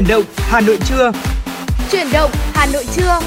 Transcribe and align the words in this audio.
Chuyển 0.00 0.08
động 0.08 0.24
Hà 0.36 0.60
Nội 0.60 0.78
trưa. 0.84 1.12
Chuyển 1.90 2.06
động 2.12 2.30
Hà 2.34 2.66
Nội 2.72 2.84
trưa. 2.94 3.20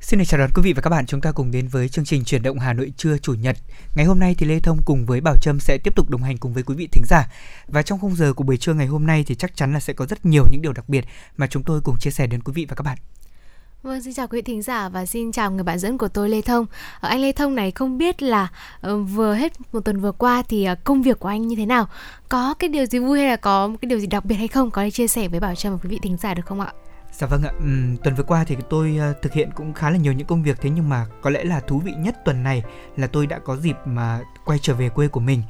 Xin 0.00 0.18
được 0.18 0.24
chào 0.28 0.40
đón 0.40 0.50
quý 0.54 0.62
vị 0.62 0.72
và 0.72 0.82
các 0.82 0.90
bạn, 0.90 1.06
chúng 1.06 1.20
ta 1.20 1.32
cùng 1.32 1.50
đến 1.50 1.68
với 1.68 1.88
chương 1.88 2.04
trình 2.04 2.24
chuyển 2.24 2.42
động 2.42 2.58
Hà 2.58 2.72
Nội 2.72 2.92
trưa 2.96 3.18
chủ 3.18 3.34
nhật. 3.34 3.56
Ngày 3.94 4.06
hôm 4.06 4.18
nay 4.18 4.34
thì 4.38 4.46
Lê 4.46 4.60
Thông 4.60 4.78
cùng 4.84 5.06
với 5.06 5.20
Bảo 5.20 5.36
Trâm 5.40 5.60
sẽ 5.60 5.78
tiếp 5.84 5.96
tục 5.96 6.10
đồng 6.10 6.22
hành 6.22 6.38
cùng 6.38 6.52
với 6.52 6.62
quý 6.62 6.74
vị 6.74 6.88
thính 6.92 7.04
giả. 7.08 7.28
Và 7.68 7.82
trong 7.82 7.98
khung 7.98 8.16
giờ 8.16 8.32
của 8.32 8.44
buổi 8.44 8.56
trưa 8.56 8.74
ngày 8.74 8.86
hôm 8.86 9.06
nay 9.06 9.24
thì 9.26 9.34
chắc 9.34 9.56
chắn 9.56 9.72
là 9.72 9.80
sẽ 9.80 9.92
có 9.92 10.06
rất 10.06 10.26
nhiều 10.26 10.44
những 10.50 10.62
điều 10.62 10.72
đặc 10.72 10.88
biệt 10.88 11.04
mà 11.36 11.46
chúng 11.46 11.62
tôi 11.62 11.80
cùng 11.84 11.96
chia 12.00 12.10
sẻ 12.10 12.26
đến 12.26 12.42
quý 12.42 12.52
vị 12.56 12.66
và 12.68 12.74
các 12.74 12.82
bạn. 12.82 12.98
Vâng, 13.84 14.02
xin 14.02 14.14
chào 14.14 14.26
quý 14.26 14.38
vị 14.38 14.42
thính 14.42 14.62
giả 14.62 14.88
và 14.88 15.06
xin 15.06 15.32
chào 15.32 15.50
người 15.50 15.62
bạn 15.62 15.78
dẫn 15.78 15.98
của 15.98 16.08
tôi 16.08 16.28
Lê 16.28 16.40
Thông. 16.40 16.66
Ở 17.00 17.08
anh 17.08 17.20
Lê 17.20 17.32
Thông 17.32 17.54
này 17.54 17.70
không 17.70 17.98
biết 17.98 18.22
là 18.22 18.48
uh, 18.86 19.08
vừa 19.10 19.34
hết 19.34 19.52
một 19.72 19.80
tuần 19.80 20.00
vừa 20.00 20.12
qua 20.12 20.42
thì 20.48 20.68
uh, 20.72 20.84
công 20.84 21.02
việc 21.02 21.18
của 21.18 21.28
anh 21.28 21.48
như 21.48 21.56
thế 21.56 21.66
nào? 21.66 21.88
Có 22.28 22.54
cái 22.58 22.68
điều 22.68 22.86
gì 22.86 22.98
vui 22.98 23.18
hay 23.18 23.28
là 23.28 23.36
có 23.36 23.70
cái 23.80 23.88
điều 23.88 23.98
gì 23.98 24.06
đặc 24.06 24.24
biệt 24.24 24.34
hay 24.34 24.48
không? 24.48 24.70
Có 24.70 24.82
thể 24.82 24.90
chia 24.90 25.08
sẻ 25.08 25.28
với 25.28 25.40
Bảo 25.40 25.54
Trâm 25.54 25.72
và 25.72 25.78
quý 25.82 25.88
vị 25.88 25.98
thính 26.02 26.16
giả 26.16 26.34
được 26.34 26.46
không 26.46 26.60
ạ? 26.60 26.72
Dạ 27.12 27.26
vâng 27.26 27.42
ạ, 27.42 27.52
uhm, 27.56 27.96
tuần 27.96 28.14
vừa 28.14 28.24
qua 28.24 28.44
thì 28.44 28.56
tôi 28.70 28.98
uh, 29.10 29.22
thực 29.22 29.32
hiện 29.32 29.50
cũng 29.54 29.74
khá 29.74 29.90
là 29.90 29.96
nhiều 29.96 30.12
những 30.12 30.26
công 30.26 30.42
việc 30.42 30.60
thế 30.60 30.70
nhưng 30.70 30.88
mà 30.88 31.06
có 31.22 31.30
lẽ 31.30 31.44
là 31.44 31.60
thú 31.60 31.78
vị 31.78 31.92
nhất 31.98 32.16
tuần 32.24 32.42
này 32.42 32.62
là 32.96 33.06
tôi 33.06 33.26
đã 33.26 33.38
có 33.38 33.56
dịp 33.56 33.76
mà 33.84 34.20
quay 34.44 34.58
trở 34.62 34.74
về 34.74 34.88
quê 34.88 35.08
của 35.08 35.20
mình. 35.20 35.42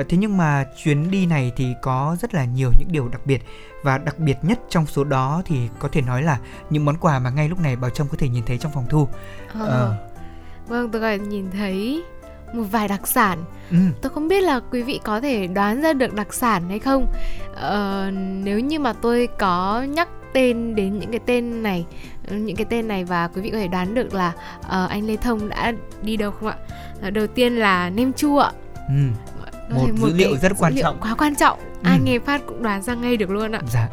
Uh, 0.00 0.08
thế 0.08 0.16
nhưng 0.16 0.36
mà 0.36 0.64
chuyến 0.82 1.10
đi 1.10 1.26
này 1.26 1.52
thì 1.56 1.74
có 1.82 2.16
rất 2.20 2.34
là 2.34 2.44
nhiều 2.44 2.70
những 2.78 2.88
điều 2.92 3.08
đặc 3.08 3.26
biệt 3.26 3.42
và 3.82 3.98
đặc 3.98 4.18
biệt 4.18 4.36
nhất 4.42 4.60
trong 4.68 4.86
số 4.86 5.04
đó 5.04 5.42
thì 5.44 5.68
có 5.78 5.88
thể 5.92 6.02
nói 6.02 6.22
là 6.22 6.38
những 6.70 6.84
món 6.84 6.96
quà 6.96 7.18
mà 7.18 7.30
ngay 7.30 7.48
lúc 7.48 7.60
này 7.60 7.76
Bảo 7.76 7.90
Trâm 7.90 8.08
có 8.08 8.16
thể 8.18 8.28
nhìn 8.28 8.44
thấy 8.46 8.58
trong 8.58 8.72
phòng 8.72 8.86
thu. 8.88 9.08
Ờ. 9.54 9.96
Uh. 10.04 10.10
Vâng, 10.68 10.90
tôi 10.90 11.00
có 11.00 11.24
nhìn 11.24 11.50
thấy 11.50 12.02
một 12.52 12.64
vài 12.70 12.88
đặc 12.88 13.06
sản 13.06 13.44
ừ. 13.70 13.76
tôi 14.02 14.10
không 14.10 14.28
biết 14.28 14.40
là 14.40 14.60
quý 14.70 14.82
vị 14.82 15.00
có 15.04 15.20
thể 15.20 15.46
đoán 15.46 15.82
ra 15.82 15.92
được 15.92 16.14
đặc 16.14 16.34
sản 16.34 16.68
hay 16.68 16.78
không 16.78 17.06
ờ, 17.54 18.10
nếu 18.14 18.60
như 18.60 18.78
mà 18.78 18.92
tôi 18.92 19.28
có 19.38 19.82
nhắc 19.82 20.08
tên 20.32 20.74
đến 20.74 20.98
những 20.98 21.10
cái 21.10 21.20
tên 21.26 21.62
này 21.62 21.86
những 22.30 22.56
cái 22.56 22.66
tên 22.70 22.88
này 22.88 23.04
và 23.04 23.28
quý 23.28 23.42
vị 23.42 23.50
có 23.50 23.58
thể 23.58 23.68
đoán 23.68 23.94
được 23.94 24.14
là 24.14 24.32
uh, 24.58 24.90
anh 24.90 25.06
Lê 25.06 25.16
Thông 25.16 25.48
đã 25.48 25.72
đi 26.02 26.16
đâu 26.16 26.30
không 26.30 26.48
ạ? 26.48 26.56
Đầu 27.10 27.26
tiên 27.26 27.56
là 27.56 27.90
nem 27.90 28.12
chua 28.12 28.38
ạ. 28.38 28.52
Ừ. 28.88 29.29
Một, 29.70 29.88
một 30.00 30.08
dữ 30.08 30.14
liệu 30.14 30.36
rất 30.36 30.52
quan 30.58 30.74
trọng. 30.82 31.00
Quá 31.00 31.14
quan 31.18 31.34
trọng. 31.34 31.58
Ừ. 31.58 31.64
Ai 31.82 31.98
nghe 31.98 32.18
phát 32.18 32.42
cũng 32.46 32.62
đoán 32.62 32.82
ra 32.82 32.94
ngay 32.94 33.16
được 33.16 33.30
luôn 33.30 33.52
ạ. 33.52 33.60
Dạ. 33.72 33.88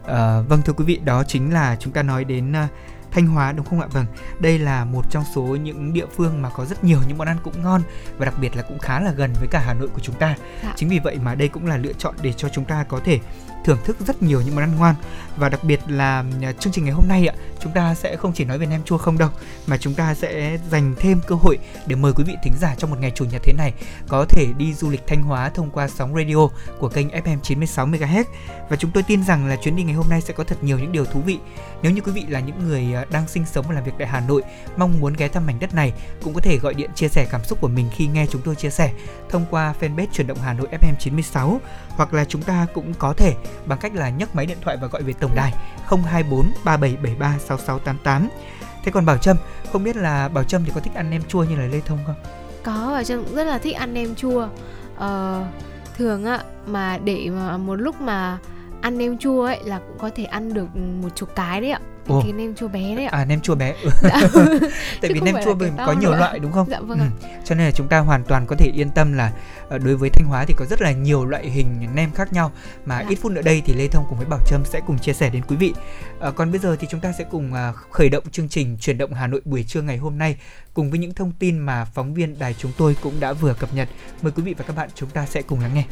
Uh, 0.00 0.48
vâng 0.48 0.62
thưa 0.64 0.72
quý 0.72 0.84
vị, 0.84 1.00
đó 1.04 1.24
chính 1.24 1.52
là 1.52 1.76
chúng 1.80 1.92
ta 1.92 2.02
nói 2.02 2.24
đến 2.24 2.52
uh, 2.52 2.70
Thanh 3.10 3.26
Hóa 3.26 3.52
đúng 3.52 3.66
không 3.66 3.80
ạ? 3.80 3.86
Vâng, 3.92 4.06
đây 4.38 4.58
là 4.58 4.84
một 4.84 5.10
trong 5.10 5.24
số 5.34 5.42
những 5.42 5.92
địa 5.92 6.06
phương 6.16 6.42
mà 6.42 6.50
có 6.50 6.64
rất 6.64 6.84
nhiều 6.84 6.98
những 7.08 7.18
món 7.18 7.28
ăn 7.28 7.36
cũng 7.42 7.62
ngon 7.62 7.82
và 8.18 8.24
đặc 8.24 8.34
biệt 8.40 8.56
là 8.56 8.62
cũng 8.62 8.78
khá 8.78 9.00
là 9.00 9.12
gần 9.12 9.32
với 9.38 9.48
cả 9.50 9.62
Hà 9.66 9.74
Nội 9.74 9.88
của 9.88 10.00
chúng 10.00 10.14
ta. 10.14 10.36
Dạ. 10.62 10.72
Chính 10.76 10.88
vì 10.88 10.98
vậy 10.98 11.18
mà 11.24 11.34
đây 11.34 11.48
cũng 11.48 11.66
là 11.66 11.76
lựa 11.76 11.92
chọn 11.92 12.14
để 12.22 12.32
cho 12.32 12.48
chúng 12.48 12.64
ta 12.64 12.84
có 12.88 13.00
thể 13.04 13.18
thưởng 13.64 13.78
thức 13.84 13.96
rất 14.06 14.22
nhiều 14.22 14.40
những 14.40 14.54
món 14.54 14.64
ăn 14.64 14.76
ngoan 14.76 14.94
và 15.36 15.48
đặc 15.48 15.64
biệt 15.64 15.80
là 15.86 16.24
à, 16.42 16.52
chương 16.52 16.72
trình 16.72 16.84
ngày 16.84 16.94
hôm 16.94 17.08
nay 17.08 17.26
ạ, 17.26 17.34
chúng 17.60 17.72
ta 17.72 17.94
sẽ 17.94 18.16
không 18.16 18.32
chỉ 18.32 18.44
nói 18.44 18.58
về 18.58 18.66
nem 18.66 18.82
chua 18.84 18.98
không 18.98 19.18
đâu, 19.18 19.28
mà 19.66 19.76
chúng 19.76 19.94
ta 19.94 20.14
sẽ 20.14 20.58
dành 20.70 20.94
thêm 20.98 21.20
cơ 21.26 21.34
hội 21.34 21.58
để 21.86 21.96
mời 21.96 22.12
quý 22.12 22.24
vị 22.24 22.36
thính 22.42 22.52
giả 22.60 22.74
trong 22.78 22.90
một 22.90 22.96
ngày 23.00 23.12
chủ 23.14 23.24
nhật 23.24 23.42
thế 23.44 23.52
này 23.52 23.72
có 24.08 24.24
thể 24.28 24.46
đi 24.58 24.74
du 24.74 24.90
lịch 24.90 25.06
Thanh 25.06 25.22
Hóa 25.22 25.48
thông 25.48 25.70
qua 25.70 25.88
sóng 25.88 26.14
radio 26.14 26.48
của 26.78 26.88
kênh 26.88 27.08
FM 27.08 27.40
96 27.42 27.86
MHz. 27.86 28.24
Và 28.68 28.76
chúng 28.76 28.90
tôi 28.90 29.02
tin 29.02 29.24
rằng 29.24 29.46
là 29.46 29.56
chuyến 29.56 29.76
đi 29.76 29.82
ngày 29.82 29.94
hôm 29.94 30.06
nay 30.10 30.20
sẽ 30.20 30.34
có 30.34 30.44
thật 30.44 30.64
nhiều 30.64 30.78
những 30.78 30.92
điều 30.92 31.04
thú 31.04 31.20
vị. 31.20 31.38
Nếu 31.82 31.92
như 31.92 32.00
quý 32.00 32.12
vị 32.12 32.24
là 32.28 32.40
những 32.40 32.68
người 32.68 32.94
à, 32.94 33.04
đang 33.10 33.28
sinh 33.28 33.46
sống 33.46 33.64
và 33.68 33.74
làm 33.74 33.84
việc 33.84 33.92
tại 33.98 34.08
Hà 34.08 34.20
Nội, 34.20 34.42
mong 34.76 35.00
muốn 35.00 35.12
ghé 35.12 35.28
thăm 35.28 35.46
mảnh 35.46 35.60
đất 35.60 35.74
này, 35.74 35.92
cũng 36.22 36.34
có 36.34 36.40
thể 36.40 36.58
gọi 36.58 36.74
điện 36.74 36.90
chia 36.94 37.08
sẻ 37.08 37.26
cảm 37.30 37.44
xúc 37.44 37.60
của 37.60 37.68
mình 37.68 37.90
khi 37.92 38.06
nghe 38.06 38.26
chúng 38.26 38.42
tôi 38.42 38.54
chia 38.54 38.70
sẻ 38.70 38.92
thông 39.30 39.44
qua 39.50 39.74
fanpage 39.80 40.06
chuyển 40.12 40.26
động 40.26 40.38
Hà 40.42 40.52
Nội 40.52 40.68
FM 40.80 40.94
96 40.98 41.60
hoặc 41.96 42.14
là 42.14 42.24
chúng 42.24 42.42
ta 42.42 42.66
cũng 42.74 42.94
có 42.98 43.14
thể 43.16 43.34
bằng 43.66 43.78
cách 43.78 43.94
là 43.94 44.10
nhấc 44.10 44.34
máy 44.34 44.46
điện 44.46 44.58
thoại 44.60 44.76
và 44.80 44.86
gọi 44.86 45.02
về 45.02 45.12
tổng 45.20 45.34
đài 45.34 45.52
024 45.88 46.52
3773 46.64 47.38
6688. 47.38 48.28
Thế 48.84 48.92
còn 48.92 49.06
Bảo 49.06 49.18
Trâm, 49.18 49.36
không 49.72 49.84
biết 49.84 49.96
là 49.96 50.28
Bảo 50.28 50.44
Trâm 50.44 50.64
thì 50.64 50.72
có 50.74 50.80
thích 50.80 50.94
ăn 50.94 51.10
nem 51.10 51.22
chua 51.22 51.44
như 51.44 51.56
là 51.56 51.66
Lê 51.66 51.80
Thông 51.80 51.98
không? 52.06 52.14
Có, 52.62 52.90
Bảo 52.92 53.04
Trâm 53.04 53.24
cũng 53.24 53.34
rất 53.34 53.44
là 53.44 53.58
thích 53.58 53.76
ăn 53.76 53.94
nem 53.94 54.14
chua. 54.14 54.48
Ờ, 54.96 55.44
thường 55.96 56.24
á 56.24 56.40
mà 56.66 56.98
để 56.98 57.30
mà 57.30 57.56
một 57.56 57.74
lúc 57.74 58.00
mà 58.00 58.38
ăn 58.80 58.98
nem 58.98 59.18
chua 59.18 59.44
ấy 59.44 59.60
là 59.64 59.78
cũng 59.78 59.98
có 59.98 60.10
thể 60.16 60.24
ăn 60.24 60.54
được 60.54 60.76
một 60.76 61.08
chục 61.14 61.28
cái 61.34 61.60
đấy 61.60 61.70
ạ 61.70 61.80
Ồ. 62.08 62.20
cái 62.22 62.32
nem 62.32 62.54
chua 62.54 62.68
bé 62.68 62.94
đấy 62.94 63.04
ạ 63.04 63.18
à 63.18 63.24
nem 63.24 63.40
chua 63.40 63.54
bé 63.54 63.74
ừ. 63.82 63.90
dạ. 64.02 64.20
tại 65.00 65.12
vì 65.12 65.20
nem 65.20 65.34
chua 65.44 65.54
mình 65.54 65.72
có 65.76 65.92
nhiều 65.92 66.10
loại 66.10 66.38
đúng 66.38 66.52
không 66.52 66.66
dạ 66.70 66.80
vâng 66.80 66.98
ừ. 66.98 67.28
cho 67.44 67.54
nên 67.54 67.66
là 67.66 67.72
chúng 67.72 67.88
ta 67.88 67.98
hoàn 67.98 68.24
toàn 68.24 68.46
có 68.46 68.56
thể 68.56 68.70
yên 68.74 68.90
tâm 68.90 69.12
là 69.12 69.32
ờ, 69.68 69.78
đối 69.78 69.96
với 69.96 70.10
thanh 70.10 70.26
hóa 70.26 70.44
thì 70.44 70.54
có 70.56 70.64
rất 70.70 70.82
là 70.82 70.92
nhiều 70.92 71.24
loại 71.24 71.50
hình 71.50 71.88
nem 71.94 72.12
khác 72.12 72.32
nhau 72.32 72.52
mà 72.84 73.00
dạ. 73.00 73.08
ít 73.08 73.18
phút 73.22 73.32
nữa 73.32 73.42
đây 73.42 73.62
thì 73.66 73.74
lê 73.74 73.88
thông 73.88 74.04
cùng 74.08 74.18
với 74.18 74.26
bảo 74.26 74.40
trâm 74.46 74.64
sẽ 74.64 74.80
cùng 74.86 74.98
chia 74.98 75.12
sẻ 75.12 75.30
đến 75.30 75.42
quý 75.48 75.56
vị 75.56 75.74
à, 76.20 76.30
còn 76.30 76.50
bây 76.50 76.60
giờ 76.60 76.76
thì 76.80 76.86
chúng 76.90 77.00
ta 77.00 77.12
sẽ 77.12 77.24
cùng 77.30 77.52
uh, 77.52 77.76
khởi 77.90 78.08
động 78.08 78.24
chương 78.32 78.48
trình 78.48 78.76
chuyển 78.80 78.98
động 78.98 79.14
hà 79.14 79.26
nội 79.26 79.40
buổi 79.44 79.64
trưa 79.68 79.82
ngày 79.82 79.96
hôm 79.96 80.18
nay 80.18 80.36
cùng 80.74 80.90
với 80.90 80.98
những 80.98 81.14
thông 81.14 81.32
tin 81.38 81.58
mà 81.58 81.84
phóng 81.84 82.14
viên 82.14 82.38
đài 82.38 82.54
chúng 82.54 82.72
tôi 82.76 82.96
cũng 83.02 83.20
đã 83.20 83.32
vừa 83.32 83.54
cập 83.54 83.74
nhật 83.74 83.88
mời 84.22 84.32
quý 84.36 84.42
vị 84.42 84.54
và 84.58 84.64
các 84.64 84.76
bạn 84.76 84.88
chúng 84.94 85.10
ta 85.10 85.26
sẽ 85.26 85.42
cùng 85.42 85.60
lắng 85.60 85.74
nghe 85.74 85.84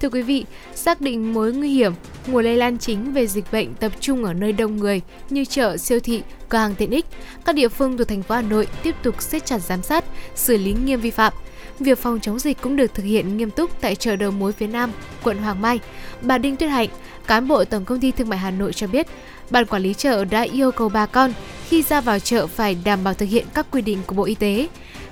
Thưa 0.00 0.08
quý 0.08 0.22
vị, 0.22 0.44
xác 0.74 1.00
định 1.00 1.34
mối 1.34 1.52
nguy 1.52 1.70
hiểm, 1.70 1.92
nguồn 2.26 2.44
lây 2.44 2.56
lan 2.56 2.78
chính 2.78 3.12
về 3.12 3.26
dịch 3.26 3.44
bệnh 3.52 3.74
tập 3.74 3.92
trung 4.00 4.24
ở 4.24 4.32
nơi 4.32 4.52
đông 4.52 4.76
người 4.76 5.00
như 5.30 5.44
chợ, 5.44 5.76
siêu 5.76 6.00
thị, 6.00 6.22
cửa 6.48 6.58
hàng 6.58 6.74
tiện 6.74 6.90
ích, 6.90 7.06
các 7.44 7.54
địa 7.54 7.68
phương 7.68 7.98
thuộc 7.98 8.08
thành 8.08 8.22
phố 8.22 8.34
Hà 8.34 8.42
Nội 8.42 8.66
tiếp 8.82 8.94
tục 9.02 9.22
siết 9.22 9.46
chặt 9.46 9.58
giám 9.58 9.82
sát, 9.82 10.04
xử 10.34 10.56
lý 10.56 10.72
nghiêm 10.72 11.00
vi 11.00 11.10
phạm. 11.10 11.32
Việc 11.78 11.98
phòng 11.98 12.20
chống 12.20 12.38
dịch 12.38 12.58
cũng 12.60 12.76
được 12.76 12.94
thực 12.94 13.02
hiện 13.02 13.36
nghiêm 13.36 13.50
túc 13.50 13.80
tại 13.80 13.94
chợ 13.94 14.16
đầu 14.16 14.30
mối 14.30 14.52
phía 14.52 14.66
Nam, 14.66 14.92
quận 15.22 15.38
Hoàng 15.38 15.62
Mai. 15.62 15.80
Bà 16.22 16.38
Đinh 16.38 16.56
Tuyết 16.56 16.70
Hạnh, 16.70 16.88
cán 17.26 17.48
bộ 17.48 17.64
Tổng 17.64 17.84
công 17.84 18.00
ty 18.00 18.10
Thương 18.10 18.28
mại 18.28 18.38
Hà 18.38 18.50
Nội 18.50 18.72
cho 18.72 18.86
biết, 18.86 19.06
ban 19.50 19.66
quản 19.66 19.82
lý 19.82 19.94
chợ 19.94 20.24
đã 20.24 20.42
yêu 20.42 20.72
cầu 20.72 20.88
bà 20.88 21.06
con 21.06 21.32
khi 21.68 21.82
ra 21.82 22.00
vào 22.00 22.18
chợ 22.18 22.46
phải 22.46 22.76
đảm 22.84 23.04
bảo 23.04 23.14
thực 23.14 23.28
hiện 23.28 23.46
các 23.54 23.66
quy 23.70 23.82
định 23.82 23.98
của 24.06 24.14
Bộ 24.14 24.24
Y 24.24 24.34
tế. 24.34 24.68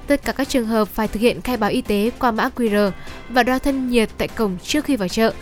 Tất 0.09 0.25
cả 0.25 0.33
các 0.33 0.49
trường 0.49 0.67
hợp 0.67 0.89
phải 0.89 1.09
thực 1.09 1.21
hiện 1.21 1.41
khai 1.41 1.57
báo 1.57 1.71
y 1.71 1.83
tế 1.83 2.11
qua 2.19 2.31
mã 2.31 2.51
QR 2.57 2.91
và 3.29 3.43
đo 3.43 3.59
thân 3.59 3.91
nhiệt 3.91 4.09
tại 4.19 4.29
cổng 4.29 4.57
trước 4.63 4.85
khi 4.85 4.97
vào 4.97 5.09
chợ. 5.09 5.33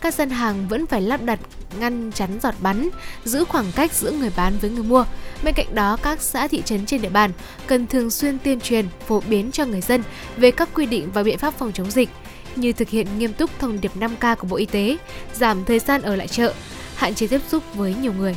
Các 0.00 0.14
dân 0.14 0.30
hàng 0.30 0.68
vẫn 0.68 0.86
phải 0.86 1.02
lắp 1.02 1.22
đặt 1.22 1.40
ngăn 1.80 2.12
chắn 2.12 2.38
giọt 2.42 2.54
bắn, 2.60 2.88
giữ 3.24 3.44
khoảng 3.44 3.72
cách 3.76 3.92
giữa 3.92 4.10
người 4.10 4.30
bán 4.36 4.52
với 4.60 4.70
người 4.70 4.82
mua. 4.82 5.04
Bên 5.44 5.54
cạnh 5.54 5.74
đó, 5.74 5.96
các 6.02 6.22
xã 6.22 6.48
thị 6.48 6.62
trấn 6.64 6.86
trên 6.86 7.02
địa 7.02 7.08
bàn 7.08 7.30
cần 7.66 7.86
thường 7.86 8.10
xuyên 8.10 8.38
tuyên 8.38 8.60
truyền, 8.60 8.86
phổ 9.06 9.20
biến 9.20 9.50
cho 9.52 9.64
người 9.64 9.80
dân 9.80 10.02
về 10.36 10.50
các 10.50 10.68
quy 10.74 10.86
định 10.86 11.10
và 11.14 11.22
biện 11.22 11.38
pháp 11.38 11.54
phòng 11.58 11.72
chống 11.72 11.90
dịch 11.90 12.08
như 12.56 12.72
thực 12.72 12.88
hiện 12.88 13.06
nghiêm 13.18 13.32
túc 13.32 13.50
thông 13.58 13.80
điệp 13.80 13.92
5K 13.96 14.36
của 14.36 14.46
Bộ 14.46 14.56
Y 14.56 14.66
tế, 14.66 14.96
giảm 15.34 15.64
thời 15.64 15.78
gian 15.78 16.02
ở 16.02 16.16
lại 16.16 16.28
chợ, 16.28 16.54
hạn 16.94 17.14
chế 17.14 17.26
tiếp 17.26 17.40
xúc 17.48 17.62
với 17.74 17.94
nhiều 17.94 18.12
người. 18.12 18.36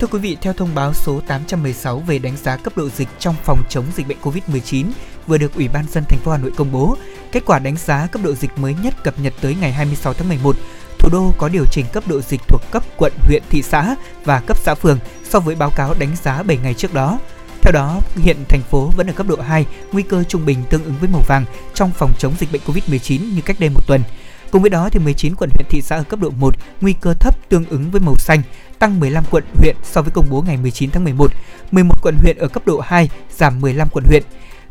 Thưa 0.00 0.06
quý 0.06 0.18
vị, 0.18 0.36
theo 0.40 0.52
thông 0.52 0.74
báo 0.74 0.94
số 0.94 1.20
816 1.26 1.98
về 1.98 2.18
đánh 2.18 2.36
giá 2.36 2.56
cấp 2.56 2.76
độ 2.76 2.88
dịch 2.88 3.08
trong 3.18 3.34
phòng 3.44 3.62
chống 3.68 3.84
dịch 3.94 4.08
bệnh 4.08 4.18
COVID-19 4.22 4.86
vừa 5.26 5.38
được 5.38 5.54
Ủy 5.54 5.68
ban 5.68 5.84
dân 5.92 6.04
thành 6.08 6.18
phố 6.18 6.32
Hà 6.32 6.38
Nội 6.38 6.52
công 6.56 6.72
bố, 6.72 6.96
kết 7.32 7.42
quả 7.46 7.58
đánh 7.58 7.76
giá 7.76 8.06
cấp 8.06 8.22
độ 8.24 8.34
dịch 8.34 8.58
mới 8.58 8.74
nhất 8.82 8.94
cập 9.04 9.18
nhật 9.18 9.32
tới 9.40 9.56
ngày 9.60 9.72
26 9.72 10.14
tháng 10.14 10.28
11, 10.28 10.56
thủ 10.98 11.08
đô 11.12 11.32
có 11.38 11.48
điều 11.48 11.64
chỉnh 11.70 11.86
cấp 11.92 12.04
độ 12.06 12.20
dịch 12.20 12.40
thuộc 12.48 12.60
cấp 12.70 12.82
quận, 12.96 13.12
huyện, 13.20 13.42
thị 13.50 13.62
xã 13.62 13.96
và 14.24 14.40
cấp 14.40 14.56
xã 14.58 14.74
phường 14.74 14.98
so 15.24 15.40
với 15.40 15.54
báo 15.54 15.70
cáo 15.76 15.94
đánh 15.98 16.16
giá 16.22 16.42
7 16.42 16.58
ngày 16.62 16.74
trước 16.74 16.94
đó. 16.94 17.18
Theo 17.62 17.72
đó, 17.72 18.00
hiện 18.16 18.36
thành 18.48 18.62
phố 18.70 18.90
vẫn 18.96 19.06
ở 19.06 19.12
cấp 19.12 19.26
độ 19.28 19.36
2, 19.40 19.66
nguy 19.92 20.02
cơ 20.02 20.24
trung 20.24 20.46
bình 20.46 20.62
tương 20.70 20.84
ứng 20.84 20.94
với 21.00 21.08
màu 21.08 21.22
vàng 21.26 21.44
trong 21.74 21.90
phòng 21.90 22.12
chống 22.18 22.34
dịch 22.38 22.52
bệnh 22.52 22.62
COVID-19 22.66 23.34
như 23.34 23.40
cách 23.44 23.60
đây 23.60 23.70
một 23.70 23.86
tuần. 23.86 24.02
Cùng 24.50 24.62
với 24.62 24.70
đó 24.70 24.88
thì 24.92 24.98
19 24.98 25.34
quận 25.34 25.50
huyện 25.54 25.66
thị 25.70 25.82
xã 25.82 25.96
ở 25.96 26.02
cấp 26.02 26.20
độ 26.20 26.30
1, 26.30 26.54
nguy 26.80 26.92
cơ 26.92 27.14
thấp 27.14 27.48
tương 27.48 27.64
ứng 27.68 27.90
với 27.90 28.00
màu 28.00 28.16
xanh, 28.16 28.42
tăng 28.78 29.00
15 29.00 29.24
quận 29.30 29.44
huyện 29.54 29.76
so 29.82 30.02
với 30.02 30.10
công 30.10 30.26
bố 30.30 30.42
ngày 30.42 30.56
19 30.56 30.90
tháng 30.90 31.04
11, 31.04 31.32
11 31.72 32.02
quận 32.02 32.16
huyện 32.22 32.38
ở 32.38 32.48
cấp 32.48 32.62
độ 32.66 32.80
2, 32.80 33.08
giảm 33.36 33.60
15 33.60 33.88
quận 33.92 34.04
huyện. 34.04 34.22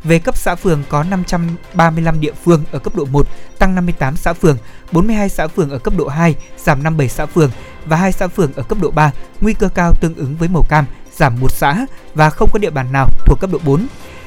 Về 0.04 0.18
cấp 0.18 0.36
xã 0.36 0.54
phường 0.54 0.82
có 0.88 1.02
535 1.02 2.20
địa 2.20 2.32
phương 2.44 2.64
ở 2.72 2.78
cấp 2.78 2.94
độ 2.96 3.04
1, 3.04 3.28
tăng 3.58 3.74
58 3.74 4.16
xã 4.16 4.32
phường, 4.32 4.56
42 4.92 5.28
xã 5.28 5.46
phường 5.46 5.70
ở 5.70 5.78
cấp 5.78 5.94
độ 5.96 6.08
2, 6.08 6.34
giảm 6.56 6.82
57 6.82 7.08
xã 7.08 7.26
phường 7.26 7.50
và 7.86 7.96
2 7.96 8.12
xã 8.12 8.28
phường 8.28 8.52
ở 8.52 8.62
cấp 8.62 8.78
độ 8.80 8.90
3, 8.90 9.12
nguy 9.40 9.54
cơ 9.54 9.68
cao 9.68 9.92
tương 10.00 10.14
ứng 10.14 10.36
với 10.36 10.48
màu 10.48 10.62
cam, 10.68 10.84
giảm 11.12 11.40
1 11.40 11.52
xã 11.52 11.86
và 12.14 12.30
không 12.30 12.50
có 12.52 12.58
địa 12.58 12.70
bàn 12.70 12.92
nào 12.92 13.08
thuộc 13.26 13.40
cấp 13.40 13.50
độ 13.52 13.58
4. 13.64 13.86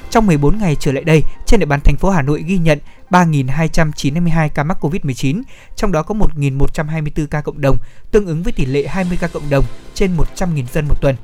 Trong 0.09 0.27
14 0.27 0.57
ngày 0.57 0.75
trở 0.75 0.91
lại 0.91 1.03
đây, 1.03 1.23
trên 1.45 1.59
địa 1.59 1.65
bàn 1.65 1.79
thành 1.83 1.97
phố 1.97 2.09
Hà 2.09 2.21
Nội 2.21 2.43
ghi 2.47 2.57
nhận 2.57 2.79
3.292 3.09 4.49
ca 4.49 4.63
mắc 4.63 4.77
COVID-19, 4.81 5.41
trong 5.75 5.91
đó 5.91 6.03
có 6.03 6.15
1.124 6.15 7.27
ca 7.27 7.41
cộng 7.41 7.61
đồng, 7.61 7.77
tương 8.11 8.25
ứng 8.25 8.43
với 8.43 8.53
tỷ 8.53 8.65
lệ 8.65 8.87
20 8.87 9.17
ca 9.21 9.27
cộng 9.27 9.49
đồng 9.49 9.65
trên 9.93 10.17
100.000 10.17 10.63
dân 10.73 10.85
một 10.87 11.01
tuần. 11.01 11.15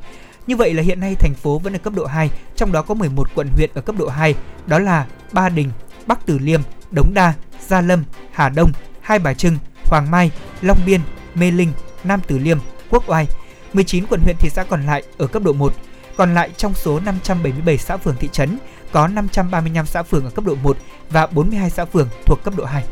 Như 0.47 0.55
vậy 0.55 0.73
là 0.73 0.83
hiện 0.83 0.99
nay 0.99 1.15
thành 1.15 1.33
phố 1.33 1.59
vẫn 1.59 1.73
ở 1.73 1.79
cấp 1.79 1.93
độ 1.93 2.05
2, 2.05 2.29
trong 2.55 2.71
đó 2.71 2.81
có 2.81 2.93
11 2.93 3.29
quận 3.35 3.47
huyện 3.55 3.69
ở 3.73 3.81
cấp 3.81 3.95
độ 3.99 4.07
2, 4.07 4.35
đó 4.67 4.79
là 4.79 5.05
Ba 5.31 5.49
Đình, 5.49 5.71
Bắc 6.07 6.25
Từ 6.25 6.37
Liêm, 6.37 6.61
Đống 6.91 7.13
Đa, 7.13 7.33
Gia 7.67 7.81
Lâm, 7.81 8.03
Hà 8.31 8.49
Đông, 8.49 8.71
Hai 9.01 9.19
Bà 9.19 9.33
Trưng, 9.33 9.57
Hoàng 9.85 10.11
Mai, 10.11 10.31
Long 10.61 10.79
Biên, 10.85 11.01
Mê 11.35 11.51
Linh, 11.51 11.71
Nam 12.03 12.21
Từ 12.27 12.37
Liêm, 12.37 12.57
Quốc 12.89 13.03
Oai. 13.07 13.27
19 13.73 14.05
quận 14.05 14.21
huyện 14.21 14.35
thị 14.39 14.49
xã 14.49 14.63
còn 14.63 14.85
lại 14.85 15.03
ở 15.17 15.27
cấp 15.27 15.43
độ 15.43 15.53
1. 15.53 15.73
Còn 16.17 16.33
lại 16.33 16.49
trong 16.57 16.73
số 16.73 16.99
577 16.99 17.77
xã 17.77 17.97
phường 17.97 18.15
thị 18.19 18.29
trấn 18.31 18.57
có 18.91 19.07
535 19.07 19.85
xã 19.85 20.03
phường 20.03 20.23
ở 20.23 20.29
cấp 20.29 20.45
độ 20.45 20.55
1 20.63 20.77
và 21.09 21.27
42 21.27 21.69
xã 21.69 21.85
phường 21.85 22.07
thuộc 22.25 22.43
cấp 22.43 22.53
độ 22.57 22.65
2. 22.65 22.83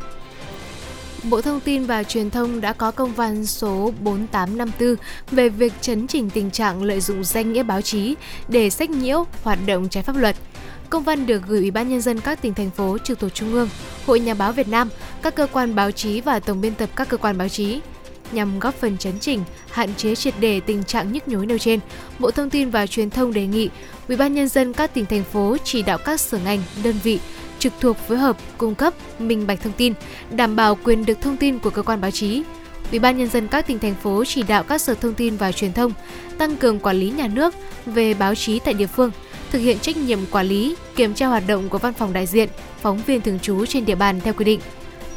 Bộ 1.29 1.41
Thông 1.41 1.59
tin 1.59 1.85
và 1.85 2.03
Truyền 2.03 2.29
thông 2.29 2.61
đã 2.61 2.73
có 2.73 2.91
công 2.91 3.13
văn 3.13 3.45
số 3.45 3.91
4854 4.01 4.95
về 5.31 5.49
việc 5.49 5.73
chấn 5.81 6.07
chỉnh 6.07 6.29
tình 6.29 6.51
trạng 6.51 6.83
lợi 6.83 7.01
dụng 7.01 7.23
danh 7.23 7.53
nghĩa 7.53 7.63
báo 7.63 7.81
chí 7.81 8.15
để 8.47 8.69
sách 8.69 8.89
nhiễu 8.89 9.25
hoạt 9.43 9.59
động 9.65 9.89
trái 9.89 10.03
pháp 10.03 10.15
luật. 10.15 10.35
Công 10.89 11.03
văn 11.03 11.25
được 11.25 11.41
gửi 11.47 11.59
Ủy 11.59 11.71
ban 11.71 11.89
nhân 11.89 12.01
dân 12.01 12.19
các 12.19 12.41
tỉnh 12.41 12.53
thành 12.53 12.69
phố 12.69 12.97
trực 12.97 13.19
thuộc 13.19 13.33
Trung 13.33 13.53
ương, 13.53 13.69
Hội 14.05 14.19
Nhà 14.19 14.33
báo 14.33 14.51
Việt 14.51 14.67
Nam, 14.67 14.89
các 15.21 15.35
cơ 15.35 15.47
quan 15.51 15.75
báo 15.75 15.91
chí 15.91 16.21
và 16.21 16.39
tổng 16.39 16.61
biên 16.61 16.75
tập 16.75 16.89
các 16.95 17.09
cơ 17.09 17.17
quan 17.17 17.37
báo 17.37 17.49
chí 17.49 17.79
nhằm 18.31 18.59
góp 18.59 18.75
phần 18.75 18.97
chấn 18.97 19.19
chỉnh, 19.19 19.43
hạn 19.71 19.95
chế 19.95 20.15
triệt 20.15 20.33
để 20.39 20.59
tình 20.59 20.83
trạng 20.83 21.11
nhức 21.11 21.27
nhối 21.27 21.45
nêu 21.45 21.57
trên. 21.57 21.79
Bộ 22.19 22.31
Thông 22.31 22.49
tin 22.49 22.69
và 22.69 22.87
Truyền 22.87 23.09
thông 23.09 23.33
đề 23.33 23.47
nghị 23.47 23.69
Ủy 24.07 24.17
ban 24.17 24.33
nhân 24.33 24.47
dân 24.47 24.73
các 24.73 24.93
tỉnh 24.93 25.05
thành 25.05 25.23
phố 25.23 25.57
chỉ 25.63 25.81
đạo 25.81 25.97
các 25.97 26.19
sở 26.19 26.37
ngành, 26.37 26.59
đơn 26.83 26.95
vị 27.03 27.19
trực 27.63 27.73
thuộc 27.79 27.97
phối 27.97 28.17
hợp 28.17 28.37
cung 28.57 28.75
cấp 28.75 28.93
minh 29.19 29.47
bạch 29.47 29.61
thông 29.61 29.73
tin, 29.73 29.93
đảm 30.31 30.55
bảo 30.55 30.77
quyền 30.83 31.05
được 31.05 31.21
thông 31.21 31.37
tin 31.37 31.59
của 31.59 31.69
cơ 31.69 31.81
quan 31.81 32.01
báo 32.01 32.11
chí. 32.11 32.43
Ủy 32.91 32.99
ban 32.99 33.17
nhân 33.17 33.29
dân 33.29 33.47
các 33.47 33.67
tỉnh 33.67 33.79
thành 33.79 33.95
phố 33.95 34.23
chỉ 34.25 34.43
đạo 34.43 34.63
các 34.63 34.81
sở 34.81 34.93
thông 34.93 35.13
tin 35.13 35.37
và 35.37 35.51
truyền 35.51 35.73
thông 35.73 35.91
tăng 36.37 36.55
cường 36.55 36.79
quản 36.79 36.95
lý 36.97 37.09
nhà 37.09 37.27
nước 37.27 37.55
về 37.85 38.13
báo 38.13 38.35
chí 38.35 38.59
tại 38.59 38.73
địa 38.73 38.87
phương, 38.87 39.11
thực 39.51 39.59
hiện 39.59 39.79
trách 39.79 39.97
nhiệm 39.97 40.19
quản 40.31 40.47
lý, 40.47 40.75
kiểm 40.95 41.13
tra 41.13 41.27
hoạt 41.27 41.43
động 41.47 41.69
của 41.69 41.77
văn 41.77 41.93
phòng 41.93 42.13
đại 42.13 42.25
diện, 42.25 42.49
phóng 42.81 43.01
viên 43.05 43.21
thường 43.21 43.39
trú 43.39 43.65
trên 43.65 43.85
địa 43.85 43.95
bàn 43.95 44.21
theo 44.23 44.33
quy 44.33 44.45
định. 44.45 44.59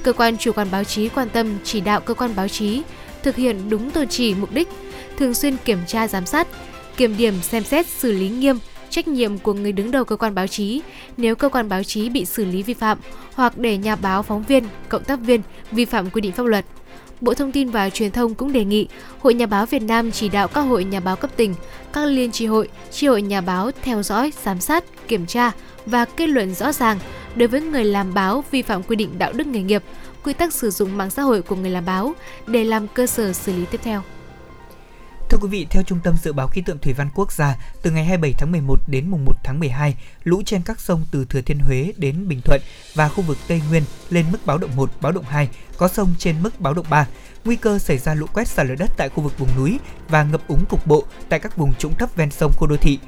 Cơ 0.03 0.13
quan 0.13 0.37
chủ 0.39 0.53
quản 0.53 0.71
báo 0.71 0.85
chí 0.85 1.09
quan 1.09 1.29
tâm 1.29 1.59
chỉ 1.65 1.81
đạo 1.81 2.01
cơ 2.01 2.15
quan 2.15 2.31
báo 2.37 2.49
chí 2.49 2.83
thực 3.23 3.37
hiện 3.37 3.71
đúng 3.71 3.91
tôn 3.91 4.09
chỉ 4.09 4.35
mục 4.35 4.53
đích, 4.53 4.69
thường 5.19 5.35
xuyên 5.35 5.57
kiểm 5.65 5.79
tra 5.87 6.09
giám 6.09 6.27
sát, 6.27 6.47
kiểm 6.97 7.17
điểm 7.17 7.35
xem 7.43 7.65
xét 7.65 7.87
xử 7.87 8.13
lý 8.13 8.29
nghiêm 8.29 8.59
trách 8.97 9.09
nhiệm 9.09 9.39
của 9.39 9.53
người 9.53 9.73
đứng 9.73 9.91
đầu 9.91 10.05
cơ 10.05 10.17
quan 10.17 10.35
báo 10.35 10.47
chí 10.47 10.83
nếu 11.17 11.37
cơ 11.37 11.49
quan 11.49 11.69
báo 11.69 11.83
chí 11.83 12.09
bị 12.09 12.25
xử 12.25 12.45
lý 12.45 12.63
vi 12.63 12.75
phạm 12.75 12.99
hoặc 13.35 13.59
để 13.59 13.77
nhà 13.77 13.97
báo 13.97 14.23
phóng 14.23 14.43
viên, 14.43 14.65
cộng 14.89 15.05
tác 15.05 15.21
viên 15.21 15.41
vi 15.73 15.85
phạm 15.85 16.11
quy 16.11 16.21
định 16.21 16.33
pháp 16.33 16.47
luật. 16.47 16.65
Bộ 17.21 17.35
Thông 17.35 17.53
tin 17.53 17.71
và 17.71 17.91
Truyền 17.91 18.11
thông 18.11 18.35
cũng 18.35 18.53
đề 18.53 18.65
nghị 18.65 18.89
Hội 19.21 19.35
Nhà 19.35 19.47
báo 19.47 19.67
Việt 19.67 19.83
Nam 19.83 20.11
chỉ 20.11 20.29
đạo 20.29 20.49
các 20.49 20.61
hội 20.61 20.85
nhà 20.85 21.01
báo 21.01 21.17
cấp 21.17 21.31
tỉnh, 21.37 21.55
các 21.93 22.05
liên 22.05 22.33
tri 22.33 22.47
hội, 22.47 22.69
tri 22.91 23.07
hội 23.07 23.23
nhà 23.23 23.41
báo 23.41 23.71
theo 23.83 24.03
dõi, 24.03 24.33
giám 24.45 24.61
sát, 24.61 24.85
kiểm 25.09 25.27
tra 25.27 25.51
và 25.87 26.05
kết 26.05 26.27
luận 26.27 26.55
rõ 26.55 26.73
ràng 26.73 26.99
đối 27.35 27.49
với 27.49 27.61
người 27.61 27.85
làm 27.85 28.15
báo 28.15 28.45
vi 28.51 28.63
phạm 28.63 28.83
quy 28.83 28.97
định 28.97 29.19
đạo 29.19 29.33
đức 29.33 29.47
nghề 29.47 29.63
nghiệp, 29.63 29.83
quy 30.25 30.33
tắc 30.33 30.53
sử 30.53 30.71
dụng 30.71 30.97
mạng 30.97 31.11
xã 31.11 31.23
hội 31.23 31.43
của 31.43 31.57
người 31.57 31.71
làm 31.71 31.85
báo 31.85 32.15
để 32.47 32.65
làm 32.65 32.89
cơ 32.89 33.07
sở 33.07 33.33
xử 33.33 33.53
lý 33.53 33.65
tiếp 33.71 33.81
theo. 33.83 34.03
Thưa 35.29 35.39
quý 35.39 35.49
vị, 35.49 35.67
theo 35.71 35.83
Trung 35.83 35.99
tâm 36.05 36.17
Dự 36.23 36.33
báo 36.33 36.49
Khí 36.49 36.63
tượng 36.67 36.79
Thủy 36.79 36.93
văn 36.93 37.09
Quốc 37.15 37.33
gia, 37.33 37.57
từ 37.83 37.91
ngày 37.91 38.05
27 38.05 38.33
tháng 38.39 38.53
11 38.53 38.81
đến 38.87 39.11
mùng 39.11 39.25
1 39.25 39.33
tháng 39.45 39.61
12, 39.61 39.95
lũ 40.25 40.43
trên 40.47 40.63
các 40.63 40.81
sông 40.81 41.05
từ 41.11 41.25
Thừa 41.25 41.41
Thiên 41.41 41.59
Huế 41.59 41.93
đến 41.97 42.29
Bình 42.29 42.41
Thuận 42.45 42.61
và 42.95 43.09
khu 43.09 43.23
vực 43.23 43.39
Tây 43.49 43.63
Nguyên 43.69 43.83
lên 44.11 44.27
mức 44.33 44.39
báo 44.47 44.59
động 44.59 44.77
1, 44.77 44.91
báo 45.01 45.13
động 45.13 45.25
2, 45.29 45.49
có 45.77 45.89
sông 45.89 46.15
trên 46.19 46.43
mức 46.43 46.61
báo 46.61 46.75
động 46.75 46.87
3. 46.91 47.07
Nguy 47.45 47.57
cơ 47.57 47.79
xảy 47.79 47.99
ra 47.99 48.15
lũ 48.15 48.27
quét 48.33 48.49
sạt 48.49 48.67
lở 48.67 48.75
đất 48.75 48.91
tại 48.97 49.09
khu 49.09 49.23
vực 49.23 49.39
vùng 49.39 49.57
núi 49.57 49.79
và 50.09 50.23
ngập 50.23 50.49
úng 50.49 50.65
cục 50.69 50.87
bộ 50.87 51.05
tại 51.29 51.39
các 51.39 51.57
vùng 51.57 51.75
trũng 51.75 51.95
thấp 51.95 52.17
ven 52.17 52.31
sông 52.31 52.53
khu 52.57 52.67
đô 52.67 52.77
thị. 52.77 52.99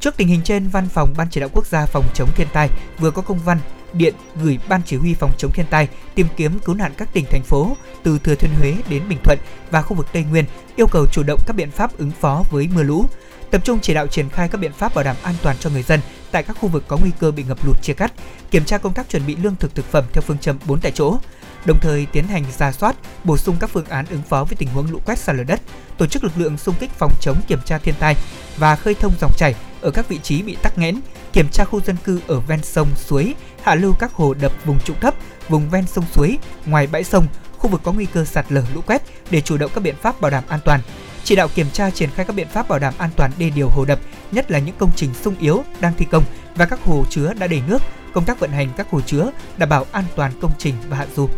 Trước 0.00 0.16
tình 0.16 0.28
hình 0.28 0.42
trên, 0.44 0.68
Văn 0.68 0.88
phòng 0.88 1.14
Ban 1.16 1.30
Chỉ 1.30 1.40
đạo 1.40 1.50
Quốc 1.52 1.66
gia 1.66 1.86
phòng 1.86 2.04
chống 2.14 2.28
thiên 2.36 2.48
tai 2.52 2.70
vừa 2.98 3.10
có 3.10 3.22
công 3.22 3.38
văn 3.38 3.58
điện 3.98 4.14
gửi 4.42 4.58
Ban 4.68 4.80
Chỉ 4.86 4.96
huy 4.96 5.14
phòng 5.14 5.32
chống 5.38 5.52
thiên 5.52 5.66
tai 5.70 5.88
tìm 6.14 6.26
kiếm 6.36 6.58
cứu 6.64 6.74
nạn 6.74 6.92
các 6.96 7.08
tỉnh 7.12 7.24
thành 7.30 7.42
phố 7.42 7.76
từ 8.02 8.18
Thừa 8.18 8.34
Thiên 8.34 8.50
Huế 8.60 8.74
đến 8.88 9.02
Bình 9.08 9.18
Thuận 9.24 9.38
và 9.70 9.82
khu 9.82 9.96
vực 9.96 10.06
Tây 10.12 10.24
Nguyên 10.30 10.44
yêu 10.76 10.86
cầu 10.86 11.06
chủ 11.12 11.22
động 11.22 11.40
các 11.46 11.56
biện 11.56 11.70
pháp 11.70 11.98
ứng 11.98 12.10
phó 12.20 12.42
với 12.50 12.68
mưa 12.74 12.82
lũ, 12.82 13.04
tập 13.50 13.60
trung 13.64 13.78
chỉ 13.82 13.94
đạo 13.94 14.06
triển 14.06 14.28
khai 14.28 14.48
các 14.48 14.60
biện 14.60 14.72
pháp 14.72 14.94
bảo 14.94 15.04
đảm 15.04 15.16
an 15.22 15.34
toàn 15.42 15.56
cho 15.60 15.70
người 15.70 15.82
dân 15.82 16.00
tại 16.30 16.42
các 16.42 16.56
khu 16.60 16.68
vực 16.68 16.84
có 16.88 16.96
nguy 16.96 17.10
cơ 17.18 17.30
bị 17.30 17.44
ngập 17.48 17.66
lụt 17.66 17.82
chia 17.82 17.92
cắt, 17.92 18.12
kiểm 18.50 18.64
tra 18.64 18.78
công 18.78 18.94
tác 18.94 19.08
chuẩn 19.08 19.26
bị 19.26 19.36
lương 19.36 19.56
thực 19.56 19.74
thực 19.74 19.84
phẩm 19.84 20.04
theo 20.12 20.22
phương 20.22 20.38
châm 20.38 20.58
4 20.66 20.80
tại 20.80 20.92
chỗ, 20.94 21.18
đồng 21.66 21.78
thời 21.80 22.06
tiến 22.06 22.24
hành 22.24 22.44
ra 22.58 22.72
soát, 22.72 22.96
bổ 23.24 23.36
sung 23.36 23.56
các 23.60 23.70
phương 23.70 23.84
án 23.88 24.06
ứng 24.10 24.22
phó 24.28 24.44
với 24.44 24.56
tình 24.56 24.68
huống 24.68 24.90
lũ 24.90 25.00
quét 25.06 25.18
sạt 25.18 25.36
lở 25.36 25.44
đất, 25.44 25.60
tổ 25.98 26.06
chức 26.06 26.24
lực 26.24 26.32
lượng 26.36 26.58
xung 26.58 26.74
kích 26.80 26.90
phòng 26.90 27.12
chống 27.20 27.36
kiểm 27.48 27.58
tra 27.64 27.78
thiên 27.78 27.94
tai 27.98 28.16
và 28.56 28.76
khơi 28.76 28.94
thông 28.94 29.12
dòng 29.20 29.32
chảy 29.36 29.54
ở 29.80 29.90
các 29.90 30.08
vị 30.08 30.18
trí 30.22 30.42
bị 30.42 30.56
tắc 30.62 30.78
nghẽn, 30.78 31.00
kiểm 31.32 31.48
tra 31.52 31.64
khu 31.64 31.80
dân 31.80 31.96
cư 32.04 32.20
ở 32.26 32.40
ven 32.40 32.62
sông, 32.62 32.88
suối, 32.96 33.34
hạ 33.66 33.74
lưu 33.74 33.94
các 33.98 34.12
hồ 34.12 34.34
đập 34.34 34.52
vùng 34.64 34.78
trũng 34.80 35.00
thấp, 35.00 35.14
vùng 35.48 35.70
ven 35.70 35.86
sông 35.86 36.04
suối, 36.12 36.38
ngoài 36.66 36.86
bãi 36.86 37.04
sông, 37.04 37.26
khu 37.58 37.70
vực 37.70 37.80
có 37.84 37.92
nguy 37.92 38.06
cơ 38.06 38.24
sạt 38.24 38.46
lở 38.48 38.62
lũ 38.74 38.80
quét 38.86 39.02
để 39.30 39.40
chủ 39.40 39.56
động 39.56 39.70
các 39.74 39.80
biện 39.80 39.94
pháp 40.02 40.20
bảo 40.20 40.30
đảm 40.30 40.44
an 40.48 40.60
toàn. 40.64 40.80
Chỉ 41.24 41.36
đạo 41.36 41.48
kiểm 41.54 41.70
tra 41.70 41.90
triển 41.90 42.10
khai 42.10 42.24
các 42.24 42.36
biện 42.36 42.48
pháp 42.48 42.68
bảo 42.68 42.78
đảm 42.78 42.94
an 42.98 43.10
toàn 43.16 43.30
đê 43.38 43.50
điều 43.50 43.68
hồ 43.68 43.84
đập, 43.84 43.98
nhất 44.32 44.50
là 44.50 44.58
những 44.58 44.74
công 44.78 44.90
trình 44.96 45.14
sung 45.14 45.34
yếu 45.40 45.64
đang 45.80 45.92
thi 45.98 46.06
công 46.10 46.24
và 46.56 46.66
các 46.66 46.80
hồ 46.84 47.04
chứa 47.10 47.32
đã 47.34 47.46
đầy 47.46 47.62
nước, 47.66 47.82
công 48.12 48.24
tác 48.24 48.40
vận 48.40 48.50
hành 48.50 48.68
các 48.76 48.90
hồ 48.90 49.00
chứa 49.00 49.30
đảm 49.56 49.68
bảo 49.68 49.86
an 49.92 50.04
toàn 50.16 50.32
công 50.40 50.52
trình 50.58 50.74
và 50.88 50.96
hạ 50.96 51.06
du. 51.16 51.28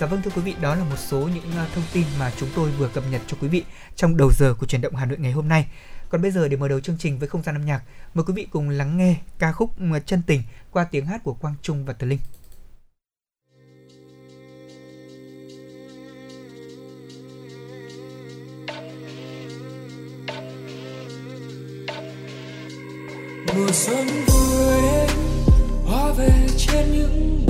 Dạ 0.00 0.06
vâng 0.06 0.22
thưa 0.22 0.30
quý 0.36 0.42
vị, 0.42 0.54
đó 0.60 0.74
là 0.74 0.84
một 0.84 0.98
số 0.98 1.18
những 1.18 1.52
à, 1.56 1.66
thông 1.74 1.84
tin 1.92 2.04
mà 2.18 2.32
chúng 2.40 2.48
tôi 2.54 2.70
vừa 2.70 2.88
cập 2.88 3.04
nhật 3.10 3.22
cho 3.26 3.36
quý 3.40 3.48
vị 3.48 3.64
trong 3.96 4.16
đầu 4.16 4.30
giờ 4.38 4.54
của 4.58 4.66
truyền 4.66 4.80
động 4.80 4.96
Hà 4.96 5.06
Nội 5.06 5.18
ngày 5.18 5.32
hôm 5.32 5.48
nay. 5.48 5.66
Còn 6.12 6.22
bây 6.22 6.30
giờ 6.30 6.48
để 6.48 6.56
mở 6.56 6.68
đầu 6.68 6.80
chương 6.80 6.96
trình 6.98 7.18
với 7.18 7.28
không 7.28 7.42
gian 7.42 7.54
âm 7.54 7.64
nhạc, 7.64 7.82
mời 8.14 8.24
quý 8.24 8.34
vị 8.36 8.46
cùng 8.50 8.68
lắng 8.68 8.98
nghe 8.98 9.16
ca 9.38 9.52
khúc 9.52 9.70
Chân 10.06 10.22
tình 10.26 10.42
qua 10.70 10.84
tiếng 10.84 11.06
hát 11.06 11.24
của 11.24 11.34
Quang 11.34 11.54
Trung 11.62 11.84
và 11.84 11.92
Tờ 11.92 12.06
Linh. 12.06 12.18
mùa 23.56 23.72
xuân 23.72 24.06
vui 24.26 24.82
hoa 25.86 26.12
về 26.12 26.46
trên 26.56 26.92
những 26.92 27.41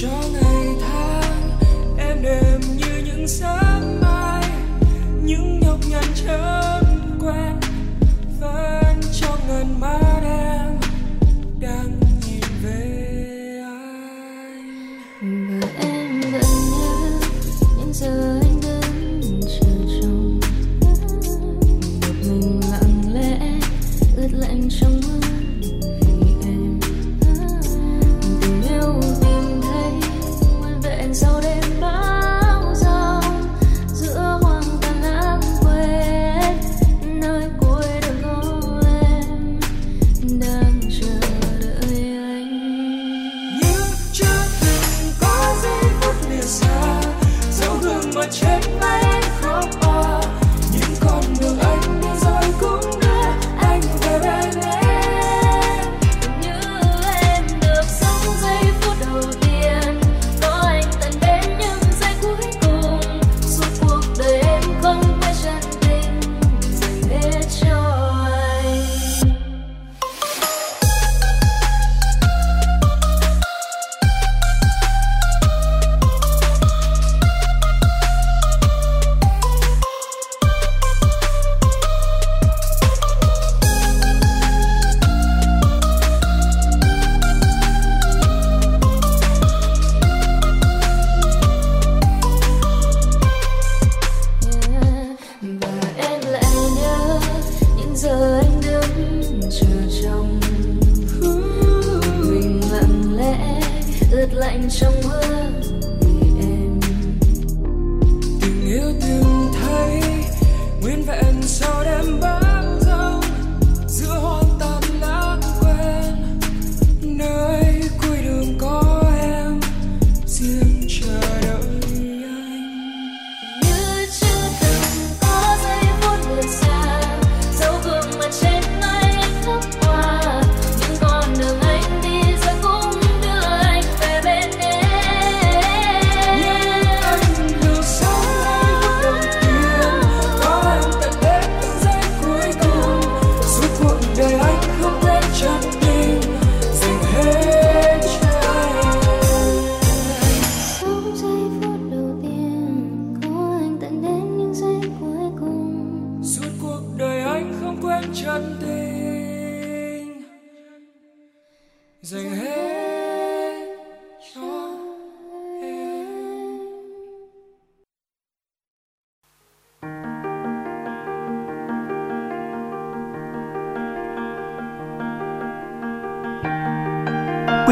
cho 0.00 0.08
ngày 0.32 0.66
tháng 0.80 1.58
em 1.98 2.22
đêm 2.22 2.60
như 2.76 3.02
những 3.04 3.28
sáng 3.28 4.00
mai 4.00 4.44
những 5.22 5.60
nhọc 5.60 5.78
nhằn 5.90 6.04
chờ. 6.14 6.65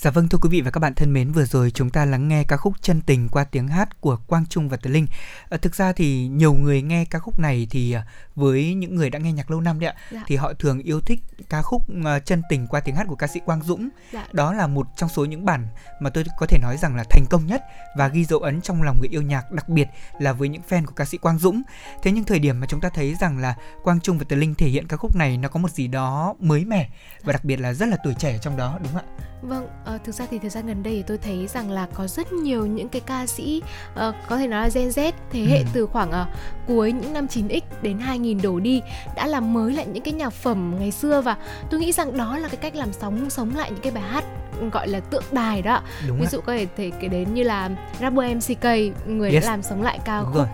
Dạ 0.00 0.10
vâng 0.10 0.28
thưa 0.28 0.38
quý 0.42 0.48
vị 0.48 0.60
và 0.60 0.70
các 0.70 0.80
bạn 0.80 0.94
thân 0.94 1.12
mến, 1.12 1.32
vừa 1.32 1.44
rồi 1.44 1.70
chúng 1.70 1.90
ta 1.90 2.04
lắng 2.04 2.28
nghe 2.28 2.44
ca 2.44 2.56
khúc 2.56 2.72
Chân 2.82 3.00
tình 3.00 3.28
qua 3.28 3.44
tiếng 3.44 3.68
hát 3.68 4.00
của 4.00 4.16
Quang 4.26 4.46
Trung 4.46 4.68
và 4.68 4.76
Tứ 4.76 4.90
Linh. 4.90 5.06
À, 5.50 5.56
thực 5.56 5.74
ra 5.74 5.92
thì 5.92 6.28
nhiều 6.28 6.52
người 6.52 6.82
nghe 6.82 7.04
ca 7.04 7.18
khúc 7.18 7.38
này 7.38 7.66
thì 7.70 7.92
à, 7.92 8.06
với 8.34 8.74
những 8.74 8.94
người 8.94 9.10
đã 9.10 9.18
nghe 9.18 9.32
nhạc 9.32 9.50
lâu 9.50 9.60
năm 9.60 9.80
đấy 9.80 9.90
ạ, 9.90 9.96
Dạ. 10.10 10.24
thì 10.26 10.36
họ 10.36 10.52
thường 10.52 10.78
yêu 10.78 11.00
thích 11.00 11.20
ca 11.48 11.62
khúc 11.62 11.82
à, 12.04 12.18
Chân 12.18 12.42
tình 12.48 12.66
qua 12.66 12.80
tiếng 12.80 12.96
hát 12.96 13.06
của 13.08 13.14
ca 13.14 13.26
sĩ 13.26 13.40
Quang 13.40 13.62
Dũng. 13.62 13.88
Dạ. 14.12 14.26
Đó 14.32 14.52
là 14.52 14.66
một 14.66 14.86
trong 14.96 15.08
số 15.08 15.24
những 15.24 15.44
bản 15.44 15.66
mà 16.00 16.10
tôi 16.10 16.24
có 16.38 16.46
thể 16.46 16.58
nói 16.62 16.76
rằng 16.76 16.96
là 16.96 17.04
thành 17.10 17.24
công 17.30 17.46
nhất 17.46 17.62
và 17.96 18.08
ghi 18.08 18.24
dấu 18.24 18.38
ấn 18.38 18.60
trong 18.60 18.82
lòng 18.82 18.98
người 19.00 19.08
yêu 19.08 19.22
nhạc, 19.22 19.52
đặc 19.52 19.68
biệt 19.68 19.88
là 20.18 20.32
với 20.32 20.48
những 20.48 20.62
fan 20.68 20.86
của 20.86 20.92
ca 20.96 21.04
sĩ 21.04 21.18
Quang 21.18 21.38
Dũng. 21.38 21.62
Thế 22.02 22.12
nhưng 22.12 22.24
thời 22.24 22.38
điểm 22.38 22.60
mà 22.60 22.66
chúng 22.66 22.80
ta 22.80 22.88
thấy 22.94 23.14
rằng 23.20 23.38
là 23.38 23.54
Quang 23.82 24.00
Trung 24.00 24.18
và 24.18 24.24
Tứ 24.28 24.36
Linh 24.36 24.54
thể 24.54 24.68
hiện 24.68 24.86
ca 24.88 24.96
khúc 24.96 25.16
này 25.16 25.36
nó 25.36 25.48
có 25.48 25.60
một 25.60 25.70
gì 25.70 25.86
đó 25.88 26.34
mới 26.40 26.64
mẻ 26.64 26.88
và 27.22 27.32
đặc 27.32 27.44
biệt 27.44 27.56
là 27.56 27.72
rất 27.72 27.88
là 27.88 27.96
tuổi 28.04 28.14
trẻ 28.18 28.38
trong 28.42 28.56
đó 28.56 28.78
đúng 28.82 28.92
không 28.92 29.02
ạ? 29.18 29.26
Vâng, 29.42 29.68
ờ, 29.92 29.98
thực 30.04 30.14
ra 30.14 30.26
thì 30.30 30.38
thời 30.38 30.50
gian 30.50 30.66
gần 30.66 30.82
đây 30.82 30.92
thì 30.96 31.02
tôi 31.02 31.18
thấy 31.18 31.46
rằng 31.46 31.70
là 31.70 31.86
có 31.94 32.06
rất 32.06 32.32
nhiều 32.32 32.66
những 32.66 32.88
cái 32.88 33.00
ca 33.06 33.26
sĩ 33.26 33.62
ờ, 33.94 34.12
có 34.28 34.36
thể 34.36 34.46
nói 34.46 34.62
là 34.62 34.68
Gen 34.74 34.88
Z 34.88 35.12
thế 35.32 35.40
hệ 35.40 35.58
Ừ. 35.58 35.64
từ 35.72 35.86
khoảng 35.86 36.10
ờ, 36.10 36.26
cuối 36.66 36.92
những 36.92 37.12
năm 37.12 37.26
9X 37.26 37.60
đến 37.82 37.98
2000 37.98 38.42
đổ 38.42 38.60
đi 38.60 38.82
đã 39.16 39.26
làm 39.26 39.52
mới 39.52 39.72
lại 39.72 39.86
những 39.86 40.02
cái 40.02 40.14
nhạc 40.14 40.30
phẩm 40.32 40.74
ngày 40.78 40.90
xưa 40.90 41.20
và 41.20 41.36
tôi 41.70 41.80
nghĩ 41.80 41.92
rằng 41.92 42.16
đó 42.16 42.38
là 42.38 42.48
cái 42.48 42.56
cách 42.56 42.74
làm 42.76 42.92
sóng 42.92 43.30
sống 43.30 43.54
lại 43.56 43.70
những 43.70 43.80
cái 43.80 43.92
bài 43.92 44.04
hát 44.04 44.24
gọi 44.72 44.88
là 44.88 45.00
tượng 45.00 45.24
đài 45.32 45.62
đó. 45.62 45.82
Đúng 46.08 46.20
Ví 46.20 46.26
dụ 46.26 46.40
có 46.40 46.52
thể 46.52 46.66
thể 46.76 46.90
kể 47.00 47.08
đến 47.08 47.34
như 47.34 47.42
là 47.42 47.70
rapper 48.00 48.36
MCK 48.36 48.64
người 49.06 49.30
Yes. 49.32 49.44
đã 49.44 49.50
làm 49.50 49.62
sống 49.62 49.82
lại 49.82 49.98
ca 50.04 50.20
Đúng 50.20 50.32
khúc 50.32 50.46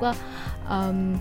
ờm, 0.69 1.16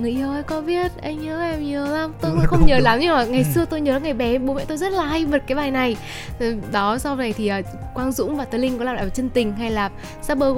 người 0.00 0.10
yêu 0.10 0.30
ơi 0.30 0.42
có 0.42 0.60
biết 0.60 0.92
anh 1.02 1.22
nhớ 1.24 1.42
em 1.42 1.62
nhiều 1.64 1.84
lắm. 1.84 2.12
Tôi 2.20 2.30
cũng 2.30 2.44
không 2.46 2.66
nhớ 2.66 2.78
lắm 2.78 2.98
nhưng 3.00 3.10
mà 3.14 3.24
ngày 3.24 3.44
Ừ. 3.48 3.52
xưa 3.54 3.64
tôi 3.64 3.80
nhớ 3.80 4.00
ngày 4.00 4.14
bé 4.14 4.38
bố 4.38 4.54
mẹ 4.54 4.64
tôi 4.64 4.76
rất 4.78 4.92
là 4.92 5.04
hay 5.06 5.24
bật 5.26 5.42
cái 5.46 5.56
bài 5.56 5.70
này. 5.70 5.96
Ừ, 6.38 6.56
đó 6.72 6.98
sau 6.98 7.16
này 7.16 7.32
thì 7.32 7.50
uh, 7.60 7.64
Quang 7.94 8.12
Dũng 8.12 8.36
và 8.36 8.44
Tớ 8.44 8.58
Linh 8.58 8.78
có 8.78 8.84
làm 8.84 8.96
lại 8.96 9.10
chân 9.14 9.28
tình 9.28 9.52
hay 9.52 9.70
là 9.70 9.90
Saber 10.22 10.48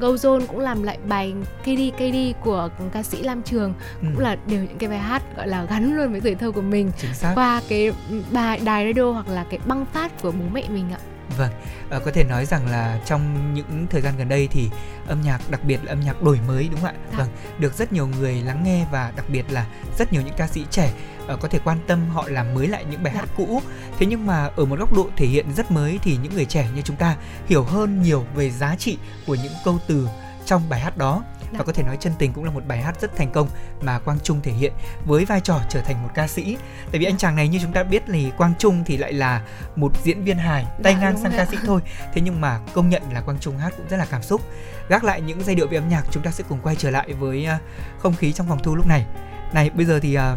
Gozone 0.00 0.46
cũng 0.46 0.58
làm 0.58 0.82
lại 0.82 0.98
bài 1.08 1.32
KD 1.62 1.96
KD 1.96 2.44
của 2.44 2.68
ca 2.92 3.02
sĩ 3.02 3.22
Lam 3.22 3.42
Trường. 3.42 3.74
Ừ, 4.02 4.06
cũng 4.14 4.18
là 4.24 4.36
đều 4.46 4.60
những 4.60 4.78
cái 4.78 4.88
bài 4.88 4.98
hát 4.98 5.22
gọi 5.36 5.48
là 5.48 5.64
gắn 5.64 5.96
luôn 5.96 6.12
với 6.12 6.20
tuổi 6.20 6.34
thơ 6.34 6.50
của 6.50 6.60
mình. 6.62 6.90
Qua 7.34 7.62
cái 7.68 7.92
bài 8.30 8.60
đài 8.64 8.92
radio 8.92 9.10
hoặc 9.12 9.28
là 9.28 9.44
cái 9.50 9.60
băng 9.66 9.86
phát 9.92 10.22
của 10.22 10.30
bố 10.30 10.44
mẹ 10.52 10.62
mình 10.72 10.84
ạ 10.92 10.98
Vâng, 11.38 11.50
à, 11.90 11.98
có 12.04 12.10
thể 12.10 12.24
nói 12.24 12.46
rằng 12.46 12.66
là 12.70 13.00
trong 13.06 13.54
những 13.54 13.86
thời 13.90 14.00
gian 14.00 14.14
gần 14.18 14.28
đây 14.28 14.48
thì 14.50 14.70
âm 15.06 15.20
nhạc 15.20 15.50
đặc 15.50 15.64
biệt 15.64 15.78
là 15.84 15.92
âm 15.92 16.00
nhạc 16.00 16.22
đổi 16.22 16.38
mới 16.48 16.68
đúng 16.70 16.80
không 16.80 16.90
ạ? 16.90 16.94
Dạ. 17.10 17.18
Vâng, 17.18 17.28
được 17.58 17.74
rất 17.78 17.92
nhiều 17.92 18.06
người 18.06 18.42
lắng 18.42 18.64
nghe 18.64 18.86
và 18.92 19.12
đặc 19.16 19.24
biệt 19.28 19.44
là 19.50 19.66
rất 19.98 20.12
nhiều 20.12 20.22
những 20.22 20.34
ca 20.36 20.46
sĩ 20.46 20.64
trẻ 20.70 20.92
ờ, 21.26 21.36
có 21.36 21.48
thể 21.48 21.58
quan 21.64 21.78
tâm 21.86 22.08
họ 22.08 22.24
làm 22.28 22.54
mới 22.54 22.66
lại 22.66 22.84
những 22.90 23.02
bài 23.02 23.12
Dạ. 23.14 23.20
hát 23.20 23.28
cũ. 23.36 23.62
Thế 23.98 24.06
nhưng 24.06 24.26
mà 24.26 24.50
ở 24.56 24.64
một 24.64 24.78
góc 24.78 24.92
độ 24.92 25.08
thể 25.16 25.26
hiện 25.26 25.46
rất 25.56 25.70
mới 25.70 25.98
thì 26.02 26.18
những 26.22 26.34
người 26.34 26.44
trẻ 26.44 26.68
như 26.74 26.82
chúng 26.82 26.96
ta 26.96 27.16
hiểu 27.46 27.62
hơn 27.62 28.02
nhiều 28.02 28.24
về 28.34 28.50
giá 28.50 28.76
trị 28.76 28.98
của 29.26 29.34
những 29.34 29.52
câu 29.64 29.78
từ 29.86 30.08
trong 30.46 30.68
bài 30.68 30.80
hát 30.80 30.96
đó 30.96 31.22
và 31.52 31.64
có 31.64 31.72
thể 31.72 31.82
nói 31.82 31.96
chân 32.00 32.12
tình 32.18 32.32
cũng 32.32 32.44
là 32.44 32.50
một 32.50 32.66
bài 32.66 32.82
hát 32.82 33.00
rất 33.00 33.16
thành 33.16 33.30
công 33.30 33.48
mà 33.80 33.98
Quang 33.98 34.18
Trung 34.20 34.40
thể 34.42 34.52
hiện 34.52 34.72
với 35.06 35.24
vai 35.24 35.40
trò 35.40 35.60
trở 35.68 35.80
thành 35.80 36.02
một 36.02 36.08
ca 36.14 36.28
sĩ. 36.28 36.56
Tại 36.90 36.98
vì 36.98 37.04
anh 37.04 37.16
chàng 37.16 37.36
này 37.36 37.48
như 37.48 37.58
chúng 37.62 37.72
ta 37.72 37.82
biết 37.82 38.02
thì 38.06 38.32
Quang 38.36 38.54
Trung 38.58 38.84
thì 38.86 38.96
lại 38.96 39.12
là 39.12 39.42
một 39.76 39.92
diễn 40.02 40.24
viên 40.24 40.38
hài 40.38 40.66
tay 40.82 40.94
Dạ, 40.94 41.00
ngang 41.00 41.12
đúng 41.12 41.22
sang 41.22 41.32
ca 41.36 41.46
sĩ 41.46 41.56
thôi. 41.66 41.80
Thế 42.14 42.20
nhưng 42.20 42.40
mà 42.40 42.60
công 42.74 42.88
nhận 42.88 43.02
là 43.12 43.20
Quang 43.20 43.38
Trung 43.38 43.58
hát 43.58 43.72
cũng 43.76 43.86
rất 43.88 43.96
là 43.96 44.06
cảm 44.10 44.22
xúc. 44.22 44.40
Gác 44.88 45.04
lại 45.04 45.20
những 45.20 45.44
giai 45.44 45.54
điệu 45.54 45.66
về 45.68 45.78
âm 45.78 45.88
nhạc, 45.88 46.04
chúng 46.10 46.22
ta 46.22 46.30
sẽ 46.30 46.44
cùng 46.48 46.58
quay 46.62 46.76
trở 46.76 46.90
lại 46.90 47.12
với 47.12 47.44
à, 47.44 47.58
không 47.98 48.14
khí 48.14 48.32
trong 48.32 48.48
phòng 48.48 48.62
thu 48.62 48.76
lúc 48.76 48.86
này. 48.86 49.06
Này, 49.52 49.70
bây 49.70 49.86
giờ 49.86 49.98
thì 50.02 50.14
à, 50.14 50.36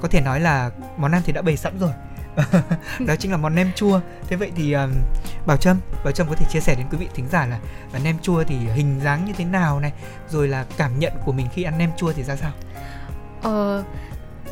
có 0.00 0.08
thể 0.08 0.20
nói 0.20 0.40
là 0.40 0.70
món 0.96 1.12
ăn 1.12 1.22
thì 1.24 1.32
đã 1.32 1.42
bày 1.42 1.56
sẵn 1.56 1.78
rồi. 1.78 1.90
đó 3.06 3.14
chính 3.18 3.30
là 3.30 3.36
món 3.36 3.54
nem 3.54 3.70
chua. 3.74 4.00
Thế 4.28 4.36
vậy 4.36 4.50
thì 4.56 4.72
à, 4.72 4.88
Bảo 5.46 5.56
Trâm, 5.56 5.76
Bảo 6.04 6.12
Trâm 6.12 6.28
có 6.28 6.34
thể 6.34 6.46
chia 6.50 6.60
sẻ 6.60 6.74
đến 6.74 6.86
quý 6.90 6.98
vị 6.98 7.08
thính 7.14 7.26
giả 7.32 7.46
là 7.46 7.58
à, 7.92 8.00
nem 8.04 8.18
chua 8.18 8.44
thì 8.44 8.56
hình 8.74 9.00
dáng 9.04 9.24
như 9.24 9.32
thế 9.36 9.44
nào 9.44 9.80
này, 9.80 9.92
rồi 10.28 10.48
là 10.48 10.64
cảm 10.76 10.98
nhận 10.98 11.12
của 11.24 11.32
mình 11.32 11.46
khi 11.54 11.62
ăn 11.62 11.78
nem 11.78 11.90
chua 11.96 12.12
thì 12.12 12.22
ra 12.22 12.36
sao? 12.36 12.50
Ờ, 13.42 13.84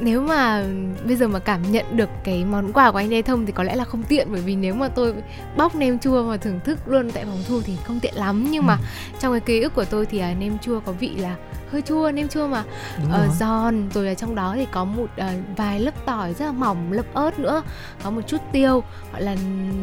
nếu 0.01 0.21
mà 0.23 0.65
bây 1.07 1.17
giờ 1.17 1.29
mà 1.29 1.39
cảm 1.39 1.73
nhận 1.73 1.97
được 1.97 2.09
cái 2.25 2.45
món 2.45 2.73
quà 2.73 2.91
của 2.91 2.99
anh 2.99 3.09
Lê 3.11 3.23
Thông 3.23 3.47
thì 3.47 3.53
có 3.53 3.62
lẽ 3.62 3.75
là 3.75 3.85
không 3.85 4.03
tiện 4.03 4.29
bởi 4.33 4.41
vì 4.41 4.57
nếu 4.57 4.75
mà 4.75 4.89
tôi 4.89 5.15
bóc 5.57 5.75
nem 5.75 5.99
chua 5.99 6.23
và 6.23 6.37
thưởng 6.37 6.61
thức 6.65 6.79
luôn 6.89 7.11
tại 7.11 7.25
phòng 7.25 7.43
thu 7.49 7.61
thì 7.65 7.77
không 7.85 8.01
tiện 8.01 8.15
lắm 8.15 8.47
nhưng 8.51 8.67
mà 8.67 8.77
Ừ. 8.77 9.17
trong 9.21 9.33
cái 9.33 9.41
ký 9.41 9.61
ức 9.61 9.75
của 9.75 9.85
tôi 9.85 10.07
thì 10.07 10.19
à, 10.19 10.35
nem 10.39 10.59
chua 10.59 10.81
có 10.81 10.93
vị 10.93 11.09
là 11.17 11.37
hơi 11.73 11.83
chua 11.83 12.11
nem 12.11 12.29
chua 12.29 12.47
mà. 12.47 12.64
Ờ, 13.11 13.29
giòn. 13.38 13.88
Rồi 13.95 14.05
là 14.05 14.14
trong 14.14 14.35
đó 14.35 14.52
thì 14.57 14.67
có 14.73 14.85
một 14.85 15.07
ờ, 15.17 15.29
vài 15.57 15.81
lớp 15.81 16.07
tỏi 16.07 16.35
rất 16.35 16.45
là 16.47 16.52
mỏng 16.52 16.93
lớp 16.93 17.14
ớt 17.14 17.38
nữa. 17.38 17.62
Có 18.02 18.11
một 18.11 18.23
chút 18.26 18.38
tiêu. 18.52 18.83
Gọi 19.12 19.23
là 19.23 19.37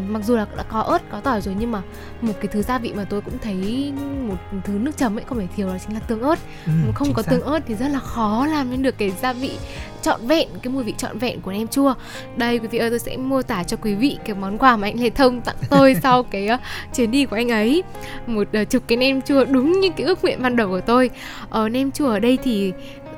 mặc 0.08 0.22
dù 0.26 0.36
là 0.36 0.46
đã 0.58 0.64
có 0.64 0.80
ớt 0.80 1.02
có 1.12 1.20
tỏi 1.20 1.42
rồi 1.42 1.56
nhưng 1.60 1.72
mà 1.72 1.82
một 2.22 2.34
cái 2.40 2.48
thứ 2.48 2.62
gia 2.62 2.78
vị 2.78 2.94
mà 2.94 3.04
tôi 3.10 3.22
cũng 3.22 3.38
thấy 3.42 3.94
một 4.28 4.36
thứ 4.64 4.74
nước 4.74 4.98
chấm 4.98 5.18
ấy 5.18 5.26
không 5.30 5.40
thể 5.40 5.48
thiếu 5.56 5.68
đó 5.68 5.78
chính 5.88 5.94
là 5.94 6.00
tương 6.00 6.22
ớt. 6.22 6.40
Ừ, 6.66 6.72
không 6.96 7.14
có 7.14 7.22
xác. 7.22 7.32
tương 7.32 7.42
ớt 7.42 7.60
thì 7.68 7.76
rất 7.76 7.88
là 7.88 8.00
khó 8.00 8.46
làm 8.46 8.72
nên 8.72 8.82
được 8.82 8.98
cái 8.98 9.12
gia 9.22 9.34
vị 9.34 9.58
trọn 10.02 10.28
vẹn 10.28 10.48
cái 10.62 10.74
mùi 10.74 10.84
vị 10.84 10.94
trọn 10.98 11.18
vẹn 11.18 11.42
của 11.42 11.52
nem 11.52 11.68
chua. 11.68 11.94
Đây 12.36 12.60
quý 12.60 12.68
vị 12.68 12.78
ơi 12.78 12.90
tôi 12.90 13.00
sẽ 13.00 13.18
mô 13.18 13.42
tả 13.42 13.64
cho 13.64 13.78
quý 13.82 13.96
vị 13.96 14.18
cái 14.26 14.36
món 14.36 14.58
quà 14.58 14.78
mà 14.78 14.88
anh 14.88 15.00
Lê 15.00 15.10
Thông 15.10 15.42
tặng 15.42 15.56
tôi 15.70 15.96
sau 16.04 16.24
cái 16.24 16.48
ờ, 16.48 16.58
chuyến 16.96 17.12
đi 17.12 17.26
của 17.26 17.36
anh 17.36 17.52
ấy. 17.52 17.84
Một 18.28 18.48
ờ, 18.54 18.64
chục 18.64 18.84
cái 18.88 18.98
nem 18.98 19.22
chua 19.22 19.46
đúng 19.46 19.80
như 19.80 19.90
cái 19.98 20.08
ước 20.08 20.24
nguyện 20.24 20.42
ban 20.42 20.56
đầu 20.56 20.70
của 20.70 20.82
tôi. 20.82 21.10
Ở 21.50 21.70
nem 21.70 21.79
chua 21.92 22.08
ở 22.10 22.20
đây 22.20 22.38
thì 22.44 22.74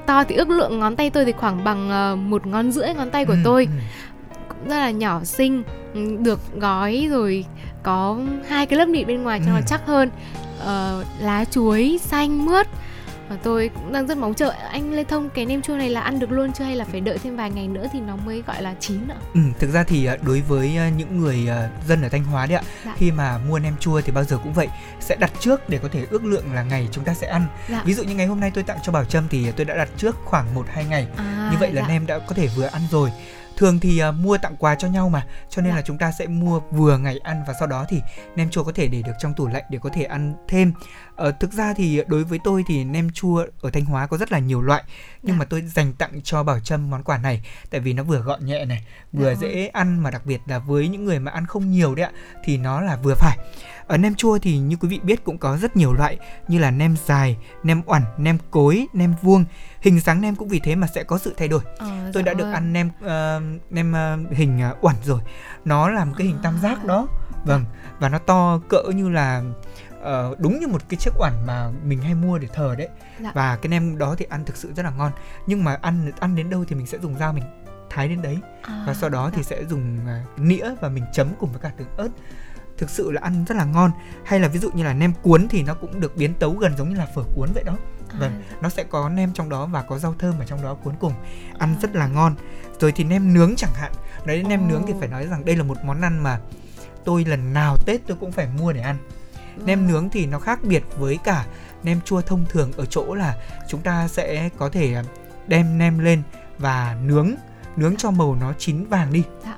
to 0.05 0.23
thì 0.23 0.35
ước 0.35 0.49
lượng 0.49 0.79
ngón 0.79 0.95
tay 0.95 1.09
tôi 1.09 1.25
thì 1.25 1.31
khoảng 1.31 1.63
bằng 1.63 1.89
ờ, 1.89 2.15
một 2.15 2.47
ngón 2.47 2.71
rưỡi 2.71 2.93
ngón 2.93 3.09
tay 3.11 3.25
của 3.25 3.33
Ừ, 3.33 3.39
tôi 3.43 3.65
ừ. 3.65 3.71
cũng 4.49 4.69
rất 4.69 4.75
là 4.77 4.91
nhỏ 4.91 5.23
xinh 5.23 5.63
được 6.19 6.39
gói 6.59 7.07
rồi 7.11 7.45
có 7.83 8.17
hai 8.47 8.65
cái 8.65 8.79
lớp 8.79 8.85
nịt 8.87 9.07
bên 9.07 9.23
ngoài 9.23 9.39
cho 9.45 9.51
nó 9.51 9.57
Ừ. 9.57 9.63
chắc 9.67 9.85
hơn 9.87 10.09
Ờ, 10.65 11.03
lá 11.19 11.45
chuối 11.45 11.99
xanh 12.01 12.45
mướt 12.45 12.67
và 13.31 13.37
tôi 13.43 13.69
cũng 13.75 13.91
đang 13.93 14.07
rất 14.07 14.17
mong 14.17 14.33
chờ 14.33 14.49
anh 14.49 14.93
Lê 14.93 15.03
Thông 15.03 15.29
cái 15.29 15.45
nem 15.45 15.61
chua 15.61 15.75
này 15.75 15.89
là 15.89 16.01
ăn 16.01 16.19
được 16.19 16.31
luôn 16.31 16.53
chưa 16.53 16.63
hay 16.63 16.75
là 16.75 16.85
phải 16.85 17.01
đợi 17.01 17.17
thêm 17.17 17.35
vài 17.37 17.51
ngày 17.51 17.67
nữa 17.67 17.85
thì 17.93 17.99
nó 17.99 18.15
mới 18.15 18.43
gọi 18.47 18.61
là 18.61 18.73
chín 18.79 19.07
ạ 19.07 19.15
Ừ, 19.33 19.39
thực 19.59 19.71
ra 19.71 19.83
thì 19.83 20.05
à, 20.05 20.17
đối 20.21 20.41
với 20.41 20.77
à, 20.77 20.89
những 20.89 21.19
người 21.21 21.47
à, 21.49 21.69
dân 21.87 22.01
ở 22.01 22.09
Thanh 22.09 22.23
Hóa 22.23 22.45
đấy 22.45 22.57
ạ, 22.57 22.63
Dạ. 22.85 22.93
khi 22.97 23.11
mà 23.11 23.37
mua 23.37 23.59
nem 23.59 23.73
chua 23.79 24.01
thì 24.01 24.11
bao 24.11 24.23
giờ 24.23 24.37
cũng 24.43 24.53
vậy, 24.53 24.67
sẽ 24.99 25.15
đặt 25.15 25.31
trước 25.39 25.69
để 25.69 25.77
có 25.77 25.87
thể 25.91 26.05
ước 26.09 26.25
lượng 26.25 26.53
là 26.53 26.63
ngày 26.63 26.87
chúng 26.91 27.03
ta 27.03 27.13
sẽ 27.13 27.27
ăn. 27.27 27.45
Dạ. 27.69 27.81
Ví 27.85 27.93
dụ 27.93 28.03
như 28.03 28.15
ngày 28.15 28.27
hôm 28.27 28.39
nay 28.39 28.51
tôi 28.53 28.63
tặng 28.63 28.77
cho 28.83 28.91
Bảo 28.91 29.05
Trâm 29.05 29.27
thì 29.29 29.51
tôi 29.51 29.65
đã 29.65 29.75
đặt 29.75 29.89
trước 29.97 30.15
khoảng 30.25 30.55
1 30.55 30.65
2 30.73 30.85
ngày. 30.85 31.07
à, 31.17 31.49
Như 31.51 31.57
vậy 31.59 31.73
là 31.73 31.81
dạ. 31.81 31.87
nem 31.87 32.05
đã 32.07 32.19
có 32.19 32.35
thể 32.35 32.47
vừa 32.55 32.65
ăn 32.65 32.81
rồi. 32.91 33.09
Thường 33.57 33.79
thì 33.79 34.01
uh, 34.09 34.15
mua 34.15 34.37
tặng 34.37 34.55
quà 34.59 34.75
cho 34.75 34.87
nhau 34.87 35.09
mà 35.09 35.25
cho 35.49 35.61
nên 35.61 35.71
Dạ. 35.71 35.75
là 35.75 35.81
chúng 35.81 35.97
ta 35.97 36.11
sẽ 36.11 36.27
mua 36.27 36.59
vừa 36.71 36.97
ngày 36.97 37.19
ăn 37.23 37.43
và 37.47 37.53
sau 37.59 37.67
đó 37.67 37.85
thì 37.89 38.01
nem 38.35 38.49
chua 38.49 38.63
có 38.63 38.71
thể 38.75 38.87
để 38.87 39.01
được 39.01 39.11
trong 39.19 39.33
tủ 39.33 39.47
lạnh 39.47 39.63
để 39.69 39.79
có 39.81 39.89
thể 39.93 40.03
ăn 40.03 40.33
thêm 40.47 40.73
ờ, 41.15 41.31
thực 41.31 41.53
ra 41.53 41.73
thì 41.73 42.01
đối 42.07 42.23
với 42.23 42.39
tôi 42.43 42.63
thì 42.67 42.83
nem 42.83 43.09
chua 43.09 43.45
ở 43.61 43.69
thanh 43.71 43.85
hóa 43.85 44.07
có 44.07 44.17
rất 44.17 44.31
là 44.31 44.39
nhiều 44.39 44.61
loại 44.61 44.83
nhưng 45.23 45.35
Dạ. 45.35 45.39
mà 45.39 45.45
tôi 45.45 45.61
dành 45.61 45.93
tặng 45.93 46.21
cho 46.23 46.43
bảo 46.43 46.59
trâm 46.59 46.89
món 46.89 47.03
quà 47.03 47.17
này 47.17 47.41
tại 47.69 47.79
vì 47.81 47.93
nó 47.93 48.03
vừa 48.03 48.19
gọn 48.19 48.45
nhẹ 48.45 48.65
này 48.65 48.85
vừa 49.13 49.33
Dạ. 49.35 49.39
dễ 49.41 49.67
ăn 49.67 49.99
mà 50.03 50.11
đặc 50.11 50.25
biệt 50.25 50.41
là 50.45 50.59
với 50.59 50.87
những 50.87 51.05
người 51.05 51.19
mà 51.19 51.31
ăn 51.31 51.45
không 51.45 51.71
nhiều 51.71 51.95
đấy 51.95 52.05
ạ 52.05 52.11
thì 52.43 52.57
nó 52.57 52.81
là 52.81 52.95
vừa 52.95 53.15
phải 53.15 53.37
ở 53.87 53.97
nem 53.97 54.15
chua 54.15 54.37
thì 54.37 54.57
như 54.57 54.75
quý 54.75 54.87
vị 54.89 54.99
biết 55.03 55.23
cũng 55.23 55.37
có 55.37 55.57
rất 55.57 55.75
nhiều 55.77 55.93
loại 55.93 56.17
như 56.47 56.59
là 56.59 56.71
nem 56.71 56.95
dài, 57.05 57.37
nem 57.63 57.81
oẳn, 57.85 58.01
nem 58.17 58.37
cối, 58.51 58.87
nem 58.93 59.13
vuông. 59.21 59.45
Hình 59.81 59.99
dáng 59.99 60.21
nem 60.21 60.35
cũng 60.35 60.47
vì 60.47 60.59
thế 60.59 60.75
mà 60.75 60.87
sẽ 60.87 61.03
có 61.03 61.17
sự 61.17 61.33
thay 61.37 61.47
đổi. 61.47 61.61
Ờ, 61.77 61.87
Tôi 62.13 62.23
dạ 62.23 62.25
đã 62.25 62.33
được 62.33 62.43
vâng. 62.43 62.53
ăn 62.53 62.73
nem 62.73 62.89
ờ, 63.01 63.41
nem 63.69 63.93
ờ, 63.93 64.17
hình 64.31 64.61
oẳn 64.81 64.95
rồi. 65.03 65.19
Nó 65.65 65.89
là 65.89 66.05
một 66.05 66.13
cái 66.17 66.27
hình 66.27 66.37
tam 66.43 66.59
giác 66.61 66.85
đó. 66.85 67.07
Vâng, 67.45 67.65
và 67.99 68.09
nó 68.09 68.17
to 68.17 68.59
cỡ 68.69 68.83
như 68.95 69.09
là 69.09 69.43
ờ, 70.01 70.35
đúng 70.39 70.59
như 70.59 70.67
một 70.67 70.81
cái 70.89 70.97
chiếc 70.97 71.11
oẳn 71.19 71.45
mà 71.45 71.71
mình 71.83 72.01
hay 72.01 72.15
mua 72.15 72.37
để 72.37 72.47
thờ 72.53 72.75
đấy. 72.77 72.89
Dạ. 73.19 73.31
Và 73.33 73.55
cái 73.55 73.69
nem 73.69 73.97
đó 73.97 74.15
thì 74.17 74.25
ăn 74.29 74.45
thực 74.45 74.57
sự 74.57 74.73
rất 74.75 74.83
là 74.83 74.91
ngon. 74.91 75.11
Nhưng 75.47 75.63
mà 75.63 75.77
ăn 75.81 76.11
ăn 76.19 76.35
đến 76.35 76.49
đâu 76.49 76.65
thì 76.67 76.75
mình 76.75 76.87
sẽ 76.87 76.97
dùng 77.01 77.17
dao 77.17 77.33
mình 77.33 77.43
thái 77.89 78.07
đến 78.07 78.21
đấy 78.21 78.37
À, 78.61 78.83
và 78.87 78.93
sau 78.93 79.09
đó 79.09 79.29
thì 79.33 79.43
dạ. 79.43 79.47
sẽ 79.49 79.65
dùng 79.65 79.97
à, 80.07 80.23
nĩa 80.37 80.69
và 80.81 80.89
mình 80.89 81.03
chấm 81.13 81.27
cùng 81.39 81.51
với 81.51 81.59
cả 81.61 81.71
tương 81.77 81.97
ớt 81.97 82.09
thực 82.77 82.89
sự 82.89 83.11
là 83.11 83.21
ăn 83.23 83.45
rất 83.47 83.57
là 83.57 83.65
ngon 83.65 83.91
hay 84.25 84.39
là 84.39 84.47
ví 84.47 84.59
dụ 84.59 84.71
như 84.71 84.83
là 84.83 84.93
nem 84.93 85.13
cuốn 85.21 85.47
thì 85.47 85.63
nó 85.63 85.73
cũng 85.73 85.99
được 85.99 86.17
biến 86.17 86.33
tấu 86.33 86.51
gần 86.53 86.77
giống 86.77 86.89
như 86.89 86.95
là 86.95 87.05
phở 87.15 87.23
cuốn 87.35 87.49
vậy 87.53 87.63
đó 87.63 87.77
À, 88.13 88.17
vâng 88.19 88.43
nó 88.61 88.69
sẽ 88.69 88.83
có 88.83 89.09
nem 89.09 89.33
trong 89.33 89.49
đó 89.49 89.65
và 89.65 89.81
có 89.81 89.99
rau 89.99 90.15
thơm 90.19 90.39
ở 90.39 90.45
trong 90.45 90.63
đó 90.63 90.73
cuốn 90.73 90.93
cùng. 90.99 91.13
Ăn 91.57 91.75
rất 91.81 91.95
là 91.95 92.07
ngon. 92.07 92.35
Rồi 92.79 92.91
thì 92.91 93.03
nem 93.03 93.33
nướng 93.33 93.55
chẳng 93.57 93.73
hạn. 93.73 93.91
Đấy 94.25 94.43
nem 94.43 94.67
nướng 94.67 94.83
thì 94.87 94.93
phải 94.99 95.07
nói 95.07 95.27
rằng 95.27 95.45
đây 95.45 95.55
là 95.55 95.63
một 95.63 95.77
món 95.83 96.01
ăn 96.01 96.23
mà 96.23 96.39
tôi 97.05 97.25
lần 97.25 97.53
nào 97.53 97.77
tết 97.85 98.01
tôi 98.07 98.17
cũng 98.19 98.31
phải 98.31 98.47
mua 98.59 98.73
để 98.73 98.81
ăn. 98.81 98.97
Nem 99.65 99.79
vâng. 99.79 99.87
nướng 99.87 100.09
thì 100.09 100.25
nó 100.25 100.39
khác 100.39 100.59
biệt 100.63 100.83
với 100.97 101.19
cả 101.23 101.45
nem 101.83 102.01
chua 102.01 102.21
thông 102.21 102.45
thường 102.49 102.71
ở 102.77 102.85
chỗ 102.85 103.15
là 103.15 103.35
chúng 103.67 103.81
ta 103.81 104.07
sẽ 104.07 104.49
có 104.57 104.69
thể 104.69 104.93
à, 104.93 105.03
đem 105.47 105.77
nem 105.77 105.99
lên 105.99 106.21
và 106.57 106.97
nướng. 107.03 107.31
Nướng 107.75 107.95
cho 107.95 108.11
màu 108.11 108.35
nó 108.35 108.53
chín 108.57 108.85
vàng 108.85 109.13
đi. 109.13 109.23
Dạ. 109.43 109.57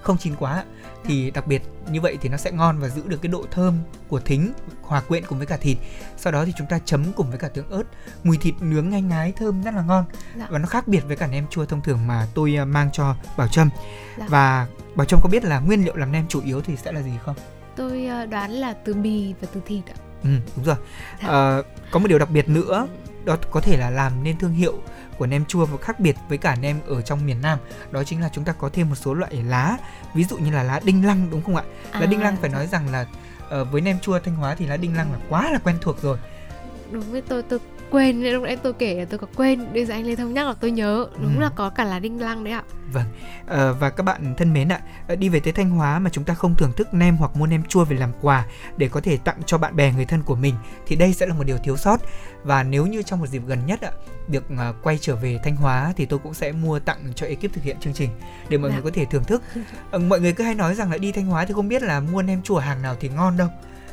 không 0.00 0.18
chín 0.18 0.34
quá. 0.36 0.64
Thì 1.04 1.30
đặc 1.30 1.46
biệt 1.46 1.62
như 1.90 2.00
vậy 2.00 2.18
thì 2.20 2.28
nó 2.28 2.36
sẽ 2.36 2.52
ngon 2.52 2.78
và 2.78 2.88
giữ 2.88 3.02
được 3.06 3.22
cái 3.22 3.32
độ 3.32 3.44
thơm 3.50 3.78
của 4.08 4.20
thính 4.20 4.52
hòa 4.90 5.00
quyện 5.00 5.24
cùng 5.26 5.38
với 5.38 5.46
cả 5.46 5.56
thịt 5.56 5.78
sau 6.16 6.32
đó 6.32 6.44
thì 6.44 6.52
chúng 6.58 6.66
ta 6.66 6.78
chấm 6.84 7.12
cùng 7.12 7.30
với 7.30 7.38
cả 7.38 7.48
tương 7.48 7.70
ớt 7.70 7.82
mùi 8.24 8.36
thịt 8.36 8.54
nướng 8.60 8.88
ngai 8.90 9.02
ngái 9.02 9.32
thơm 9.32 9.62
rất 9.62 9.74
là 9.74 9.82
ngon 9.82 10.04
Dạ. 10.38 10.46
và 10.50 10.58
nó 10.58 10.66
khác 10.66 10.88
biệt 10.88 11.00
với 11.06 11.16
cả 11.16 11.26
nem 11.26 11.46
chua 11.46 11.64
thông 11.64 11.82
thường 11.82 12.06
mà 12.06 12.26
tôi 12.34 12.56
à, 12.58 12.64
mang 12.64 12.90
cho 12.92 13.14
bảo 13.36 13.48
trâm 13.48 13.70
Dạ. 14.18 14.26
và 14.28 14.66
bảo 14.94 15.04
trâm 15.04 15.20
có 15.22 15.28
biết 15.28 15.44
là 15.44 15.58
nguyên 15.60 15.84
liệu 15.84 15.96
làm 15.96 16.12
nem 16.12 16.28
chủ 16.28 16.40
yếu 16.44 16.60
thì 16.62 16.76
sẽ 16.76 16.92
là 16.92 17.02
gì 17.02 17.10
không 17.24 17.36
tôi 17.76 18.06
ờ, 18.06 18.26
đoán 18.26 18.50
là 18.50 18.72
từ 18.84 18.94
bì 18.94 19.34
và 19.40 19.48
từ 19.54 19.60
thịt 19.66 19.84
ạ 19.86 19.94
Ừ, 20.22 20.30
đúng 20.56 20.64
rồi. 20.64 20.76
Dạ. 21.22 21.28
Ờ, 21.28 21.62
có 21.90 21.98
một 21.98 22.08
điều 22.08 22.18
đặc 22.18 22.30
biệt 22.30 22.48
nữa, 22.48 22.86
đó 23.24 23.36
có 23.50 23.60
thể 23.60 23.76
là 23.76 23.90
làm 23.90 24.24
nên 24.24 24.38
thương 24.38 24.52
hiệu 24.52 24.78
của 25.18 25.26
nem 25.26 25.44
chua 25.44 25.66
và 25.66 25.76
khác 25.82 26.00
biệt 26.00 26.16
với 26.28 26.38
cả 26.38 26.56
nem 26.56 26.80
ở 26.86 27.02
trong 27.02 27.26
miền 27.26 27.40
Nam. 27.42 27.58
Đó 27.90 28.04
chính 28.04 28.20
là 28.20 28.28
chúng 28.32 28.44
ta 28.44 28.52
có 28.52 28.70
thêm 28.72 28.88
một 28.88 28.94
số 28.94 29.14
loại 29.14 29.42
lá, 29.42 29.76
ví 30.14 30.24
dụ 30.24 30.36
như 30.38 30.50
là 30.50 30.62
lá 30.62 30.80
đinh 30.84 31.06
lăng 31.06 31.30
đúng 31.30 31.42
không 31.42 31.56
ạ? 31.56 31.62
Lá 31.92 32.06
đinh 32.06 32.20
lăng 32.22 32.34
À, 32.36 32.38
phải 32.40 32.50
nói 32.50 32.66
rằng 32.66 32.88
là 32.92 33.06
ờ, 33.50 33.64
với 33.64 33.80
nem 33.80 33.98
chua 34.00 34.18
Thanh 34.18 34.34
Hóa 34.34 34.54
thì 34.54 34.66
lá 34.66 34.76
đinh 34.76 34.96
lăng 34.96 35.12
là 35.12 35.18
quá 35.28 35.50
là 35.50 35.58
quen 35.58 35.76
thuộc 35.80 36.02
rồi. 36.02 36.18
đúng 36.90 37.02
với 37.12 37.22
tôi 37.22 37.42
tôi 37.42 37.58
quên 37.90 38.22
lúc 38.22 38.42
nãy 38.44 38.56
tôi 38.56 38.72
kể 38.72 38.94
là 38.94 39.04
tôi 39.04 39.18
có 39.18 39.26
quên 39.36 39.72
bây 39.72 39.84
giờ 39.84 39.94
anh 39.94 40.06
Lê 40.06 40.16
Thông 40.16 40.34
nhắc 40.34 40.46
là 40.46 40.54
tôi 40.60 40.70
nhớ 40.70 41.06
đúng 41.22 41.36
Ừ. 41.36 41.40
là 41.40 41.48
có 41.56 41.70
cả 41.70 41.84
lá 41.84 41.98
đinh 41.98 42.20
lăng 42.20 42.44
đấy 42.44 42.52
ạ 42.52 42.62
Ờ, 43.46 43.74
và 43.74 43.90
các 43.90 44.02
bạn 44.02 44.34
thân 44.36 44.52
mến 44.52 44.68
ạ, 44.68 44.80
ờ, 45.08 45.16
đi 45.16 45.28
về 45.28 45.40
tới 45.40 45.52
Thanh 45.52 45.70
Hóa 45.70 45.98
mà 45.98 46.10
chúng 46.10 46.24
ta 46.24 46.34
không 46.34 46.54
thưởng 46.56 46.72
thức 46.76 46.94
nem 46.94 47.16
hoặc 47.16 47.36
mua 47.36 47.46
nem 47.46 47.62
chua 47.64 47.84
về 47.84 47.96
làm 47.96 48.10
quà 48.20 48.44
để 48.76 48.88
có 48.88 49.00
thể 49.00 49.16
tặng 49.16 49.36
cho 49.46 49.58
bạn 49.58 49.76
bè 49.76 49.92
người 49.92 50.04
thân 50.04 50.22
của 50.22 50.34
mình 50.36 50.54
thì 50.86 50.96
đây 50.96 51.12
sẽ 51.12 51.26
là 51.26 51.34
một 51.34 51.44
điều 51.46 51.58
thiếu 51.58 51.76
sót. 51.76 52.00
Và 52.44 52.62
nếu 52.62 52.86
như 52.86 53.02
trong 53.02 53.20
một 53.20 53.26
dịp 53.26 53.42
gần 53.46 53.66
nhất 53.66 53.80
ạ, 53.80 53.90
được 54.28 54.44
ờ, 54.58 54.74
quay 54.82 54.98
trở 55.00 55.16
về 55.16 55.38
Thanh 55.44 55.56
Hóa 55.56 55.92
thì 55.96 56.06
tôi 56.06 56.18
cũng 56.18 56.34
sẽ 56.34 56.52
mua 56.52 56.78
tặng 56.78 56.98
cho 57.14 57.26
ekip 57.26 57.52
thực 57.52 57.64
hiện 57.64 57.76
chương 57.80 57.92
trình 57.94 58.10
để 58.48 58.58
mọi 58.58 58.70
Dạ. 58.70 58.74
người 58.74 58.82
có 58.84 58.90
thể 58.94 59.04
thưởng 59.04 59.24
thức. 59.24 59.42
Mọi 60.08 60.20
người 60.20 60.32
cứ 60.32 60.44
hay 60.44 60.54
nói 60.54 60.74
rằng 60.74 60.90
là 60.90 60.98
đi 60.98 61.12
Thanh 61.12 61.26
Hóa 61.26 61.44
thì 61.44 61.54
không 61.54 61.68
biết 61.68 61.82
là 61.82 62.00
mua 62.00 62.22
nem 62.22 62.42
chua 62.42 62.58
hàng 62.58 62.82
nào 62.82 62.96
thì 63.00 63.08
ngon 63.08 63.36
đâu. 63.36 63.48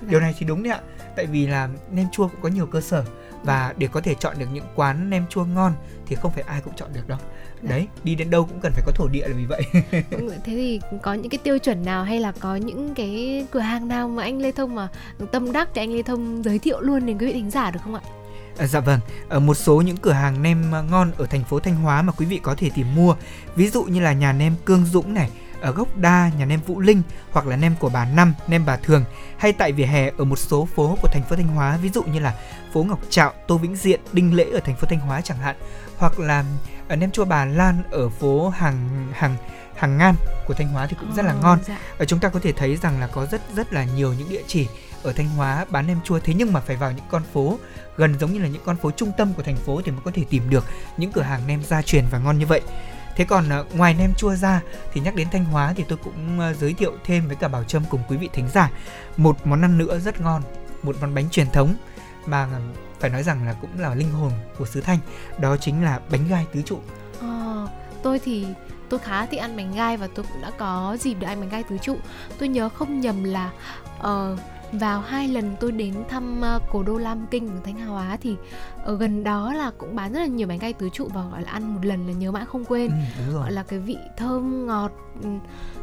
Điều 0.10 0.19
này 0.19 0.36
thì 0.39 0.45
đúng 0.45 0.63
đấy 0.63 0.73
ạ, 0.73 0.79
tại 1.15 1.25
vì 1.25 1.47
là 1.47 1.69
nem 1.91 2.07
chua 2.12 2.27
cũng 2.27 2.41
có 2.41 2.49
nhiều 2.49 2.65
cơ 2.65 2.81
sở 2.81 3.03
và 3.43 3.73
để 3.78 3.88
có 3.88 4.02
thể 4.02 4.15
chọn 4.19 4.39
được 4.39 4.45
những 4.54 4.65
quán 4.76 5.10
nem 5.10 5.28
chua 5.28 5.45
ngon 5.45 5.73
thì 6.06 6.15
không 6.15 6.32
phải 6.32 6.43
ai 6.47 6.62
cũng 6.62 6.73
chọn 6.76 6.89
được 6.93 7.08
đâu. 7.08 7.17
Dạ. 7.63 7.69
Đấy, 7.69 7.88
đi 8.04 8.15
đến 8.15 8.30
đâu 8.30 8.45
cũng 8.45 8.60
cần 8.62 8.71
phải 8.73 8.84
có 8.86 8.91
thổ 8.95 9.08
địa 9.08 9.28
là 9.28 9.36
vì 9.38 9.45
vậy. 9.45 9.62
thế 10.21 10.39
thì 10.45 10.80
có 11.02 11.13
những 11.13 11.30
cái 11.30 11.38
tiêu 11.43 11.60
chuẩn 11.60 11.86
nào 11.86 12.04
hay 12.04 12.19
là 12.19 12.32
có 12.39 12.56
những 12.56 12.95
cái 12.95 13.45
cửa 13.52 13.60
hàng 13.60 13.88
nào 13.88 14.08
mà 14.08 14.23
anh 14.23 14.41
Lê 14.41 14.52
Thông 14.52 14.76
mà 14.76 14.88
tâm 15.32 15.52
đắc 15.52 15.69
thì 15.73 15.82
anh 15.82 15.93
Lê 15.93 16.04
Thông 16.04 16.43
giới 16.43 16.60
thiệu 16.60 16.82
luôn 16.82 17.06
đến 17.06 17.17
quý 17.17 17.26
vị 17.26 17.34
thính 17.34 17.52
giả 17.52 17.71
được 17.71 17.80
không 17.84 17.95
ạ 17.95 18.02
À, 18.58 18.67
dạ 18.67 18.80
vâng, 18.80 19.00
ở 19.30 19.39
một 19.39 19.54
số 19.54 19.82
những 19.82 19.97
cửa 19.97 20.12
hàng 20.12 20.43
nem 20.43 20.76
à, 20.76 20.82
ngon 20.82 21.12
ở 21.17 21.26
thành 21.26 21.43
phố 21.43 21.60
Thanh 21.60 21.76
Hóa 21.76 22.02
mà 22.02 22.13
quý 22.13 22.26
vị 22.26 22.39
có 22.43 22.56
thể 22.58 22.69
tìm 22.76 22.95
mua, 22.95 23.15
ví 23.56 23.69
dụ 23.69 23.84
như 23.84 24.02
là 24.02 24.13
nhà 24.13 24.34
nem 24.34 24.54
Cương 24.65 24.86
Dũng 24.86 25.13
này, 25.13 25.30
ở 25.62 25.71
gốc 25.71 25.97
đa 25.97 26.32
nhà 26.38 26.45
nem 26.45 26.60
Vũ 26.67 26.80
Linh 26.80 27.02
hoặc 27.32 27.47
là 27.47 27.56
nem 27.56 27.76
của 27.80 27.89
bà 27.89 28.06
Năm, 28.06 28.34
nem 28.47 28.65
bà 28.65 28.78
Thường 28.78 29.04
hay 29.38 29.54
tại 29.54 29.71
vỉa 29.71 29.86
hè 29.86 30.12
ở 30.17 30.23
một 30.23 30.39
số 30.39 30.67
phố 30.76 30.97
của 31.02 31.08
thành 31.13 31.23
phố 31.23 31.36
Thanh 31.36 31.47
Hóa 31.47 31.78
ví 31.78 31.89
dụ 31.89 32.04
như 32.04 32.19
là 32.19 32.34
phố 32.73 32.84
Ngọc 32.84 32.99
Trạo, 33.10 33.34
Tô 33.47 33.58
Vĩnh 33.58 33.75
Diện, 33.75 33.99
Đinh 34.13 34.36
Lễ 34.36 34.45
ở 34.53 34.60
thành 34.60 34.75
phố 34.75 34.88
Thanh 34.89 34.99
Hóa 34.99 35.21
chẳng 35.21 35.38
hạn 35.38 35.56
hoặc 35.97 36.19
là 36.19 36.43
ở 36.88 36.95
nem 36.95 37.12
chua 37.12 37.25
bà 37.25 37.45
Lan 37.45 37.84
ở 37.91 38.10
phố 38.10 38.49
Hàng 38.49 39.08
Hàng 39.13 39.36
Hàng 39.75 39.97
Ngan 39.97 40.15
của 40.47 40.53
Thanh 40.53 40.67
Hóa 40.67 40.88
thì 40.88 40.95
cũng 40.99 41.13
rất 41.15 41.25
là 41.25 41.32
Ờ, 41.32 41.39
ngon. 41.41 41.60
dạ. 41.67 41.77
Ở 41.97 42.06
chúng 42.06 42.19
ta 42.19 42.30
có 42.30 42.39
thể 42.39 42.51
thấy 42.51 42.75
rằng 42.75 42.99
là 42.99 43.08
có 43.08 43.25
rất 43.25 43.41
rất 43.56 43.73
là 43.73 43.84
nhiều 43.84 44.13
những 44.13 44.30
địa 44.30 44.43
chỉ 44.47 44.67
ở 45.03 45.13
Thanh 45.13 45.30
Hóa 45.30 45.65
bán 45.69 45.88
nem 45.88 45.97
chua 46.03 46.19
thế 46.19 46.34
nhưng 46.34 46.53
mà 46.53 46.60
phải 46.60 46.75
vào 46.75 46.91
những 46.91 47.06
con 47.10 47.23
phố 47.34 47.58
gần 47.97 48.19
giống 48.19 48.34
như 48.34 48.39
là 48.39 48.47
những 48.47 48.62
con 48.65 48.75
phố 48.77 48.91
trung 48.91 49.12
tâm 49.17 49.34
của 49.34 49.43
thành 49.43 49.56
phố 49.56 49.82
thì 49.86 49.91
mới 49.91 50.01
có 50.03 50.12
thể 50.13 50.23
tìm 50.30 50.49
được 50.49 50.65
những 50.97 51.12
cửa 51.12 51.21
hàng 51.21 51.41
nem 51.47 51.63
gia 51.63 51.82
truyền 51.82 52.06
và 52.12 52.19
ngon 52.19 52.39
như 52.39 52.45
vậy. 52.45 52.62
Thế 53.15 53.25
còn 53.25 53.49
à, 53.49 53.63
ngoài 53.73 53.93
nem 53.93 54.13
chua 54.13 54.36
ra 54.36 54.62
thì 54.93 55.01
nhắc 55.01 55.15
đến 55.15 55.27
Thanh 55.32 55.45
Hóa 55.45 55.73
thì 55.77 55.84
tôi 55.88 55.97
cũng 56.03 56.39
à, 56.39 56.53
giới 56.53 56.73
thiệu 56.73 56.93
thêm 57.06 57.27
với 57.27 57.36
cả 57.36 57.47
Bảo 57.47 57.63
Trâm 57.63 57.84
cùng 57.89 58.01
quý 58.08 58.17
vị 58.17 58.30
thính 58.34 58.49
giả 58.53 58.69
một 59.17 59.47
món 59.47 59.62
ăn 59.62 59.77
nữa 59.77 59.99
rất 59.99 60.21
ngon, 60.21 60.41
một 60.84 60.95
món 61.01 61.15
bánh 61.15 61.30
truyền 61.30 61.49
thống 61.49 61.75
mà 62.27 62.47
phải 62.99 63.09
nói 63.09 63.23
rằng 63.23 63.45
là 63.45 63.53
cũng 63.61 63.69
là 63.79 63.95
linh 63.95 64.11
hồn 64.11 64.31
của 64.57 64.65
xứ 64.65 64.81
Thanh, 64.81 64.99
đó 65.39 65.57
chính 65.57 65.83
là 65.83 65.99
bánh 66.11 66.27
gai 66.29 66.45
tứ 66.53 66.61
trụ. 66.61 66.79
Ờ, 67.21 67.67
tôi 68.03 68.19
thì 68.19 68.47
tôi 68.89 68.99
khá 68.99 69.25
thích 69.25 69.37
ăn 69.37 69.57
bánh 69.57 69.75
gai 69.75 69.97
và 69.97 70.07
tôi 70.15 70.25
cũng 70.31 70.41
đã 70.41 70.51
có 70.57 70.97
dịp 70.99 71.13
được 71.13 71.27
ăn 71.27 71.39
bánh 71.39 71.49
gai 71.49 71.63
tứ 71.63 71.77
trụ. 71.77 71.97
Tôi 72.39 72.49
nhớ 72.49 72.69
không 72.69 72.99
nhầm 72.99 73.23
là 73.23 73.51
ờ, 73.99 74.37
vào 74.71 75.01
hai 75.01 75.27
lần 75.27 75.55
tôi 75.59 75.71
đến 75.71 75.93
thăm 76.09 76.41
ờ, 76.41 76.59
cố 76.71 76.83
đô 76.83 76.97
Lam 76.97 77.27
Kinh 77.31 77.47
ở 77.47 77.59
Thanh 77.63 77.85
Hóa 77.85 78.17
thì 78.21 78.35
ở 78.83 78.97
gần 78.97 79.23
đó 79.23 79.53
là 79.53 79.71
cũng 79.77 79.95
bán 79.95 80.13
rất 80.13 80.19
là 80.19 80.25
nhiều 80.25 80.47
bánh 80.47 80.59
gai 80.59 80.73
tứ 80.73 80.89
trụ 80.93 81.09
và 81.13 81.23
gọi 81.31 81.41
là 81.41 81.51
ăn 81.51 81.73
một 81.73 81.85
lần 81.85 82.07
là 82.07 82.13
nhớ 82.13 82.31
mãi 82.31 82.45
không 82.45 82.65
quên. 82.65 82.91
Ừ, 83.27 83.33
gọi 83.33 83.51
là 83.51 83.63
cái 83.63 83.79
vị 83.79 83.97
thơm 84.17 84.67
ngọt 84.67 84.91
ừ, 85.23 85.29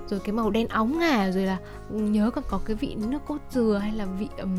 rồi 0.09 0.21
cái 0.25 0.33
màu 0.33 0.51
đen 0.51 0.69
óng 0.69 0.99
ngà 0.99 1.31
rồi 1.31 1.45
là 1.45 1.59
nhớ 1.91 2.31
còn 2.35 2.45
có 2.49 2.61
cái 2.65 2.77
vị 2.77 2.97
nước 2.99 3.19
cốt 3.27 3.39
dừa 3.51 3.79
hay 3.83 3.93
là 3.93 4.05
vị 4.05 4.29
ừm, 4.37 4.57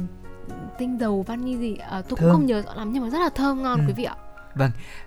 tinh 0.78 0.98
dầu 1.00 1.24
vani 1.28 1.58
gì 1.58 1.78
Ờ, 1.78 2.02
tôi 2.02 2.10
cũng 2.10 2.20
Thơm. 2.20 2.32
không 2.32 2.46
nhớ 2.46 2.62
rõ 2.62 2.74
lắm 2.74 2.94
nhưng 2.94 3.04
mà 3.04 3.10
rất 3.10 3.20
là 3.20 3.30
thơm 3.36 3.64
ngon 3.64 3.80
Ừ. 3.80 3.86
quý 3.88 3.94
vị 3.94 4.04
ạ 4.04 4.16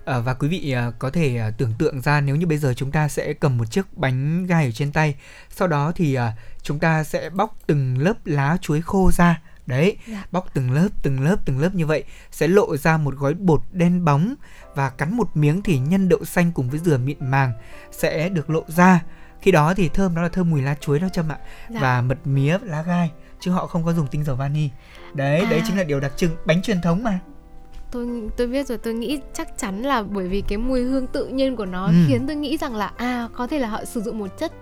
Ờ, 0.05 0.23
và 0.23 0.35
quý 0.35 0.49
vị 0.49 0.73
ờ, 0.73 0.93
có 0.99 1.11
thể 1.11 1.37
ờ, 1.37 1.51
tưởng 1.59 1.73
tượng 1.79 2.01
ra 2.01 2.21
nếu 2.21 2.37
như 2.37 2.47
bây 2.47 2.59
giờ 2.59 2.75
chúng 2.77 2.91
ta 2.93 3.09
sẽ 3.09 3.33
cầm 3.33 3.59
một 3.59 3.65
chiếc 3.71 3.97
bánh 3.99 4.47
gai 4.47 4.65
ở 4.65 4.71
trên 4.71 4.93
tay 4.93 5.15
sau 5.51 5.69
đó 5.69 5.93
thì 5.95 6.15
ờ, 6.15 6.31
chúng 6.63 6.79
ta 6.79 7.05
sẽ 7.05 7.31
bóc 7.31 7.57
từng 7.67 7.99
lớp 7.99 8.15
lá 8.25 8.57
chuối 8.61 8.81
khô 8.83 9.11
ra 9.13 9.41
đấy 9.67 9.97
Dạ. 10.07 10.25
bóc 10.33 10.47
từng 10.55 10.71
lớp 10.71 10.89
từng 11.03 11.21
lớp 11.21 11.37
từng 11.45 11.59
lớp 11.61 11.75
như 11.75 11.87
vậy 11.87 12.05
sẽ 12.31 12.49
lộ 12.49 12.77
ra 12.77 12.97
một 12.97 13.15
gói 13.17 13.35
bột 13.35 13.61
đen 13.73 14.05
bóng 14.05 14.35
và 14.75 14.91
cắn 14.91 15.17
một 15.17 15.37
miếng 15.37 15.63
thì 15.63 15.79
nhân 15.79 16.09
đậu 16.09 16.25
xanh 16.25 16.53
cùng 16.53 16.71
với 16.71 16.81
dừa 16.81 16.99
mịn 16.99 17.17
màng 17.21 17.53
sẽ 17.93 18.29
được 18.29 18.51
lộ 18.51 18.63
ra 18.69 19.01
khi 19.41 19.51
đó 19.51 19.75
thì 19.75 19.89
thơm 19.89 20.15
đó 20.15 20.23
là 20.23 20.29
thơm 20.29 20.51
mùi 20.51 20.63
lá 20.63 20.75
chuối 20.81 20.99
đó 20.99 21.09
châm 21.13 21.29
ạ 21.33 21.39
Dạ. 21.71 21.81
và 21.81 22.01
mật 22.03 22.19
mía 22.27 22.59
lá 22.63 22.83
gai 22.83 23.11
chứ 23.41 23.51
họ 23.51 23.67
không 23.67 23.85
có 23.85 23.93
dùng 23.93 24.07
tinh 24.07 24.25
dầu 24.25 24.37
vani 24.37 24.71
đấy 25.15 25.47
đấy 25.51 25.59
À. 25.59 25.65
chính 25.67 25.77
là 25.77 25.85
điều 25.85 26.01
đặc 26.01 26.13
trưng 26.17 26.31
bánh 26.47 26.63
truyền 26.63 26.81
thống 26.81 27.03
mà 27.03 27.19
tôi 27.91 28.07
tôi 28.37 28.47
biết 28.47 28.67
rồi 28.67 28.79
tôi 28.79 28.95
nghĩ 28.95 29.21
chắc 29.35 29.59
chắn 29.59 29.83
là 29.83 30.03
bởi 30.03 30.29
vì 30.29 30.41
cái 30.49 30.59
mùi 30.59 30.83
hương 30.83 31.07
tự 31.07 31.27
nhiên 31.27 31.57
của 31.57 31.67
nó 31.67 31.87
Ừ. 31.87 31.93
khiến 32.09 32.25
tôi 32.27 32.37
nghĩ 32.37 32.57
rằng 32.57 32.75
là 32.77 32.93
à 32.97 33.29
có 33.35 33.47
thể 33.47 33.59
là 33.59 33.69
họ 33.69 33.85
sử 33.85 34.01
dụng 34.01 34.19
một 34.19 34.39
chất 34.39 34.53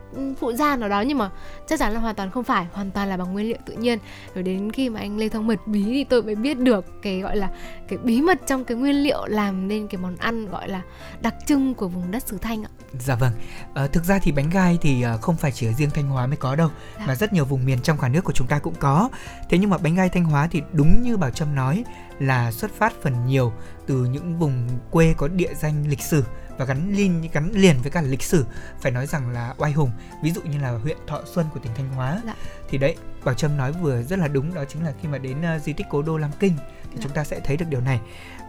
phụ 0.40 0.52
gia 0.52 0.76
nào 0.76 0.88
đó 0.88 1.00
nhưng 1.00 1.18
mà 1.18 1.30
chắc 1.66 1.78
chắn 1.78 1.92
là 1.92 2.00
hoàn 2.00 2.14
toàn 2.14 2.30
không 2.30 2.44
phải 2.44 2.66
hoàn 2.72 2.90
toàn 2.90 3.08
là 3.08 3.16
bằng 3.16 3.32
nguyên 3.32 3.48
liệu 3.48 3.58
tự 3.66 3.74
nhiên. 3.74 3.98
Rồi 4.34 4.42
đến 4.42 4.72
khi 4.72 4.88
mà 4.90 5.00
anh 5.00 5.18
lê 5.18 5.28
thông 5.28 5.46
mật 5.46 5.66
bí 5.66 5.84
thì 5.84 6.04
tôi 6.04 6.22
mới 6.22 6.34
biết 6.34 6.58
được 6.58 7.02
cái 7.02 7.20
gọi 7.20 7.36
là 7.36 7.50
cái 7.88 7.98
bí 7.98 8.22
mật 8.22 8.38
trong 8.46 8.64
cái 8.64 8.76
nguyên 8.76 8.96
liệu 8.96 9.26
làm 9.26 9.68
nên 9.68 9.88
cái 9.88 10.00
món 10.00 10.16
ăn 10.16 10.46
gọi 10.50 10.68
là 10.68 10.82
đặc 11.20 11.34
trưng 11.46 11.74
của 11.74 11.88
vùng 11.88 12.10
đất 12.10 12.28
xứ 12.28 12.38
thanh 12.42 12.62
ạ. 12.64 12.70
Dạ 12.98 13.14
vâng, 13.14 13.32
ờ, 13.74 13.88
thực 13.88 14.04
ra 14.04 14.18
thì 14.22 14.32
bánh 14.32 14.50
gai 14.50 14.78
thì 14.80 15.02
ờ, 15.02 15.18
không 15.18 15.36
phải 15.36 15.52
chỉ 15.52 15.66
ở 15.66 15.72
riêng 15.72 15.90
Thanh 15.90 16.08
Hóa 16.08 16.26
mới 16.26 16.36
có 16.36 16.56
đâu 16.56 16.70
Dạ. 16.98 17.06
Mà 17.06 17.14
rất 17.14 17.32
nhiều 17.32 17.44
vùng 17.44 17.64
miền 17.64 17.78
trong 17.82 17.98
cả 17.98 18.08
nước 18.08 18.24
của 18.24 18.32
chúng 18.32 18.46
ta 18.46 18.58
cũng 18.58 18.74
có. 18.80 19.08
Thế 19.50 19.58
nhưng 19.58 19.70
mà 19.70 19.78
bánh 19.78 19.94
gai 19.94 20.08
Thanh 20.08 20.24
Hóa 20.24 20.48
thì 20.50 20.62
đúng 20.72 21.02
như 21.02 21.16
Bảo 21.16 21.30
Trâm 21.30 21.54
nói 21.54 21.84
Là 22.18 22.52
xuất 22.52 22.70
phát 22.78 22.92
phần 23.02 23.26
nhiều 23.26 23.52
từ 23.86 23.94
những 24.04 24.38
vùng 24.38 24.68
quê 24.90 25.14
có 25.16 25.28
địa 25.28 25.54
danh 25.54 25.84
lịch 25.88 26.02
sử 26.02 26.24
và 26.58 26.64
gắn 26.64 26.92
liên 26.96 27.28
gắn 27.32 27.50
liền 27.52 27.76
với 27.82 27.90
cả 27.90 28.02
lịch 28.02 28.22
sử. 28.22 28.46
Phải 28.80 28.92
nói 28.92 29.06
rằng 29.06 29.30
là 29.30 29.54
oai 29.58 29.72
hùng 29.72 29.90
ví 30.22 30.30
dụ 30.30 30.40
như 30.40 30.58
là 30.58 30.70
huyện 30.70 30.96
Thọ 31.06 31.20
Xuân 31.34 31.46
của 31.54 31.60
tỉnh 31.60 31.72
Thanh 31.76 31.88
Hóa. 31.88 32.20
Dạ. 32.26 32.34
thì 32.70 32.78
đấy 32.78 32.96
Bảo 33.24 33.34
Trâm 33.34 33.56
nói 33.56 33.72
vừa 33.72 34.02
rất 34.02 34.18
là 34.18 34.28
đúng 34.28 34.54
đó 34.54 34.64
chính 34.68 34.84
là 34.84 34.92
khi 35.02 35.08
mà 35.08 35.18
đến 35.18 35.42
ờ, 35.42 35.58
di 35.58 35.72
tích 35.72 35.86
cố 35.90 36.02
đô 36.02 36.16
Lam 36.16 36.30
Kinh 36.40 36.56
thì 36.82 36.96
Dạ. 36.96 37.00
chúng 37.02 37.12
ta 37.12 37.24
sẽ 37.24 37.40
thấy 37.40 37.56
được 37.56 37.66
điều 37.68 37.80
này. 37.80 38.00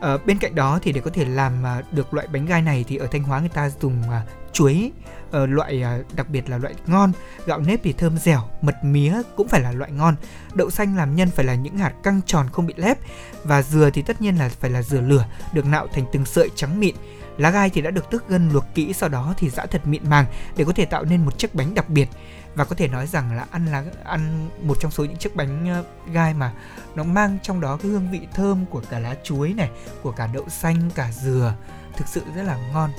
Ờ, 0.02 0.17
bên 0.17 0.38
cạnh 0.39 0.56
đó 0.56 0.80
thì 0.84 0.91
để 0.91 1.02
có 1.02 1.12
thể 1.13 1.26
làm 1.26 1.63
ờ, 1.63 1.82
được 1.91 2.13
loại 2.13 2.28
bánh 2.28 2.46
gai 2.46 2.62
này 2.62 2.86
thì 2.88 2.98
ở 2.98 3.08
Thanh 3.12 3.24
Hóa 3.24 3.39
người 3.39 3.50
ta 3.50 3.70
dùng 3.82 4.04
ờ, 4.10 4.22
chuối 4.54 4.91
ờ, 5.32 5.46
loại 5.46 5.82
ờ, 5.82 6.04
đặc 6.15 6.30
biệt 6.30 6.50
là 6.50 6.58
loại 6.58 6.74
ngon 6.88 7.12
gạo 7.46 7.60
nếp 7.60 7.80
thì 7.84 7.93
thơm 7.93 8.17
dẻo 8.17 8.41
mật 8.62 8.76
mía 8.84 9.22
cũng 9.36 9.48
phải 9.48 9.62
là 9.62 9.72
loại 9.72 9.91
ngon. 9.91 10.15
Đậu 10.54 10.70
xanh 10.70 10.98
làm 10.98 11.15
nhân 11.15 11.30
phải 11.32 11.46
là 11.46 11.56
những 11.56 11.78
hạt 11.78 11.93
căng 12.04 12.22
tròn 12.26 12.48
không 12.52 12.65
bị 12.67 12.74
lép 12.78 12.98
và 13.43 13.62
dừa 13.62 13.89
thì 13.93 14.02
tất 14.02 14.22
nhiên 14.22 14.38
là 14.38 14.50
phải 14.50 14.70
là 14.72 14.82
dừa 14.82 15.02
lửa 15.02 15.26
được 15.54 15.65
nạo 15.65 15.88
thành 15.93 16.06
từng 16.12 16.26
sợi 16.26 16.50
trắng 16.56 16.80
mịn 16.80 16.96
lá 17.38 17.50
gai 17.50 17.69
thì 17.69 17.82
đã 17.82 17.91
được 17.91 18.10
tước 18.10 18.30
gân 18.30 18.50
luộc 18.50 18.65
kỹ, 18.76 18.93
sau 18.93 19.10
đó 19.10 19.34
thì 19.38 19.50
giã 19.50 19.65
thật 19.65 19.88
mịn 19.88 20.10
màng 20.10 20.26
để 20.58 20.65
có 20.65 20.73
thể 20.76 20.86
tạo 20.86 21.04
nên 21.04 21.26
một 21.26 21.38
chiếc 21.38 21.56
bánh 21.56 21.76
đặc 21.76 21.89
biệt. 21.89 22.10
Và 22.56 22.65
có 22.65 22.76
thể 22.76 22.88
nói 22.88 23.08
rằng 23.08 23.36
là 23.36 23.45
ăn 23.52 23.65
là 23.65 23.84
ăn 24.04 24.50
một 24.62 24.78
trong 24.80 24.91
số 24.91 25.06
những 25.06 25.17
chiếc 25.17 25.36
bánh 25.36 25.69
ờ, 25.69 25.84
gai 26.13 26.34
mà 26.34 26.54
nó 26.95 27.04
mang 27.04 27.38
trong 27.43 27.62
đó 27.62 27.78
cái 27.82 27.91
hương 27.91 28.12
vị 28.12 28.28
thơm 28.34 28.65
của 28.65 28.82
cả 28.89 29.00
lá 29.00 29.15
chuối 29.23 29.54
này, 29.54 29.69
của 30.02 30.12
cả 30.12 30.28
đậu 30.28 30.50
xanh, 30.50 30.89
cả 30.95 31.12
dừa, 31.12 31.54
thực 31.97 32.08
sự 32.08 32.21
rất 32.36 32.43
là 32.43 32.58
ngon. 32.73 32.91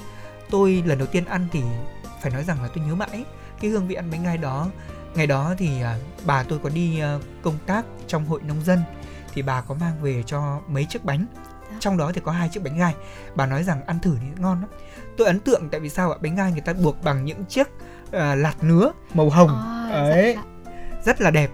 Tôi 0.50 0.82
lần 0.86 0.98
đầu 0.98 1.06
tiên 1.06 1.24
ăn 1.24 1.48
thì 1.52 1.62
phải 2.22 2.32
nói 2.32 2.44
rằng 2.44 2.62
là 2.62 2.68
tôi 2.74 2.84
nhớ 2.84 2.94
mãi 2.94 3.24
cái 3.60 3.70
hương 3.70 3.88
vị 3.88 3.94
ăn 3.94 4.10
bánh 4.10 4.24
gai 4.24 4.38
đó. 4.38 4.68
Ngày 5.14 5.26
đó 5.26 5.54
thì 5.58 5.82
à, 5.82 5.98
bà 6.24 6.42
tôi 6.42 6.58
có 6.58 6.68
đi 6.68 6.98
ờ, 6.98 7.20
công 7.42 7.58
tác 7.66 7.84
trong 8.06 8.26
hội 8.26 8.40
nông 8.42 8.64
dân 8.64 8.82
thì 9.34 9.42
bà 9.42 9.60
có 9.60 9.74
mang 9.74 10.02
về 10.02 10.22
cho 10.26 10.60
mấy 10.68 10.84
chiếc 10.84 11.04
bánh 11.04 11.26
trong 11.80 11.96
đó 11.96 12.12
thì 12.14 12.20
có 12.24 12.32
hai 12.32 12.48
chiếc 12.48 12.62
bánh 12.62 12.78
gai. 12.78 12.94
Bà 13.34 13.46
nói 13.46 13.64
rằng 13.64 13.84
ăn 13.86 13.98
thử 14.00 14.16
thì 14.20 14.26
ngon 14.38 14.60
lắm. 14.60 14.70
Tôi 15.16 15.26
ấn 15.26 15.40
tượng 15.40 15.68
tại 15.68 15.80
vì 15.80 15.88
sao 15.88 16.12
ạ? 16.12 16.18
Bánh 16.20 16.36
gai 16.36 16.52
người 16.52 16.60
ta 16.60 16.72
buộc 16.72 17.04
bằng 17.04 17.24
những 17.24 17.44
chiếc 17.44 17.68
à, 18.12 18.34
lạt 18.34 18.54
nứa 18.62 18.92
màu 19.14 19.30
hồng. 19.30 19.50
À, 19.92 20.00
ấy 20.10 20.34
dạ, 20.36 20.42
rất 21.04 21.20
là 21.20 21.30
đẹp. 21.30 21.50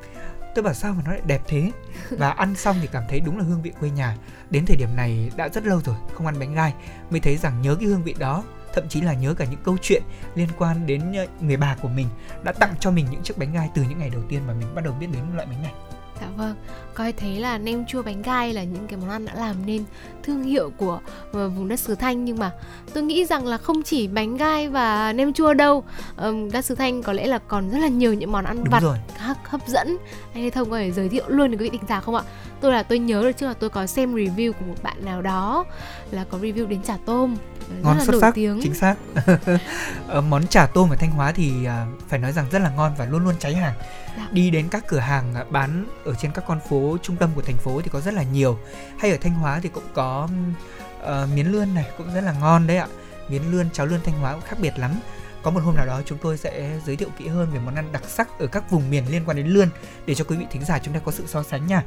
Tôi 0.54 0.62
bảo 0.62 0.74
sao 0.74 0.94
mà 0.94 1.02
nó 1.04 1.10
lại 1.10 1.22
đẹp 1.26 1.42
thế? 1.48 1.70
Và 2.10 2.30
ăn 2.30 2.54
xong 2.54 2.76
thì 2.80 2.88
cảm 2.92 3.02
thấy 3.08 3.20
đúng 3.20 3.38
là 3.38 3.44
hương 3.44 3.62
vị 3.62 3.72
quê 3.80 3.90
nhà. 3.90 4.16
Đến 4.50 4.66
thời 4.66 4.76
điểm 4.76 4.96
này 4.96 5.30
đã 5.36 5.48
rất 5.48 5.66
lâu 5.66 5.80
rồi 5.84 5.96
không 6.14 6.26
ăn 6.26 6.38
bánh 6.38 6.54
gai. 6.54 6.74
Mới 7.10 7.20
thấy 7.20 7.36
rằng 7.36 7.62
nhớ 7.62 7.74
cái 7.74 7.88
hương 7.88 8.02
vị 8.02 8.14
đó 8.18 8.42
thậm 8.74 8.88
chí 8.88 9.00
là 9.00 9.14
nhớ 9.14 9.34
cả 9.34 9.44
những 9.44 9.60
câu 9.64 9.76
chuyện 9.82 10.02
liên 10.34 10.48
quan 10.58 10.86
đến 10.86 11.12
ờ, 11.12 11.26
người 11.40 11.56
bà 11.56 11.76
của 11.82 11.88
mình 11.88 12.08
đã 12.42 12.52
tặng 12.52 12.74
cho 12.80 12.90
mình 12.90 13.06
những 13.10 13.22
chiếc 13.22 13.38
bánh 13.38 13.52
gai 13.52 13.70
từ 13.74 13.82
những 13.82 13.98
ngày 13.98 14.10
đầu 14.10 14.22
tiên 14.28 14.46
mà 14.46 14.54
mình 14.54 14.74
bắt 14.74 14.84
đầu 14.84 14.94
biết 14.94 15.06
đến 15.12 15.22
loại 15.34 15.46
bánh 15.46 15.62
này 15.62 15.72
Dạ 16.20 16.26
vâng, 16.36 16.54
coi 16.94 17.12
thấy 17.12 17.40
là 17.40 17.58
nem 17.58 17.86
chua 17.86 18.02
bánh 18.02 18.22
gai 18.22 18.52
là 18.52 18.64
những 18.64 18.86
cái 18.86 18.98
món 18.98 19.10
ăn 19.10 19.24
đã 19.24 19.34
làm 19.34 19.56
nên 19.66 19.84
thương 20.22 20.42
hiệu 20.42 20.70
của 20.76 21.00
ờ, 21.32 21.48
vùng 21.48 21.68
đất 21.68 21.80
xứ 21.80 21.94
Thanh 21.94 22.24
nhưng 22.24 22.38
mà 22.38 22.50
tôi 22.94 23.02
nghĩ 23.02 23.24
rằng 23.24 23.46
là 23.46 23.58
không 23.58 23.82
chỉ 23.82 24.08
bánh 24.08 24.36
gai 24.36 24.68
và 24.68 25.12
nem 25.12 25.32
chua 25.32 25.54
đâu. 25.54 25.84
Ờm, 26.16 26.50
đất 26.50 26.64
xứ 26.64 26.74
Thanh 26.74 27.02
có 27.02 27.12
lẽ 27.12 27.26
là 27.26 27.38
còn 27.38 27.70
rất 27.70 27.78
là 27.78 27.88
nhiều 27.88 28.14
những 28.14 28.32
món 28.32 28.44
ăn 28.44 28.56
đúng 28.56 28.70
vặt 28.70 28.82
rồi 28.82 28.98
hấp 29.18 29.36
hấp 29.44 29.68
dẫn. 29.68 29.96
Anh 30.34 30.44
Lê 30.44 30.50
Thông 30.50 30.70
có 30.70 30.78
thể 30.78 30.90
giới 30.90 31.08
thiệu 31.08 31.24
luôn 31.28 31.50
đến 31.50 31.60
quý 31.60 31.70
vị 31.70 31.78
thính 31.78 31.88
giả 31.88 32.00
không 32.00 32.14
ạ? 32.14 32.22
Tôi 32.60 32.72
là 32.72 32.82
tôi 32.82 32.98
nhớ 32.98 33.22
được 33.22 33.32
trước 33.32 33.46
là 33.46 33.54
tôi 33.54 33.70
có 33.70 33.86
xem 33.86 34.14
review 34.14 34.52
của 34.52 34.64
một 34.68 34.82
bạn 34.82 35.04
nào 35.04 35.22
đó 35.22 35.64
là 36.10 36.24
có 36.30 36.38
review 36.38 36.68
đến 36.68 36.82
chả 36.82 36.96
tôm 37.06 37.36
ngon 37.82 37.94
rất 37.94 37.98
là 37.98 38.04
xuất 38.04 38.12
nổi 38.12 38.20
sắc 38.20 38.34
tiếng. 38.34 38.60
chính 38.62 38.74
xác 38.74 38.94
Ờ, 40.08 40.20
món 40.20 40.46
chả 40.46 40.66
tôm 40.66 40.90
ở 40.90 40.96
thanh 40.96 41.10
hóa 41.10 41.32
thì 41.32 41.64
à, 41.64 41.86
phải 42.08 42.18
nói 42.18 42.32
rằng 42.32 42.46
rất 42.50 42.58
là 42.58 42.70
ngon 42.70 42.92
và 42.98 43.04
luôn 43.04 43.24
luôn 43.24 43.34
cháy 43.38 43.54
hàng 43.54 43.74
đi 44.30 44.50
đến 44.50 44.68
các 44.68 44.84
cửa 44.88 44.98
hàng 44.98 45.34
bán 45.50 45.86
ở 46.04 46.14
trên 46.14 46.32
các 46.32 46.44
con 46.46 46.60
phố 46.68 46.96
trung 47.02 47.16
tâm 47.16 47.30
của 47.34 47.42
thành 47.42 47.56
phố 47.56 47.80
thì 47.80 47.90
có 47.92 48.00
rất 48.00 48.14
là 48.14 48.22
nhiều. 48.22 48.58
Hay 48.98 49.10
ở 49.10 49.16
thanh 49.20 49.34
hóa 49.34 49.60
thì 49.62 49.68
cũng 49.68 49.84
có 49.94 50.28
uh, 51.02 51.28
miến 51.34 51.46
lươn 51.46 51.74
này 51.74 51.84
cũng 51.98 52.14
rất 52.14 52.20
là 52.20 52.32
ngon 52.32 52.66
đấy 52.66 52.76
ạ. 52.76 52.86
Miến 53.28 53.42
lươn 53.42 53.70
cháo 53.70 53.86
lươn 53.86 54.00
thanh 54.04 54.18
hóa 54.18 54.32
cũng 54.32 54.42
khác 54.42 54.56
biệt 54.60 54.78
lắm. 54.78 54.94
Có 55.42 55.50
một 55.50 55.60
hôm 55.60 55.76
nào 55.76 55.86
đó 55.86 56.00
chúng 56.06 56.18
tôi 56.18 56.38
sẽ 56.38 56.80
giới 56.86 56.96
thiệu 56.96 57.08
kỹ 57.18 57.28
hơn 57.28 57.50
về 57.52 57.58
món 57.58 57.74
ăn 57.74 57.92
đặc 57.92 58.02
sắc 58.08 58.38
ở 58.38 58.46
các 58.46 58.70
vùng 58.70 58.90
miền 58.90 59.04
liên 59.10 59.22
quan 59.26 59.36
đến 59.36 59.46
lươn 59.46 59.68
để 60.06 60.14
cho 60.14 60.24
quý 60.24 60.36
vị 60.36 60.46
thính 60.50 60.64
giả 60.64 60.78
chúng 60.78 60.94
ta 60.94 61.00
có 61.04 61.12
sự 61.12 61.24
so 61.26 61.42
sánh 61.42 61.66
nha. 61.66 61.82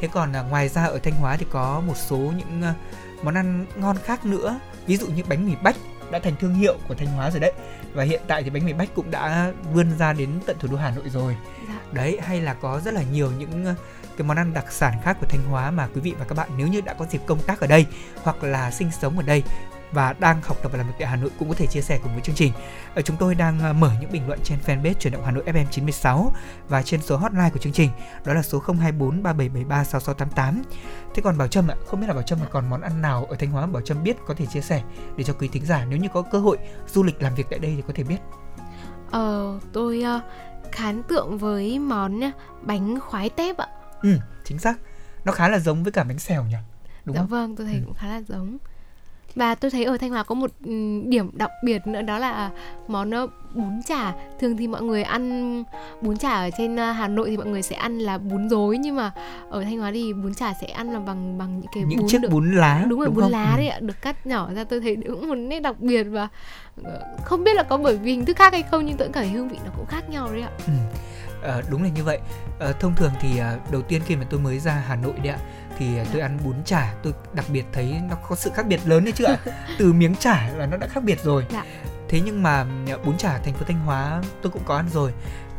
Thế 0.00 0.08
còn 0.12 0.32
à, 0.32 0.42
ngoài 0.42 0.68
ra 0.68 0.84
ở 0.84 0.98
thanh 0.98 1.14
hóa 1.14 1.36
thì 1.36 1.46
có 1.50 1.80
một 1.86 1.96
số 1.96 2.16
những 2.16 2.62
à, 2.62 2.74
món 3.22 3.34
ăn 3.34 3.66
ngon 3.76 3.96
khác 4.04 4.24
nữa. 4.24 4.60
Ví 4.86 4.96
dụ 4.96 5.06
như 5.06 5.22
bánh 5.28 5.46
mì 5.46 5.54
bách 5.62 5.76
đã 6.10 6.18
thành 6.18 6.36
thương 6.40 6.54
hiệu 6.54 6.78
của 6.88 6.94
thanh 6.94 7.08
hóa 7.08 7.30
rồi 7.30 7.40
đấy 7.40 7.52
và 7.92 8.04
hiện 8.04 8.20
tại 8.26 8.42
thì 8.42 8.50
bánh 8.50 8.64
mì 8.66 8.72
bách 8.72 8.94
cũng 8.94 9.10
đã 9.10 9.52
vươn 9.72 9.98
ra 9.98 10.12
đến 10.12 10.30
tận 10.46 10.56
thủ 10.58 10.68
đô 10.70 10.76
hà 10.76 10.90
nội 10.90 11.04
rồi 11.08 11.36
Dạ. 11.68 11.74
đấy 11.92 12.18
hay 12.22 12.40
là 12.40 12.54
có 12.54 12.80
rất 12.84 12.94
là 12.94 13.02
nhiều 13.12 13.30
những 13.38 13.64
ờ, 13.64 13.74
cái 14.16 14.26
món 14.26 14.36
ăn 14.36 14.54
đặc 14.54 14.72
sản 14.72 14.92
khác 15.02 15.16
của 15.20 15.26
thanh 15.28 15.44
hóa 15.50 15.70
mà 15.70 15.88
quý 15.94 16.00
vị 16.00 16.14
và 16.18 16.24
các 16.24 16.34
bạn 16.34 16.48
nếu 16.56 16.66
như 16.66 16.80
đã 16.80 16.94
có 16.94 17.06
dịp 17.10 17.20
công 17.26 17.42
tác 17.42 17.60
ở 17.60 17.66
đây 17.66 17.86
hoặc 18.22 18.44
là 18.44 18.70
sinh 18.70 18.90
sống 19.00 19.16
ở 19.18 19.22
đây 19.22 19.42
và 19.92 20.12
đang 20.12 20.42
học 20.42 20.56
tập 20.62 20.72
và 20.72 20.78
làm 20.78 20.86
việc 20.86 20.92
tại 20.98 21.08
Hà 21.08 21.16
Nội 21.16 21.30
cũng 21.38 21.48
có 21.48 21.54
thể 21.54 21.66
chia 21.66 21.80
sẻ 21.80 21.98
cùng 22.02 22.12
với 22.12 22.20
chương 22.22 22.34
trình. 22.34 22.52
Ở 22.94 23.02
chúng 23.02 23.16
tôi 23.16 23.34
đang 23.34 23.60
ờ, 23.60 23.72
mở 23.72 23.90
những 24.00 24.12
bình 24.12 24.26
luận 24.26 24.38
trên 24.44 24.58
fanpage 24.66 24.92
chuyển 24.94 25.12
động 25.12 25.24
Hà 25.24 25.30
Nội 25.30 25.44
FM 25.46 25.64
96 25.70 26.32
và 26.68 26.82
trên 26.82 27.02
số 27.02 27.16
hotline 27.16 27.50
của 27.52 27.58
chương 27.58 27.72
trình 27.72 27.90
đó 28.24 28.34
là 28.34 28.42
số 28.42 28.58
024 28.66 29.22
3773 29.22 29.84
6688. 29.84 30.62
Thế 31.14 31.22
còn 31.22 31.38
Bảo 31.38 31.48
Trâm 31.48 31.68
ạ, 31.70 31.74
không 31.86 32.00
biết 32.00 32.06
là 32.06 32.14
Bảo 32.14 32.22
Trâm 32.22 32.38
còn 32.50 32.70
món 32.70 32.80
ăn 32.80 33.02
nào 33.02 33.24
ở 33.24 33.36
Thanh 33.36 33.50
Hóa 33.50 33.66
Bảo 33.66 33.82
Trâm 33.82 34.02
biết 34.02 34.16
có 34.26 34.34
thể 34.34 34.46
chia 34.46 34.60
sẻ 34.60 34.82
để 35.16 35.24
cho 35.24 35.32
quý 35.32 35.48
thính 35.48 35.66
giả 35.66 35.84
nếu 35.84 35.98
như 35.98 36.08
có 36.14 36.22
cơ 36.22 36.38
hội 36.38 36.58
du 36.88 37.02
lịch 37.02 37.22
làm 37.22 37.34
việc 37.34 37.46
tại 37.50 37.58
đây 37.58 37.72
thì 37.76 37.82
có 37.86 37.92
thể 37.96 38.02
biết. 38.04 38.18
Ờ, 39.10 39.58
tôi 39.72 40.02
ờ, 40.02 40.20
khá 40.72 40.86
ấn 40.86 41.02
tượng 41.02 41.38
với 41.38 41.78
món 41.78 42.20
ờ, 42.20 42.30
bánh 42.62 43.00
khoái 43.00 43.28
tép 43.30 43.56
ạ. 43.56 43.66
Ừ, 44.02 44.18
chính 44.44 44.58
xác. 44.58 44.74
Nó 45.24 45.32
khá 45.32 45.48
là 45.48 45.58
giống 45.58 45.82
với 45.82 45.92
cả 45.92 46.04
bánh 46.04 46.18
xèo 46.18 46.44
nhỉ? 46.44 46.56
Đúng 47.04 47.14
dạ 47.16 47.20
không? 47.20 47.28
vâng, 47.30 47.56
tôi 47.56 47.66
thấy 47.66 47.74
Ừ. 47.74 47.80
cũng 47.84 47.94
khá 47.94 48.06
là 48.08 48.22
giống. 48.28 48.58
Và 49.34 49.54
tôi 49.54 49.70
thấy 49.70 49.84
ở 49.84 49.96
Thanh 49.98 50.10
Hóa 50.10 50.22
có 50.22 50.34
một 50.34 50.50
ừm, 50.64 51.10
điểm 51.10 51.30
đặc 51.32 51.50
biệt 51.64 51.86
nữa 51.86 52.02
đó 52.02 52.18
là 52.18 52.50
món 52.88 53.10
ờ, 53.10 53.26
bún 53.54 53.82
chả. 53.86 54.12
Thường 54.40 54.56
thì 54.56 54.66
mọi 54.66 54.82
người 54.82 55.02
ăn 55.02 55.64
bún 56.00 56.16
chả 56.16 56.30
ở 56.30 56.50
trên 56.58 56.76
ờ, 56.76 56.92
Hà 56.92 57.08
Nội 57.08 57.30
thì 57.30 57.36
mọi 57.36 57.46
người 57.46 57.62
sẽ 57.62 57.76
ăn 57.76 57.98
là 57.98 58.18
bún 58.18 58.48
rối 58.48 58.78
nhưng 58.78 58.96
mà 58.96 59.10
ở 59.50 59.64
Thanh 59.64 59.78
Hóa 59.78 59.90
thì 59.94 60.12
bún 60.12 60.34
chả 60.34 60.52
sẽ 60.60 60.66
ăn 60.66 60.92
là 60.92 60.98
bằng 60.98 61.38
bằng 61.38 61.60
những 61.60 61.70
cái 61.74 61.84
Những 61.84 61.98
bún 61.98 62.08
chiếc 62.08 62.18
được 62.20 62.28
bún 62.32 62.52
lá 62.54 62.84
đúng 62.88 63.00
rồi 63.00 63.10
bún 63.10 63.20
không? 63.20 63.30
lá 63.32 63.50
Ừ. 63.52 63.56
đấy 63.56 63.68
ạ 63.68 63.78
được 63.80 64.02
cắt 64.02 64.26
nhỏ 64.26 64.48
ra 64.54 64.64
tôi 64.64 64.80
thấy 64.80 64.96
cũng 65.06 65.28
một 65.28 65.34
nét 65.34 65.60
đặc 65.60 65.80
biệt 65.80 66.02
và 66.04 66.28
ờ, 66.84 67.00
không 67.24 67.44
biết 67.44 67.54
là 67.56 67.62
có 67.62 67.76
bởi 67.76 67.96
vì 67.96 68.10
hình 68.10 68.24
thức 68.24 68.36
khác 68.36 68.52
hay 68.52 68.62
không 68.62 68.86
nhưng 68.86 68.96
tôi 68.96 69.08
cảm 69.12 69.24
thấy 69.24 69.32
hương 69.32 69.48
vị 69.48 69.56
nó 69.64 69.70
cũng 69.76 69.86
khác 69.86 70.10
nhau 70.10 70.28
đấy 70.32 70.42
ạ 70.42 70.50
Ừ. 70.66 70.72
Ờ, 71.42 71.62
đúng 71.70 71.82
là 71.82 71.88
như 71.88 72.04
vậy. 72.04 72.18
Ờ, 72.58 72.72
thông 72.72 72.94
thường 72.94 73.12
thì 73.20 73.38
ờ, 73.38 73.58
đầu 73.70 73.82
tiên 73.82 74.02
khi 74.06 74.16
mà 74.16 74.24
tôi 74.30 74.40
mới 74.40 74.58
ra 74.58 74.72
Hà 74.88 74.96
Nội 74.96 75.12
đấy 75.22 75.28
ạ 75.28 75.38
thì 75.78 75.98
ờ, 75.98 76.04
tôi 76.12 76.20
ăn 76.22 76.38
bún 76.44 76.54
chả 76.64 76.94
tôi 77.02 77.12
đặc 77.32 77.44
biệt 77.48 77.64
thấy 77.72 77.96
nó 78.10 78.16
có 78.28 78.36
sự 78.36 78.50
khác 78.54 78.66
biệt 78.66 78.80
lớn 78.84 79.04
đấy 79.04 79.12
chứ 79.16 79.24
ạ. 79.24 79.36
Từ 79.78 79.92
miếng 79.92 80.14
chả 80.16 80.48
là 80.48 80.66
nó 80.66 80.76
đã 80.76 80.86
khác 80.86 81.04
biệt 81.04 81.24
rồi. 81.24 81.46
Dạ. 81.52 81.64
Thế 82.08 82.20
nhưng 82.24 82.42
mà 82.42 82.64
bún 83.04 83.16
chả 83.18 83.38
thành 83.38 83.54
phố 83.54 83.64
Thanh 83.68 83.80
Hóa 83.80 84.22
tôi 84.42 84.52
cũng 84.52 84.62
có 84.64 84.76
ăn 84.76 84.88
rồi 84.92 85.12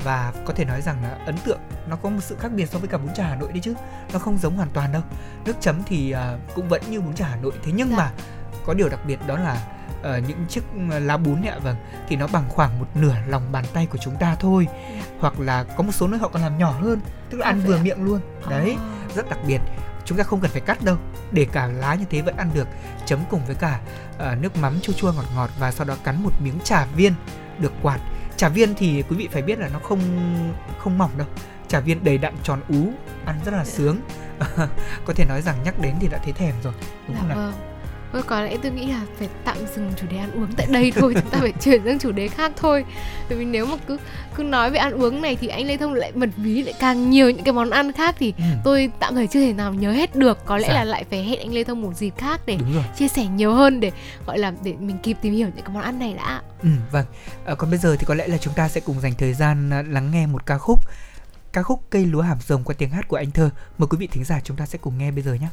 và 0.04 0.34
có 0.46 0.54
thể 0.54 0.66
nói 0.66 0.82
rằng 0.82 1.04
là 1.04 1.18
ấn 1.26 1.38
tượng 1.46 1.60
nó 1.88 1.96
có 1.96 2.10
một 2.10 2.20
sự 2.22 2.36
khác 2.40 2.52
biệt 2.56 2.66
so 2.70 2.80
với 2.80 2.88
cả 2.88 2.98
bún 2.98 3.14
chả 3.14 3.24
Hà 3.28 3.36
Nội 3.36 3.50
đấy 3.52 3.60
chứ. 3.64 3.74
Nó 4.14 4.20
không 4.20 4.38
giống 4.38 4.56
hoàn 4.56 4.70
toàn 4.74 4.92
đâu. 4.92 5.02
Nước 5.46 5.54
chấm 5.62 5.82
thì 5.86 6.12
ờ, 6.12 6.38
cũng 6.56 6.70
vẫn 6.70 6.82
như 6.90 7.02
bún 7.02 7.16
chả 7.16 7.28
Hà 7.28 7.36
Nội 7.36 7.52
thế 7.64 7.72
nhưng 7.76 7.90
Dạ. 7.90 7.98
mà 7.98 8.12
có 8.66 8.74
điều 8.74 8.90
đặc 8.90 9.00
biệt 9.06 9.20
đó 9.28 9.38
là 9.38 9.68
ờ, 10.04 10.18
những 10.18 10.46
chiếc 10.50 10.62
lá 10.90 11.18
bún 11.18 11.42
ạ 11.48 11.60
vâng. 11.64 11.76
Thì 12.08 12.16
nó 12.16 12.28
bằng 12.28 12.44
khoảng 12.50 12.80
một 12.80 12.88
nửa 12.96 13.16
lòng 13.28 13.52
bàn 13.52 13.66
tay 13.74 13.86
của 13.86 13.98
chúng 13.98 14.16
ta 14.20 14.36
thôi. 14.40 14.68
Dạ. 14.72 15.02
hoặc 15.20 15.40
là 15.40 15.64
có 15.64 15.84
một 15.84 15.92
số 15.92 16.08
nơi 16.08 16.20
họ 16.20 16.28
còn 16.28 16.42
làm 16.42 16.58
nhỏ 16.58 16.72
hơn 16.72 17.00
tức 17.30 17.38
là 17.38 17.46
À, 17.46 17.50
ăn 17.50 17.60
vừa 17.66 17.78
miệng 17.78 18.04
luôn. 18.06 18.20
Đấy 18.50 18.76
À. 18.80 18.84
rất 19.16 19.30
đặc 19.30 19.40
biệt. 19.48 19.60
Chúng 20.06 20.18
ta 20.18 20.24
không 20.24 20.40
cần 20.42 20.52
phải 20.52 20.62
cắt 20.62 20.82
đâu 20.84 20.98
để 21.32 21.48
cả 21.52 21.68
lá 21.68 21.96
như 21.96 22.06
thế 22.10 22.22
vẫn 22.22 22.38
ăn 22.38 22.50
được. 22.54 22.68
Chấm 23.06 23.20
cùng 23.30 23.46
với 23.46 23.56
cả 23.56 23.80
ờ, 24.18 24.36
nước 24.36 24.58
mắm 24.58 24.80
chua 24.82 24.94
chua 24.94 25.12
ngọt 25.14 25.26
ngọt 25.36 25.50
và 25.60 25.72
sau 25.72 25.88
đó 25.88 25.96
cắn 26.04 26.24
một 26.24 26.32
miếng 26.44 26.60
chả 26.64 26.86
viên 26.86 27.14
được 27.60 27.74
quạt. 27.82 28.00
Chả 28.38 28.50
viên 28.50 28.76
thì 28.76 29.04
quý 29.10 29.16
vị 29.16 29.30
phải 29.32 29.42
biết 29.42 29.60
là 29.60 29.68
nó 29.74 29.80
không 29.80 30.00
không 30.80 30.98
mỏng 30.98 31.12
đâu. 31.18 31.28
Chả 31.68 31.80
viên 31.80 32.04
đầy 32.04 32.18
đặn 32.18 32.34
tròn 32.44 32.62
ú 32.70 32.90
ăn 33.26 33.40
rất 33.46 33.54
là 33.54 33.66
sướng. 33.66 33.98
Có 35.06 35.14
thể 35.16 35.26
nói 35.26 35.42
rằng 35.42 35.56
nhắc 35.64 35.80
đến 35.80 35.96
thì 36.00 36.08
đã 36.08 36.18
thấy 36.24 36.34
thèm 36.34 36.56
rồi 36.64 36.74
đúng 37.08 37.16
Dạ 37.16 37.20
không 37.20 37.30
nào? 37.30 37.38
vâng. 37.38 37.71
Thôi 38.12 38.22
có 38.28 38.42
lẽ 38.42 38.58
tôi 38.64 38.72
nghĩ 38.72 38.86
là 38.88 39.02
phải 39.20 39.28
tạm 39.46 39.58
dừng 39.76 39.92
chủ 40.02 40.08
đề 40.12 40.18
ăn 40.18 40.32
uống 40.32 40.48
tại 40.58 40.68
đây 40.70 40.92
thôi 40.96 41.14
Chúng 41.22 41.30
ta 41.30 41.38
phải 41.42 41.54
chuyển 41.62 41.82
sang 41.86 42.00
chủ 42.00 42.12
đề 42.12 42.28
khác 42.28 42.52
thôi 42.56 42.86
Bởi 43.30 43.38
vì 43.38 43.46
nếu 43.46 43.66
mà 43.66 43.76
cứ 43.88 43.98
cứ 44.36 44.44
nói 44.44 44.70
về 44.72 44.78
ăn 44.78 44.94
uống 44.94 45.22
này 45.22 45.36
Thì 45.36 45.48
anh 45.48 45.66
Lê 45.68 45.78
Thông 45.78 45.94
lại 45.94 46.12
mật 46.16 46.30
ví 46.38 46.64
lại 46.64 46.74
càng 46.80 47.10
nhiều 47.10 47.30
những 47.30 47.44
cái 47.44 47.54
món 47.54 47.70
ăn 47.70 47.92
khác 47.92 48.16
Thì 48.20 48.34
ừ, 48.38 48.44
tôi 48.64 48.90
tạm 49.00 49.16
thời 49.16 49.28
chưa 49.28 49.40
thể 49.40 49.54
nào 49.54 49.74
nhớ 49.74 49.92
hết 49.92 50.16
được 50.16 50.46
Có 50.46 50.58
lẽ 50.58 50.68
Dạ. 50.68 50.74
là 50.74 50.84
lại 50.84 51.06
phải 51.10 51.24
hẹn 51.24 51.40
anh 51.40 51.54
Lê 51.54 51.64
Thông 51.64 51.82
một 51.82 51.94
dịp 51.98 52.14
khác 52.18 52.42
Để 52.46 52.58
chia 52.98 53.08
sẻ 53.08 53.26
nhiều 53.26 53.54
hơn 53.54 53.80
Để 53.80 53.92
gọi 54.26 54.38
là 54.40 54.54
để 54.64 54.74
mình 54.80 54.98
kịp 55.04 55.18
tìm 55.22 55.34
hiểu 55.34 55.48
những 55.56 55.66
cái 55.66 55.74
món 55.74 55.84
ăn 55.84 56.00
này 56.00 56.14
đã 56.14 56.42
Ừ, 56.64 56.70
vâng. 56.92 57.06
À, 57.46 57.56
còn 57.56 57.70
bây 57.70 57.80
giờ 57.80 57.96
thì 58.00 58.06
có 58.06 58.14
lẽ 58.16 58.28
là 58.28 58.38
chúng 58.38 58.54
ta 58.54 58.70
sẽ 58.70 58.82
cùng 58.82 59.00
dành 59.02 59.14
thời 59.18 59.34
gian 59.34 59.70
à, 59.74 59.84
lắng 59.88 60.12
nghe 60.12 60.28
một 60.28 60.46
ca 60.46 60.58
khúc. 60.58 60.80
Ca 61.54 61.64
khúc 61.64 61.82
Cây 61.90 62.06
lúa 62.06 62.22
hàm 62.22 62.38
rồng 62.48 62.64
qua 62.64 62.76
tiếng 62.78 62.90
hát 62.90 63.08
của 63.08 63.16
anh 63.16 63.32
Thơ. 63.32 63.50
Mời 63.78 63.88
quý 63.88 63.98
vị 63.98 64.08
thính 64.08 64.24
giả 64.24 64.40
chúng 64.44 64.58
ta 64.58 64.66
sẽ 64.66 64.78
cùng 64.82 64.98
nghe 64.98 65.12
bây 65.12 65.24
giờ 65.24 65.34
nhé. 65.34 65.48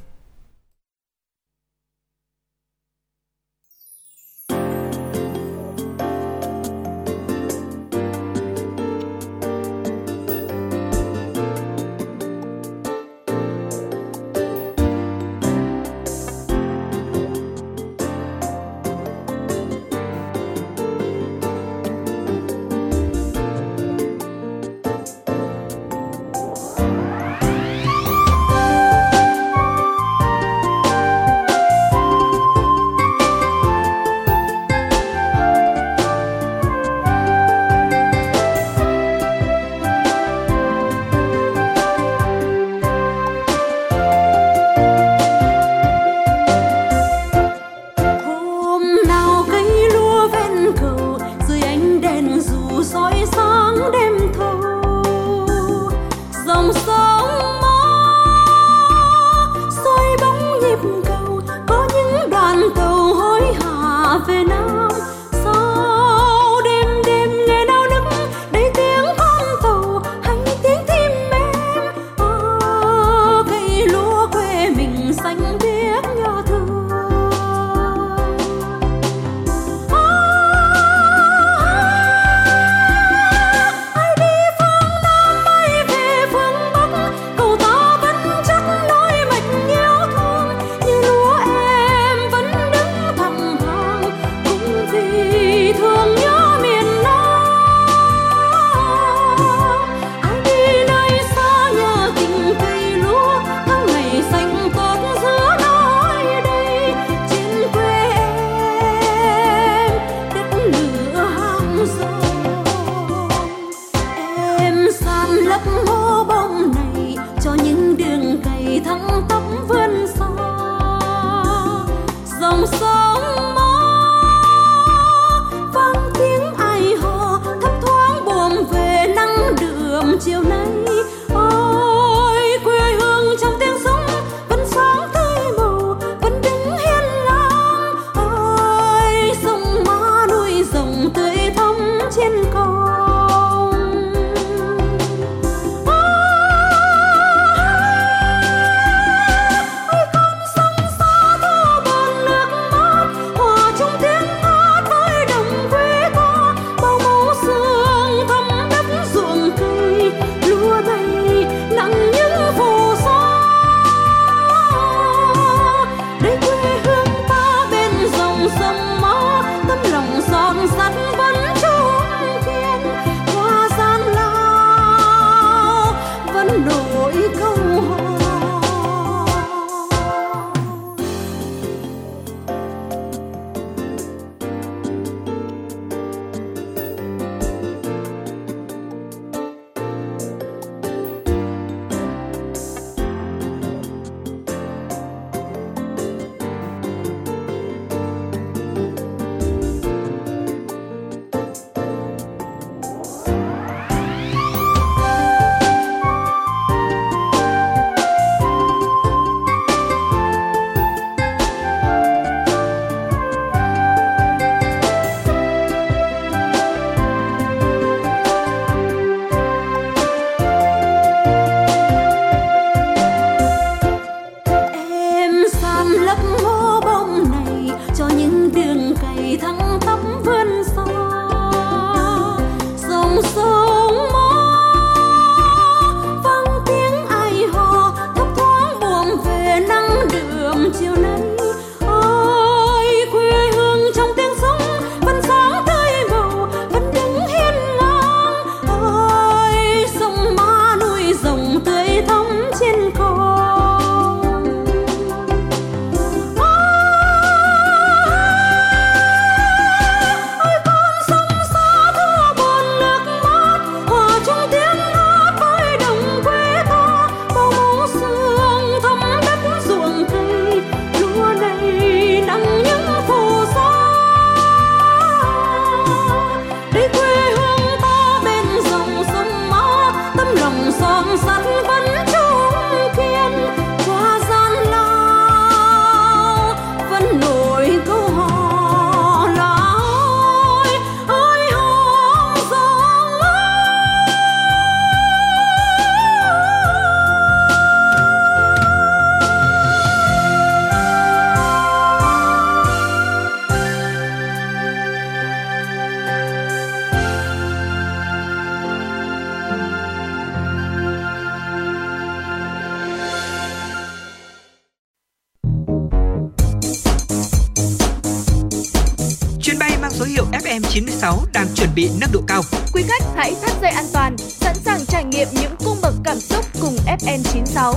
FM96 321.08 321.26
đang 321.32 321.46
chuẩn 321.54 321.68
bị 321.74 321.90
nâng 322.00 322.10
độ 322.12 322.20
cao. 322.26 322.42
Quý 322.74 322.82
khách 322.88 323.02
hãy 323.16 323.34
thắt 323.42 323.50
dây 323.62 323.70
an 323.70 323.84
toàn, 323.92 324.16
sẵn 324.18 324.54
sàng 324.54 324.80
trải 324.88 325.04
nghiệm 325.04 325.28
những 325.32 325.52
cung 325.64 325.76
bậc 325.82 325.94
cảm 326.04 326.16
xúc 326.20 326.44
cùng 326.60 326.76
FN96. 326.86 327.74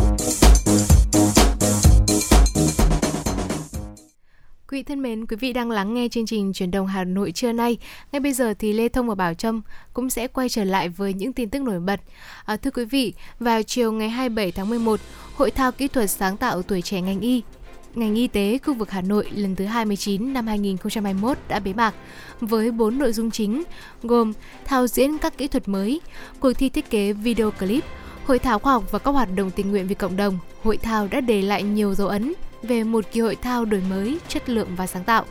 Quý 4.68 4.78
vị 4.78 4.84
thân 4.84 5.02
mến, 5.02 5.26
quý 5.26 5.36
vị 5.40 5.54
đang 5.54 5.72
lắng 5.72 5.94
nghe 5.94 6.08
chương 6.12 6.26
trình 6.26 6.54
truyền 6.54 6.72
động 6.72 6.88
Hà 6.88 7.04
Nội 7.04 7.32
trưa 7.32 7.52
nay. 7.52 7.78
Ngay 8.12 8.20
bây 8.20 8.34
giờ 8.34 8.54
thì 8.60 8.74
Lê 8.74 8.90
Thông 8.90 9.08
và 9.08 9.16
Bảo 9.16 9.34
Trâm 9.34 9.62
cũng 9.94 10.10
sẽ 10.10 10.28
quay 10.28 10.50
trở 10.50 10.64
lại 10.64 10.90
với 10.90 11.14
những 11.14 11.34
tin 11.34 11.50
tức 11.50 11.62
nổi 11.62 11.80
bật. 11.80 12.00
À, 12.46 12.56
thưa 12.56 12.72
quý 12.72 12.86
vị, 12.86 13.14
vào 13.40 13.64
chiều 13.64 13.92
ngày 13.92 14.10
27 14.10 14.52
tháng 14.52 14.70
11, 14.70 15.00
Hội 15.36 15.52
thao 15.52 15.72
kỹ 15.72 15.88
thuật 15.88 16.10
sáng 16.10 16.38
tạo 16.38 16.62
tuổi 16.62 16.82
trẻ 16.82 17.02
ngành 17.02 17.20
y 17.20 17.44
ngành 17.96 18.16
y 18.16 18.28
tế 18.28 18.60
khu 18.64 18.74
vực 18.74 18.92
Hà 18.92 19.02
Nội 19.02 19.30
lần 19.36 19.56
thứ 19.56 19.66
29 19.66 20.34
năm 20.34 20.48
2021 20.48 21.38
đã 21.48 21.60
bế 21.60 21.74
mạc 21.74 21.96
với 22.42 22.72
4 22.72 22.98
nội 22.98 23.14
dung 23.14 23.32
chính 23.32 23.64
gồm 24.04 24.34
thao 24.66 24.88
diễn 24.88 25.18
các 25.18 25.38
kỹ 25.38 25.48
thuật 25.48 25.68
mới, 25.68 26.02
cuộc 26.40 26.54
thi 26.54 26.70
thiết 26.70 26.90
kế 26.90 27.14
video 27.14 27.52
clip, 27.52 27.84
hội 28.26 28.40
thảo 28.40 28.60
khoa 28.60 28.74
học 28.74 28.84
và 28.92 29.00
các 29.00 29.12
hoạt 29.12 29.30
động 29.36 29.52
tình 29.52 29.72
nguyện 29.72 29.88
vì 29.88 29.96
cộng 29.96 30.18
đồng. 30.18 30.40
Hội 30.64 30.78
thao 30.78 31.08
đã 31.08 31.22
để 31.22 31.42
lại 31.42 31.64
nhiều 31.64 31.94
dấu 31.94 32.08
ấn 32.08 32.34
về 32.64 32.84
một 32.84 33.06
kỳ 33.12 33.20
hội 33.20 33.36
thao 33.36 33.66
đổi 33.66 33.82
mới, 33.90 34.18
chất 34.28 34.50
lượng 34.50 34.68
và 34.76 34.88
sáng 34.88 35.04
tạo. 35.04 35.26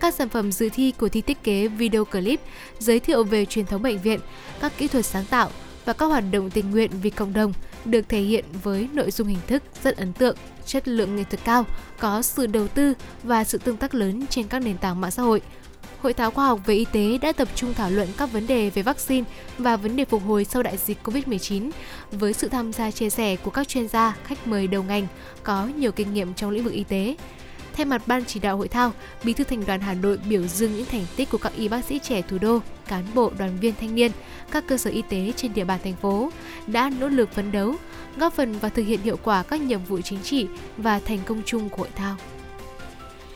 Các 0.00 0.14
sản 0.14 0.28
phẩm 0.28 0.52
dự 0.52 0.68
thi 0.72 0.92
của 0.98 1.08
thi 1.08 1.20
thiết 1.20 1.42
kế 1.42 1.68
video 1.68 2.04
clip 2.04 2.40
giới 2.78 3.00
thiệu 3.00 3.24
về 3.24 3.44
truyền 3.44 3.66
thống 3.66 3.82
bệnh 3.82 3.98
viện, 3.98 4.20
các 4.60 4.72
kỹ 4.78 4.88
thuật 4.88 5.06
sáng 5.06 5.24
tạo 5.24 5.50
và 5.84 5.92
các 5.92 6.06
hoạt 6.06 6.24
động 6.32 6.50
tình 6.50 6.70
nguyện 6.70 6.90
vì 7.02 7.10
cộng 7.10 7.32
đồng 7.32 7.52
được 7.86 8.08
thể 8.08 8.20
hiện 8.20 8.44
với 8.62 8.88
nội 8.92 9.10
dung 9.10 9.28
hình 9.28 9.38
thức 9.46 9.62
rất 9.82 9.96
ấn 9.96 10.12
tượng, 10.12 10.36
chất 10.66 10.88
lượng 10.88 11.16
nghệ 11.16 11.24
thuật 11.24 11.44
cao, 11.44 11.64
có 11.98 12.22
sự 12.22 12.46
đầu 12.46 12.68
tư 12.68 12.94
và 13.22 13.44
sự 13.44 13.58
tương 13.58 13.76
tác 13.76 13.94
lớn 13.94 14.26
trên 14.30 14.48
các 14.48 14.58
nền 14.58 14.78
tảng 14.78 15.00
mạng 15.00 15.10
xã 15.10 15.22
hội. 15.22 15.40
Hội 16.00 16.12
thảo 16.12 16.30
khoa 16.30 16.46
học 16.46 16.60
về 16.66 16.74
y 16.74 16.84
tế 16.92 17.18
đã 17.18 17.32
tập 17.32 17.48
trung 17.54 17.74
thảo 17.74 17.90
luận 17.90 18.08
các 18.18 18.32
vấn 18.32 18.46
đề 18.46 18.70
về 18.70 18.82
vaccine 18.82 19.24
và 19.58 19.76
vấn 19.76 19.96
đề 19.96 20.04
phục 20.04 20.22
hồi 20.26 20.44
sau 20.44 20.62
đại 20.62 20.76
dịch 20.76 20.98
COVID-19 21.04 21.70
với 22.12 22.32
sự 22.32 22.48
tham 22.48 22.72
gia 22.72 22.90
chia 22.90 23.10
sẻ 23.10 23.36
của 23.36 23.50
các 23.50 23.68
chuyên 23.68 23.88
gia, 23.88 24.16
khách 24.24 24.46
mời 24.46 24.66
đầu 24.66 24.82
ngành 24.82 25.06
có 25.42 25.66
nhiều 25.66 25.92
kinh 25.92 26.14
nghiệm 26.14 26.34
trong 26.34 26.50
lĩnh 26.50 26.64
vực 26.64 26.72
y 26.72 26.84
tế. 26.84 27.16
Thay 27.76 27.86
mặt 27.86 28.02
ban 28.06 28.24
chỉ 28.24 28.40
đạo 28.40 28.56
hội 28.56 28.68
thao, 28.68 28.92
Bí 29.24 29.32
thư 29.32 29.44
Thành 29.44 29.66
đoàn 29.66 29.80
Hà 29.80 29.94
Nội 29.94 30.18
biểu 30.28 30.42
dương 30.42 30.76
những 30.76 30.86
thành 30.86 31.06
tích 31.16 31.30
của 31.30 31.38
các 31.38 31.52
y 31.56 31.68
bác 31.68 31.84
sĩ 31.84 31.98
trẻ 31.98 32.22
thủ 32.22 32.38
đô, 32.38 32.60
cán 32.88 33.04
bộ, 33.14 33.32
đoàn 33.38 33.58
viên 33.60 33.74
thanh 33.80 33.94
niên, 33.94 34.12
các 34.50 34.64
cơ 34.68 34.76
sở 34.76 34.90
y 34.90 35.02
tế 35.08 35.32
trên 35.36 35.54
địa 35.54 35.64
bàn 35.64 35.80
thành 35.84 35.96
phố 35.96 36.30
đã 36.66 36.90
nỗ 37.00 37.08
lực 37.08 37.32
phấn 37.32 37.52
đấu, 37.52 37.74
góp 38.16 38.32
phần 38.32 38.58
và 38.58 38.68
thực 38.68 38.82
hiện 38.82 39.00
hiệu 39.02 39.18
quả 39.22 39.42
các 39.42 39.60
nhiệm 39.60 39.84
vụ 39.84 40.00
chính 40.00 40.22
trị 40.22 40.46
và 40.76 41.00
thành 41.00 41.18
công 41.26 41.42
chung 41.46 41.68
của 41.68 41.76
hội 41.76 41.88
thao. 41.96 42.16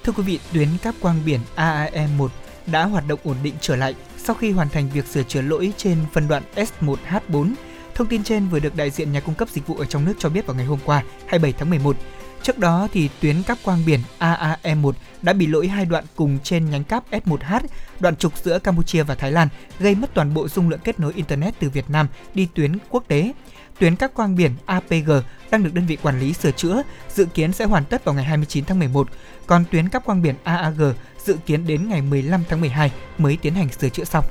Thưa 0.04 0.12
quý 0.12 0.22
vị, 0.22 0.40
tuyến 0.52 0.68
cáp 0.82 0.94
quang 1.00 1.20
biển 1.24 1.40
AAE1 1.56 2.28
đã 2.66 2.84
hoạt 2.84 3.04
động 3.08 3.20
ổn 3.24 3.36
định 3.42 3.54
trở 3.60 3.76
lại 3.76 3.94
sau 4.18 4.36
khi 4.36 4.50
hoàn 4.50 4.68
thành 4.68 4.90
việc 4.94 5.06
sửa 5.06 5.22
chữa 5.22 5.42
lỗi 5.42 5.72
trên 5.76 5.96
phân 6.12 6.28
đoạn 6.28 6.42
S1H4. 6.54 7.52
Thông 7.94 8.06
tin 8.06 8.24
trên 8.24 8.48
vừa 8.48 8.58
được 8.58 8.76
đại 8.76 8.90
diện 8.90 9.12
nhà 9.12 9.20
cung 9.20 9.34
cấp 9.34 9.48
dịch 9.48 9.66
vụ 9.66 9.76
ở 9.76 9.84
trong 9.84 10.04
nước 10.04 10.14
cho 10.18 10.28
biết 10.28 10.46
vào 10.46 10.56
ngày 10.56 10.66
hôm 10.66 10.78
qua, 10.84 11.02
27 11.26 11.52
tháng 11.52 11.70
11. 11.70 11.96
Trước 12.42 12.58
đó 12.58 12.88
thì 12.92 13.08
tuyến 13.20 13.42
cáp 13.42 13.58
quang 13.62 13.82
biển 13.86 14.00
AAE1 14.18 14.92
đã 15.22 15.32
bị 15.32 15.46
lỗi 15.46 15.68
hai 15.68 15.84
đoạn 15.84 16.04
cùng 16.16 16.38
trên 16.42 16.70
nhánh 16.70 16.84
cáp 16.84 17.10
S1H, 17.10 17.60
đoạn 18.00 18.16
trục 18.16 18.38
giữa 18.38 18.58
Campuchia 18.58 19.02
và 19.02 19.14
Thái 19.14 19.32
Lan, 19.32 19.48
gây 19.78 19.94
mất 19.94 20.14
toàn 20.14 20.34
bộ 20.34 20.48
dung 20.48 20.68
lượng 20.68 20.80
kết 20.84 21.00
nối 21.00 21.12
internet 21.12 21.54
từ 21.60 21.70
Việt 21.70 21.90
Nam 21.90 22.08
đi 22.34 22.48
tuyến 22.54 22.78
quốc 22.90 23.04
tế. 23.08 23.32
Tuyến 23.78 23.96
cáp 23.96 24.14
quang 24.14 24.36
biển 24.36 24.52
APG 24.66 25.10
đang 25.50 25.62
được 25.64 25.74
đơn 25.74 25.86
vị 25.86 25.96
quản 26.02 26.20
lý 26.20 26.32
sửa 26.32 26.50
chữa, 26.50 26.82
dự 27.08 27.24
kiến 27.24 27.52
sẽ 27.52 27.64
hoàn 27.64 27.84
tất 27.84 28.04
vào 28.04 28.14
ngày 28.14 28.24
29 28.24 28.64
tháng 28.64 28.78
11. 28.78 29.08
Còn 29.46 29.64
tuyến 29.70 29.88
cáp 29.88 30.04
quang 30.04 30.22
biển 30.22 30.34
AAG 30.44 30.80
dự 31.24 31.36
kiến 31.46 31.66
đến 31.66 31.88
ngày 31.88 32.02
15 32.02 32.44
tháng 32.48 32.60
12 32.60 32.92
mới 33.18 33.36
tiến 33.42 33.54
hành 33.54 33.68
sửa 33.68 33.88
chữa 33.88 34.04
xong. 34.04 34.24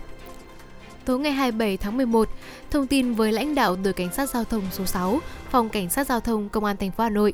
Tối 1.06 1.19
ngày 1.19 1.32
27 1.32 1.78
tháng 1.78 1.98
11, 1.98 2.30
thông 2.72 2.88
tin 2.88 3.13
với 3.13 3.32
lãnh 3.32 3.56
đạo 3.56 3.76
đội 3.84 3.93
cảnh 3.93 4.13
sát 4.13 4.30
giao 4.30 4.43
thông 4.43 4.63
số 4.72 4.86
6, 4.86 5.19
phòng 5.52 5.69
cảnh 5.69 5.89
sát 5.89 6.08
giao 6.08 6.19
thông 6.19 6.50
công 6.50 6.65
an 6.65 6.78
thành 6.78 6.91
phố 6.91 7.04
Hà 7.04 7.10
Nội 7.10 7.34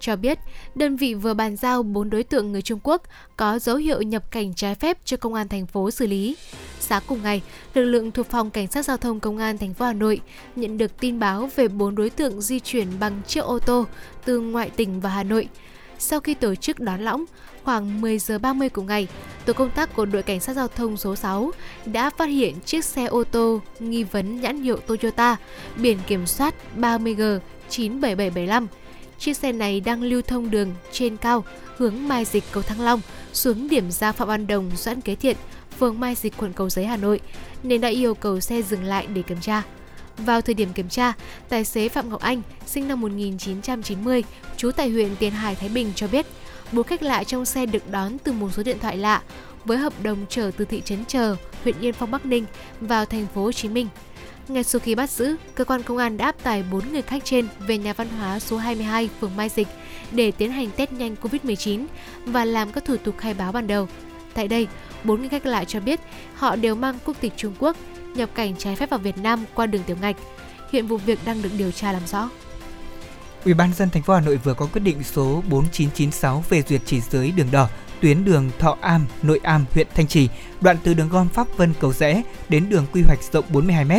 cho 0.00 0.16
biết 0.16 0.38
đơn 0.74 0.96
vị 0.96 1.14
vừa 1.14 1.34
bàn 1.34 1.56
giao 1.56 1.82
4 1.82 2.10
đối 2.10 2.22
tượng 2.22 2.52
người 2.52 2.62
Trung 2.62 2.80
Quốc 2.82 3.02
có 3.36 3.58
dấu 3.58 3.76
hiệu 3.76 4.02
nhập 4.02 4.30
cảnh 4.30 4.54
trái 4.54 4.74
phép 4.74 4.98
cho 5.04 5.16
công 5.16 5.34
an 5.34 5.48
thành 5.48 5.66
phố 5.66 5.90
xử 5.90 6.06
lý. 6.06 6.36
Sáng 6.80 7.02
cùng 7.06 7.22
ngày, 7.22 7.42
lực 7.74 7.84
lượng 7.84 8.10
thuộc 8.10 8.26
phòng 8.26 8.50
cảnh 8.50 8.66
sát 8.66 8.84
giao 8.84 8.96
thông 8.96 9.20
công 9.20 9.38
an 9.38 9.58
thành 9.58 9.74
phố 9.74 9.84
Hà 9.84 9.92
Nội 9.92 10.20
nhận 10.56 10.78
được 10.78 11.00
tin 11.00 11.18
báo 11.18 11.50
về 11.56 11.68
4 11.68 11.94
đối 11.94 12.10
tượng 12.10 12.40
di 12.40 12.60
chuyển 12.60 12.88
bằng 13.00 13.22
chiếc 13.26 13.40
ô 13.40 13.58
tô 13.58 13.86
từ 14.24 14.40
ngoại 14.40 14.70
tỉnh 14.70 15.00
vào 15.00 15.12
Hà 15.12 15.22
Nội. 15.22 15.48
Sau 15.98 16.20
khi 16.20 16.34
tổ 16.34 16.54
chức 16.54 16.80
đón 16.80 17.00
lõng, 17.00 17.24
khoảng 17.64 18.00
10 18.00 18.18
giờ 18.18 18.38
30 18.38 18.68
cùng 18.68 18.86
ngày, 18.86 19.08
tổ 19.44 19.52
công 19.52 19.70
tác 19.70 19.96
của 19.96 20.04
đội 20.06 20.22
cảnh 20.22 20.40
sát 20.40 20.52
giao 20.56 20.68
thông 20.68 20.96
số 20.96 21.16
6 21.16 21.50
đã 21.84 22.10
phát 22.10 22.26
hiện 22.26 22.54
chiếc 22.64 22.84
xe 22.84 23.04
ô 23.04 23.24
tô 23.24 23.60
nghi 23.80 24.04
vấn 24.04 24.40
nhãn 24.40 24.62
hiệu 24.62 24.76
Toyota, 24.76 25.36
biển 25.76 25.98
kiểm 26.06 26.26
soát 26.26 26.54
30G 26.76 27.38
97775. 27.68 28.66
Chiếc 29.18 29.36
xe 29.36 29.52
này 29.52 29.80
đang 29.80 30.02
lưu 30.02 30.22
thông 30.22 30.50
đường 30.50 30.74
trên 30.92 31.16
cao 31.16 31.44
hướng 31.76 32.08
Mai 32.08 32.24
Dịch 32.24 32.44
cầu 32.52 32.62
Thăng 32.62 32.80
Long 32.80 33.00
xuống 33.32 33.68
điểm 33.68 33.90
ra 33.90 34.12
Phạm 34.12 34.28
Văn 34.28 34.46
Đồng, 34.46 34.70
Doãn 34.76 35.00
Kế 35.00 35.14
Thiện, 35.14 35.36
phường 35.78 36.00
Mai 36.00 36.14
Dịch, 36.14 36.34
quận 36.36 36.52
Cầu 36.52 36.70
Giấy, 36.70 36.86
Hà 36.86 36.96
Nội, 36.96 37.20
nên 37.62 37.80
đã 37.80 37.88
yêu 37.88 38.14
cầu 38.14 38.40
xe 38.40 38.62
dừng 38.62 38.84
lại 38.84 39.06
để 39.06 39.22
kiểm 39.22 39.40
tra. 39.40 39.62
Vào 40.16 40.40
thời 40.40 40.54
điểm 40.54 40.72
kiểm 40.72 40.88
tra, 40.88 41.12
tài 41.48 41.64
xế 41.64 41.88
Phạm 41.88 42.10
Ngọc 42.10 42.20
Anh, 42.20 42.42
sinh 42.66 42.88
năm 42.88 43.00
1990, 43.00 44.24
trú 44.56 44.70
tại 44.70 44.90
huyện 44.90 45.16
Tiền 45.16 45.32
Hải, 45.32 45.54
Thái 45.54 45.68
Bình 45.68 45.92
cho 45.94 46.08
biết, 46.08 46.26
bốn 46.72 46.86
khách 46.86 47.02
lạ 47.02 47.24
trong 47.24 47.44
xe 47.44 47.66
được 47.66 47.90
đón 47.90 48.18
từ 48.18 48.32
một 48.32 48.50
số 48.52 48.62
điện 48.62 48.78
thoại 48.78 48.96
lạ 48.96 49.22
với 49.64 49.78
hợp 49.78 49.92
đồng 50.02 50.26
chở 50.28 50.50
từ 50.56 50.64
thị 50.64 50.82
trấn 50.84 51.04
Chờ, 51.04 51.36
huyện 51.64 51.80
Yên 51.80 51.92
Phong, 51.92 52.10
Bắc 52.10 52.26
Ninh 52.26 52.44
vào 52.80 53.04
thành 53.04 53.26
phố 53.34 53.42
Hồ 53.42 53.52
Chí 53.52 53.68
Minh. 53.68 53.88
Ngay 54.48 54.64
sau 54.64 54.80
khi 54.80 54.94
bắt 54.94 55.10
giữ, 55.10 55.36
cơ 55.54 55.64
quan 55.64 55.82
công 55.82 55.96
an 55.96 56.16
đã 56.16 56.24
áp 56.24 56.42
tải 56.42 56.64
4 56.70 56.92
người 56.92 57.02
khách 57.02 57.24
trên 57.24 57.46
về 57.58 57.78
nhà 57.78 57.92
văn 57.92 58.08
hóa 58.08 58.38
số 58.38 58.56
22 58.56 59.08
phường 59.20 59.36
Mai 59.36 59.48
Dịch 59.48 59.68
để 60.12 60.30
tiến 60.30 60.52
hành 60.52 60.70
test 60.76 60.92
nhanh 60.92 61.16
COVID-19 61.22 61.86
và 62.26 62.44
làm 62.44 62.72
các 62.72 62.84
thủ 62.84 62.96
tục 62.96 63.14
khai 63.18 63.34
báo 63.34 63.52
ban 63.52 63.66
đầu. 63.66 63.88
Tại 64.34 64.48
đây, 64.48 64.68
4 65.04 65.20
người 65.20 65.28
khách 65.28 65.46
lạ 65.46 65.64
cho 65.64 65.80
biết 65.80 66.00
họ 66.34 66.56
đều 66.56 66.74
mang 66.74 66.98
quốc 67.04 67.16
tịch 67.20 67.32
Trung 67.36 67.54
Quốc, 67.58 67.76
nhập 68.14 68.30
cảnh 68.34 68.54
trái 68.58 68.76
phép 68.76 68.90
vào 68.90 68.98
Việt 68.98 69.18
Nam 69.18 69.44
qua 69.54 69.66
đường 69.66 69.82
tiểu 69.82 69.96
ngạch. 70.00 70.16
Hiện 70.72 70.86
vụ 70.86 70.96
việc 70.96 71.18
đang 71.24 71.42
được 71.42 71.50
điều 71.58 71.70
tra 71.70 71.92
làm 71.92 72.06
rõ. 72.06 72.30
Ủy 73.44 73.54
ban 73.54 73.72
dân 73.74 73.90
thành 73.90 74.02
phố 74.02 74.14
Hà 74.14 74.20
Nội 74.20 74.36
vừa 74.36 74.54
có 74.54 74.66
quyết 74.66 74.80
định 74.80 75.02
số 75.02 75.42
4996 75.48 76.44
về 76.48 76.62
duyệt 76.68 76.80
chỉ 76.86 77.00
giới 77.00 77.30
đường 77.30 77.48
đỏ 77.52 77.68
tuyến 78.00 78.24
đường 78.24 78.50
Thọ 78.58 78.76
Am, 78.80 79.06
Nội 79.22 79.40
Am, 79.42 79.64
huyện 79.74 79.86
Thanh 79.94 80.06
Trì, 80.06 80.28
đoạn 80.60 80.76
từ 80.82 80.94
đường 80.94 81.08
gom 81.08 81.28
Pháp 81.28 81.56
Vân 81.56 81.74
Cầu 81.80 81.92
Rẽ 81.92 82.22
đến 82.48 82.68
đường 82.68 82.86
quy 82.92 83.02
hoạch 83.02 83.18
rộng 83.32 83.44
42 83.48 83.84
m. 83.84 83.92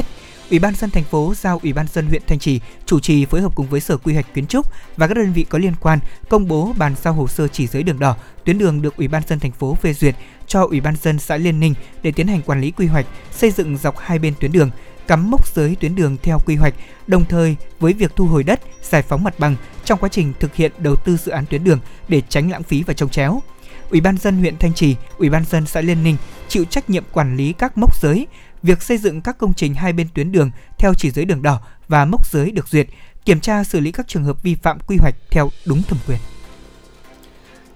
Ủy 0.50 0.60
ban 0.60 0.76
dân 0.76 0.90
thành 0.90 1.04
phố 1.04 1.34
giao 1.38 1.60
Ủy 1.64 1.74
ban 1.74 1.88
dân 1.88 2.08
huyện 2.08 2.22
Thanh 2.28 2.40
Trì 2.40 2.60
chủ 2.86 3.00
trì 3.00 3.26
phối 3.26 3.42
hợp 3.42 3.56
cùng 3.56 3.68
với 3.68 3.80
Sở 3.80 3.98
Quy 3.98 4.14
hoạch 4.14 4.34
Kiến 4.34 4.48
trúc 4.48 4.66
và 4.98 5.08
các 5.08 5.14
đơn 5.14 5.34
vị 5.34 5.44
có 5.50 5.58
liên 5.58 5.74
quan 5.82 6.00
công 6.30 6.48
bố 6.48 6.74
bàn 6.78 6.96
giao 7.04 7.14
hồ 7.14 7.28
sơ 7.28 7.48
chỉ 7.48 7.68
giới 7.68 7.84
đường 7.84 8.00
đỏ, 8.00 8.16
tuyến 8.46 8.58
đường 8.58 8.82
được 8.82 8.98
Ủy 8.98 9.08
ban 9.08 9.24
dân 9.28 9.40
thành 9.40 9.52
phố 9.52 9.76
phê 9.76 9.94
duyệt 9.94 10.16
cho 10.48 10.64
Ủy 10.64 10.82
ban 10.82 10.96
dân 11.02 11.20
xã 11.20 11.38
Liên 11.38 11.60
Ninh 11.60 11.74
để 12.04 12.12
tiến 12.12 12.28
hành 12.28 12.42
quản 12.42 12.62
lý 12.62 12.72
quy 12.72 12.86
hoạch, 12.86 13.06
xây 13.32 13.52
dựng 13.52 13.78
dọc 13.78 14.00
hai 14.00 14.20
bên 14.20 14.34
tuyến 14.40 14.52
đường, 14.52 14.70
cắm 15.08 15.32
mốc 15.32 15.48
giới 15.56 15.76
tuyến 15.76 15.96
đường 15.96 16.18
theo 16.24 16.40
quy 16.46 16.56
hoạch, 16.56 16.74
đồng 17.08 17.26
thời 17.26 17.56
với 17.80 17.94
việc 17.94 18.12
thu 18.16 18.26
hồi 18.26 18.44
đất, 18.44 18.60
giải 18.84 19.02
phóng 19.02 19.24
mặt 19.24 19.40
bằng 19.40 19.56
trong 19.86 20.00
quá 20.00 20.10
trình 20.10 20.34
thực 20.40 20.56
hiện 20.56 20.72
đầu 20.78 20.96
tư 20.96 21.18
dự 21.18 21.32
án 21.32 21.46
tuyến 21.46 21.64
đường 21.64 21.80
để 22.08 22.22
tránh 22.30 22.52
lãng 22.52 22.64
phí 22.64 22.84
và 22.84 22.94
trồng 22.94 23.10
chéo. 23.10 23.42
Ủy 23.90 24.02
ban 24.02 24.18
dân 24.18 24.38
huyện 24.38 24.58
Thanh 24.58 24.74
Trì, 24.74 24.96
Ủy 25.18 25.30
ban 25.30 25.46
dân 25.46 25.66
xã 25.66 25.82
Liên 25.82 26.04
Ninh 26.04 26.18
chịu 26.48 26.66
trách 26.66 26.90
nhiệm 26.90 27.04
quản 27.12 27.38
lý 27.38 27.54
các 27.54 27.78
mốc 27.78 28.02
giới, 28.02 28.28
việc 28.64 28.84
xây 28.84 28.98
dựng 28.98 29.22
các 29.22 29.38
công 29.38 29.54
trình 29.54 29.74
hai 29.74 29.94
bên 29.94 30.08
tuyến 30.14 30.32
đường 30.32 30.52
theo 30.78 30.94
chỉ 30.94 31.12
giới 31.12 31.26
đường 31.26 31.42
đỏ 31.42 31.60
và 31.88 32.06
mốc 32.06 32.28
giới 32.28 32.52
được 32.52 32.68
duyệt, 32.68 32.88
kiểm 33.26 33.40
tra 33.40 33.64
xử 33.64 33.80
lý 33.80 33.92
các 33.92 34.08
trường 34.08 34.24
hợp 34.24 34.44
vi 34.44 34.56
phạm 34.56 34.80
quy 34.88 34.98
hoạch 34.98 35.16
theo 35.32 35.50
đúng 35.66 35.84
thẩm 35.84 36.00
quyền. 36.08 36.20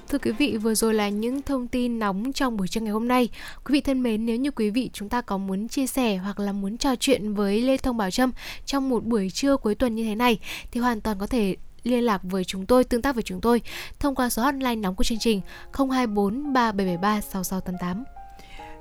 Thưa 0.10 0.18
quý 0.18 0.32
vị, 0.32 0.58
vừa 0.58 0.76
rồi 0.76 0.94
là 0.94 1.10
những 1.10 1.42
thông 1.42 1.68
tin 1.68 2.00
nóng 2.00 2.34
trong 2.34 2.58
buổi 2.58 2.68
trưa 2.68 2.82
ngày 2.82 2.92
hôm 2.92 3.08
nay. 3.08 3.30
Quý 3.66 3.74
vị 3.74 3.82
thân 3.82 4.04
mến, 4.04 4.26
nếu 4.26 4.36
như 4.36 4.52
quý 4.52 4.70
vị 4.70 4.90
chúng 4.94 5.10
ta 5.10 5.22
có 5.22 5.38
muốn 5.38 5.68
chia 5.68 5.88
sẻ 5.88 6.18
hoặc 6.18 6.40
là 6.40 6.52
muốn 6.52 6.78
trò 6.78 6.96
chuyện 6.96 7.34
với 7.34 7.62
Lê 7.62 7.78
Thông 7.78 7.98
Bảo 7.98 8.12
Trâm 8.12 8.32
trong 8.66 8.90
một 8.90 9.06
buổi 9.06 9.30
trưa 9.30 9.58
cuối 9.58 9.76
tuần 9.76 9.96
như 9.96 10.04
thế 10.04 10.16
này 10.16 10.40
thì 10.72 10.80
hoàn 10.80 11.02
toàn 11.02 11.20
có 11.20 11.28
thể 11.28 11.56
liên 11.84 12.04
lạc 12.04 12.22
với 12.24 12.44
chúng 12.44 12.66
tôi, 12.66 12.84
tương 12.84 13.02
tác 13.02 13.16
với 13.16 13.24
chúng 13.24 13.42
tôi 13.42 13.62
thông 14.00 14.16
qua 14.16 14.30
số 14.30 14.44
hotline 14.44 14.76
nóng 14.76 14.96
của 14.96 15.04
chương 15.04 15.20
trình 15.20 15.42
024 15.74 16.54
3773 16.54 17.22
6688. 17.22 18.21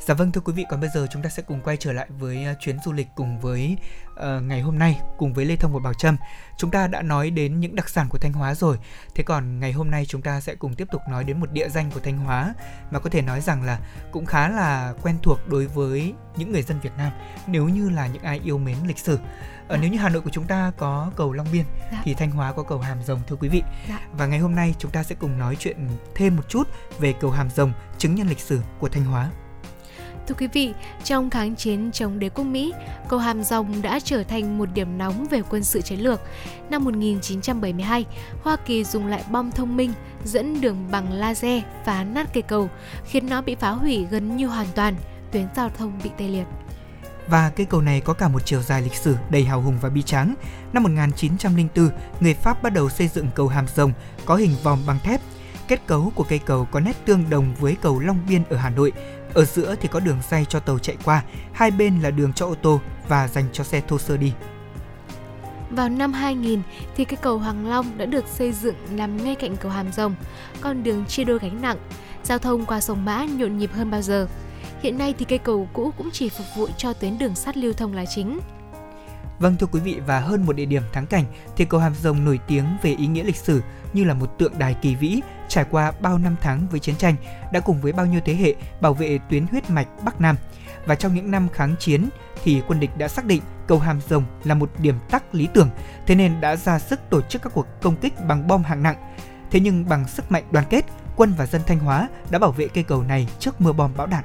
Dạ 0.07 0.15
vâng 0.15 0.33
thưa 0.33 0.41
quý 0.41 0.53
vị, 0.53 0.65
còn 0.69 0.81
bây 0.81 0.91
giờ 0.95 1.07
chúng 1.11 1.23
ta 1.23 1.29
sẽ 1.29 1.43
cùng 1.43 1.61
quay 1.61 1.77
trở 1.77 1.93
lại 1.93 2.07
với 2.19 2.45
ờ, 2.45 2.55
chuyến 2.61 2.79
du 2.85 2.93
lịch 2.93 3.09
cùng 3.15 3.41
với 3.41 3.77
uh, 4.13 4.43
ngày 4.43 4.61
hôm 4.61 4.79
nay 4.79 5.01
cùng 5.19 5.33
với 5.33 5.45
Lê 5.45 5.57
Thông 5.57 5.73
và 5.73 5.79
Bảo 5.85 5.95
Trâm. 5.95 6.17
Chúng 6.57 6.71
ta 6.71 6.87
đã 6.87 7.03
nói 7.03 7.31
đến 7.31 7.61
những 7.61 7.77
đặc 7.77 7.89
sản 7.89 8.07
của 8.11 8.19
Thanh 8.19 8.33
Hóa 8.33 8.55
rồi. 8.55 8.79
Thế 9.15 9.25
còn 9.25 9.61
ngày 9.61 9.73
hôm 9.73 9.91
nay 9.91 10.05
chúng 10.09 10.23
ta 10.23 10.41
sẽ 10.41 10.55
cùng 10.55 10.75
tiếp 10.75 10.89
tục 10.93 11.03
nói 11.11 11.25
đến 11.25 11.41
một 11.41 11.53
địa 11.53 11.69
danh 11.69 11.91
của 11.91 12.01
Thanh 12.01 12.19
Hóa 12.19 12.55
mà 12.91 12.99
có 12.99 13.11
thể 13.11 13.23
nói 13.23 13.41
rằng 13.41 13.63
là 13.63 13.79
cũng 14.13 14.27
khá 14.27 14.49
là 14.49 14.95
quen 15.03 15.17
thuộc 15.23 15.49
đối 15.49 15.67
với 15.67 16.15
những 16.37 16.53
người 16.53 16.63
dân 16.63 16.81
Việt 16.81 16.93
Nam 16.99 17.13
nếu 17.47 17.69
như 17.69 17.91
là 17.91 18.07
những 18.07 18.23
ai 18.23 18.41
yêu 18.45 18.59
mến 18.59 18.77
lịch 18.87 18.99
sử. 18.99 19.19
Ở 19.69 19.77
nếu 19.77 19.91
như 19.91 19.99
Hà 19.99 20.09
Nội 20.09 20.23
của 20.23 20.31
chúng 20.31 20.47
ta 20.47 20.73
có 20.77 21.13
cầu 21.17 21.33
Long 21.33 21.47
Biên 21.53 21.65
Dạ. 21.93 22.01
thì 22.05 22.15
Thanh 22.15 22.31
Hóa 22.31 22.53
có 22.53 22.63
cầu 22.63 22.79
Hàm 22.79 23.03
Rồng 23.03 23.21
thưa 23.27 23.37
quý 23.37 23.49
vị. 23.49 23.63
Dạ. 23.89 24.01
Và 24.13 24.27
ngày 24.27 24.39
hôm 24.39 24.55
nay 24.55 24.75
chúng 24.79 24.91
ta 24.91 25.03
sẽ 25.03 25.15
cùng 25.15 25.39
nói 25.39 25.57
chuyện 25.59 25.89
thêm 26.15 26.37
một 26.37 26.49
chút 26.49 26.69
về 26.99 27.15
cầu 27.21 27.31
Hàm 27.31 27.51
Rồng, 27.51 27.73
chứng 27.99 28.15
nhân 28.15 28.29
lịch 28.29 28.41
sử 28.41 28.61
của 28.79 28.89
Thanh 28.89 29.05
Hóa. 29.05 29.31
Thưa 30.31 30.37
quý 30.39 30.47
vị, 30.53 30.72
trong 31.05 31.31
kháng 31.31 31.57
chiến 31.57 31.91
chống 31.93 32.18
đế 32.18 32.28
quốc 32.28 32.45
Mỹ, 32.45 32.72
cầu 33.09 33.18
Hàm 33.18 33.43
Rồng 33.43 33.83
đã 33.83 34.01
trở 34.05 34.22
thành 34.22 34.59
một 34.59 34.68
điểm 34.74 34.99
nóng 34.99 35.26
về 35.31 35.43
quân 35.51 35.64
sự 35.64 35.81
chiến 35.81 36.01
lược. 36.01 36.20
Năm 36.70 36.85
1972, 36.85 38.05
Hoa 38.43 38.57
Kỳ 38.57 38.85
dùng 38.85 39.07
lại 39.07 39.24
bom 39.31 39.51
thông 39.51 39.76
minh 39.76 39.93
dẫn 40.24 40.61
đường 40.61 40.76
bằng 40.91 41.12
laser 41.12 41.62
phá 41.85 42.05
nát 42.05 42.35
cây 42.35 42.43
cầu, 42.43 42.68
khiến 43.05 43.28
nó 43.28 43.43
bị 43.43 43.55
phá 43.55 43.70
hủy 43.70 44.07
gần 44.11 44.37
như 44.37 44.47
hoàn 44.47 44.66
toàn, 44.74 44.95
tuyến 45.33 45.47
giao 45.57 45.70
thông 45.78 46.01
bị 46.05 46.11
tê 46.18 46.28
liệt. 46.28 46.47
Và 47.26 47.51
cây 47.51 47.66
cầu 47.66 47.81
này 47.81 48.01
có 48.01 48.12
cả 48.12 48.28
một 48.28 48.47
chiều 48.47 48.62
dài 48.62 48.83
lịch 48.83 48.95
sử 48.95 49.16
đầy 49.31 49.45
hào 49.45 49.61
hùng 49.61 49.78
và 49.81 49.89
bi 49.89 50.03
tráng. 50.03 50.35
Năm 50.72 50.83
1904, 50.83 51.91
người 52.20 52.35
Pháp 52.35 52.62
bắt 52.62 52.72
đầu 52.72 52.89
xây 52.89 53.09
dựng 53.09 53.26
cầu 53.35 53.49
Hàm 53.49 53.66
Rồng 53.76 53.93
có 54.24 54.37
hình 54.37 54.55
vòm 54.62 54.78
bằng 54.87 54.99
thép. 55.05 55.20
Kết 55.68 55.87
cấu 55.87 56.12
của 56.14 56.24
cây 56.28 56.39
cầu 56.39 56.68
có 56.70 56.81
nét 56.81 57.07
tương 57.07 57.31
đồng 57.31 57.55
với 57.61 57.76
cầu 57.83 58.01
Long 58.01 58.18
Biên 58.28 58.45
ở 58.51 58.57
Hà 58.57 58.70
Nội. 58.70 58.93
Ở 59.35 59.45
giữa 59.45 59.74
thì 59.81 59.89
có 59.89 60.01
đường 60.01 60.18
ray 60.31 60.45
cho 60.45 60.61
tàu 60.61 60.78
chạy 60.78 60.97
qua, 61.05 61.22
hai 61.53 61.70
bên 61.70 62.01
là 62.01 62.11
đường 62.11 62.33
cho 62.33 62.47
ô 62.47 62.55
tô 62.55 62.81
và 63.09 63.28
dành 63.28 63.45
cho 63.53 63.64
xe 63.64 63.81
thô 63.81 63.99
sơ 63.99 64.16
đi. 64.16 64.33
Vào 65.70 65.89
năm 65.89 66.12
2000 66.12 66.62
thì 66.97 67.05
cây 67.05 67.18
cầu 67.22 67.39
Hoàng 67.39 67.68
Long 67.68 67.99
đã 67.99 68.07
được 68.07 68.24
xây 68.26 68.53
dựng 68.53 68.74
nằm 68.91 69.24
ngay 69.24 69.35
cạnh 69.35 69.57
cầu 69.57 69.70
Hàm 69.70 69.93
Rồng, 69.93 70.14
con 70.61 70.83
đường 70.83 71.05
chia 71.07 71.24
đôi 71.24 71.39
gánh 71.39 71.62
nặng, 71.62 71.76
giao 72.24 72.39
thông 72.39 72.66
qua 72.66 72.81
sông 72.81 73.05
Mã 73.05 73.24
nhộn 73.24 73.59
nhịp 73.59 73.70
hơn 73.72 73.91
bao 73.91 74.03
giờ. 74.03 74.26
Hiện 74.83 74.99
nay 74.99 75.14
thì 75.18 75.24
cây 75.24 75.39
cầu 75.39 75.68
cũ 75.72 75.93
cũng 75.99 76.11
chỉ 76.12 76.28
phục 76.28 76.47
vụ 76.57 76.68
cho 76.76 76.93
tuyến 76.93 77.18
đường 77.18 77.35
sắt 77.35 77.57
lưu 77.57 77.72
thông 77.72 77.93
là 77.93 78.05
chính. 78.05 78.41
Vâng 79.39 79.57
thưa 79.57 79.66
quý 79.66 79.81
vị 79.81 80.01
và 80.07 80.20
hơn 80.20 80.47
một 80.47 80.53
địa 80.57 80.64
điểm 80.64 80.83
thắng 80.93 81.07
cảnh 81.07 81.24
thì 81.57 81.64
cầu 81.64 81.81
Hàm 81.81 81.95
Rồng 81.95 82.24
nổi 82.24 82.41
tiếng 82.47 82.64
về 82.83 82.95
ý 82.99 83.07
nghĩa 83.07 83.24
lịch 83.24 83.37
sử 83.37 83.62
như 83.93 84.05
là 84.05 84.14
một 84.14 84.39
tượng 84.39 84.59
đài 84.59 84.74
kỳ 84.74 84.95
vĩ 84.95 85.20
trải 85.51 85.65
qua 85.71 85.93
bao 86.01 86.19
năm 86.19 86.37
tháng 86.41 86.67
với 86.71 86.81
chiến 86.81 86.97
tranh 86.97 87.17
đã 87.53 87.61
cùng 87.61 87.81
với 87.81 87.93
bao 87.93 88.07
nhiêu 88.07 88.21
thế 88.25 88.35
hệ 88.35 88.55
bảo 88.81 88.95
vệ 88.95 89.19
tuyến 89.31 89.47
huyết 89.47 89.71
mạch 89.71 89.89
Bắc 90.05 90.21
Nam. 90.21 90.37
Và 90.87 90.95
trong 90.95 91.15
những 91.15 91.31
năm 91.31 91.49
kháng 91.49 91.77
chiến 91.79 92.09
thì 92.43 92.63
quân 92.69 92.81
địch 92.81 92.91
đã 92.99 93.09
xác 93.09 93.25
định 93.25 93.43
cầu 93.67 93.79
Hàm 93.79 94.01
Rồng 94.09 94.25
là 94.45 94.55
một 94.55 94.71
điểm 94.79 94.95
tắc 95.11 95.35
lý 95.35 95.49
tưởng, 95.55 95.71
thế 96.07 96.15
nên 96.15 96.41
đã 96.41 96.57
ra 96.57 96.79
sức 96.79 97.01
tổ 97.11 97.21
chức 97.23 97.43
các 97.43 97.53
cuộc 97.55 97.67
công 97.83 97.97
kích 97.97 98.15
bằng 98.27 98.47
bom 98.47 98.63
hạng 98.63 98.83
nặng. 98.83 98.97
Thế 99.51 99.61
nhưng 99.61 99.89
bằng 99.89 100.09
sức 100.09 100.33
mạnh 100.33 100.45
đoàn 100.51 100.67
kết, 100.71 100.85
quân 101.17 101.35
và 101.39 101.47
dân 101.47 101.63
Thanh 101.67 101.79
Hóa 101.79 102.09
đã 102.31 102.39
bảo 102.39 102.53
vệ 102.53 102.69
cây 102.69 102.85
cầu 102.85 103.03
này 103.03 103.29
trước 103.39 103.61
mưa 103.61 103.73
bom 103.73 103.91
bão 103.97 104.07
đạn. 104.07 104.25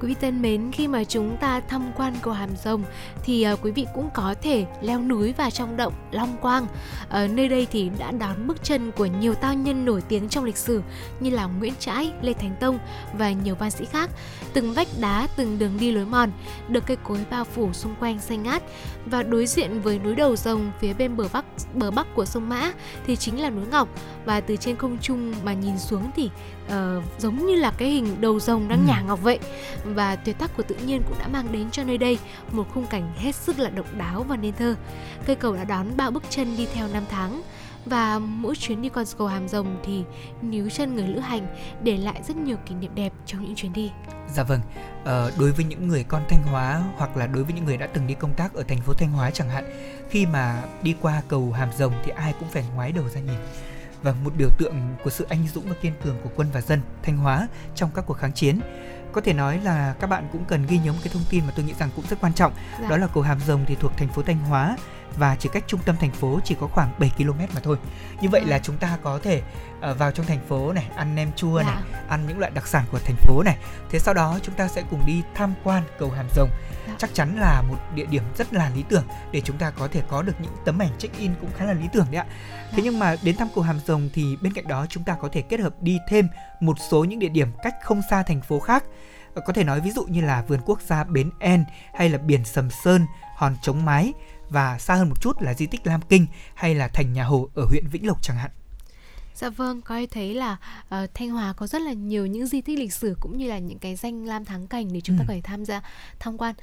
Quý 0.00 0.08
vị 0.08 0.14
thân 0.20 0.42
mến, 0.42 0.72
khi 0.72 0.88
mà 0.88 1.04
chúng 1.04 1.36
ta 1.36 1.60
tham 1.60 1.92
quan 1.96 2.14
cầu 2.22 2.34
Hàm 2.34 2.50
Rồng 2.64 2.82
thì 3.22 3.46
uh, 3.52 3.58
quý 3.62 3.70
vị 3.70 3.86
cũng 3.94 4.10
có 4.14 4.34
thể 4.42 4.66
leo 4.82 5.02
núi 5.02 5.32
vào 5.32 5.50
trong 5.50 5.76
động 5.76 5.92
Long 6.10 6.36
Quang. 6.40 6.66
Ở 7.08 7.28
nơi 7.28 7.48
đây 7.48 7.66
thì 7.70 7.90
đã 7.98 8.10
đón 8.10 8.46
bước 8.46 8.64
chân 8.64 8.92
của 8.92 9.06
nhiều 9.06 9.34
tao 9.34 9.54
nhân 9.54 9.84
nổi 9.84 10.02
tiếng 10.08 10.28
trong 10.28 10.44
lịch 10.44 10.56
sử 10.56 10.82
như 11.20 11.30
là 11.30 11.46
Nguyễn 11.46 11.74
Trãi, 11.78 12.12
Lê 12.22 12.32
Thánh 12.32 12.56
Tông 12.60 12.78
và 13.12 13.30
nhiều 13.30 13.54
văn 13.54 13.70
sĩ 13.70 13.84
khác. 13.84 14.10
Từng 14.52 14.72
vách 14.72 14.88
đá, 15.00 15.28
từng 15.36 15.58
đường 15.58 15.76
đi 15.80 15.92
lối 15.92 16.04
mòn 16.04 16.30
được 16.68 16.86
cây 16.86 16.96
cối 17.04 17.18
bao 17.30 17.44
phủ 17.44 17.72
xung 17.72 17.94
quanh 18.00 18.20
xanh 18.20 18.42
ngát 18.42 18.62
và 19.10 19.22
đối 19.22 19.46
diện 19.46 19.80
với 19.80 19.98
núi 19.98 20.14
Đầu 20.14 20.36
Rồng 20.36 20.72
phía 20.80 20.92
bên 20.94 21.16
bờ 21.16 21.28
bắc 21.32 21.44
bờ 21.74 21.90
bắc 21.90 22.06
của 22.14 22.24
sông 22.24 22.48
Mã 22.48 22.72
thì 23.06 23.16
chính 23.16 23.40
là 23.40 23.50
núi 23.50 23.64
Ngọc 23.70 23.88
và 24.24 24.40
từ 24.40 24.56
trên 24.56 24.76
không 24.76 24.98
trung 24.98 25.34
mà 25.44 25.52
nhìn 25.52 25.78
xuống 25.78 26.10
thì 26.16 26.30
uh, 26.66 26.72
giống 27.18 27.46
như 27.46 27.54
là 27.54 27.72
cái 27.78 27.88
hình 27.88 28.20
đầu 28.20 28.40
rồng 28.40 28.68
đang 28.68 28.78
Ừ. 28.78 28.84
nhả 28.88 29.00
ngọc 29.00 29.22
vậy 29.22 29.38
và 29.84 30.16
tuyệt 30.16 30.38
tác 30.38 30.56
của 30.56 30.62
tự 30.62 30.74
nhiên 30.86 31.02
cũng 31.08 31.18
đã 31.18 31.28
mang 31.28 31.52
đến 31.52 31.70
cho 31.70 31.84
nơi 31.84 31.98
đây 31.98 32.18
một 32.52 32.66
khung 32.74 32.86
cảnh 32.86 33.12
hết 33.16 33.34
sức 33.34 33.58
là 33.58 33.70
độc 33.70 33.86
đáo 33.98 34.22
và 34.28 34.36
nên 34.36 34.54
thơ. 34.54 34.74
Cây 35.26 35.36
cầu 35.36 35.54
đã 35.56 35.64
đón 35.64 35.86
bao 35.96 36.10
bước 36.10 36.22
chân 36.30 36.56
đi 36.56 36.66
theo 36.74 36.88
năm 36.88 37.02
tháng 37.10 37.42
và 37.88 38.18
mỗi 38.18 38.56
chuyến 38.56 38.82
đi 38.82 38.88
qua 38.88 39.04
cầu 39.18 39.26
Hàm 39.26 39.48
Rồng 39.48 39.76
thì 39.84 40.04
níu 40.42 40.70
chân 40.70 40.94
người 40.94 41.06
lữ 41.06 41.18
hành 41.18 41.46
để 41.82 41.96
lại 41.96 42.22
rất 42.28 42.36
nhiều 42.36 42.56
kỷ 42.66 42.74
niệm 42.74 42.94
đẹp 42.94 43.12
trong 43.26 43.44
những 43.44 43.54
chuyến 43.54 43.72
đi. 43.72 43.90
Dạ 44.34 44.42
vâng, 44.42 44.60
ờ, 45.04 45.32
đối 45.38 45.52
với 45.52 45.64
những 45.64 45.88
người 45.88 46.04
con 46.04 46.22
Thanh 46.28 46.42
Hóa 46.42 46.82
hoặc 46.96 47.16
là 47.16 47.26
đối 47.26 47.44
với 47.44 47.52
những 47.52 47.64
người 47.64 47.76
đã 47.76 47.86
từng 47.86 48.06
đi 48.06 48.14
công 48.14 48.34
tác 48.34 48.54
ở 48.54 48.62
thành 48.62 48.80
phố 48.80 48.92
Thanh 48.92 49.10
Hóa 49.12 49.30
chẳng 49.30 49.48
hạn, 49.50 49.64
khi 50.10 50.26
mà 50.26 50.62
đi 50.82 50.94
qua 51.00 51.22
cầu 51.28 51.52
Hàm 51.52 51.68
Rồng 51.78 51.92
thì 52.04 52.10
ai 52.10 52.34
cũng 52.40 52.48
phải 52.48 52.64
ngoái 52.74 52.92
đầu 52.92 53.08
ra 53.08 53.20
nhìn. 53.20 53.38
Và 54.02 54.14
một 54.24 54.32
biểu 54.38 54.48
tượng 54.58 54.74
của 55.04 55.10
sự 55.10 55.26
anh 55.28 55.46
dũng 55.54 55.64
và 55.68 55.74
kiên 55.82 55.92
cường 56.04 56.16
của 56.24 56.30
quân 56.36 56.48
và 56.52 56.60
dân 56.60 56.80
Thanh 57.02 57.16
Hóa 57.16 57.48
trong 57.74 57.90
các 57.94 58.04
cuộc 58.06 58.14
kháng 58.14 58.32
chiến. 58.32 58.60
Có 59.12 59.20
thể 59.20 59.32
nói 59.32 59.60
là 59.64 59.94
các 60.00 60.06
bạn 60.06 60.28
cũng 60.32 60.44
cần 60.44 60.66
ghi 60.66 60.78
nhớ 60.78 60.92
một 60.92 60.98
cái 61.04 61.12
thông 61.12 61.22
tin 61.30 61.44
mà 61.46 61.52
tôi 61.56 61.64
nghĩ 61.64 61.74
rằng 61.78 61.90
cũng 61.96 62.04
rất 62.10 62.20
quan 62.20 62.32
trọng, 62.32 62.52
Dạ. 62.80 62.88
đó 62.88 62.96
là 62.96 63.06
cầu 63.14 63.22
Hàm 63.22 63.40
Rồng 63.40 63.64
thì 63.66 63.74
thuộc 63.74 63.92
thành 63.96 64.08
phố 64.08 64.22
Thanh 64.22 64.38
Hóa 64.38 64.76
và 65.16 65.36
chỉ 65.36 65.48
cách 65.52 65.64
trung 65.66 65.80
tâm 65.84 65.96
thành 66.00 66.10
phố 66.12 66.40
chỉ 66.44 66.56
có 66.60 66.66
khoảng 66.66 66.92
7 66.98 67.10
km 67.16 67.38
mà 67.54 67.60
thôi. 67.62 67.76
Như 68.20 68.28
vậy 68.28 68.40
Ừ. 68.40 68.46
là 68.46 68.58
chúng 68.58 68.76
ta 68.76 68.98
có 69.02 69.18
thể 69.22 69.42
ờ, 69.80 69.94
vào 69.94 70.10
trong 70.12 70.26
thành 70.26 70.40
phố 70.48 70.72
này, 70.72 70.86
ăn 70.96 71.14
nem 71.14 71.32
chua 71.36 71.62
này, 71.66 71.76
Dạ. 71.92 71.98
ăn 72.08 72.24
những 72.28 72.38
loại 72.38 72.50
đặc 72.54 72.66
sản 72.66 72.84
của 72.92 72.98
thành 72.98 73.16
phố 73.16 73.42
này. 73.42 73.56
Thế 73.90 73.98
sau 73.98 74.14
đó 74.14 74.38
chúng 74.42 74.54
ta 74.54 74.68
sẽ 74.68 74.82
cùng 74.90 75.06
đi 75.06 75.22
tham 75.34 75.54
quan 75.64 75.82
cầu 75.98 76.10
Hàm 76.10 76.26
Rồng. 76.36 76.48
Dạ. 76.86 76.94
Chắc 76.98 77.14
chắn 77.14 77.36
là 77.40 77.62
một 77.62 77.76
địa 77.94 78.06
điểm 78.06 78.22
rất 78.38 78.54
là 78.54 78.70
lý 78.74 78.84
tưởng 78.88 79.04
để 79.32 79.40
chúng 79.40 79.58
ta 79.58 79.70
có 79.70 79.88
thể 79.92 80.02
có 80.08 80.22
được 80.22 80.32
những 80.40 80.52
tấm 80.64 80.78
ảnh 80.82 80.98
check-in 80.98 81.34
cũng 81.40 81.50
khá 81.56 81.64
là 81.64 81.72
lý 81.72 81.88
tưởng 81.92 82.06
đấy 82.10 82.20
ạ. 82.20 82.26
Thế 82.70 82.76
Dạ. 82.76 82.82
nhưng 82.84 82.98
mà 82.98 83.16
đến 83.22 83.36
thăm 83.36 83.48
cầu 83.54 83.64
Hàm 83.64 83.80
Rồng 83.86 84.08
thì 84.14 84.36
bên 84.42 84.52
cạnh 84.52 84.68
đó 84.68 84.86
chúng 84.88 85.04
ta 85.04 85.14
có 85.20 85.28
thể 85.32 85.42
kết 85.42 85.60
hợp 85.60 85.74
đi 85.80 85.98
thêm 86.08 86.28
một 86.60 86.76
số 86.90 87.04
những 87.04 87.18
địa 87.18 87.28
điểm 87.28 87.52
cách 87.62 87.74
không 87.82 88.00
xa 88.10 88.22
thành 88.22 88.40
phố 88.40 88.60
khác. 88.60 88.84
Ờ, 89.34 89.42
Có 89.46 89.52
thể 89.52 89.64
nói 89.64 89.80
ví 89.80 89.90
dụ 89.90 90.04
như 90.04 90.20
là 90.20 90.42
vườn 90.48 90.60
quốc 90.64 90.80
gia 90.82 91.04
Bến 91.04 91.30
En 91.38 91.64
hay 91.94 92.08
là 92.08 92.18
biển 92.18 92.44
Sầm 92.44 92.70
Sơn, 92.70 93.06
hòn 93.36 93.56
Trống 93.62 93.84
Mái 93.84 94.12
và 94.50 94.78
xa 94.78 94.94
hơn 94.94 95.08
một 95.08 95.20
chút 95.20 95.42
là 95.42 95.54
di 95.54 95.66
tích 95.66 95.86
Lam 95.86 96.00
Kinh 96.08 96.26
hay 96.54 96.74
là 96.74 96.88
thành 96.88 97.12
nhà 97.12 97.24
Hồ 97.24 97.48
ở 97.54 97.64
huyện 97.68 97.86
Vĩnh 97.86 98.06
Lộc 98.06 98.22
chẳng 98.22 98.36
hạn. 98.36 98.50
Dạ 99.34 99.50
vâng, 99.50 99.80
có 99.82 99.94
thể 99.94 100.06
thấy 100.10 100.34
là 100.34 100.56
ờ, 100.88 101.06
Thanh 101.14 101.30
Hóa 101.30 101.52
có 101.52 101.66
rất 101.66 101.82
là 101.82 101.92
nhiều 101.92 102.26
những 102.26 102.46
di 102.46 102.60
tích 102.60 102.78
lịch 102.78 102.92
sử 102.92 103.16
cũng 103.20 103.38
như 103.38 103.48
là 103.48 103.58
những 103.58 103.78
cái 103.78 103.96
danh 103.96 104.24
lam 104.26 104.44
thắng 104.44 104.66
cảnh 104.66 104.92
để 104.92 105.00
chúng 105.00 105.16
ta 105.18 105.22
Ừ. 105.22 105.26
có 105.28 105.34
thể 105.34 105.40
tham 105.44 105.64
gia 105.64 105.82
tham 106.18 106.38
quan. 106.38 106.54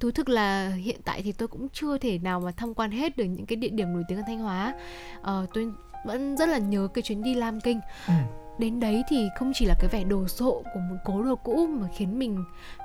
Thú 0.00 0.10
thực 0.10 0.28
là 0.28 0.68
hiện 0.68 1.00
tại 1.04 1.22
thì 1.22 1.32
tôi 1.32 1.48
cũng 1.48 1.68
chưa 1.72 1.98
thể 1.98 2.18
nào 2.18 2.40
mà 2.40 2.50
tham 2.56 2.74
quan 2.74 2.90
hết 2.90 3.16
được 3.16 3.24
những 3.24 3.46
cái 3.46 3.56
địa 3.56 3.68
điểm 3.68 3.92
nổi 3.92 4.02
tiếng 4.08 4.18
ở 4.18 4.22
Thanh 4.26 4.38
Hóa. 4.38 4.74
Ờ, 5.22 5.46
tôi 5.54 5.68
vẫn 6.06 6.36
rất 6.36 6.48
là 6.48 6.58
nhớ 6.58 6.88
cái 6.94 7.02
chuyến 7.02 7.22
đi 7.22 7.34
Lam 7.34 7.60
Kinh. 7.60 7.80
Ừ. 8.06 8.12
Đến 8.58 8.80
đấy 8.80 9.02
thì 9.08 9.28
không 9.38 9.52
chỉ 9.54 9.66
là 9.66 9.74
cái 9.80 9.88
vẻ 9.92 10.04
đồ 10.04 10.28
sộ 10.28 10.62
của 10.74 10.80
một 10.90 10.96
cố 11.04 11.22
đồ 11.22 11.36
cũ 11.36 11.66
mà 11.80 11.88
khiến 11.96 12.18
mình 12.18 12.44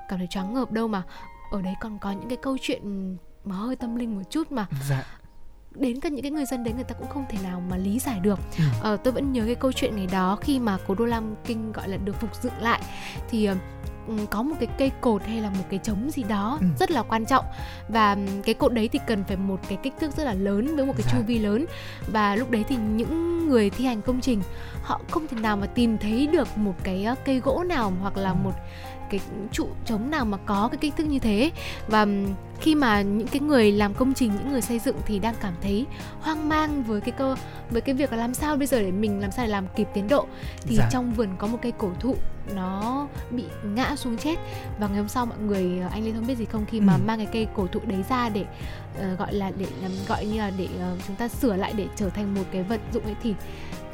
cảm 0.10 0.20
thấy 0.20 0.28
choáng 0.28 0.54
ngợp 0.54 0.72
đâu 0.72 0.88
mà 0.88 1.04
ở 1.52 1.62
đấy 1.62 1.74
còn 1.82 2.00
có 2.00 2.12
những 2.12 2.30
cái 2.30 2.38
câu 2.42 2.58
chuyện 2.62 3.18
hơi 3.56 3.76
tâm 3.76 3.96
linh 3.96 4.16
một 4.16 4.24
chút 4.30 4.52
mà 4.52 4.66
Dạ. 4.90 5.04
đến 5.76 6.00
cả 6.00 6.10
những 6.10 6.22
cái 6.22 6.32
người 6.32 6.46
dân 6.46 6.64
đấy 6.64 6.74
người 6.74 6.84
ta 6.84 6.96
cũng 7.00 7.08
không 7.08 7.26
thể 7.30 7.38
nào 7.44 7.62
mà 7.70 7.78
lý 7.78 8.00
giải 8.00 8.20
được 8.20 8.40
Ừ. 8.58 8.64
ờ, 8.82 8.98
tôi 8.98 9.14
vẫn 9.14 9.32
nhớ 9.32 9.44
cái 9.46 9.56
câu 9.56 9.72
chuyện 9.72 9.96
ngày 9.96 10.08
đó 10.12 10.36
khi 10.42 10.60
mà 10.60 10.78
cố 10.88 10.96
đô 10.96 11.06
lam 11.06 11.36
kinh 11.46 11.72
gọi 11.72 11.90
là 11.90 11.98
được 11.98 12.20
phục 12.20 12.30
dựng 12.42 12.54
lại 12.60 12.82
thì 13.30 13.46
ờ, 13.46 13.56
ừm, 14.08 14.28
có 14.28 14.42
một 14.44 14.56
cái 14.60 14.70
cây 14.78 14.92
cột 15.02 15.24
hay 15.24 15.42
là 15.42 15.50
một 15.50 15.64
cái 15.70 15.80
trống 15.84 16.10
gì 16.12 16.24
đó 16.24 16.58
Ừ. 16.62 16.68
rất 16.80 16.92
là 16.92 17.04
quan 17.04 17.26
trọng 17.26 17.46
và 17.90 18.18
cái 18.46 18.56
cột 18.56 18.74
đấy 18.74 18.88
thì 18.88 19.00
cần 19.08 19.24
phải 19.24 19.38
một 19.38 19.60
cái 19.70 19.78
kích 19.84 19.94
thước 20.00 20.18
rất 20.18 20.24
là 20.24 20.34
lớn 20.34 20.76
với 20.76 20.86
một 20.86 20.94
cái 20.98 21.06
Dạ. 21.08 21.12
chu 21.20 21.24
vi 21.28 21.40
lớn 21.40 21.66
và 22.12 22.36
lúc 22.36 22.52
đấy 22.52 22.66
thì 22.68 22.76
những 22.76 23.38
người 23.48 23.70
thi 23.70 23.86
hành 23.86 24.02
công 24.02 24.22
trình 24.22 24.42
họ 24.84 25.02
không 25.12 25.28
thể 25.28 25.38
nào 25.40 25.58
mà 25.58 25.68
tìm 25.68 25.98
thấy 25.98 26.28
được 26.28 26.58
một 26.58 26.74
cái 26.84 27.04
ờ, 27.04 27.16
cây 27.26 27.40
gỗ 27.40 27.64
nào 27.64 27.94
hoặc 28.02 28.18
là 28.18 28.30
Ừ. 28.30 28.36
một 28.44 28.52
cái 29.10 29.20
trụ 29.52 29.68
trống 29.86 30.10
nào 30.12 30.26
mà 30.26 30.38
có 30.46 30.68
cái 30.72 30.78
kích 30.78 30.94
thước 30.98 31.04
như 31.08 31.20
thế 31.20 31.52
và 31.88 32.08
khi 32.60 32.76
mà 32.76 33.02
những 33.02 33.28
cái 33.28 33.40
người 33.40 33.72
làm 33.72 33.94
công 33.94 34.14
trình 34.14 34.32
những 34.38 34.52
người 34.52 34.62
xây 34.62 34.80
dựng 34.80 34.96
thì 35.06 35.20
đang 35.20 35.36
cảm 35.42 35.54
thấy 35.62 35.86
hoang 36.22 36.50
mang 36.50 36.84
với 36.84 37.02
cái 37.02 37.12
cơ 37.12 37.36
với 37.72 37.82
cái 37.82 37.96
việc 37.96 38.12
là 38.12 38.18
làm 38.18 38.34
sao 38.34 38.56
bây 38.58 38.68
giờ 38.68 38.80
để 38.82 38.92
mình 38.92 39.20
làm 39.20 39.32
sao 39.32 39.46
để 39.46 39.52
làm 39.52 39.66
kịp 39.76 39.88
tiến 39.94 40.08
độ 40.08 40.26
thì 40.62 40.76
Dạ. 40.76 40.90
trong 40.92 41.14
vườn 41.14 41.30
có 41.38 41.48
một 41.48 41.58
cây 41.62 41.74
cổ 41.78 41.92
thụ 42.00 42.16
nó 42.56 43.08
bị 43.32 43.44
ngã 43.76 43.96
xuống 43.96 44.18
chết 44.18 44.36
và 44.80 44.88
ngày 44.88 44.98
hôm 44.98 45.08
sau 45.08 45.26
mọi 45.26 45.38
người 45.38 45.80
anh 45.92 46.06
Lê 46.06 46.12
không 46.12 46.28
biết 46.28 46.36
gì 46.38 46.46
không 46.46 46.66
khi 46.66 46.80
mà 46.82 46.94
Ừ. 46.94 47.00
mang 47.06 47.18
cái 47.18 47.28
cây 47.34 47.48
cổ 47.56 47.68
thụ 47.68 47.80
đấy 47.86 48.04
ra 48.10 48.30
để 48.30 48.46
ờ, 49.00 49.16
gọi 49.16 49.34
là 49.34 49.52
để 49.58 49.66
làm 49.82 49.92
gọi 50.08 50.26
như 50.26 50.38
là 50.40 50.52
để 50.58 50.68
ờ, 50.80 50.98
chúng 51.08 51.16
ta 51.16 51.28
sửa 51.28 51.56
lại 51.56 51.74
để 51.74 51.88
trở 51.96 52.10
thành 52.10 52.36
một 52.36 52.44
cái 52.52 52.64
vật 52.64 52.82
dụng 52.94 53.04
ấy 53.04 53.16
thì 53.24 53.34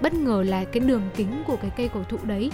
bất 0.01 0.14
ngờ 0.14 0.43
là 0.47 0.64
cái 0.64 0.80
đường 0.80 1.01
kính 1.16 1.43
của 1.47 1.55
cái 1.55 1.72
cây 1.78 1.89
cổ 1.93 1.99
thụ 2.09 2.18
đấy 2.24 2.51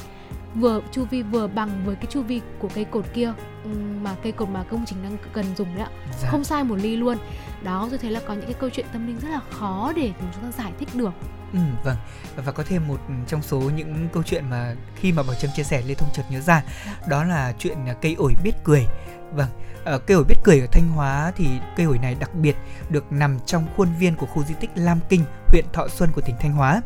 vừa 0.56 0.82
chu 0.92 1.06
vi 1.06 1.22
vừa 1.22 1.48
bằng 1.48 1.86
với 1.86 1.96
cái 1.96 2.06
chu 2.06 2.22
vi 2.22 2.42
của 2.60 2.70
cây 2.76 2.86
cột 2.86 3.06
kia 3.14 3.34
ừm, 3.64 4.04
mà 4.04 4.16
cây 4.24 4.32
cột 4.32 4.50
mà 4.50 4.64
công 4.64 4.86
trình 4.86 5.04
đang 5.04 5.18
cần 5.34 5.46
dùng 5.56 5.76
đấy 5.76 5.84
ạ. 5.84 5.92
Dạ. 6.22 6.30
không 6.30 6.44
sai 6.44 6.64
một 6.64 6.76
ly 6.76 6.96
luôn. 6.96 7.18
Đó 7.64 7.88
tôi 7.90 8.00
thấy 8.00 8.12
là 8.12 8.20
có 8.28 8.34
những 8.34 8.46
cái 8.46 8.56
câu 8.60 8.70
chuyện 8.70 8.86
tâm 8.94 9.08
linh 9.08 9.20
rất 9.20 9.30
là 9.30 9.40
khó 9.50 9.94
để 9.96 10.12
chúng 10.20 10.44
ta 10.44 10.64
giải 10.64 10.72
thích 10.80 10.90
được. 10.94 11.14
Ừ, 11.54 11.60
vâng. 11.84 11.98
Và 12.36 12.52
có 12.52 12.64
thêm 12.64 12.88
một 12.88 13.00
trong 13.28 13.42
số 13.42 13.60
những 13.60 14.08
câu 14.14 14.24
chuyện 14.24 14.50
mà 14.50 14.76
khi 14.96 15.12
mà 15.12 15.24
Bảo 15.24 15.36
Trâm 15.36 15.52
chia 15.56 15.64
sẻ 15.64 15.82
Lê 15.88 15.94
Thông 15.94 16.10
chợt 16.14 16.24
nhớ 16.30 16.40
ra 16.40 16.64
đó 17.08 17.24
là 17.24 17.54
chuyện 17.60 17.78
cây 18.02 18.16
ổi 18.18 18.34
biết 18.44 18.54
cười. 18.64 18.86
Vâng 19.34 19.50
Ờ, 19.90 20.00
cây 20.00 20.16
ổi 20.16 20.24
biết 20.24 20.36
cười 20.44 20.60
ở 20.60 20.68
Thanh 20.72 20.88
Hóa 20.88 21.32
thì 21.36 21.48
cây 21.76 21.86
ổi 21.86 21.98
này 21.98 22.16
đặc 22.20 22.36
biệt 22.36 22.56
được 22.90 23.12
nằm 23.12 23.40
trong 23.46 23.68
khuôn 23.78 23.88
viên 24.00 24.16
của 24.16 24.26
khu 24.26 24.44
di 24.44 24.54
tích 24.60 24.70
Lam 24.76 25.00
Kinh 25.10 25.24
huyện 25.48 25.66
Thọ 25.74 25.88
Xuân 25.88 26.12
của 26.12 26.22
tỉnh 26.22 26.36
Thanh 26.40 26.52
Hóa. 26.52 26.82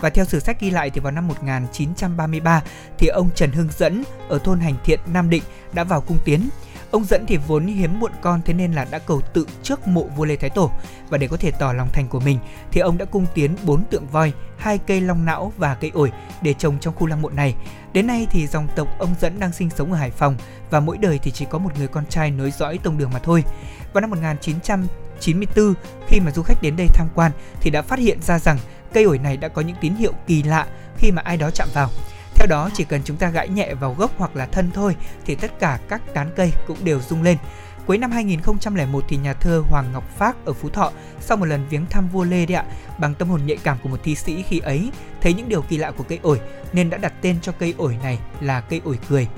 Và 0.00 0.10
theo 0.10 0.24
sử 0.24 0.40
sách 0.40 0.60
ghi 0.60 0.70
lại 0.70 0.90
thì 0.90 1.00
vào 1.00 1.12
năm 1.12 1.28
1933 1.28 2.62
thì 2.98 3.06
ông 3.06 3.30
Trần 3.34 3.52
Hưng 3.52 3.68
Dẫn 3.78 4.04
ở 4.28 4.38
thôn 4.38 4.60
Hành 4.60 4.74
Thiện 4.84 5.00
Nam 5.06 5.30
Định 5.30 5.42
đã 5.72 5.84
vào 5.84 6.00
cung 6.00 6.18
tiến. 6.24 6.48
Ông 6.90 7.04
Dẫn 7.04 7.24
thì 7.26 7.36
vốn 7.36 7.66
hiếm 7.66 8.00
muộn 8.00 8.12
con 8.22 8.40
thế 8.44 8.54
nên 8.54 8.72
là 8.72 8.86
đã 8.90 8.98
cầu 8.98 9.20
tự 9.20 9.46
trước 9.62 9.88
mộ 9.88 10.02
vua 10.02 10.24
Lê 10.24 10.36
Thái 10.36 10.50
Tổ. 10.50 10.70
Và 11.08 11.18
để 11.18 11.28
có 11.28 11.36
thể 11.36 11.50
tỏ 11.50 11.72
lòng 11.72 11.88
thành 11.92 12.08
của 12.08 12.20
mình 12.20 12.38
thì 12.72 12.80
ông 12.80 12.98
đã 12.98 13.04
cung 13.04 13.26
tiến 13.34 13.56
bốn 13.64 13.84
tượng 13.84 14.06
voi, 14.06 14.32
hai 14.58 14.78
cây 14.78 15.00
long 15.00 15.24
não 15.24 15.52
và 15.56 15.74
cây 15.74 15.90
ổi 15.94 16.12
để 16.42 16.54
trồng 16.54 16.78
trong 16.78 16.94
khu 16.94 17.06
lăng 17.06 17.22
mộ 17.22 17.30
này. 17.30 17.54
Đến 17.92 18.06
nay 18.06 18.26
thì 18.30 18.46
dòng 18.46 18.68
tộc 18.76 18.88
ông 18.98 19.14
Dẫn 19.20 19.40
đang 19.40 19.52
sinh 19.52 19.70
sống 19.70 19.92
ở 19.92 19.98
Hải 19.98 20.10
Phòng 20.10 20.36
và 20.70 20.80
mỗi 20.80 20.98
đời 20.98 21.18
thì 21.22 21.30
chỉ 21.30 21.46
có 21.50 21.58
một 21.58 21.70
người 21.78 21.88
con 21.88 22.06
trai 22.06 22.30
nối 22.30 22.50
dõi 22.50 22.78
tông 22.82 22.98
đường 22.98 23.10
mà 23.12 23.18
thôi. 23.18 23.44
Vào 23.92 24.00
năm 24.00 24.10
1994 24.10 25.74
khi 26.08 26.20
mà 26.20 26.30
du 26.30 26.42
khách 26.42 26.62
đến 26.62 26.76
đây 26.76 26.86
tham 26.94 27.08
quan 27.14 27.32
thì 27.60 27.70
đã 27.70 27.82
phát 27.82 27.98
hiện 27.98 28.22
ra 28.22 28.38
rằng 28.38 28.58
cây 28.92 29.04
ổi 29.04 29.18
này 29.18 29.36
đã 29.36 29.48
có 29.48 29.62
những 29.62 29.76
tín 29.80 29.94
hiệu 29.94 30.12
kỳ 30.26 30.42
lạ 30.42 30.66
khi 30.96 31.12
mà 31.12 31.22
ai 31.24 31.36
đó 31.36 31.50
chạm 31.50 31.68
vào. 31.74 31.90
Theo 32.34 32.46
đó 32.46 32.70
chỉ 32.74 32.84
cần 32.84 33.00
chúng 33.04 33.16
ta 33.16 33.30
gãi 33.30 33.48
nhẹ 33.48 33.74
vào 33.74 33.94
gốc 33.94 34.10
hoặc 34.18 34.36
là 34.36 34.46
thân 34.46 34.70
thôi 34.74 34.96
thì 35.26 35.34
tất 35.34 35.58
cả 35.58 35.78
các 35.88 36.02
tán 36.14 36.30
cây 36.36 36.52
cũng 36.66 36.84
đều 36.84 37.00
rung 37.00 37.22
lên. 37.22 37.38
Cuối 37.86 37.98
năm 37.98 38.10
2001 38.10 39.04
thì 39.08 39.16
nhà 39.16 39.32
thơ 39.32 39.62
Hoàng 39.70 39.92
Ngọc 39.92 40.04
Phác 40.16 40.36
ở 40.44 40.52
Phú 40.52 40.68
Thọ 40.68 40.92
sau 41.20 41.36
một 41.36 41.46
lần 41.46 41.66
viếng 41.70 41.86
thăm 41.86 42.08
vua 42.08 42.24
Lê 42.24 42.46
đấy 42.46 42.54
ạ, 42.54 42.64
bằng 42.98 43.14
tâm 43.14 43.28
hồn 43.28 43.40
nhạy 43.46 43.56
cảm 43.56 43.78
của 43.82 43.88
một 43.88 44.00
thi 44.02 44.14
sĩ 44.14 44.42
khi 44.42 44.58
ấy 44.58 44.90
thấy 45.20 45.34
những 45.34 45.48
điều 45.48 45.62
kỳ 45.62 45.76
lạ 45.76 45.90
của 45.90 46.04
cây 46.08 46.18
ổi 46.22 46.40
nên 46.72 46.90
đã 46.90 46.98
đặt 46.98 47.12
tên 47.20 47.36
cho 47.42 47.52
cây 47.52 47.74
ổi 47.78 47.96
này 48.02 48.18
là 48.40 48.60
cây 48.60 48.80
ổi 48.84 48.98
cười. 49.08 49.28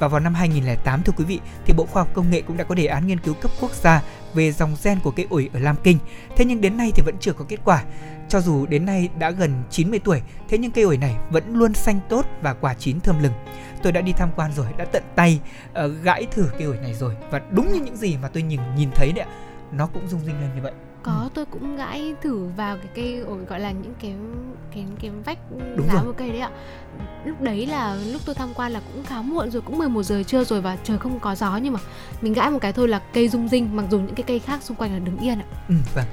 Và 0.00 0.08
vào 0.08 0.20
năm 0.20 0.34
2008 0.34 1.02
thưa 1.02 1.12
quý 1.16 1.24
vị 1.24 1.40
thì 1.64 1.74
Bộ 1.76 1.86
Khoa 1.86 2.02
học 2.02 2.14
Công 2.14 2.30
nghệ 2.30 2.42
cũng 2.42 2.56
đã 2.56 2.64
có 2.64 2.74
đề 2.74 2.86
án 2.86 3.06
nghiên 3.06 3.20
cứu 3.20 3.34
cấp 3.34 3.50
quốc 3.60 3.74
gia 3.74 4.02
về 4.34 4.52
dòng 4.52 4.76
gen 4.84 4.98
của 5.02 5.10
cây 5.10 5.26
ổi 5.30 5.50
ở 5.52 5.60
Lam 5.60 5.76
Kinh. 5.82 5.98
Thế 6.36 6.44
nhưng 6.44 6.60
đến 6.60 6.76
nay 6.76 6.92
thì 6.94 7.02
vẫn 7.06 7.14
chưa 7.20 7.32
có 7.32 7.44
kết 7.48 7.60
quả. 7.64 7.84
Cho 8.28 8.40
dù 8.40 8.66
đến 8.66 8.86
nay 8.86 9.08
đã 9.18 9.30
gần 9.30 9.62
90 9.70 10.00
tuổi, 10.04 10.22
thế 10.48 10.58
nhưng 10.58 10.70
cây 10.70 10.84
ổi 10.84 10.96
này 10.96 11.16
vẫn 11.30 11.54
luôn 11.54 11.74
xanh 11.74 12.00
tốt 12.08 12.26
và 12.42 12.54
quả 12.54 12.74
chín 12.74 13.00
thơm 13.00 13.22
lừng. 13.22 13.32
Tôi 13.82 13.92
đã 13.92 14.00
đi 14.00 14.12
tham 14.12 14.30
quan 14.36 14.52
rồi, 14.52 14.66
đã 14.76 14.84
tận 14.84 15.02
tay 15.14 15.40
uh, 15.70 15.90
gãi 16.02 16.26
thử 16.30 16.46
cây 16.58 16.66
ổi 16.66 16.76
này 16.82 16.94
rồi 16.94 17.14
và 17.30 17.40
đúng 17.50 17.72
như 17.72 17.80
những 17.80 17.96
gì 17.96 18.16
mà 18.22 18.28
tôi 18.28 18.42
nhìn 18.42 18.60
nhìn 18.76 18.90
thấy 18.94 19.12
đấy 19.12 19.24
ạ, 19.24 19.34
nó 19.72 19.86
cũng 19.86 20.08
rung 20.08 20.20
rinh 20.24 20.40
lên 20.40 20.50
như 20.54 20.62
vậy 20.62 20.72
có 21.02 21.12
Ừ. 21.22 21.28
tôi 21.34 21.46
cũng 21.46 21.76
gãi 21.76 22.14
thử 22.22 22.48
vào 22.56 22.76
cái 22.76 22.86
cây 22.94 23.24
gọi 23.48 23.60
là 23.60 23.70
những 23.70 23.94
cái 24.02 24.14
cái 24.74 24.84
cái 25.00 25.10
vách 25.24 25.38
Đúng 25.76 25.86
lá 25.86 25.94
rồi. 25.94 26.02
của 26.04 26.12
cây 26.12 26.30
đấy 26.30 26.40
ạ 26.40 26.50
lúc 27.24 27.40
đấy 27.40 27.66
là 27.66 27.94
lúc 27.94 28.22
tôi 28.26 28.34
tham 28.34 28.48
quan 28.54 28.72
là 28.72 28.80
cũng 28.94 29.04
khá 29.04 29.22
muộn 29.22 29.50
rồi 29.50 29.62
cũng 29.62 29.78
11 29.78 30.02
giờ 30.02 30.22
trưa 30.22 30.44
rồi 30.44 30.60
và 30.60 30.76
trời 30.84 30.98
không 30.98 31.20
có 31.20 31.34
gió 31.34 31.56
nhưng 31.56 31.72
mà 31.72 31.80
mình 32.20 32.32
gãi 32.32 32.50
một 32.50 32.58
cái 32.62 32.72
thôi 32.72 32.88
là 32.88 32.98
cây 33.12 33.28
rung 33.28 33.48
rinh 33.48 33.76
mặc 33.76 33.84
dù 33.90 33.98
những 33.98 34.14
cái 34.14 34.24
cây 34.26 34.38
khác 34.38 34.62
xung 34.62 34.76
quanh 34.76 34.92
là 34.92 34.98
đứng 34.98 35.18
yên 35.18 35.38
ạ 35.38 35.44
Ừ, 35.68 35.74
vâng. 35.94 36.04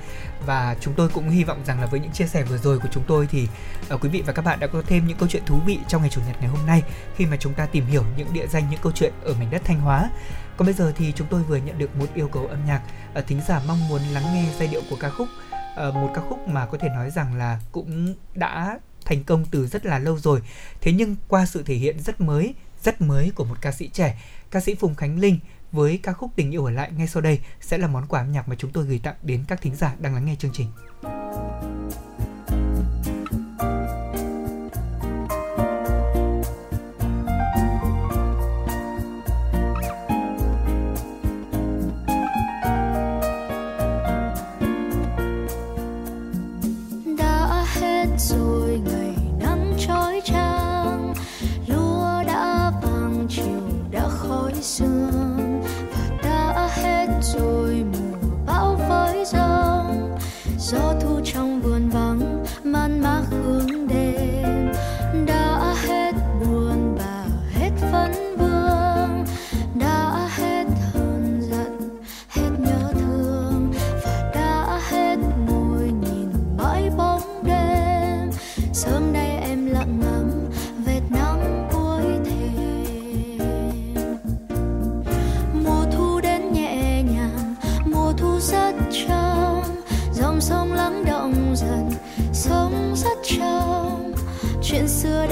Và 0.45 0.75
chúng 0.81 0.93
tôi 0.93 1.09
cũng 1.09 1.29
hy 1.29 1.43
vọng 1.43 1.57
rằng 1.65 1.81
là 1.81 1.87
với 1.87 1.99
những 1.99 2.11
chia 2.11 2.25
sẻ 2.27 2.43
vừa 2.43 2.57
rồi 2.57 2.79
của 2.79 2.87
chúng 2.91 3.03
tôi 3.07 3.27
thì 3.31 3.47
uh, 3.93 4.01
quý 4.03 4.09
vị 4.09 4.23
và 4.27 4.33
các 4.33 4.45
bạn 4.45 4.59
đã 4.59 4.67
có 4.67 4.81
thêm 4.87 5.07
những 5.07 5.17
câu 5.17 5.29
chuyện 5.29 5.43
thú 5.45 5.59
vị 5.65 5.79
trong 5.87 6.01
ngày 6.01 6.09
chủ 6.09 6.21
nhật 6.27 6.35
ngày 6.39 6.49
hôm 6.49 6.65
nay 6.65 6.83
khi 7.15 7.25
mà 7.25 7.37
chúng 7.39 7.53
ta 7.53 7.65
tìm 7.65 7.85
hiểu 7.85 8.03
những 8.17 8.27
địa 8.33 8.47
danh 8.47 8.63
những 8.71 8.79
câu 8.83 8.91
chuyện 8.91 9.13
ở 9.23 9.33
mảnh 9.39 9.47
đất 9.51 9.61
Thanh 9.65 9.79
Hóa. 9.79 10.09
Còn 10.57 10.65
bây 10.65 10.73
giờ 10.73 10.93
thì 10.95 11.13
chúng 11.15 11.27
tôi 11.29 11.43
vừa 11.43 11.57
nhận 11.57 11.77
được 11.77 11.95
một 11.95 12.05
yêu 12.13 12.27
cầu 12.27 12.47
âm 12.47 12.65
nhạc 12.65 12.81
à, 13.13 13.21
thính 13.21 13.41
giả 13.47 13.61
mong 13.67 13.87
muốn 13.87 14.01
lắng 14.01 14.23
nghe 14.33 14.45
giai 14.59 14.67
điệu 14.67 14.81
của 14.89 14.97
ca 14.99 15.09
khúc 15.09 15.27
à, 15.75 15.85
một 15.93 16.11
ca 16.15 16.21
khúc 16.21 16.47
mà 16.47 16.65
có 16.65 16.77
thể 16.77 16.89
nói 16.89 17.11
rằng 17.11 17.35
là 17.35 17.59
cũng 17.71 18.15
đã 18.35 18.79
thành 19.05 19.23
công 19.23 19.45
từ 19.51 19.67
rất 19.67 19.85
là 19.85 19.99
lâu 19.99 20.19
rồi. 20.19 20.41
Thế 20.81 20.91
nhưng 20.91 21.15
qua 21.27 21.45
sự 21.45 21.63
thể 21.63 21.75
hiện 21.75 21.99
rất 21.99 22.21
mới, 22.21 22.55
rất 22.83 23.01
mới 23.01 23.31
của 23.35 23.45
một 23.45 23.57
ca 23.61 23.71
sĩ 23.71 23.89
trẻ, 23.93 24.21
ca 24.51 24.59
sĩ 24.59 24.75
Phùng 24.75 24.95
Khánh 24.95 25.19
Linh 25.19 25.39
với 25.71 25.99
ca 26.03 26.13
khúc 26.13 26.31
Tình 26.35 26.51
yêu 26.51 26.65
ở 26.65 26.71
lại 26.71 26.91
ngay 26.97 27.07
sau 27.07 27.21
đây 27.21 27.39
sẽ 27.61 27.77
là 27.77 27.87
món 27.87 28.07
quà 28.07 28.21
âm 28.21 28.31
nhạc 28.31 28.49
mà 28.49 28.55
chúng 28.55 28.71
tôi 28.71 28.85
gửi 28.85 28.99
tặng 29.03 29.15
đến 29.23 29.43
các 29.47 29.61
thính 29.61 29.75
giả 29.75 29.95
đang 29.99 30.13
lắng 30.13 30.25
nghe 30.25 30.35
chương 30.35 30.51
trình. 30.53 30.67
emotion. 54.79 55.16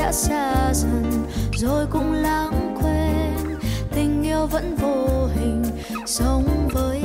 Đã 0.06 0.12
xa 0.12 0.74
dần 0.74 1.26
rồi 1.54 1.86
cũng 1.92 2.14
lãng 2.14 2.76
quên. 2.82 3.58
Tình 3.92 4.24
yêu 4.24 4.48
vẫn 4.48 4.76
vô 4.76 5.28
hình 5.36 5.64
sống 6.06 6.68
với 6.74 7.05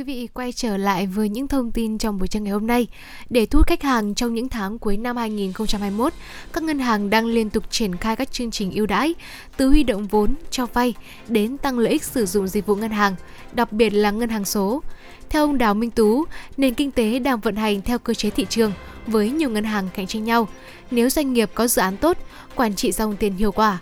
Quý 0.00 0.04
vị, 0.04 0.28
quay 0.34 0.52
trở 0.52 0.76
lại 0.76 1.06
với 1.06 1.28
những 1.28 1.48
thông 1.48 1.70
tin 1.70 1.98
trong 1.98 2.18
buổi 2.18 2.28
trưa 2.28 2.40
ngày 2.40 2.52
hôm 2.52 2.66
nay. 2.66 2.86
Để 3.30 3.46
thu 3.46 3.58
hút 3.58 3.66
khách 3.66 3.82
hàng 3.82 4.14
trong 4.14 4.34
những 4.34 4.48
tháng 4.48 4.78
cuối 4.78 4.96
năm 4.96 5.16
2021, 5.16 6.12
các 6.52 6.62
ngân 6.62 6.78
hàng 6.78 7.10
đang 7.10 7.26
liên 7.26 7.50
tục 7.50 7.64
triển 7.70 7.96
khai 7.96 8.16
các 8.16 8.32
chương 8.32 8.50
trình 8.50 8.72
ưu 8.72 8.86
đãi, 8.86 9.14
từ 9.56 9.68
huy 9.68 9.82
động 9.82 10.06
vốn, 10.06 10.34
cho 10.50 10.66
vay 10.66 10.94
đến 11.28 11.58
tăng 11.58 11.78
lợi 11.78 11.92
ích 11.92 12.04
sử 12.04 12.26
dụng 12.26 12.48
dịch 12.48 12.66
vụ 12.66 12.74
ngân 12.74 12.90
hàng, 12.90 13.14
đặc 13.52 13.72
biệt 13.72 13.90
là 13.90 14.10
ngân 14.10 14.28
hàng 14.28 14.44
số. 14.44 14.82
Theo 15.28 15.42
ông 15.42 15.58
Đào 15.58 15.74
Minh 15.74 15.90
Tú, 15.90 16.24
nền 16.56 16.74
kinh 16.74 16.90
tế 16.90 17.18
đang 17.18 17.40
vận 17.40 17.56
hành 17.56 17.82
theo 17.82 17.98
cơ 17.98 18.14
chế 18.14 18.30
thị 18.30 18.46
trường 18.48 18.72
với 19.06 19.30
nhiều 19.30 19.50
ngân 19.50 19.64
hàng 19.64 19.88
cạnh 19.94 20.06
tranh 20.06 20.24
nhau. 20.24 20.48
Nếu 20.90 21.10
doanh 21.10 21.32
nghiệp 21.32 21.50
có 21.54 21.68
dự 21.68 21.82
án 21.82 21.96
tốt, 21.96 22.16
quản 22.54 22.74
trị 22.74 22.92
dòng 22.92 23.16
tiền 23.16 23.36
hiệu 23.36 23.52
quả, 23.52 23.78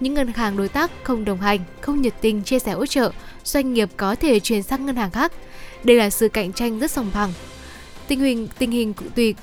những 0.00 0.14
ngân 0.14 0.32
hàng 0.32 0.56
đối 0.56 0.68
tác 0.68 0.90
không 1.02 1.24
đồng 1.24 1.40
hành, 1.40 1.60
không 1.80 2.02
nhiệt 2.02 2.14
tình 2.20 2.42
chia 2.42 2.58
sẻ 2.58 2.72
hỗ 2.72 2.86
trợ, 2.86 3.10
doanh 3.44 3.72
nghiệp 3.72 3.88
có 3.96 4.14
thể 4.14 4.40
chuyển 4.40 4.62
sang 4.62 4.86
ngân 4.86 4.96
hàng 4.96 5.10
khác. 5.10 5.32
Đây 5.84 5.96
là 5.96 6.10
sự 6.10 6.28
cạnh 6.28 6.52
tranh 6.52 6.78
rất 6.78 6.90
sòng 6.90 7.10
phẳng. 7.10 7.32
Tình 8.08 8.20
hình 8.20 8.48
tình 8.58 8.70
hình 8.70 8.92
cụ- 8.94 9.04
tùy 9.14 9.34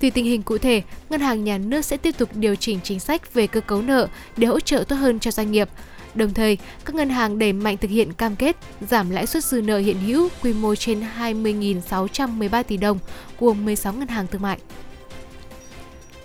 Tùy 0.00 0.10
tình 0.10 0.24
hình 0.24 0.42
cụ 0.42 0.58
thể, 0.58 0.82
ngân 1.10 1.20
hàng 1.20 1.44
nhà 1.44 1.58
nước 1.58 1.84
sẽ 1.84 1.96
tiếp 1.96 2.14
tục 2.18 2.28
điều 2.34 2.54
chỉnh 2.54 2.80
chính 2.82 3.00
sách 3.00 3.34
về 3.34 3.46
cơ 3.46 3.60
cấu 3.60 3.82
nợ 3.82 4.08
để 4.36 4.46
hỗ 4.46 4.60
trợ 4.60 4.84
tốt 4.88 4.96
hơn 4.96 5.20
cho 5.20 5.30
doanh 5.30 5.52
nghiệp. 5.52 5.68
Đồng 6.14 6.34
thời, 6.34 6.58
các 6.84 6.94
ngân 6.94 7.10
hàng 7.10 7.38
đẩy 7.38 7.52
mạnh 7.52 7.76
thực 7.76 7.90
hiện 7.90 8.12
cam 8.12 8.36
kết 8.36 8.56
giảm 8.90 9.10
lãi 9.10 9.26
suất 9.26 9.44
dư 9.44 9.60
nợ 9.60 9.78
hiện 9.78 9.98
hữu 10.00 10.28
quy 10.42 10.52
mô 10.52 10.74
trên 10.74 11.02
20.613 11.18 12.62
tỷ 12.62 12.76
đồng 12.76 12.98
của 13.36 13.54
16 13.54 13.92
ngân 13.92 14.08
hàng 14.08 14.26
thương 14.26 14.42
mại. 14.42 14.58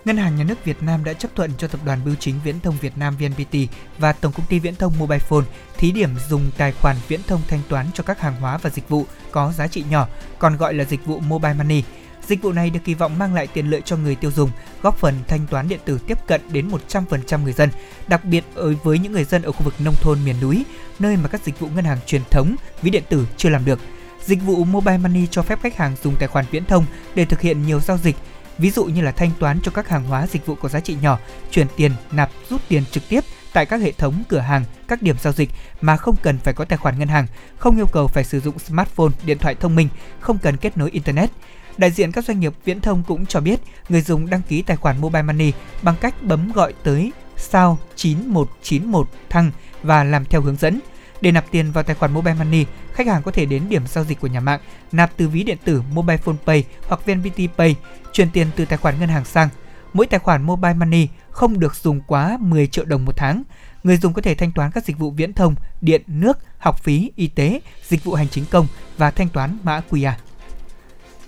Ngân 0.06 0.18
hàng 0.18 0.36
Nhà 0.36 0.44
nước 0.44 0.66
Việt 0.66 0.84
Nam 0.84 1.04
đã 1.04 1.14
chấp 1.14 1.36
thuận 1.36 1.52
cho 1.58 1.68
Tập 1.68 1.82
đoàn 1.86 2.00
Bưu 2.06 2.16
chính 2.16 2.36
Viễn 2.44 2.60
thông 2.60 2.78
Việt 2.82 2.98
Nam 2.98 3.16
VNPT 3.20 3.56
và 3.98 4.14
Tổng 4.14 4.34
công 4.34 4.46
ty 4.46 4.60
Viễn 4.60 4.76
thông 4.76 4.94
Mobile 5.00 5.20
Phone 5.20 5.46
thí 5.78 5.92
điểm 5.92 6.10
dùng 6.30 6.52
tài 6.58 6.72
khoản 6.72 6.96
viễn 7.08 7.20
thông 7.28 7.42
thanh 7.48 7.62
toán 7.70 7.86
cho 7.94 8.04
các 8.04 8.20
hàng 8.20 8.36
hóa 8.36 8.58
và 8.58 8.70
dịch 8.70 8.90
vụ 8.90 9.06
có 9.32 9.52
giá 9.58 9.68
trị 9.68 9.84
nhỏ, 9.90 10.08
còn 10.40 10.58
gọi 10.58 10.74
là 10.74 10.84
dịch 10.84 11.06
vụ 11.06 11.20
Mobile 11.20 11.54
Money. 11.54 11.84
Dịch 12.28 12.42
vụ 12.42 12.52
này 12.52 12.70
được 12.70 12.80
kỳ 12.84 12.94
vọng 12.94 13.20
mang 13.20 13.34
lại 13.34 13.48
tiện 13.48 13.70
lợi 13.70 13.82
cho 13.86 13.98
người 13.98 14.16
tiêu 14.16 14.32
dùng, 14.32 14.52
góp 14.82 14.98
phần 14.98 15.16
thanh 15.28 15.48
toán 15.48 15.68
điện 15.68 15.80
tử 15.86 16.00
tiếp 16.08 16.18
cận 16.28 16.42
đến 16.52 16.70
100% 16.90 17.44
người 17.44 17.54
dân, 17.54 17.70
đặc 18.08 18.26
biệt 18.26 18.44
ở 18.56 18.74
với 18.84 19.00
những 19.00 19.12
người 19.12 19.24
dân 19.24 19.42
ở 19.42 19.52
khu 19.52 19.64
vực 19.64 19.74
nông 19.80 19.96
thôn 20.02 20.26
miền 20.26 20.36
núi, 20.42 20.66
nơi 21.00 21.18
mà 21.18 21.28
các 21.28 21.42
dịch 21.44 21.60
vụ 21.60 21.68
ngân 21.76 21.86
hàng 21.86 21.98
truyền 22.06 22.22
thống, 22.32 22.56
ví 22.82 22.90
điện 22.92 23.04
tử 23.10 23.28
chưa 23.38 23.50
làm 23.50 23.66
được. 23.66 23.80
Dịch 24.26 24.42
vụ 24.44 24.64
Mobile 24.64 24.98
Money 24.98 25.28
cho 25.32 25.42
phép 25.42 25.60
khách 25.62 25.78
hàng 25.78 25.96
dùng 26.04 26.16
tài 26.20 26.28
khoản 26.28 26.46
viễn 26.52 26.66
thông 26.66 26.86
để 27.16 27.26
thực 27.26 27.42
hiện 27.42 27.64
nhiều 27.64 27.80
giao 27.80 27.98
dịch, 27.98 28.16
ví 28.58 28.72
dụ 28.72 28.86
như 28.86 29.02
là 29.02 29.12
thanh 29.12 29.32
toán 29.40 29.60
cho 29.64 29.72
các 29.72 29.90
hàng 29.90 30.04
hóa 30.04 30.28
dịch 30.28 30.46
vụ 30.46 30.56
có 30.56 30.70
giá 30.70 30.80
trị 30.80 30.98
nhỏ, 31.02 31.20
chuyển 31.52 31.68
tiền, 31.76 31.92
nạp, 32.12 32.30
rút 32.50 32.62
tiền 32.68 32.84
trực 32.92 33.04
tiếp 33.10 33.24
tại 33.54 33.66
các 33.66 33.82
hệ 33.82 33.92
thống 33.92 34.24
cửa 34.30 34.40
hàng, 34.40 34.64
các 34.88 35.02
điểm 35.02 35.16
giao 35.22 35.34
dịch 35.34 35.50
mà 35.82 35.98
không 35.98 36.16
cần 36.24 36.38
phải 36.38 36.54
có 36.54 36.66
tài 36.66 36.78
khoản 36.78 37.00
ngân 37.00 37.08
hàng, 37.08 37.28
không 37.58 37.76
yêu 37.76 37.88
cầu 37.92 38.08
phải 38.08 38.24
sử 38.24 38.40
dụng 38.40 38.60
smartphone, 38.60 39.12
điện 39.26 39.38
thoại 39.38 39.56
thông 39.56 39.76
minh, 39.76 39.90
không 40.20 40.38
cần 40.38 40.58
kết 40.58 40.78
nối 40.78 40.92
internet. 40.92 41.30
Đại 41.78 41.92
diện 41.92 42.12
các 42.12 42.26
doanh 42.26 42.40
nghiệp 42.40 42.54
viễn 42.66 42.82
thông 42.82 43.04
cũng 43.08 43.26
cho 43.26 43.40
biết 43.40 43.60
người 43.90 44.02
dùng 44.02 44.30
đăng 44.30 44.42
ký 44.42 44.62
tài 44.62 44.78
khoản 44.78 45.02
Mobile 45.02 45.22
Money 45.22 45.52
bằng 45.82 45.96
cách 46.02 46.24
bấm 46.24 46.52
gọi 46.52 46.74
tới 46.84 47.12
sao 47.38 47.78
9191 47.96 49.08
thăng 49.30 49.52
và 49.84 50.04
làm 50.04 50.26
theo 50.26 50.42
hướng 50.42 50.56
dẫn. 50.56 50.80
Để 51.22 51.32
nạp 51.32 51.46
tiền 51.52 51.72
vào 51.72 51.84
tài 51.84 51.96
khoản 51.96 52.12
Mobile 52.12 52.34
Money, 52.34 52.66
khách 52.94 53.08
hàng 53.08 53.24
có 53.24 53.32
thể 53.32 53.46
đến 53.46 53.64
điểm 53.70 53.88
giao 53.88 54.04
dịch 54.04 54.20
của 54.20 54.28
nhà 54.28 54.40
mạng, 54.40 54.60
nạp 54.92 55.12
từ 55.18 55.28
ví 55.28 55.44
điện 55.44 55.58
tử 55.66 55.82
Mobile 55.94 56.18
Phone 56.18 56.36
Pay 56.46 56.64
hoặc 56.88 57.06
VNPT 57.06 57.58
Pay, 57.58 57.76
chuyển 58.14 58.30
tiền 58.30 58.48
từ 58.56 58.66
tài 58.66 58.78
khoản 58.78 59.00
ngân 59.00 59.10
hàng 59.10 59.26
sang. 59.26 59.50
Mỗi 59.94 60.06
tài 60.06 60.20
khoản 60.20 60.44
Mobile 60.44 60.74
Money 60.74 61.08
không 61.32 61.60
được 61.60 61.76
dùng 61.76 62.02
quá 62.08 62.38
10 62.42 62.68
triệu 62.68 62.86
đồng 62.86 63.06
một 63.06 63.18
tháng. 63.18 63.44
Người 63.84 63.98
dùng 63.98 64.14
có 64.14 64.22
thể 64.22 64.36
thanh 64.36 64.52
toán 64.52 64.72
các 64.72 64.86
dịch 64.86 65.00
vụ 65.00 65.12
viễn 65.12 65.34
thông, 65.34 65.56
điện, 65.82 66.02
nước, 66.08 66.38
học 66.58 66.84
phí, 66.84 67.12
y 67.16 67.28
tế, 67.28 67.62
dịch 67.88 68.04
vụ 68.04 68.14
hành 68.14 68.28
chính 68.32 68.46
công 68.52 68.68
và 68.98 69.12
thanh 69.12 69.30
toán 69.30 69.58
mã 69.64 69.82
QR. 69.90 70.14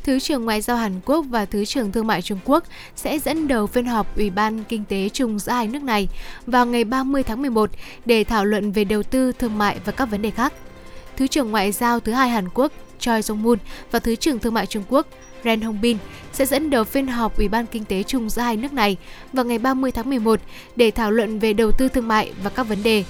Thứ 0.03 0.19
trưởng 0.19 0.45
Ngoại 0.45 0.61
giao 0.61 0.77
Hàn 0.77 0.99
Quốc 1.05 1.25
và 1.29 1.45
Thứ 1.45 1.65
trưởng 1.65 1.91
Thương 1.91 2.07
mại 2.07 2.21
Trung 2.21 2.39
Quốc 2.45 2.63
sẽ 2.95 3.19
dẫn 3.19 3.47
đầu 3.47 3.67
phiên 3.67 3.85
họp 3.85 4.15
Ủy 4.15 4.29
ban 4.29 4.63
Kinh 4.63 4.85
tế 4.85 5.09
chung 5.09 5.39
giữa 5.39 5.51
hai 5.51 5.67
nước 5.67 5.83
này 5.83 6.07
vào 6.45 6.65
ngày 6.65 6.83
30 6.83 7.23
tháng 7.23 7.41
11 7.41 7.69
để 8.05 8.23
thảo 8.23 8.45
luận 8.45 8.71
về 8.71 8.83
đầu 8.83 9.03
tư, 9.03 9.31
thương 9.31 9.57
mại 9.57 9.79
và 9.85 9.91
các 9.91 10.05
vấn 10.05 10.21
đề 10.21 10.31
khác. 10.31 10.53
Thứ 11.17 11.27
trưởng 11.27 11.51
Ngoại 11.51 11.71
giao 11.71 11.99
thứ 11.99 12.11
hai 12.11 12.29
Hàn 12.29 12.49
Quốc 12.49 12.71
Choi 12.99 13.21
Jong 13.21 13.35
Moon 13.35 13.57
và 13.91 13.99
Thứ 13.99 14.15
trưởng 14.15 14.39
Thương 14.39 14.53
mại 14.53 14.65
Trung 14.65 14.83
Quốc 14.89 15.07
Ren 15.43 15.61
Hongbin 15.61 15.97
sẽ 16.33 16.45
dẫn 16.45 16.69
đầu 16.69 16.83
phiên 16.83 17.07
họp 17.07 17.37
Ủy 17.37 17.47
ban 17.47 17.65
Kinh 17.65 17.85
tế 17.85 18.03
chung 18.03 18.29
giữa 18.29 18.41
hai 18.41 18.57
nước 18.57 18.73
này 18.73 18.97
vào 19.33 19.45
ngày 19.45 19.59
30 19.59 19.91
tháng 19.91 20.09
11 20.09 20.39
để 20.75 20.91
thảo 20.91 21.11
luận 21.11 21.39
về 21.39 21.53
đầu 21.53 21.71
tư 21.71 21.87
thương 21.87 22.07
mại 22.07 22.33
và 22.43 22.49
các 22.49 22.63
vấn 22.63 22.83
đề. 22.83 23.03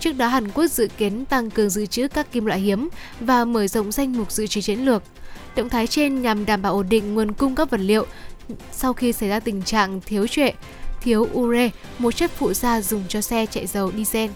Trước 0.00 0.12
đó, 0.12 0.26
Hàn 0.26 0.48
Quốc 0.48 0.66
dự 0.66 0.88
kiến 0.98 1.24
tăng 1.24 1.50
cường 1.50 1.70
dự 1.70 1.86
trữ 1.86 2.08
các 2.08 2.32
kim 2.32 2.46
loại 2.46 2.60
hiếm 2.60 2.88
và 3.20 3.44
mở 3.44 3.66
rộng 3.66 3.92
danh 3.92 4.12
mục 4.12 4.32
dự 4.32 4.46
trữ 4.46 4.60
chiến 4.60 4.84
lược. 4.84 5.02
Động 5.56 5.68
thái 5.68 5.86
trên 5.86 6.22
nhằm 6.22 6.46
đảm 6.46 6.62
bảo 6.62 6.72
ổn 6.72 6.86
định 6.88 7.14
nguồn 7.14 7.32
cung 7.32 7.54
các 7.54 7.70
vật 7.70 7.80
liệu 7.80 8.06
sau 8.72 8.92
khi 8.92 9.12
xảy 9.12 9.28
ra 9.28 9.40
tình 9.40 9.62
trạng 9.62 10.00
thiếu 10.00 10.26
trệ, 10.26 10.50
thiếu 11.00 11.28
ure, 11.34 11.70
một 11.98 12.16
chất 12.16 12.30
phụ 12.30 12.52
gia 12.52 12.80
dùng 12.80 13.04
cho 13.08 13.20
xe 13.20 13.46
chạy 13.46 13.66
dầu 13.66 13.92
diesel. 13.96 14.30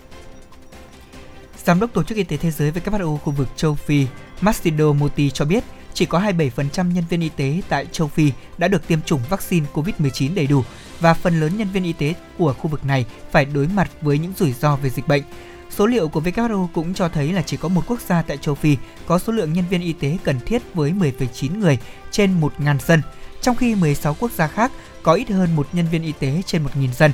Giám 1.65 1.81
đốc 1.81 1.93
Tổ 1.93 2.03
chức 2.03 2.19
Y 2.19 2.25
tế 2.25 2.37
Thế 2.37 2.51
giới 2.51 2.71
WHO 2.71 3.17
khu 3.17 3.33
vực 3.33 3.49
châu 3.57 3.75
Phi 3.75 4.07
Mastido 4.41 4.93
Moti 4.93 5.31
cho 5.31 5.45
biết 5.45 5.65
chỉ 5.95 6.07
có 6.07 6.20
27% 6.20 6.93
nhân 6.93 7.05
viên 7.11 7.20
y 7.20 7.28
tế 7.28 7.61
tại 7.68 7.86
châu 7.93 8.09
Phi 8.09 8.32
đã 8.59 8.68
được 8.68 8.88
tiêm 8.88 9.03
chủng 9.03 9.20
vaccine 9.28 9.66
COVID-19 9.74 10.34
đầy 10.34 10.47
đủ 10.47 10.62
và 11.01 11.14
phần 11.14 11.41
lớn 11.41 11.57
nhân 11.57 11.68
viên 11.72 11.84
y 11.84 11.93
tế 11.93 12.14
của 12.38 12.53
khu 12.53 12.68
vực 12.68 12.86
này 12.86 13.07
phải 13.30 13.45
đối 13.45 13.66
mặt 13.66 13.91
với 14.01 14.18
những 14.18 14.32
rủi 14.36 14.53
ro 14.53 14.76
về 14.76 14.91
dịch 14.91 15.09
bệnh. 15.09 15.22
Số 15.70 15.86
liệu 15.86 16.09
của 16.09 16.20
WHO 16.20 16.66
cũng 16.74 16.95
cho 16.95 17.09
thấy 17.09 17.32
là 17.32 17.43
chỉ 17.43 17.57
có 17.57 17.68
một 17.68 17.82
quốc 17.86 18.01
gia 18.01 18.22
tại 18.22 18.36
châu 18.36 18.55
Phi 18.55 18.76
có 19.07 19.18
số 19.18 19.32
lượng 19.32 19.53
nhân 19.53 19.64
viên 19.70 19.80
y 19.80 19.93
tế 19.93 20.18
cần 20.24 20.41
thiết 20.47 20.62
với 20.74 20.93
10,9 20.93 21.59
người 21.59 21.78
trên 22.11 22.41
1.000 22.41 22.78
dân, 22.78 23.03
trong 23.41 23.57
khi 23.57 23.74
16 23.74 24.16
quốc 24.20 24.30
gia 24.32 24.47
khác 24.47 24.72
có 25.03 25.12
ít 25.12 25.28
hơn 25.28 25.57
một 25.57 25.68
nhân 25.72 25.86
viên 25.91 26.03
y 26.03 26.12
tế 26.12 26.43
trên 26.47 26.64
1.000 26.64 26.93
dân. 26.93 27.12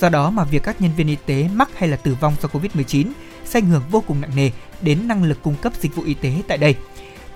Do 0.00 0.08
đó 0.08 0.30
mà 0.30 0.44
việc 0.44 0.62
các 0.62 0.80
nhân 0.80 0.90
viên 0.96 1.06
y 1.06 1.16
tế 1.26 1.48
mắc 1.54 1.68
hay 1.76 1.88
là 1.88 1.96
tử 1.96 2.16
vong 2.20 2.34
do 2.42 2.48
Covid-19 2.48 3.06
sẽ 3.44 3.58
ảnh 3.58 3.66
hưởng 3.66 3.82
vô 3.90 4.02
cùng 4.06 4.20
nặng 4.20 4.36
nề 4.36 4.50
đến 4.80 5.08
năng 5.08 5.24
lực 5.24 5.42
cung 5.42 5.54
cấp 5.62 5.72
dịch 5.80 5.94
vụ 5.94 6.02
y 6.02 6.14
tế 6.14 6.32
tại 6.48 6.58
đây. 6.58 6.74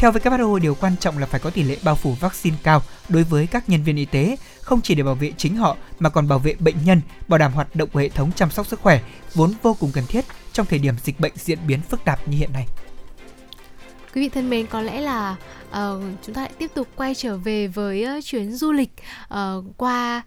Theo 0.02 0.12
WHO, 0.12 0.58
điều 0.58 0.74
quan 0.74 0.96
trọng 0.96 1.18
là 1.18 1.26
phải 1.26 1.40
có 1.40 1.50
tỷ 1.50 1.62
lệ 1.62 1.76
bao 1.84 1.94
phủ 1.94 2.14
vaccine 2.20 2.56
cao 2.62 2.82
đối 3.08 3.24
với 3.24 3.46
các 3.46 3.68
nhân 3.68 3.82
viên 3.82 3.96
y 3.96 4.04
tế, 4.04 4.36
không 4.60 4.80
chỉ 4.80 4.94
để 4.94 5.02
bảo 5.02 5.14
vệ 5.14 5.32
chính 5.36 5.56
họ 5.56 5.76
mà 5.98 6.10
còn 6.10 6.28
bảo 6.28 6.38
vệ 6.38 6.54
bệnh 6.58 6.74
nhân, 6.84 7.00
bảo 7.28 7.38
đảm 7.38 7.52
hoạt 7.52 7.76
động 7.76 7.88
của 7.92 8.00
hệ 8.00 8.08
thống 8.08 8.32
chăm 8.36 8.50
sóc 8.50 8.66
sức 8.66 8.80
khỏe 8.80 9.00
vốn 9.34 9.52
vô 9.62 9.76
cùng 9.80 9.90
cần 9.94 10.04
thiết 10.06 10.24
trong 10.52 10.66
thời 10.66 10.78
điểm 10.78 10.94
dịch 11.04 11.20
bệnh 11.20 11.32
diễn 11.36 11.58
biến 11.66 11.80
phức 11.80 12.04
tạp 12.04 12.28
như 12.28 12.38
hiện 12.38 12.52
nay. 12.52 12.66
Quý 14.14 14.20
vị 14.20 14.28
thân 14.28 14.50
mến, 14.50 14.66
có 14.66 14.80
lẽ 14.80 15.00
là 15.00 15.36
uh, 15.70 16.02
chúng 16.22 16.34
ta 16.34 16.40
lại 16.42 16.52
tiếp 16.58 16.70
tục 16.74 16.88
quay 16.96 17.14
trở 17.14 17.36
về 17.36 17.66
với 17.66 18.06
uh, 18.18 18.24
chuyến 18.24 18.52
du 18.52 18.72
lịch 18.72 18.90
uh, 19.34 19.64
qua 19.76 20.22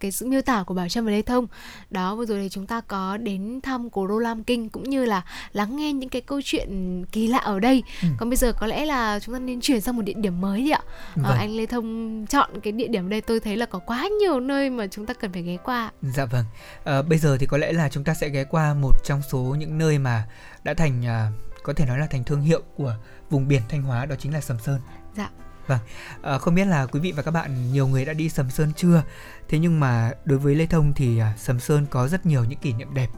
cái 0.00 0.12
sự 0.12 0.26
miêu 0.26 0.42
tả 0.42 0.62
của 0.62 0.74
Bảo 0.74 0.88
Trâm 0.88 1.04
và 1.04 1.10
Lê 1.10 1.22
Thông. 1.22 1.46
Đó 1.90 2.14
vừa 2.14 2.26
rồi 2.26 2.42
thì 2.42 2.48
chúng 2.48 2.66
ta 2.66 2.80
có 2.80 3.16
đến 3.16 3.60
thăm 3.62 3.90
cổ 3.90 4.06
đô 4.06 4.18
Lam 4.18 4.44
Kinh 4.44 4.68
cũng 4.68 4.90
như 4.90 5.04
là 5.04 5.22
lắng 5.52 5.76
nghe 5.76 5.92
những 5.92 6.08
cái 6.08 6.22
câu 6.22 6.40
chuyện 6.44 7.04
kỳ 7.12 7.28
lạ 7.28 7.38
ở 7.38 7.60
đây. 7.60 7.82
Ừ. 8.02 8.08
Còn 8.18 8.30
bây 8.30 8.36
giờ 8.36 8.52
có 8.52 8.66
lẽ 8.66 8.84
là 8.84 9.20
chúng 9.20 9.34
ta 9.34 9.38
nên 9.38 9.60
chuyển 9.60 9.80
sang 9.80 9.96
một 9.96 10.02
địa 10.02 10.14
điểm 10.16 10.40
mới 10.40 10.60
đi 10.60 10.70
ạ. 10.70 10.80
Vâng. 11.14 11.32
Uh, 11.32 11.38
anh 11.38 11.56
Lê 11.56 11.66
Thông 11.66 12.26
chọn 12.26 12.50
cái 12.62 12.72
địa 12.72 12.88
điểm 12.88 13.08
đây 13.08 13.20
tôi 13.20 13.40
thấy 13.40 13.56
là 13.56 13.66
có 13.66 13.78
quá 13.78 14.08
nhiều 14.20 14.40
nơi 14.40 14.70
mà 14.70 14.86
chúng 14.86 15.06
ta 15.06 15.14
cần 15.14 15.32
phải 15.32 15.42
ghé 15.42 15.56
qua. 15.64 15.90
Dạ 16.02 16.24
vâng. 16.24 16.44
À, 16.84 17.02
bây 17.02 17.18
giờ 17.18 17.36
thì 17.40 17.46
có 17.46 17.56
lẽ 17.56 17.72
là 17.72 17.88
chúng 17.88 18.04
ta 18.04 18.14
sẽ 18.14 18.28
ghé 18.28 18.44
qua 18.44 18.74
một 18.74 18.92
trong 19.04 19.22
số 19.32 19.38
những 19.38 19.78
nơi 19.78 19.98
mà 19.98 20.28
đã 20.62 20.74
thành 20.74 21.06
à, 21.06 21.30
có 21.62 21.72
thể 21.72 21.86
nói 21.86 21.98
là 21.98 22.06
thành 22.06 22.24
thương 22.24 22.40
hiệu 22.40 22.62
của 22.76 22.96
vùng 23.30 23.48
biển 23.48 23.62
Thanh 23.68 23.82
Hóa 23.82 24.06
đó 24.06 24.16
chính 24.18 24.32
là 24.32 24.40
Sầm 24.40 24.58
Sơn. 24.58 24.80
Dạ. 25.16 25.30
Vâng. 25.66 25.78
À, 26.22 26.38
không 26.38 26.54
biết 26.54 26.64
là 26.64 26.86
quý 26.86 27.00
vị 27.00 27.12
và 27.12 27.22
các 27.22 27.30
bạn 27.30 27.72
nhiều 27.72 27.86
người 27.86 28.04
đã 28.04 28.12
đi 28.12 28.28
Sầm 28.28 28.50
Sơn 28.50 28.72
chưa? 28.76 29.02
Thế 29.48 29.58
nhưng 29.58 29.80
mà 29.80 30.10
đối 30.24 30.38
với 30.38 30.54
Lê 30.54 30.66
Thông 30.66 30.92
thì 30.92 31.18
à, 31.18 31.34
Sầm 31.38 31.60
Sơn 31.60 31.86
có 31.90 32.08
rất 32.08 32.26
nhiều 32.26 32.44
những 32.44 32.58
kỷ 32.58 32.72
niệm 32.72 32.94
đẹp. 32.94 33.08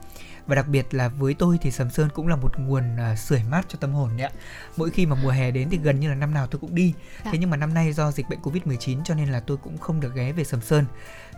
Và 0.47 0.55
đặc 0.55 0.69
biệt 0.69 0.95
là 0.95 1.09
với 1.09 1.35
tôi 1.35 1.59
thì 1.63 1.71
Sầm 1.71 1.91
Sơn 1.91 2.09
cũng 2.15 2.29
là 2.29 2.37
một 2.37 2.59
nguồn 2.59 2.97
à, 2.97 3.17
sưởi 3.17 3.41
mát 3.51 3.67
cho 3.69 3.79
tâm 3.81 3.93
hồn 3.93 4.11
đấy 4.17 4.27
ạ. 4.27 4.33
Mỗi 4.77 4.91
khi 4.91 5.07
mà 5.07 5.17
mùa 5.23 5.31
hè 5.31 5.51
đến 5.51 5.69
thì 5.71 5.79
gần 5.83 6.01
như 6.01 6.09
là 6.09 6.15
năm 6.15 6.35
nào 6.35 6.47
tôi 6.47 6.61
cũng 6.61 6.75
đi. 6.75 6.95
Dạ. 7.25 7.31
Thế 7.33 7.39
nhưng 7.39 7.51
mà 7.51 7.57
năm 7.57 7.75
nay 7.75 7.93
do 7.93 8.13
dịch 8.13 8.29
bệnh 8.29 8.41
Covid-19 8.41 9.05
cho 9.05 9.15
nên 9.15 9.29
là 9.29 9.41
tôi 9.41 9.57
cũng 9.57 9.79
không 9.79 10.01
được 10.01 10.15
ghé 10.15 10.33
về 10.33 10.45
Sầm 10.45 10.61
Sơn. 10.61 10.85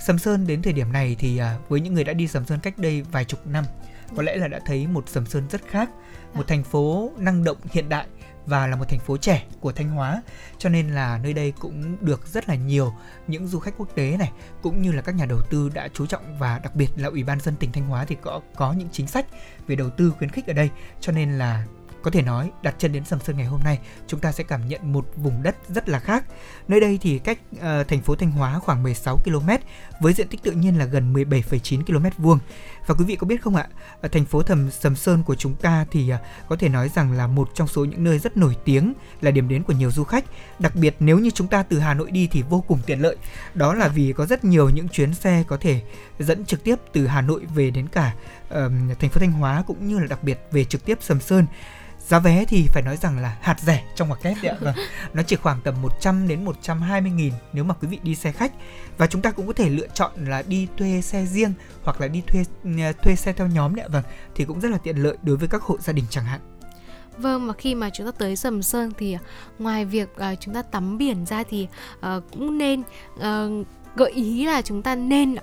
Sầm 0.06 0.18
Sơn 0.18 0.46
đến 0.46 0.62
thời 0.62 0.72
điểm 0.72 0.92
này 0.92 1.16
thì 1.18 1.38
à, 1.38 1.58
với 1.68 1.80
những 1.80 1.94
người 1.94 2.04
đã 2.04 2.12
đi 2.12 2.28
Sầm 2.28 2.46
Sơn 2.46 2.60
cách 2.62 2.78
đây 2.78 3.02
vài 3.02 3.24
chục 3.24 3.46
năm 3.46 3.64
có 4.16 4.22
lẽ 4.22 4.36
là 4.36 4.48
đã 4.48 4.60
thấy 4.66 4.86
một 4.86 5.08
Sầm 5.08 5.26
Sơn 5.26 5.44
rất 5.50 5.60
khác, 5.68 5.90
một 6.34 6.48
thành 6.48 6.64
phố 6.64 7.12
năng 7.16 7.44
động 7.44 7.56
hiện 7.70 7.88
đại 7.88 8.06
và 8.48 8.66
là 8.66 8.76
một 8.76 8.84
thành 8.88 9.00
phố 9.00 9.16
trẻ 9.16 9.44
của 9.60 9.72
Thanh 9.72 9.88
Hóa. 9.88 10.22
Cho 10.58 10.68
nên 10.68 10.88
là 10.88 11.18
nơi 11.18 11.32
đây 11.32 11.52
cũng 11.58 11.96
được 12.00 12.26
rất 12.26 12.48
là 12.48 12.54
nhiều 12.54 12.92
những 13.26 13.46
du 13.46 13.58
khách 13.58 13.74
quốc 13.78 13.88
tế 13.94 14.16
này, 14.18 14.32
cũng 14.62 14.82
như 14.82 14.92
là 14.92 15.02
các 15.02 15.14
nhà 15.14 15.26
đầu 15.26 15.40
tư 15.50 15.70
đã 15.74 15.88
chú 15.94 16.06
trọng 16.06 16.38
và 16.38 16.58
đặc 16.58 16.74
biệt 16.74 16.90
là 16.96 17.08
ủy 17.08 17.24
ban 17.24 17.40
dân 17.40 17.56
tỉnh 17.56 17.72
Thanh 17.72 17.86
Hóa 17.86 18.04
thì 18.04 18.16
có 18.22 18.40
có 18.56 18.72
những 18.72 18.88
chính 18.92 19.06
sách 19.06 19.26
về 19.66 19.76
đầu 19.76 19.90
tư 19.90 20.12
khuyến 20.18 20.30
khích 20.30 20.46
ở 20.46 20.52
đây. 20.52 20.70
Cho 21.00 21.12
nên 21.12 21.38
là 21.38 21.64
có 22.02 22.10
thể 22.10 22.22
nói 22.22 22.50
đặt 22.62 22.74
chân 22.78 22.92
đến 22.92 23.04
Sầm 23.04 23.20
Sơn 23.20 23.36
ngày 23.36 23.46
hôm 23.46 23.60
nay, 23.64 23.78
chúng 24.06 24.20
ta 24.20 24.32
sẽ 24.32 24.44
cảm 24.44 24.68
nhận 24.68 24.92
một 24.92 25.06
vùng 25.16 25.42
đất 25.42 25.56
rất 25.68 25.88
là 25.88 25.98
khác. 25.98 26.24
Nơi 26.68 26.80
đây 26.80 26.98
thì 27.02 27.18
cách 27.18 27.38
uh, 27.54 27.88
thành 27.88 28.02
phố 28.02 28.14
Thanh 28.14 28.30
Hóa 28.30 28.58
khoảng 28.58 28.82
16 28.82 29.16
km 29.24 29.48
với 30.00 30.12
diện 30.12 30.28
tích 30.28 30.42
tự 30.42 30.52
nhiên 30.52 30.78
là 30.78 30.84
gần 30.84 31.14
17,9 31.14 31.84
km 31.84 32.22
vuông. 32.22 32.38
Và 32.86 32.94
quý 32.94 33.04
vị 33.04 33.16
có 33.16 33.26
biết 33.26 33.42
không 33.42 33.56
ạ, 33.56 33.66
ở 34.00 34.08
thành 34.08 34.24
phố 34.24 34.42
Thầm 34.42 34.70
Sầm 34.70 34.96
Sơn 34.96 35.22
của 35.22 35.34
chúng 35.34 35.54
ta 35.54 35.86
thì 35.90 36.12
uh, 36.12 36.48
có 36.48 36.56
thể 36.56 36.68
nói 36.68 36.90
rằng 36.94 37.12
là 37.12 37.26
một 37.26 37.50
trong 37.54 37.68
số 37.68 37.84
những 37.84 38.04
nơi 38.04 38.18
rất 38.18 38.36
nổi 38.36 38.56
tiếng 38.64 38.92
là 39.20 39.30
điểm 39.30 39.48
đến 39.48 39.62
của 39.62 39.72
nhiều 39.72 39.90
du 39.90 40.04
khách. 40.04 40.24
Đặc 40.58 40.74
biệt 40.74 40.96
nếu 41.00 41.18
như 41.18 41.30
chúng 41.30 41.48
ta 41.48 41.62
từ 41.62 41.78
Hà 41.78 41.94
Nội 41.94 42.10
đi 42.10 42.28
thì 42.32 42.42
vô 42.42 42.64
cùng 42.68 42.78
tiện 42.86 43.00
lợi. 43.00 43.16
Đó 43.54 43.74
là 43.74 43.88
vì 43.88 44.12
có 44.12 44.26
rất 44.26 44.44
nhiều 44.44 44.68
những 44.68 44.88
chuyến 44.88 45.14
xe 45.14 45.44
có 45.48 45.56
thể 45.56 45.82
dẫn 46.18 46.44
trực 46.44 46.64
tiếp 46.64 46.76
từ 46.92 47.06
Hà 47.06 47.20
Nội 47.20 47.46
về 47.54 47.70
đến 47.70 47.86
cả 47.92 48.14
uh, 48.44 48.52
thành 48.98 49.10
phố 49.10 49.20
Thanh 49.20 49.32
Hóa 49.32 49.64
cũng 49.66 49.88
như 49.88 49.98
là 49.98 50.06
đặc 50.06 50.22
biệt 50.22 50.38
về 50.50 50.64
trực 50.64 50.84
tiếp 50.84 50.98
Sầm 51.00 51.20
Sơn 51.20 51.46
giá 52.08 52.18
vé 52.18 52.44
thì 52.44 52.66
phải 52.72 52.82
nói 52.82 52.96
rằng 52.96 53.18
là 53.18 53.36
hạt 53.40 53.60
rẻ 53.60 53.84
trong 53.94 54.08
ngoặc 54.08 54.20
kép 54.22 54.36
đấy 54.42 54.52
ạ. 54.52 54.58
Vâng. 54.60 54.74
nó 55.14 55.22
chỉ 55.22 55.36
khoảng 55.36 55.60
tầm 55.64 55.74
100 55.82 56.28
đến 56.28 56.44
120 56.44 57.10
nghìn 57.10 57.32
nếu 57.52 57.64
mà 57.64 57.74
quý 57.74 57.88
vị 57.88 57.98
đi 58.02 58.14
xe 58.14 58.32
khách. 58.32 58.52
Và 58.98 59.06
chúng 59.06 59.22
ta 59.22 59.30
cũng 59.30 59.46
có 59.46 59.52
thể 59.52 59.68
lựa 59.68 59.86
chọn 59.94 60.12
là 60.24 60.42
đi 60.42 60.68
thuê 60.76 61.00
xe 61.00 61.26
riêng 61.26 61.52
hoặc 61.82 62.00
là 62.00 62.08
đi 62.08 62.22
thuê 62.26 62.44
ờ, 62.64 62.92
thuê 62.92 63.16
xe 63.16 63.32
theo 63.32 63.46
nhóm 63.46 63.74
đấy 63.74 63.86
ạ. 63.86 63.88
Vâng 63.92 64.04
thì 64.34 64.44
cũng 64.44 64.60
rất 64.60 64.68
là 64.68 64.78
tiện 64.78 64.96
lợi 64.96 65.16
đối 65.22 65.36
với 65.36 65.48
các 65.48 65.62
hộ 65.62 65.78
gia 65.78 65.92
đình 65.92 66.04
chẳng 66.10 66.24
hạn. 66.24 66.40
Vâng, 67.18 67.46
mà 67.46 67.54
khi 67.54 67.74
mà 67.74 67.90
chúng 67.90 68.06
ta 68.06 68.12
tới 68.18 68.36
Sầm 68.36 68.62
Sơn 68.62 68.92
thì 68.98 69.12
ờ, 69.12 69.18
ngoài 69.58 69.84
việc 69.84 70.08
uh, 70.16 70.40
chúng 70.40 70.54
ta 70.54 70.62
tắm 70.62 70.98
biển 70.98 71.26
ra 71.26 71.42
thì 71.50 71.68
uh, 71.98 72.22
cũng 72.32 72.58
nên 72.58 72.82
uh, 73.14 73.66
gợi 73.96 74.10
ý 74.10 74.46
là 74.46 74.62
chúng 74.62 74.82
ta 74.82 74.94
nên 74.94 75.36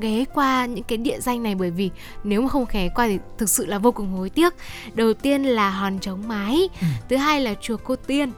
ghé 0.00 0.24
qua 0.34 0.66
những 0.66 0.84
cái 0.84 0.98
địa 0.98 1.20
danh 1.20 1.42
này 1.42 1.54
bởi 1.54 1.70
vì 1.70 1.90
nếu 2.24 2.42
mà 2.42 2.48
không 2.48 2.64
ghé 2.72 2.88
qua 2.94 3.08
thì 3.08 3.18
thực 3.38 3.48
sự 3.48 3.66
là 3.66 3.78
vô 3.78 3.92
cùng 3.92 4.12
hối 4.12 4.30
tiếc 4.30 4.54
đầu 4.94 5.14
tiên 5.14 5.44
là 5.44 5.70
hòn 5.70 5.98
trống 5.98 6.28
mái 6.28 6.68
ừ. 6.80 6.86
thứ 7.08 7.16
hai 7.16 7.40
là 7.40 7.54
chùa 7.60 7.76
cô 7.84 7.96
tiên 7.96 8.28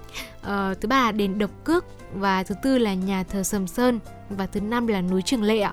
uh, 0.41 0.47
thứ 0.81 0.89
ba 0.89 1.05
là 1.05 1.13
đền 1.13 1.39
độc 1.39 1.51
cước 1.65 1.85
và 2.15 2.43
thứ 2.43 2.55
tư 2.63 2.79
là 2.79 2.95
nhà 2.95 3.23
thờ 3.23 3.43
sầm 3.43 3.67
sơn 3.67 4.01
và 4.31 4.47
thứ 4.47 4.61
năm 4.61 4.87
là 4.87 5.01
núi 5.01 5.23
trường 5.23 5.43
lệ 5.43 5.61
ạ 5.61 5.73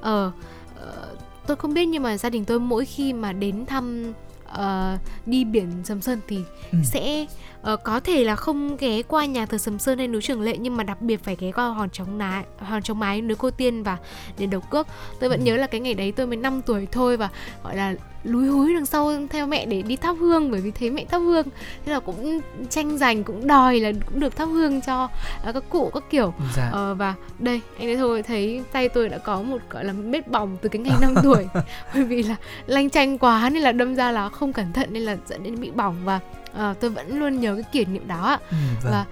ờ 0.00 0.32
uh, 0.72 1.18
tôi 1.46 1.56
không 1.56 1.74
biết 1.74 1.86
nhưng 1.86 2.02
mà 2.02 2.16
gia 2.16 2.30
đình 2.30 2.44
tôi 2.44 2.60
mỗi 2.60 2.84
khi 2.84 3.12
mà 3.12 3.32
đến 3.32 3.66
thăm 3.66 4.12
uh, 4.54 5.00
đi 5.26 5.44
biển 5.44 5.70
sầm 5.84 6.00
sơn 6.00 6.20
thì 6.28 6.38
ừ. 6.72 6.78
sẽ 6.84 7.26
uh, 7.72 7.80
có 7.84 8.00
thể 8.00 8.24
là 8.24 8.36
không 8.36 8.76
ghé 8.76 9.02
qua 9.02 9.24
nhà 9.24 9.46
thờ 9.46 9.58
Sầm 9.58 9.78
Sơn 9.78 9.98
hay 9.98 10.08
núi 10.08 10.22
Trường 10.22 10.40
Lệ 10.40 10.56
nhưng 10.56 10.76
mà 10.76 10.84
đặc 10.84 11.02
biệt 11.02 11.24
phải 11.24 11.36
ghé 11.40 11.52
qua 11.52 11.68
hòn 11.68 11.90
trống 11.90 12.18
ná 12.18 12.42
hòn 12.58 12.82
trống 12.82 12.98
mái 12.98 13.20
núi 13.20 13.36
Cô 13.36 13.50
Tiên 13.50 13.82
và 13.82 13.96
đền 14.38 14.50
Độc 14.50 14.70
Cước 14.70 14.86
tôi 15.20 15.30
vẫn 15.30 15.40
ừ. 15.40 15.44
nhớ 15.44 15.56
là 15.56 15.66
cái 15.66 15.80
ngày 15.80 15.94
đấy 15.94 16.12
tôi 16.12 16.26
mới 16.26 16.36
5 16.36 16.62
tuổi 16.62 16.86
thôi 16.92 17.16
và 17.16 17.28
gọi 17.64 17.76
là 17.76 17.94
lúi 18.24 18.48
húi 18.48 18.74
đằng 18.74 18.86
sau 18.86 19.12
theo 19.30 19.46
mẹ 19.46 19.66
để 19.66 19.82
đi 19.82 19.96
thắp 19.96 20.16
hương 20.20 20.50
bởi 20.50 20.60
vì 20.60 20.70
thấy 20.70 20.90
mẹ 20.90 21.04
thắp 21.04 21.18
hương 21.18 21.46
thế 21.84 21.92
là 21.92 22.00
cũng 22.00 22.40
tranh 22.70 22.98
giành 22.98 23.24
cũng 23.24 23.46
đòi 23.46 23.80
là 23.80 23.92
cũng 24.06 24.20
được 24.20 24.36
thắp 24.36 24.44
hương 24.44 24.80
cho 24.80 25.04
uh, 25.48 25.54
các 25.54 25.64
cụ 25.68 25.90
các 25.94 26.02
kiểu 26.10 26.34
dạ. 26.56 26.68
uh, 26.68 26.98
và 26.98 27.14
đây 27.38 27.60
anh 27.78 27.88
ấy 27.88 27.96
thôi 27.96 28.22
thấy 28.22 28.62
tay 28.72 28.88
tôi 28.88 29.08
đã 29.08 29.18
có 29.18 29.42
một 29.42 29.58
gọi 29.70 29.84
là 29.84 29.92
vết 29.92 30.28
bỏng 30.28 30.56
từ 30.62 30.68
cái 30.68 30.82
ngày 30.82 30.94
5 31.00 31.14
tuổi 31.22 31.46
bởi 31.94 32.04
vì 32.04 32.22
là 32.22 32.36
lanh 32.66 32.90
chanh 32.90 33.18
quá 33.18 33.50
nên 33.52 33.62
là 33.62 33.72
đâm 33.72 33.94
ra 33.94 34.10
là 34.10 34.28
không 34.28 34.52
cẩn 34.52 34.72
thận 34.72 34.88
nên 34.92 35.02
là 35.02 35.16
dẫn 35.26 35.42
đến 35.42 35.60
bị 35.60 35.70
bỏng 35.70 35.96
và 36.04 36.20
uh, 36.50 36.80
tôi 36.80 36.90
vẫn 36.90 37.20
luôn 37.20 37.40
nhớ 37.40 37.54
cái 37.54 37.64
kỷ 37.72 37.84
niệm 37.84 38.08
đó 38.08 38.38
ừ, 38.50 38.56
vâng. 38.82 38.92
và 38.92 39.04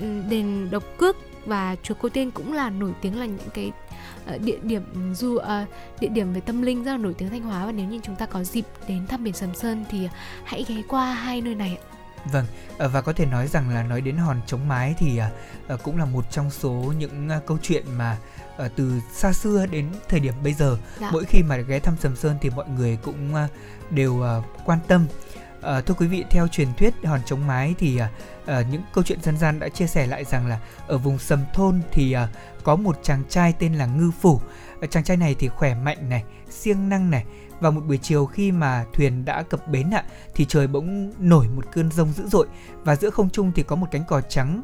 ừ, 0.00 0.06
đền 0.30 0.68
độc 0.70 0.82
cước 0.98 1.16
và 1.46 1.76
chùa 1.82 1.94
cô 2.00 2.08
tiên 2.08 2.30
cũng 2.30 2.52
là 2.52 2.70
nổi 2.70 2.92
tiếng 3.00 3.20
là 3.20 3.26
những 3.26 3.50
cái 3.54 3.72
địa 4.38 4.58
điểm 4.62 5.14
du 5.14 5.28
uh, 5.28 5.42
địa 6.00 6.08
điểm 6.08 6.32
về 6.32 6.40
tâm 6.40 6.62
linh 6.62 6.84
rất 6.84 6.92
là 6.92 6.98
nổi 6.98 7.14
tiếng 7.14 7.30
thanh 7.30 7.42
hóa. 7.42 7.66
Và 7.66 7.72
nếu 7.72 7.86
như 7.86 8.00
chúng 8.02 8.16
ta 8.16 8.26
có 8.26 8.44
dịp 8.44 8.64
đến 8.88 9.06
thăm 9.06 9.24
biển 9.24 9.34
sầm 9.34 9.54
sơn 9.54 9.84
thì 9.90 10.08
hãy 10.44 10.64
ghé 10.68 10.82
qua 10.88 11.14
hai 11.14 11.40
nơi 11.40 11.54
này 11.54 11.78
ạ. 11.82 11.84
Vâng, 12.32 12.44
và 12.78 13.00
có 13.00 13.12
thể 13.12 13.26
nói 13.26 13.48
rằng 13.48 13.70
là 13.70 13.82
nói 13.82 14.00
đến 14.00 14.16
hòn 14.16 14.40
chống 14.46 14.68
mái 14.68 14.94
thì 14.98 15.20
cũng 15.82 15.98
là 15.98 16.04
một 16.04 16.24
trong 16.30 16.50
số 16.50 16.92
những 16.98 17.30
câu 17.46 17.58
chuyện 17.62 17.84
mà 17.98 18.16
từ 18.76 18.92
xa 19.12 19.32
xưa 19.32 19.66
đến 19.66 19.88
thời 20.08 20.20
điểm 20.20 20.34
bây 20.42 20.54
giờ. 20.54 20.78
Dạ. 21.00 21.10
mỗi 21.12 21.24
khi 21.24 21.42
mà 21.42 21.56
ghé 21.56 21.78
thăm 21.80 21.96
Sầm 22.00 22.16
Sơn 22.16 22.36
thì 22.40 22.50
mọi 22.50 22.68
người 22.68 22.98
cũng 23.02 23.34
đều 23.90 24.24
quan 24.64 24.78
tâm. 24.88 25.06
Thưa 25.62 25.94
quý 25.98 26.06
vị, 26.06 26.24
theo 26.30 26.48
truyền 26.48 26.68
thuyết 26.74 26.94
hòn 27.04 27.20
chống 27.26 27.46
mái 27.46 27.74
thì 27.78 28.00
à, 28.48 28.62
những 28.70 28.82
câu 28.94 29.04
chuyện 29.04 29.22
dân 29.22 29.36
gian 29.36 29.60
đã 29.60 29.68
chia 29.68 29.86
sẻ 29.86 30.06
lại 30.06 30.24
rằng 30.24 30.46
là 30.46 30.60
ở 30.86 30.98
vùng 30.98 31.18
sầm 31.18 31.44
thôn 31.54 31.80
thì 31.92 32.12
à, 32.12 32.28
có 32.64 32.76
một 32.76 32.98
chàng 33.02 33.22
trai 33.28 33.54
tên 33.58 33.74
là 33.74 33.86
Ngư 33.86 34.10
Phủ. 34.10 34.40
À, 34.80 34.86
chàng 34.90 35.04
trai 35.04 35.16
này 35.16 35.34
thì 35.38 35.48
khỏe 35.48 35.74
mạnh 35.74 36.08
này, 36.08 36.24
siêng 36.50 36.88
năng 36.88 37.10
này. 37.10 37.24
Và 37.60 37.70
một 37.70 37.80
buổi 37.80 37.98
chiều 37.98 38.26
khi 38.26 38.52
mà 38.52 38.84
thuyền 38.92 39.24
đã 39.24 39.42
cập 39.42 39.68
bến 39.68 39.90
ạ, 39.90 40.04
thì 40.34 40.44
trời 40.44 40.66
bỗng 40.66 41.12
nổi 41.18 41.48
một 41.48 41.64
cơn 41.72 41.90
rông 41.90 42.12
dữ 42.12 42.26
dội 42.28 42.46
và 42.84 42.96
giữa 42.96 43.10
không 43.10 43.30
trung 43.30 43.52
thì 43.54 43.62
có 43.62 43.76
một 43.76 43.86
cánh 43.90 44.04
cò 44.04 44.20
trắng 44.20 44.62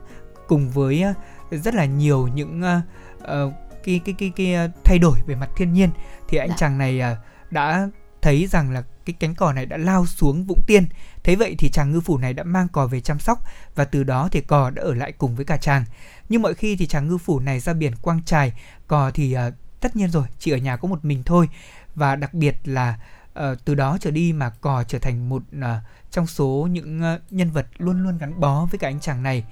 cùng 0.49 0.71
với 0.71 1.05
uh, 1.11 1.63
rất 1.63 1.75
là 1.75 1.85
nhiều 1.85 2.29
những 2.35 2.63
uh, 2.63 3.53
cái, 3.85 4.01
cái 4.05 4.15
cái 4.19 4.33
cái 4.37 4.71
thay 4.85 4.99
đổi 4.99 5.19
về 5.27 5.35
mặt 5.35 5.51
thiên 5.57 5.73
nhiên 5.73 5.91
thì 6.29 6.39
anh 6.39 6.49
dạ. 6.49 6.57
chàng 6.59 6.79
này 6.79 7.01
uh, 7.13 7.19
đã 7.51 7.89
thấy 8.25 8.47
rằng 8.47 8.71
là 8.71 8.83
cái 9.05 9.15
cánh 9.21 9.35
cò 9.35 9.53
này 9.53 9.67
đã 9.67 9.77
lao 9.77 10.07
xuống 10.07 10.45
Vũng 10.45 10.63
Tiên. 10.67 10.87
Thế 11.23 11.37
vậy 11.37 11.55
thì 11.59 11.69
chàng 11.69 11.93
ngư 11.93 12.01
phủ 12.01 12.19
này 12.19 12.33
đã 12.33 12.43
mang 12.43 12.69
cò 12.69 12.87
về 12.87 13.01
chăm 13.01 13.19
sóc 13.19 13.39
và 13.75 13.85
từ 13.85 14.05
đó 14.05 14.29
thì 14.33 14.41
cò 14.41 14.71
đã 14.71 14.83
ở 14.83 14.95
lại 14.95 15.13
cùng 15.13 15.37
với 15.37 15.45
cả 15.45 15.57
chàng. 15.57 15.85
Nhưng 16.29 16.43
mọi 16.43 16.55
khi 16.55 16.77
thì 16.77 16.87
chàng 16.87 17.09
ngư 17.09 17.19
phủ 17.19 17.41
này 17.41 17.61
ra 17.61 17.73
biển 17.73 17.93
quang 18.03 18.23
trài, 18.23 18.53
cò 18.87 19.11
thì 19.11 19.37
uh, 19.37 19.55
tất 19.81 19.97
nhiên 19.97 20.11
rồi, 20.11 20.27
chỉ 20.39 20.51
ở 20.51 20.57
nhà 20.57 20.77
có 20.77 20.89
một 20.89 21.05
mình 21.05 21.23
thôi. 21.23 21.49
Và 21.95 22.17
đặc 22.17 22.35
biệt 22.35 22.57
là 22.65 22.99
uh, 23.39 23.65
từ 23.65 23.75
đó 23.75 23.99
trở 24.01 24.11
đi 24.11 24.33
mà 24.33 24.51
cò 24.51 24.85
trở 24.85 24.99
thành 24.99 25.29
một 25.29 25.43
uh, 25.59 25.65
trong 26.11 26.27
số 26.27 26.69
những 26.71 27.01
uh, 27.15 27.33
nhân 27.33 27.51
vật 27.51 27.67
luôn 27.79 28.03
luôn 28.03 28.19
gắn 28.19 28.41
bó 28.41 28.65
với 28.71 28.79
cả 28.79 28.89
anh 28.89 29.01
chàng 29.01 29.23
này. 29.23 29.45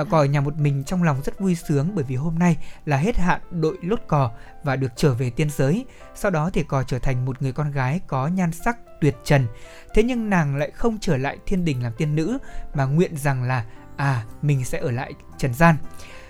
Ờ, 0.00 0.04
à, 0.04 0.10
cò 0.10 0.18
ở 0.18 0.24
nhà 0.24 0.40
một 0.40 0.56
mình 0.56 0.84
trong 0.84 1.02
lòng 1.02 1.22
rất 1.24 1.40
vui 1.40 1.54
sướng 1.54 1.94
bởi 1.94 2.04
vì 2.04 2.16
hôm 2.16 2.38
nay 2.38 2.56
là 2.84 2.96
hết 2.96 3.16
hạn 3.16 3.40
đội 3.50 3.78
lốt 3.82 4.00
cò 4.08 4.30
và 4.62 4.76
được 4.76 4.92
trở 4.96 5.14
về 5.14 5.30
tiên 5.30 5.50
giới. 5.50 5.84
Sau 6.14 6.30
đó 6.30 6.50
thì 6.52 6.62
cò 6.62 6.82
trở 6.82 6.98
thành 6.98 7.24
một 7.24 7.42
người 7.42 7.52
con 7.52 7.70
gái 7.70 8.00
có 8.06 8.26
nhan 8.26 8.52
sắc 8.52 8.78
tuyệt 9.00 9.16
trần. 9.24 9.46
Thế 9.94 10.02
nhưng 10.02 10.30
nàng 10.30 10.56
lại 10.56 10.70
không 10.70 10.98
trở 11.00 11.16
lại 11.16 11.38
thiên 11.46 11.64
đình 11.64 11.82
làm 11.82 11.92
tiên 11.98 12.16
nữ 12.16 12.38
mà 12.74 12.84
nguyện 12.84 13.16
rằng 13.16 13.42
là 13.42 13.64
à 13.96 14.24
mình 14.42 14.64
sẽ 14.64 14.78
ở 14.78 14.90
lại 14.90 15.12
trần 15.38 15.54
gian. 15.54 15.76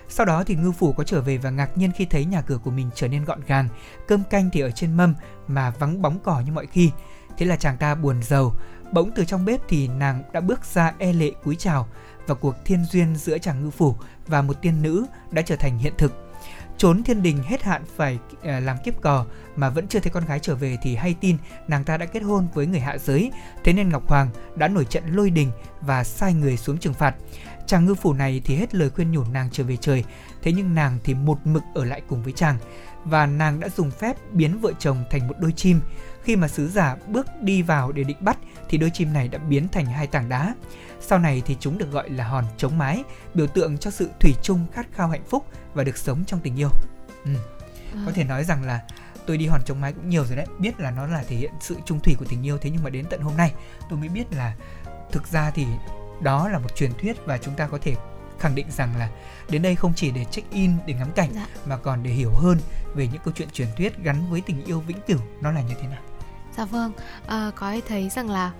Sau 0.09 0.25
đó 0.25 0.43
thì 0.43 0.55
ngư 0.55 0.71
phủ 0.71 0.93
có 0.93 1.03
trở 1.03 1.21
về 1.21 1.37
và 1.37 1.49
ngạc 1.49 1.77
nhiên 1.77 1.91
khi 1.95 2.05
thấy 2.05 2.25
nhà 2.25 2.41
cửa 2.41 2.57
của 2.57 2.71
mình 2.71 2.89
trở 2.95 3.07
nên 3.07 3.25
gọn 3.25 3.41
gàng, 3.47 3.67
cơm 4.07 4.23
canh 4.23 4.49
thì 4.53 4.59
ở 4.59 4.71
trên 4.71 4.97
mâm 4.97 5.15
mà 5.47 5.69
vắng 5.69 6.01
bóng 6.01 6.19
cỏ 6.19 6.41
như 6.45 6.51
mọi 6.51 6.65
khi. 6.65 6.91
Thế 7.37 7.45
là 7.45 7.55
chàng 7.55 7.77
ta 7.77 7.95
buồn 7.95 8.23
giàu, 8.23 8.55
bỗng 8.91 9.11
từ 9.15 9.25
trong 9.25 9.45
bếp 9.45 9.61
thì 9.67 9.87
nàng 9.87 10.23
đã 10.33 10.41
bước 10.41 10.65
ra 10.65 10.93
e 10.97 11.13
lệ 11.13 11.31
cúi 11.43 11.55
chào 11.55 11.87
và 12.31 12.35
cuộc 12.35 12.55
thiên 12.65 12.85
duyên 12.85 13.15
giữa 13.15 13.37
chàng 13.37 13.63
ngư 13.63 13.69
phủ 13.69 13.95
và 14.27 14.41
một 14.41 14.61
tiên 14.61 14.81
nữ 14.81 15.05
đã 15.31 15.41
trở 15.41 15.55
thành 15.55 15.77
hiện 15.77 15.93
thực. 15.97 16.13
Trốn 16.77 17.03
thiên 17.03 17.21
đình 17.21 17.43
hết 17.43 17.63
hạn 17.63 17.83
phải 17.95 18.19
ờ, 18.43 18.59
làm 18.59 18.77
kiếp 18.83 19.01
cò 19.01 19.25
mà 19.55 19.69
vẫn 19.69 19.87
chưa 19.87 19.99
thấy 19.99 20.11
con 20.11 20.25
gái 20.25 20.39
trở 20.39 20.55
về 20.55 20.77
thì 20.81 20.95
hay 20.95 21.15
tin 21.21 21.37
nàng 21.67 21.83
ta 21.83 21.97
đã 21.97 22.05
kết 22.05 22.19
hôn 22.19 22.47
với 22.53 22.65
người 22.65 22.79
hạ 22.79 22.97
giới. 22.97 23.31
Thế 23.63 23.73
nên 23.73 23.89
ngọc 23.89 24.07
hoàng 24.07 24.29
đã 24.55 24.67
nổi 24.67 24.85
trận 24.85 25.03
lôi 25.15 25.29
đình 25.29 25.51
và 25.81 26.03
sai 26.03 26.33
người 26.33 26.57
xuống 26.57 26.77
trừng 26.77 26.93
phạt. 26.93 27.15
Chàng 27.67 27.85
ngư 27.85 27.95
phủ 27.95 28.13
này 28.13 28.41
thì 28.45 28.55
hết 28.55 28.75
lời 28.75 28.89
khuyên 28.89 29.11
nhủ 29.11 29.23
nàng 29.31 29.49
trở 29.51 29.63
về 29.63 29.77
trời, 29.77 30.03
thế 30.41 30.51
nhưng 30.51 30.75
nàng 30.75 30.97
thì 31.03 31.13
một 31.13 31.37
mực 31.43 31.63
ở 31.75 31.85
lại 31.85 32.01
cùng 32.07 32.23
với 32.23 32.33
chàng 32.33 32.57
và 33.05 33.25
nàng 33.25 33.59
đã 33.59 33.69
dùng 33.69 33.91
phép 33.91 34.17
biến 34.31 34.59
vợ 34.59 34.71
chồng 34.79 35.03
thành 35.09 35.27
một 35.27 35.35
đôi 35.39 35.51
chim. 35.51 35.81
Khi 36.23 36.35
mà 36.35 36.47
sứ 36.47 36.67
giả 36.67 36.95
bước 37.07 37.27
đi 37.41 37.61
vào 37.61 37.91
để 37.91 38.03
định 38.03 38.17
bắt 38.19 38.37
thì 38.69 38.77
đôi 38.77 38.89
chim 38.89 39.13
này 39.13 39.27
đã 39.27 39.37
biến 39.37 39.67
thành 39.67 39.85
hai 39.85 40.07
tảng 40.07 40.29
đá 40.29 40.53
sau 41.01 41.19
này 41.19 41.41
thì 41.45 41.57
chúng 41.59 41.77
được 41.77 41.91
gọi 41.91 42.09
là 42.09 42.23
hòn 42.23 42.45
chống 42.57 42.77
mái, 42.77 43.03
biểu 43.33 43.47
tượng 43.47 43.77
cho 43.77 43.91
sự 43.91 44.09
thủy 44.19 44.33
chung 44.41 44.65
khát 44.73 44.87
khao 44.93 45.07
hạnh 45.07 45.23
phúc 45.29 45.45
và 45.73 45.83
được 45.83 45.97
sống 45.97 46.23
trong 46.27 46.39
tình 46.39 46.59
yêu. 46.59 46.69
Ừ. 47.25 47.31
À. 47.93 48.03
Có 48.05 48.11
thể 48.11 48.23
nói 48.23 48.43
rằng 48.43 48.63
là 48.63 48.81
tôi 49.25 49.37
đi 49.37 49.47
hòn 49.47 49.61
chống 49.65 49.81
mái 49.81 49.93
cũng 49.93 50.09
nhiều 50.09 50.25
rồi 50.25 50.35
đấy, 50.35 50.45
biết 50.59 50.79
là 50.79 50.91
nó 50.91 51.07
là 51.07 51.23
thể 51.27 51.35
hiện 51.35 51.51
sự 51.59 51.75
trung 51.85 51.99
thủy 51.99 52.15
của 52.19 52.25
tình 52.29 52.45
yêu 52.45 52.57
thế 52.57 52.69
nhưng 52.69 52.83
mà 52.83 52.89
đến 52.89 53.05
tận 53.09 53.21
hôm 53.21 53.37
nay 53.37 53.53
tôi 53.89 53.99
mới 53.99 54.09
biết 54.09 54.25
là 54.31 54.55
thực 55.11 55.27
ra 55.27 55.51
thì 55.51 55.65
đó 56.21 56.49
là 56.49 56.59
một 56.59 56.75
truyền 56.75 56.91
thuyết 57.01 57.17
và 57.25 57.37
chúng 57.37 57.55
ta 57.55 57.67
có 57.67 57.77
thể 57.81 57.95
khẳng 58.39 58.55
định 58.55 58.67
rằng 58.71 58.97
là 58.97 59.09
đến 59.49 59.61
đây 59.61 59.75
không 59.75 59.93
chỉ 59.95 60.11
để 60.11 60.25
check 60.25 60.51
in 60.51 60.71
để 60.85 60.93
ngắm 60.93 61.11
cảnh 61.11 61.29
dạ. 61.35 61.47
mà 61.65 61.77
còn 61.77 62.03
để 62.03 62.09
hiểu 62.09 62.31
hơn 62.35 62.57
về 62.95 63.07
những 63.07 63.21
câu 63.25 63.33
chuyện 63.37 63.49
truyền 63.49 63.67
thuyết 63.77 63.97
gắn 64.03 64.29
với 64.29 64.41
tình 64.41 64.65
yêu 64.65 64.79
vĩnh 64.79 65.01
cửu 65.07 65.19
nó 65.41 65.51
là 65.51 65.61
như 65.61 65.73
thế 65.81 65.87
nào. 65.87 66.01
Dạ 66.57 66.65
vâng, 66.65 66.91
à, 67.27 67.51
có 67.55 67.67
ai 67.67 67.81
thấy 67.87 68.09
rằng 68.09 68.29
là 68.29 68.51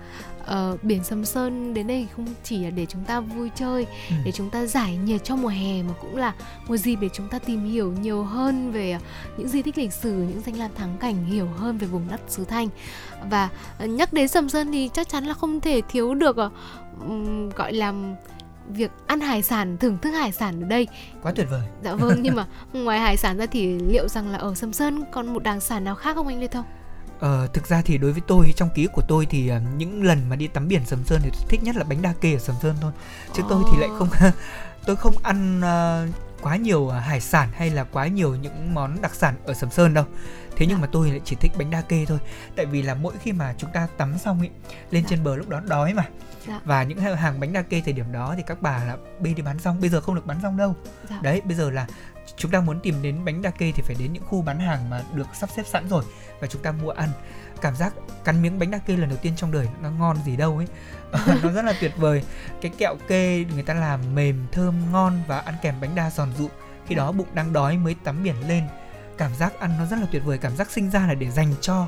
uh, 0.42 0.84
biển 0.84 1.04
Sầm 1.04 1.24
Sơn 1.24 1.74
đến 1.74 1.86
đây 1.86 2.08
không 2.16 2.26
chỉ 2.44 2.64
là 2.64 2.70
để 2.70 2.86
chúng 2.86 3.04
ta 3.04 3.20
vui 3.20 3.50
chơi, 3.54 3.86
ừ. 4.08 4.14
để 4.24 4.32
chúng 4.32 4.50
ta 4.50 4.66
giải 4.66 4.96
nhiệt 4.96 5.24
trong 5.24 5.42
mùa 5.42 5.48
hè 5.48 5.82
mà 5.82 5.92
cũng 6.00 6.16
là 6.16 6.34
một 6.68 6.76
dịp 6.76 6.96
để 7.00 7.08
chúng 7.12 7.28
ta 7.28 7.38
tìm 7.38 7.64
hiểu 7.64 7.92
nhiều 8.00 8.22
hơn 8.22 8.72
về 8.72 8.98
những 9.36 9.48
di 9.48 9.62
tích 9.62 9.78
lịch 9.78 9.92
sử, 9.92 10.12
những 10.12 10.42
danh 10.46 10.58
lam 10.58 10.70
thắng 10.74 10.96
cảnh, 11.00 11.24
hiểu 11.24 11.46
hơn 11.56 11.78
về 11.78 11.86
vùng 11.86 12.08
đất 12.10 12.20
xứ 12.28 12.44
Thanh. 12.44 12.68
Và 13.30 13.48
uh, 13.84 13.90
nhắc 13.90 14.12
đến 14.12 14.28
Sầm 14.28 14.48
Sơn 14.48 14.72
thì 14.72 14.90
chắc 14.92 15.08
chắn 15.08 15.24
là 15.24 15.34
không 15.34 15.60
thể 15.60 15.80
thiếu 15.88 16.14
được 16.14 16.36
uh, 16.40 16.52
gọi 17.56 17.72
là 17.72 17.94
việc 18.68 18.90
ăn 19.06 19.20
hải 19.20 19.42
sản 19.42 19.76
thưởng 19.78 19.98
thức 19.98 20.10
hải 20.10 20.32
sản 20.32 20.62
ở 20.62 20.68
đây 20.68 20.88
quá 21.22 21.32
tuyệt 21.36 21.46
vời 21.50 21.62
dạ 21.84 21.94
vâng 21.94 22.22
nhưng 22.22 22.34
mà 22.36 22.46
ngoài 22.72 23.00
hải 23.00 23.16
sản 23.16 23.38
ra 23.38 23.46
thì 23.46 23.78
liệu 23.78 24.08
rằng 24.08 24.28
là 24.28 24.38
ở 24.38 24.54
sầm 24.54 24.72
sơn 24.72 25.04
còn 25.12 25.32
một 25.34 25.42
đặc 25.42 25.62
sản 25.62 25.84
nào 25.84 25.94
khác 25.94 26.14
không 26.14 26.26
anh 26.26 26.40
lê 26.40 26.46
thông 26.46 26.64
Ờ, 27.22 27.46
thực 27.52 27.66
ra 27.66 27.82
thì 27.84 27.98
đối 27.98 28.12
với 28.12 28.22
tôi 28.26 28.52
trong 28.56 28.70
ký 28.74 28.88
của 28.92 29.02
tôi 29.08 29.26
thì 29.26 29.52
uh, 29.56 29.62
những 29.76 30.04
lần 30.04 30.28
mà 30.28 30.36
đi 30.36 30.46
tắm 30.46 30.68
biển 30.68 30.84
Sầm 30.84 31.04
Sơn 31.04 31.20
thì 31.22 31.30
tôi 31.32 31.42
thích 31.48 31.62
nhất 31.62 31.76
là 31.76 31.84
bánh 31.84 32.02
đa 32.02 32.12
kê 32.20 32.32
ở 32.32 32.38
Sầm 32.38 32.56
Sơn 32.62 32.76
thôi. 32.80 32.92
Chứ 33.32 33.42
tôi 33.48 33.62
thì 33.72 33.78
lại 33.78 33.90
không 33.98 34.08
tôi 34.86 34.96
không 34.96 35.14
ăn 35.22 35.60
uh, 35.60 36.42
quá 36.42 36.56
nhiều 36.56 36.88
hải 36.88 37.20
sản 37.20 37.48
hay 37.54 37.70
là 37.70 37.84
quá 37.84 38.06
nhiều 38.06 38.34
những 38.34 38.74
món 38.74 39.02
đặc 39.02 39.14
sản 39.14 39.34
ở 39.46 39.54
Sầm 39.54 39.70
Sơn 39.70 39.94
đâu. 39.94 40.04
Thế 40.56 40.66
nhưng 40.66 40.80
mà 40.80 40.86
tôi 40.92 41.10
lại 41.10 41.20
chỉ 41.24 41.36
thích 41.36 41.52
bánh 41.58 41.70
đa 41.70 41.80
kê 41.80 42.04
thôi. 42.04 42.18
Tại 42.56 42.66
vì 42.66 42.82
là 42.82 42.94
mỗi 42.94 43.12
khi 43.22 43.32
mà 43.32 43.54
chúng 43.58 43.70
ta 43.72 43.88
tắm 43.96 44.18
xong 44.18 44.38
ấy 44.38 44.50
lên 44.90 45.04
trên 45.08 45.24
bờ 45.24 45.36
lúc 45.36 45.48
đó 45.48 45.60
đói 45.60 45.94
mà. 45.94 46.04
Dạ. 46.48 46.60
Và 46.64 46.82
những 46.82 46.98
hàng 46.98 47.40
bánh 47.40 47.52
đa 47.52 47.62
kê 47.62 47.82
thời 47.84 47.92
điểm 47.92 48.12
đó 48.12 48.34
thì 48.36 48.42
các 48.46 48.62
bà 48.62 48.84
là 48.84 48.96
bê 49.20 49.34
đi 49.34 49.42
bán 49.42 49.58
xong, 49.58 49.80
bây 49.80 49.90
giờ 49.90 50.00
không 50.00 50.14
được 50.14 50.26
bán 50.26 50.38
xong 50.42 50.56
đâu. 50.56 50.74
Dạ. 51.10 51.18
Đấy, 51.22 51.40
bây 51.44 51.56
giờ 51.56 51.70
là 51.70 51.86
chúng 52.36 52.50
ta 52.50 52.60
muốn 52.60 52.80
tìm 52.80 53.02
đến 53.02 53.24
bánh 53.24 53.42
đa 53.42 53.50
kê 53.50 53.72
thì 53.72 53.82
phải 53.82 53.96
đến 53.98 54.12
những 54.12 54.24
khu 54.24 54.42
bán 54.42 54.58
hàng 54.58 54.90
mà 54.90 55.02
được 55.14 55.26
sắp 55.34 55.50
xếp 55.56 55.62
sẵn 55.66 55.88
rồi 55.88 56.04
và 56.42 56.48
chúng 56.48 56.62
ta 56.62 56.72
mua 56.72 56.90
ăn. 56.90 57.08
Cảm 57.60 57.76
giác 57.76 57.94
cắn 58.24 58.42
miếng 58.42 58.58
bánh 58.58 58.70
đa 58.70 58.78
kê 58.78 58.96
lần 58.96 59.08
đầu 59.08 59.18
tiên 59.22 59.32
trong 59.36 59.52
đời 59.52 59.68
nó 59.82 59.90
ngon 59.90 60.16
gì 60.24 60.36
đâu 60.36 60.56
ấy. 60.56 60.66
Nó 61.42 61.52
rất 61.52 61.64
là 61.64 61.74
tuyệt 61.80 61.92
vời. 61.96 62.22
Cái 62.60 62.72
kẹo 62.78 62.96
kê 63.08 63.44
người 63.54 63.62
ta 63.62 63.74
làm 63.74 64.14
mềm, 64.14 64.46
thơm, 64.52 64.92
ngon 64.92 65.22
và 65.26 65.38
ăn 65.38 65.54
kèm 65.62 65.74
bánh 65.80 65.94
đa 65.94 66.10
giòn 66.10 66.32
dụ 66.38 66.48
khi 66.86 66.94
đó 66.94 67.12
bụng 67.12 67.26
đang 67.34 67.52
đói 67.52 67.76
mới 67.76 67.96
tắm 68.04 68.22
biển 68.22 68.48
lên. 68.48 68.64
Cảm 69.18 69.34
giác 69.34 69.60
ăn 69.60 69.74
nó 69.78 69.86
rất 69.86 69.98
là 69.98 70.06
tuyệt 70.12 70.22
vời, 70.24 70.38
cảm 70.38 70.56
giác 70.56 70.70
sinh 70.70 70.90
ra 70.90 71.06
là 71.06 71.14
để 71.14 71.30
dành 71.30 71.54
cho 71.60 71.86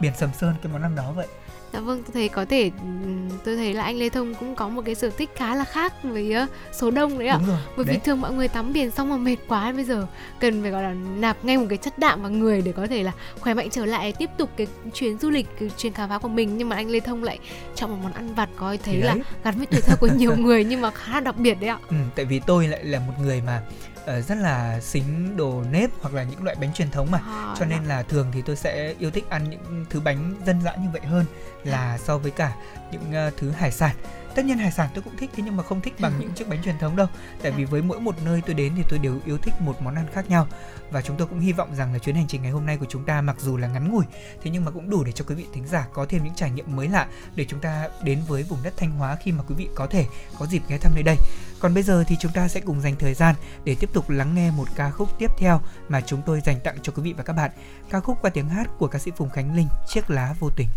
biển 0.00 0.12
sầm 0.18 0.30
sơn 0.40 0.54
cái 0.62 0.72
món 0.72 0.82
ăn 0.82 0.96
đó 0.96 1.12
vậy 1.16 1.26
Dạ 1.72 1.80
vâng, 1.80 2.02
tôi 2.02 2.12
thấy 2.14 2.28
có 2.28 2.44
thể 2.44 2.70
ừm, 2.80 3.28
tôi 3.44 3.56
thấy 3.56 3.74
là 3.74 3.82
anh 3.84 3.96
Lê 3.98 4.08
Thông 4.08 4.34
cũng 4.34 4.54
có 4.54 4.68
một 4.68 4.82
cái 4.86 4.94
sở 4.94 5.10
thích 5.10 5.30
khá 5.36 5.54
là 5.54 5.64
khác 5.64 5.92
với 6.02 6.32
ờ, 6.32 6.46
số 6.72 6.90
đông 6.90 7.18
đấy 7.18 7.28
ạ. 7.28 7.36
đúng 7.38 7.48
rồi 7.48 7.58
Bởi 7.76 7.84
vì 7.84 7.92
đấy 7.92 8.00
thường 8.04 8.20
mọi 8.20 8.32
người 8.32 8.48
tắm 8.48 8.72
biển 8.72 8.90
xong 8.90 9.10
mà 9.10 9.16
mệt 9.16 9.36
quá 9.48 9.72
bây 9.72 9.84
giờ 9.84 10.06
cần 10.40 10.62
phải 10.62 10.70
gọi 10.70 10.82
là 10.82 10.94
nạp 11.18 11.44
ngay 11.44 11.58
một 11.58 11.66
cái 11.68 11.78
chất 11.78 11.98
đạm 11.98 12.22
vào 12.22 12.30
người 12.30 12.62
để 12.62 12.72
có 12.72 12.86
thể 12.86 13.02
là 13.02 13.12
khỏe 13.40 13.54
mạnh 13.54 13.68
trở 13.70 13.84
lại 13.86 14.12
tiếp 14.18 14.30
tục 14.38 14.50
cái 14.56 14.66
chuyến 14.94 15.18
du 15.18 15.30
lịch 15.30 15.46
cái 15.60 15.70
chuyến 15.76 15.92
khám 15.92 16.08
phá 16.08 16.18
của 16.18 16.28
mình 16.28 16.56
nhưng 16.58 16.68
mà 16.68 16.76
anh 16.76 16.90
Lê 16.90 17.00
Thông 17.00 17.24
lại 17.24 17.38
chọn 17.74 17.90
một 17.90 17.96
món 18.02 18.12
ăn 18.12 18.34
vặt 18.34 18.48
có 18.56 18.68
thấy 18.68 18.94
Thì 18.94 19.00
là 19.02 19.14
đấy. 19.14 19.22
gắn 19.44 19.54
với 19.58 19.66
tuổi 19.66 19.80
thơ 19.80 19.96
của 20.00 20.08
nhiều 20.16 20.36
người 20.38 20.64
nhưng 20.64 20.80
mà 20.80 20.90
khá 20.90 21.12
là 21.12 21.20
đặc 21.20 21.36
biệt 21.36 21.54
đấy 21.60 21.70
ạ. 21.70 21.78
ừ, 21.88 21.96
tại 22.14 22.24
vì 22.24 22.40
tôi 22.46 22.68
lại 22.68 22.84
là 22.84 22.98
một 22.98 23.12
người 23.22 23.40
mà 23.46 23.62
ờ, 24.06 24.20
rất 24.20 24.38
là 24.38 24.80
xính 24.80 25.36
đồ 25.36 25.62
nếp 25.70 25.90
hoặc 26.00 26.14
là 26.14 26.22
những 26.22 26.44
loại 26.44 26.56
bánh 26.60 26.72
truyền 26.74 26.90
thống 26.90 27.10
mà. 27.10 27.18
À, 27.18 27.54
cho 27.58 27.66
nên 27.66 27.84
là 27.84 28.02
thường 28.02 28.26
thì 28.32 28.42
tôi 28.42 28.56
sẽ 28.56 28.94
yêu 28.98 29.10
thích 29.10 29.24
ăn 29.28 29.50
những 29.50 29.84
thứ 29.90 30.00
bánh 30.00 30.34
dân 30.46 30.60
dã 30.62 30.76
như 30.76 30.88
vậy 30.92 31.00
hơn 31.00 31.24
là 31.64 31.98
so 31.98 32.18
với 32.18 32.30
cả 32.30 32.52
những 32.92 33.12
ờ, 33.12 33.30
thứ 33.36 33.50
hải 33.50 33.72
sản. 33.72 33.96
Tất 34.34 34.44
nhiên 34.44 34.58
hải 34.58 34.72
sản 34.72 34.88
tôi 34.94 35.02
cũng 35.02 35.16
thích 35.16 35.30
thế 35.36 35.42
nhưng 35.46 35.56
mà 35.56 35.62
không 35.62 35.80
thích 35.80 35.94
bằng 36.00 36.12
những 36.20 36.30
chiếc 36.34 36.48
bánh 36.48 36.62
truyền 36.62 36.78
thống 36.78 36.96
đâu. 36.96 37.06
Tại 37.42 37.52
vì 37.52 37.64
với 37.64 37.82
mỗi 37.82 38.00
một 38.00 38.14
nơi 38.24 38.42
tôi 38.46 38.54
đến 38.54 38.72
thì 38.76 38.82
tôi 38.88 38.98
đều 38.98 39.20
yêu 39.26 39.38
thích 39.38 39.54
một 39.60 39.82
món 39.82 39.94
ăn 39.94 40.06
khác 40.12 40.30
nhau. 40.30 40.46
Và 40.90 41.02
chúng 41.02 41.16
tôi 41.16 41.26
cũng 41.26 41.40
hy 41.40 41.52
vọng 41.52 41.74
rằng 41.76 41.92
là 41.92 41.98
chuyến 41.98 42.16
hành 42.16 42.26
trình 42.28 42.42
ngày 42.42 42.50
hôm 42.50 42.66
nay 42.66 42.76
của 42.76 42.86
chúng 42.88 43.04
ta 43.04 43.20
mặc 43.20 43.36
dù 43.40 43.56
là 43.56 43.68
ngắn 43.68 43.92
ngủi 43.92 44.04
thế 44.42 44.50
nhưng 44.50 44.64
mà 44.64 44.70
cũng 44.70 44.90
đủ 44.90 45.04
để 45.04 45.12
cho 45.12 45.24
quý 45.28 45.34
vị 45.34 45.46
thính 45.52 45.66
giả 45.66 45.86
có 45.92 46.06
thêm 46.08 46.24
những 46.24 46.34
trải 46.34 46.50
nghiệm 46.50 46.76
mới 46.76 46.88
lạ 46.88 47.06
để 47.34 47.44
chúng 47.48 47.60
ta 47.60 47.88
đến 48.02 48.22
với 48.28 48.42
vùng 48.42 48.58
đất 48.62 48.74
Thanh 48.76 48.90
Hóa 48.90 49.16
khi 49.16 49.32
mà 49.32 49.42
quý 49.48 49.54
vị 49.54 49.68
có 49.74 49.86
thể 49.86 50.06
có 50.38 50.46
dịp 50.46 50.62
ghé 50.68 50.78
thăm 50.78 50.92
nơi 50.94 51.02
đây 51.02 51.16
còn 51.66 51.74
bây 51.74 51.82
giờ 51.82 52.04
thì 52.06 52.16
chúng 52.20 52.32
ta 52.32 52.48
sẽ 52.48 52.60
cùng 52.60 52.80
dành 52.80 52.96
thời 52.98 53.14
gian 53.14 53.34
để 53.64 53.76
tiếp 53.80 53.90
tục 53.92 54.10
lắng 54.10 54.34
nghe 54.34 54.50
một 54.50 54.68
ca 54.76 54.90
khúc 54.90 55.08
tiếp 55.18 55.30
theo 55.38 55.60
mà 55.88 56.00
chúng 56.00 56.22
tôi 56.26 56.40
dành 56.40 56.60
tặng 56.64 56.76
cho 56.82 56.92
quý 56.96 57.02
vị 57.02 57.12
và 57.12 57.22
các 57.22 57.32
bạn. 57.32 57.50
Ca 57.90 58.00
khúc 58.00 58.18
qua 58.22 58.30
tiếng 58.30 58.48
hát 58.48 58.70
của 58.78 58.88
ca 58.88 58.98
sĩ 58.98 59.10
Phùng 59.16 59.30
Khánh 59.30 59.56
Linh, 59.56 59.68
Chiếc 59.88 60.10
lá 60.10 60.34
vô 60.40 60.50
tình. 60.56 60.68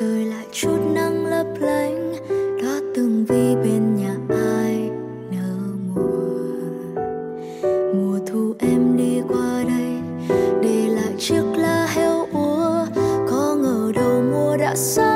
Rơi 0.00 0.24
lại 0.24 0.46
chút 0.52 0.78
nắng 0.94 1.26
lấp 1.26 1.46
lánh, 1.60 2.12
đã 2.62 2.80
từng 2.94 3.24
vi 3.28 3.54
bên 3.54 3.96
nhà 3.96 4.14
ai 4.28 4.90
nở 5.30 5.56
mùa. 5.94 7.00
Mùa 7.94 8.18
thu 8.26 8.54
em 8.58 8.96
đi 8.96 9.20
qua 9.28 9.64
đây, 9.68 9.92
để 10.62 10.88
lại 10.88 11.14
chiếc 11.18 11.44
lá 11.56 11.86
heo 11.86 12.26
úa, 12.32 12.86
có 13.30 13.56
ngờ 13.60 13.92
đầu 13.94 14.22
mùa 14.32 14.56
đã 14.56 14.74
xa 14.76 15.15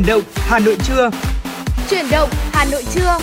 Chuyển 0.00 0.08
động 0.08 0.22
Hà 0.34 0.58
Nội 0.58 0.76
trưa. 0.86 1.10
Chuyển 1.90 2.04
động 2.10 2.28
Hà 2.32 2.64
Nội 2.64 2.84
trưa. 2.94 3.18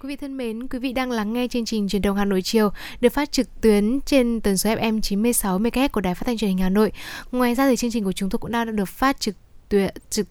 Quý 0.00 0.08
vị 0.08 0.16
thân 0.16 0.36
mến, 0.36 0.68
quý 0.68 0.78
vị 0.78 0.92
đang 0.92 1.10
lắng 1.10 1.32
nghe 1.32 1.48
chương 1.48 1.64
trình 1.64 1.88
Truyền 1.88 2.02
động 2.02 2.16
Hà 2.16 2.24
Nội 2.24 2.42
chiều 2.42 2.70
được 3.00 3.12
phát 3.12 3.32
trực 3.32 3.60
tuyến 3.60 4.00
trên 4.06 4.40
tần 4.40 4.58
số 4.58 4.70
FM 4.70 5.00
96 5.00 5.58
MHz 5.58 5.88
của 5.88 6.00
Đài 6.00 6.14
Phát 6.14 6.26
thanh 6.26 6.38
Truyền 6.38 6.48
hình 6.48 6.58
Hà 6.58 6.68
Nội. 6.68 6.92
Ngoài 7.32 7.54
ra 7.54 7.68
thì 7.68 7.76
chương 7.76 7.90
trình 7.90 8.04
của 8.04 8.12
chúng 8.12 8.30
tôi 8.30 8.38
cũng 8.38 8.52
đang 8.52 8.76
được 8.76 8.88
phát 8.88 9.20
trực 9.20 9.34
tuyến 9.68 9.90
trực 10.10 10.26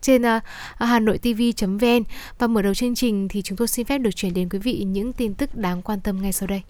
trên 0.00 0.22
uh, 0.22 0.42
hà 0.76 1.00
nội 1.00 1.18
tv.vn 1.18 2.02
và 2.38 2.46
mở 2.46 2.62
đầu 2.62 2.74
chương 2.74 2.94
trình 2.94 3.28
thì 3.28 3.42
chúng 3.42 3.56
tôi 3.56 3.68
xin 3.68 3.86
phép 3.86 3.98
được 3.98 4.16
chuyển 4.16 4.34
đến 4.34 4.48
quý 4.48 4.58
vị 4.58 4.84
những 4.86 5.12
tin 5.12 5.34
tức 5.34 5.54
đáng 5.54 5.82
quan 5.82 6.00
tâm 6.00 6.22
ngay 6.22 6.32
sau 6.32 6.46
đây. 6.46 6.62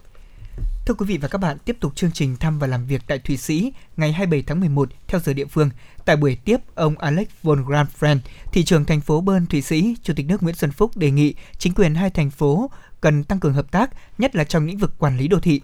Thưa 0.88 0.94
quý 0.94 1.06
vị 1.06 1.18
và 1.18 1.28
các 1.28 1.38
bạn, 1.38 1.56
tiếp 1.64 1.76
tục 1.80 1.96
chương 1.96 2.12
trình 2.12 2.36
thăm 2.36 2.58
và 2.58 2.66
làm 2.66 2.86
việc 2.86 3.02
tại 3.06 3.18
Thụy 3.18 3.36
Sĩ 3.36 3.72
ngày 3.96 4.12
27 4.12 4.42
tháng 4.42 4.60
11 4.60 4.88
theo 5.06 5.20
giờ 5.20 5.32
địa 5.32 5.44
phương. 5.44 5.70
Tại 6.04 6.16
buổi 6.16 6.36
tiếp, 6.44 6.56
ông 6.74 6.98
Alex 6.98 7.26
von 7.42 7.64
Grandfriend, 7.64 8.18
thị 8.52 8.64
trưởng 8.64 8.84
thành 8.84 9.00
phố 9.00 9.20
Bern, 9.20 9.46
Thụy 9.46 9.62
Sĩ, 9.62 9.96
Chủ 10.02 10.14
tịch 10.16 10.26
nước 10.26 10.42
Nguyễn 10.42 10.54
Xuân 10.54 10.70
Phúc 10.70 10.96
đề 10.96 11.10
nghị 11.10 11.34
chính 11.58 11.74
quyền 11.74 11.94
hai 11.94 12.10
thành 12.10 12.30
phố 12.30 12.70
cần 13.00 13.24
tăng 13.24 13.40
cường 13.40 13.54
hợp 13.54 13.70
tác, 13.70 13.90
nhất 14.18 14.36
là 14.36 14.44
trong 14.44 14.66
lĩnh 14.66 14.78
vực 14.78 14.98
quản 14.98 15.16
lý 15.16 15.28
đô 15.28 15.40
thị. 15.40 15.60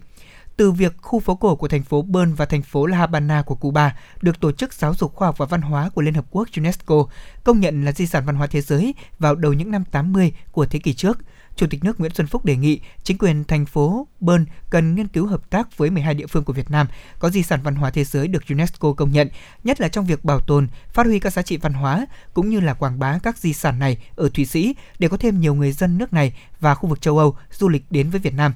Từ 0.57 0.73
việc 0.73 0.95
khu 1.03 1.21
phố 1.21 1.35
cổ 1.35 1.57
của 1.57 1.69
thành 1.69 1.83
phố 1.83 2.03
Bern 2.03 2.35
và 2.35 2.45
thành 2.45 2.63
phố 2.63 2.87
La 2.87 2.99
Habana 2.99 3.43
của 3.43 3.55
Cuba 3.55 3.97
được 4.23 4.41
Tổ 4.41 4.53
chức 4.53 4.73
Giáo 4.73 4.95
dục 4.95 5.15
Khoa 5.15 5.29
học 5.29 5.39
và 5.39 5.47
Văn 5.47 5.63
hóa 5.63 5.91
của 5.95 6.03
Liên 6.03 6.15
Hợp 6.15 6.25
Quốc 6.31 6.49
UNESCO 6.57 7.07
công 7.45 7.61
nhận 7.61 7.85
là 7.85 7.93
di 7.93 8.07
sản 8.07 8.25
văn 8.27 8.37
hóa 8.37 8.47
thế 8.47 8.61
giới 8.61 8.95
vào 9.19 9.35
đầu 9.35 9.53
những 9.53 9.71
năm 9.71 9.85
80 9.85 10.33
của 10.53 10.67
thế 10.67 10.79
kỷ 10.79 10.95
trước– 10.95 11.19
Chủ 11.57 11.67
tịch 11.67 11.85
nước 11.85 12.01
Nguyễn 12.01 12.15
Xuân 12.15 12.27
Phúc 12.27 12.45
đề 12.45 12.57
nghị 12.57 12.81
chính 13.03 13.19
quyền 13.19 13.45
thành 13.45 13.67
phố 13.67 14.09
Bern 14.21 14.45
cần 14.71 14.95
nghiên 14.95 15.09
cứu 15.09 15.27
hợp 15.27 15.51
tác 15.51 15.79
với 15.79 15.91
12 15.91 16.15
địa 16.15 16.27
phương 16.27 16.45
của 16.45 16.53
Việt 16.53 16.71
Nam 16.71 16.87
có 17.19 17.31
di 17.31 17.43
sản 17.43 17.61
văn 17.63 17.75
hóa 17.75 17.91
thế 17.91 18.05
giới 18.05 18.29
được 18.29 18.43
UNESCO 18.49 18.93
công 18.93 19.13
nhận, 19.13 19.29
nhất 19.65 19.81
là 19.81 19.89
trong 19.89 20.07
việc 20.07 20.25
bảo 20.25 20.41
tồn, 20.41 20.69
phát 20.93 21.07
huy 21.07 21.19
các 21.19 21.33
giá 21.33 21.43
trị 21.43 21.57
văn 21.57 21.73
hóa 21.73 22.07
cũng 22.35 22.51
như 22.51 22.61
là 22.61 22.75
quảng 22.75 22.99
bá 22.99 23.19
các 23.23 23.39
di 23.39 23.53
sản 23.53 23.79
này 23.79 23.99
ở 24.17 24.29
Thụy 24.35 24.47
Sĩ 24.47 24.75
để 24.99 25.09
có 25.09 25.17
thêm 25.17 25.41
nhiều 25.41 25.55
người 25.55 25.73
dân 25.73 25.99
nước 25.99 26.13
này 26.13 26.33
và 26.61 26.75
khu 26.75 26.89
vực 26.89 27.01
châu 27.01 27.19
Âu 27.19 27.37
du 27.51 27.69
lịch 27.69 27.85
đến 27.91 28.11
với 28.11 28.21
Việt 28.21 28.35
Nam. 28.35 28.55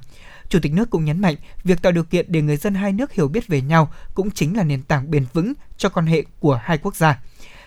Chủ 0.49 0.59
tịch 0.61 0.73
nước 0.73 0.89
cũng 0.89 1.05
nhấn 1.05 1.19
mạnh, 1.19 1.35
việc 1.63 1.81
tạo 1.81 1.91
điều 1.91 2.03
kiện 2.03 2.25
để 2.29 2.41
người 2.41 2.57
dân 2.57 2.75
hai 2.75 2.93
nước 2.93 3.13
hiểu 3.13 3.27
biết 3.27 3.47
về 3.47 3.61
nhau 3.61 3.93
cũng 4.13 4.31
chính 4.31 4.57
là 4.57 4.63
nền 4.63 4.81
tảng 4.81 5.11
bền 5.11 5.25
vững 5.33 5.53
cho 5.77 5.89
quan 5.89 6.05
hệ 6.05 6.23
của 6.39 6.59
hai 6.63 6.77
quốc 6.77 6.95
gia. 6.95 7.19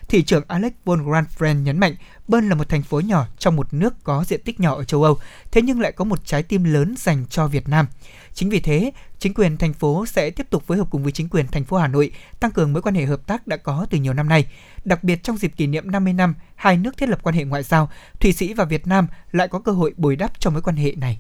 Thị 0.09 0.23
trưởng 0.23 0.45
Alex 0.49 0.73
von 0.85 1.07
Grandfriend 1.07 1.63
nhấn 1.63 1.79
mạnh, 1.79 1.95
Bern 2.29 2.49
là 2.49 2.55
một 2.55 2.69
thành 2.69 2.83
phố 2.83 3.01
nhỏ 3.01 3.27
trong 3.39 3.57
một 3.57 3.75
nước 3.75 3.95
có 4.05 4.25
diện 4.25 4.41
tích 4.45 4.61
nhỏ 4.61 4.75
ở 4.75 4.85
châu 4.85 5.03
Âu, 5.03 5.19
thế 5.51 5.63
nhưng 5.63 5.81
lại 5.81 5.93
có 5.93 6.05
một 6.05 6.25
trái 6.25 6.43
tim 6.43 6.65
lớn 6.65 6.95
dành 6.99 7.27
cho 7.31 7.47
Việt 7.47 7.69
Nam. 7.69 7.87
Chính 8.35 8.51
vì 8.51 8.61
thế, 8.61 8.93
chính 9.19 9.35
quyền 9.35 9.57
thành 9.57 9.73
phố 9.73 10.07
sẽ 10.07 10.31
tiếp 10.31 10.47
tục 10.51 10.63
phối 10.67 10.79
hợp 10.79 10.87
cùng 10.91 11.03
với 11.03 11.13
chính 11.13 11.29
quyền 11.29 11.47
thành 11.47 11.65
phố 11.65 11.77
Hà 11.77 11.89
Nội 11.89 12.11
tăng 12.41 12.51
cường 12.51 12.73
mối 12.73 12.83
quan 12.83 12.95
hệ 12.95 13.05
hợp 13.05 13.27
tác 13.27 13.47
đã 13.47 13.57
có 13.57 13.87
từ 13.91 13.99
nhiều 13.99 14.15
năm 14.15 14.29
nay. 14.29 14.47
Đặc 14.85 15.05
biệt 15.05 15.23
trong 15.23 15.37
dịp 15.37 15.53
kỷ 15.57 15.67
niệm 15.67 15.91
50 15.91 16.13
năm 16.13 16.35
hai 16.55 16.77
nước 16.77 16.97
thiết 16.97 17.09
lập 17.09 17.19
quan 17.23 17.35
hệ 17.35 17.45
ngoại 17.45 17.63
giao, 17.63 17.91
Thụy 18.21 18.33
Sĩ 18.33 18.55
và 18.55 18.65
Việt 18.65 18.87
Nam 18.87 19.07
lại 19.33 19.49
có 19.49 19.59
cơ 19.59 19.73
hội 19.73 19.95
bồi 19.97 20.17
đắp 20.17 20.41
cho 20.41 20.51
mối 20.51 20.63
quan 20.63 20.77
hệ 20.77 20.93
này. 20.97 21.19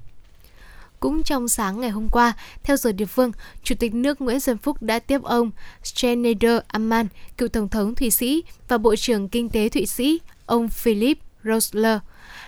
Cũng 1.03 1.23
trong 1.23 1.49
sáng 1.49 1.81
ngày 1.81 1.91
hôm 1.91 2.09
qua, 2.09 2.33
theo 2.63 2.77
giờ 2.77 2.93
địa 2.93 3.05
phương, 3.05 3.33
Chủ 3.63 3.75
tịch 3.79 3.95
nước 3.95 4.21
Nguyễn 4.21 4.41
Xuân 4.41 4.59
Phúc 4.59 4.83
đã 4.83 4.99
tiếp 4.99 5.23
ông 5.23 5.51
Schneider 5.83 6.61
Amman, 6.67 7.07
cựu 7.37 7.49
Tổng 7.49 7.69
thống 7.69 7.95
Thụy 7.95 8.11
Sĩ 8.11 8.43
và 8.69 8.79
Bộ 8.79 8.97
trưởng 8.97 9.29
Kinh 9.29 9.49
tế 9.49 9.69
Thụy 9.69 9.87
Sĩ, 9.87 10.21
ông 10.47 10.69
Philip 10.69 11.19
Rosler. 11.45 11.99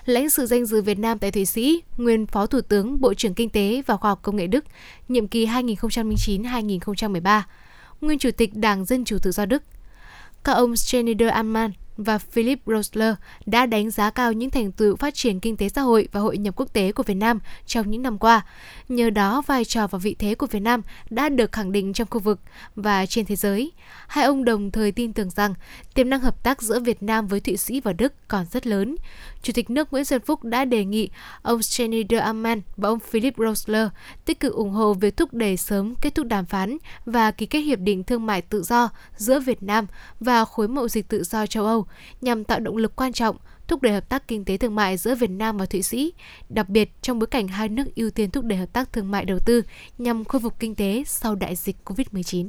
Lãnh 0.04 0.30
sự 0.30 0.46
danh 0.46 0.66
dự 0.66 0.82
Việt 0.82 0.98
Nam 0.98 1.18
tại 1.18 1.30
Thụy 1.30 1.46
Sĩ, 1.46 1.82
nguyên 1.96 2.26
Phó 2.26 2.46
Thủ 2.46 2.60
tướng 2.60 3.00
Bộ 3.00 3.14
trưởng 3.14 3.34
Kinh 3.34 3.50
tế 3.50 3.82
và 3.86 3.96
Khoa 3.96 4.10
học 4.10 4.18
Công 4.22 4.36
nghệ 4.36 4.46
Đức, 4.46 4.64
nhiệm 5.08 5.28
kỳ 5.28 5.46
2009-2013, 5.46 7.42
nguyên 8.00 8.18
Chủ 8.18 8.30
tịch 8.30 8.54
Đảng 8.54 8.84
Dân 8.84 9.04
Chủ 9.04 9.18
Tự 9.22 9.30
do 9.30 9.46
Đức. 9.46 9.62
Các 10.44 10.52
ông 10.52 10.76
Schneider 10.76 11.30
Amman 11.30 11.72
và 11.96 12.18
Philip 12.18 12.60
Rosler 12.66 13.14
đã 13.46 13.66
đánh 13.66 13.90
giá 13.90 14.10
cao 14.10 14.32
những 14.32 14.50
thành 14.50 14.72
tựu 14.72 14.96
phát 14.96 15.14
triển 15.14 15.40
kinh 15.40 15.56
tế 15.56 15.68
xã 15.68 15.82
hội 15.82 16.08
và 16.12 16.20
hội 16.20 16.38
nhập 16.38 16.54
quốc 16.56 16.72
tế 16.72 16.92
của 16.92 17.02
Việt 17.02 17.14
Nam 17.14 17.38
trong 17.66 17.90
những 17.90 18.02
năm 18.02 18.18
qua. 18.18 18.46
Nhờ 18.88 19.10
đó, 19.10 19.42
vai 19.46 19.64
trò 19.64 19.86
và 19.86 19.98
vị 19.98 20.16
thế 20.18 20.34
của 20.34 20.46
Việt 20.46 20.60
Nam 20.60 20.82
đã 21.10 21.28
được 21.28 21.52
khẳng 21.52 21.72
định 21.72 21.92
trong 21.92 22.08
khu 22.10 22.20
vực 22.20 22.40
và 22.76 23.06
trên 23.06 23.26
thế 23.26 23.36
giới. 23.36 23.72
Hai 24.06 24.24
ông 24.24 24.44
đồng 24.44 24.70
thời 24.70 24.92
tin 24.92 25.12
tưởng 25.12 25.30
rằng 25.30 25.54
tiềm 25.94 26.10
năng 26.10 26.20
hợp 26.20 26.42
tác 26.42 26.62
giữa 26.62 26.80
Việt 26.80 27.02
Nam 27.02 27.26
với 27.26 27.40
Thụy 27.40 27.56
Sĩ 27.56 27.80
và 27.80 27.92
Đức 27.92 28.28
còn 28.28 28.46
rất 28.52 28.66
lớn. 28.66 28.96
Chủ 29.44 29.52
tịch 29.52 29.70
nước 29.70 29.92
Nguyễn 29.92 30.04
Xuân 30.04 30.22
Phúc 30.26 30.44
đã 30.44 30.64
đề 30.64 30.84
nghị 30.84 31.08
ông 31.42 31.62
Schneider 31.62 32.20
Amman 32.20 32.60
và 32.76 32.88
ông 32.88 32.98
Philip 33.00 33.34
Rosler 33.38 33.88
tích 34.24 34.40
cực 34.40 34.52
ủng 34.52 34.70
hộ 34.70 34.94
việc 34.94 35.16
thúc 35.16 35.34
đẩy 35.34 35.56
sớm 35.56 35.94
kết 36.00 36.14
thúc 36.14 36.26
đàm 36.26 36.44
phán 36.44 36.76
và 37.06 37.30
ký 37.30 37.46
kết 37.46 37.60
hiệp 37.60 37.78
định 37.78 38.04
thương 38.04 38.26
mại 38.26 38.42
tự 38.42 38.62
do 38.62 38.90
giữa 39.16 39.40
Việt 39.40 39.62
Nam 39.62 39.86
và 40.20 40.44
khối 40.44 40.68
mậu 40.68 40.88
dịch 40.88 41.08
tự 41.08 41.24
do 41.24 41.46
châu 41.46 41.66
Âu 41.66 41.86
nhằm 42.20 42.44
tạo 42.44 42.60
động 42.60 42.76
lực 42.76 42.96
quan 42.96 43.12
trọng 43.12 43.36
thúc 43.68 43.82
đẩy 43.82 43.92
hợp 43.92 44.08
tác 44.08 44.28
kinh 44.28 44.44
tế 44.44 44.56
thương 44.56 44.74
mại 44.74 44.96
giữa 44.96 45.14
Việt 45.14 45.30
Nam 45.30 45.56
và 45.56 45.66
Thụy 45.66 45.82
Sĩ, 45.82 46.12
đặc 46.48 46.68
biệt 46.68 46.90
trong 47.02 47.18
bối 47.18 47.26
cảnh 47.26 47.48
hai 47.48 47.68
nước 47.68 47.84
ưu 47.96 48.10
tiên 48.10 48.30
thúc 48.30 48.44
đẩy 48.44 48.58
hợp 48.58 48.72
tác 48.72 48.92
thương 48.92 49.10
mại 49.10 49.24
đầu 49.24 49.38
tư 49.38 49.62
nhằm 49.98 50.24
khôi 50.24 50.40
phục 50.40 50.58
kinh 50.58 50.74
tế 50.74 51.02
sau 51.06 51.34
đại 51.34 51.56
dịch 51.56 51.76
COVID-19. 51.84 52.48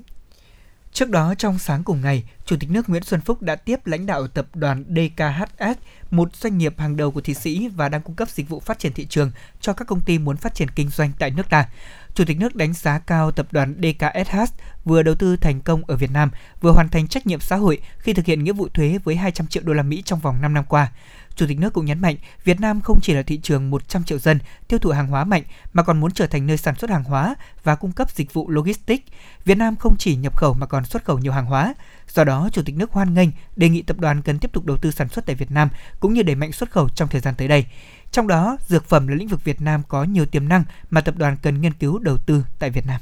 Trước 0.95 1.09
đó, 1.09 1.33
trong 1.37 1.59
sáng 1.59 1.83
cùng 1.83 2.01
ngày, 2.01 2.23
Chủ 2.45 2.55
tịch 2.59 2.71
nước 2.71 2.89
Nguyễn 2.89 3.03
Xuân 3.03 3.21
Phúc 3.21 3.41
đã 3.41 3.55
tiếp 3.55 3.87
lãnh 3.87 4.05
đạo 4.05 4.27
tập 4.27 4.45
đoàn 4.53 4.83
DKHS, 4.89 5.77
một 6.11 6.35
doanh 6.35 6.57
nghiệp 6.57 6.73
hàng 6.77 6.97
đầu 6.97 7.11
của 7.11 7.21
Thụy 7.21 7.33
Sĩ 7.33 7.67
và 7.67 7.89
đang 7.89 8.01
cung 8.01 8.15
cấp 8.15 8.29
dịch 8.29 8.49
vụ 8.49 8.59
phát 8.59 8.79
triển 8.79 8.93
thị 8.93 9.05
trường 9.05 9.31
cho 9.61 9.73
các 9.73 9.87
công 9.87 10.01
ty 10.01 10.17
muốn 10.17 10.37
phát 10.37 10.55
triển 10.55 10.67
kinh 10.75 10.89
doanh 10.89 11.11
tại 11.19 11.31
nước 11.31 11.49
ta. 11.49 11.69
Chủ 12.13 12.23
tịch 12.25 12.39
nước 12.39 12.55
đánh 12.55 12.73
giá 12.73 12.99
cao 12.99 13.31
tập 13.31 13.47
đoàn 13.51 13.75
DKSH 13.81 14.53
vừa 14.85 15.03
đầu 15.03 15.15
tư 15.15 15.37
thành 15.37 15.61
công 15.61 15.85
ở 15.85 15.95
Việt 15.95 16.11
Nam, 16.11 16.31
vừa 16.61 16.71
hoàn 16.71 16.89
thành 16.89 17.07
trách 17.07 17.27
nhiệm 17.27 17.39
xã 17.39 17.55
hội 17.55 17.81
khi 17.97 18.13
thực 18.13 18.25
hiện 18.25 18.43
nghĩa 18.43 18.53
vụ 18.53 18.67
thuế 18.67 18.97
với 19.03 19.15
200 19.15 19.47
triệu 19.47 19.63
đô 19.65 19.73
la 19.73 19.83
Mỹ 19.83 20.01
trong 20.05 20.19
vòng 20.19 20.41
5 20.41 20.53
năm 20.53 20.63
qua. 20.69 20.91
Chủ 21.35 21.45
tịch 21.47 21.59
nước 21.59 21.73
cũng 21.73 21.85
nhấn 21.85 21.99
mạnh, 21.99 22.15
Việt 22.43 22.59
Nam 22.59 22.81
không 22.81 22.99
chỉ 23.01 23.13
là 23.13 23.21
thị 23.21 23.39
trường 23.43 23.69
100 23.69 24.03
triệu 24.03 24.19
dân 24.19 24.39
tiêu 24.67 24.79
thụ 24.79 24.89
hàng 24.89 25.07
hóa 25.07 25.23
mạnh 25.23 25.43
mà 25.73 25.83
còn 25.83 25.99
muốn 25.99 26.11
trở 26.11 26.27
thành 26.27 26.47
nơi 26.47 26.57
sản 26.57 26.75
xuất 26.75 26.89
hàng 26.89 27.03
hóa 27.03 27.35
và 27.63 27.75
cung 27.75 27.91
cấp 27.91 28.11
dịch 28.11 28.33
vụ 28.33 28.49
logistics. 28.49 29.03
Việt 29.45 29.57
Nam 29.57 29.75
không 29.75 29.97
chỉ 29.97 30.15
nhập 30.15 30.37
khẩu 30.37 30.53
mà 30.53 30.65
còn 30.65 30.85
xuất 30.85 31.05
khẩu 31.05 31.19
nhiều 31.19 31.31
hàng 31.31 31.45
hóa. 31.45 31.73
Do 32.09 32.23
đó, 32.23 32.49
Chủ 32.51 32.61
tịch 32.65 32.75
nước 32.75 32.91
hoan 32.91 33.13
nghênh 33.13 33.29
đề 33.55 33.69
nghị 33.69 33.81
tập 33.81 33.99
đoàn 33.99 34.21
cần 34.21 34.39
tiếp 34.39 34.53
tục 34.53 34.65
đầu 34.65 34.77
tư 34.77 34.91
sản 34.91 35.09
xuất 35.09 35.25
tại 35.25 35.35
Việt 35.35 35.51
Nam 35.51 35.69
cũng 35.99 36.13
như 36.13 36.23
đẩy 36.23 36.35
mạnh 36.35 36.51
xuất 36.51 36.71
khẩu 36.71 36.89
trong 36.89 37.09
thời 37.09 37.21
gian 37.21 37.35
tới 37.35 37.47
đây. 37.47 37.65
Trong 38.11 38.27
đó, 38.27 38.57
dược 38.67 38.85
phẩm 38.85 39.07
là 39.07 39.15
lĩnh 39.15 39.27
vực 39.27 39.43
Việt 39.43 39.61
Nam 39.61 39.81
có 39.87 40.03
nhiều 40.03 40.25
tiềm 40.25 40.49
năng 40.49 40.63
mà 40.89 41.01
tập 41.01 41.17
đoàn 41.17 41.37
cần 41.41 41.61
nghiên 41.61 41.73
cứu 41.73 41.99
đầu 41.99 42.17
tư 42.17 42.45
tại 42.59 42.69
Việt 42.69 42.85
Nam. 42.87 43.01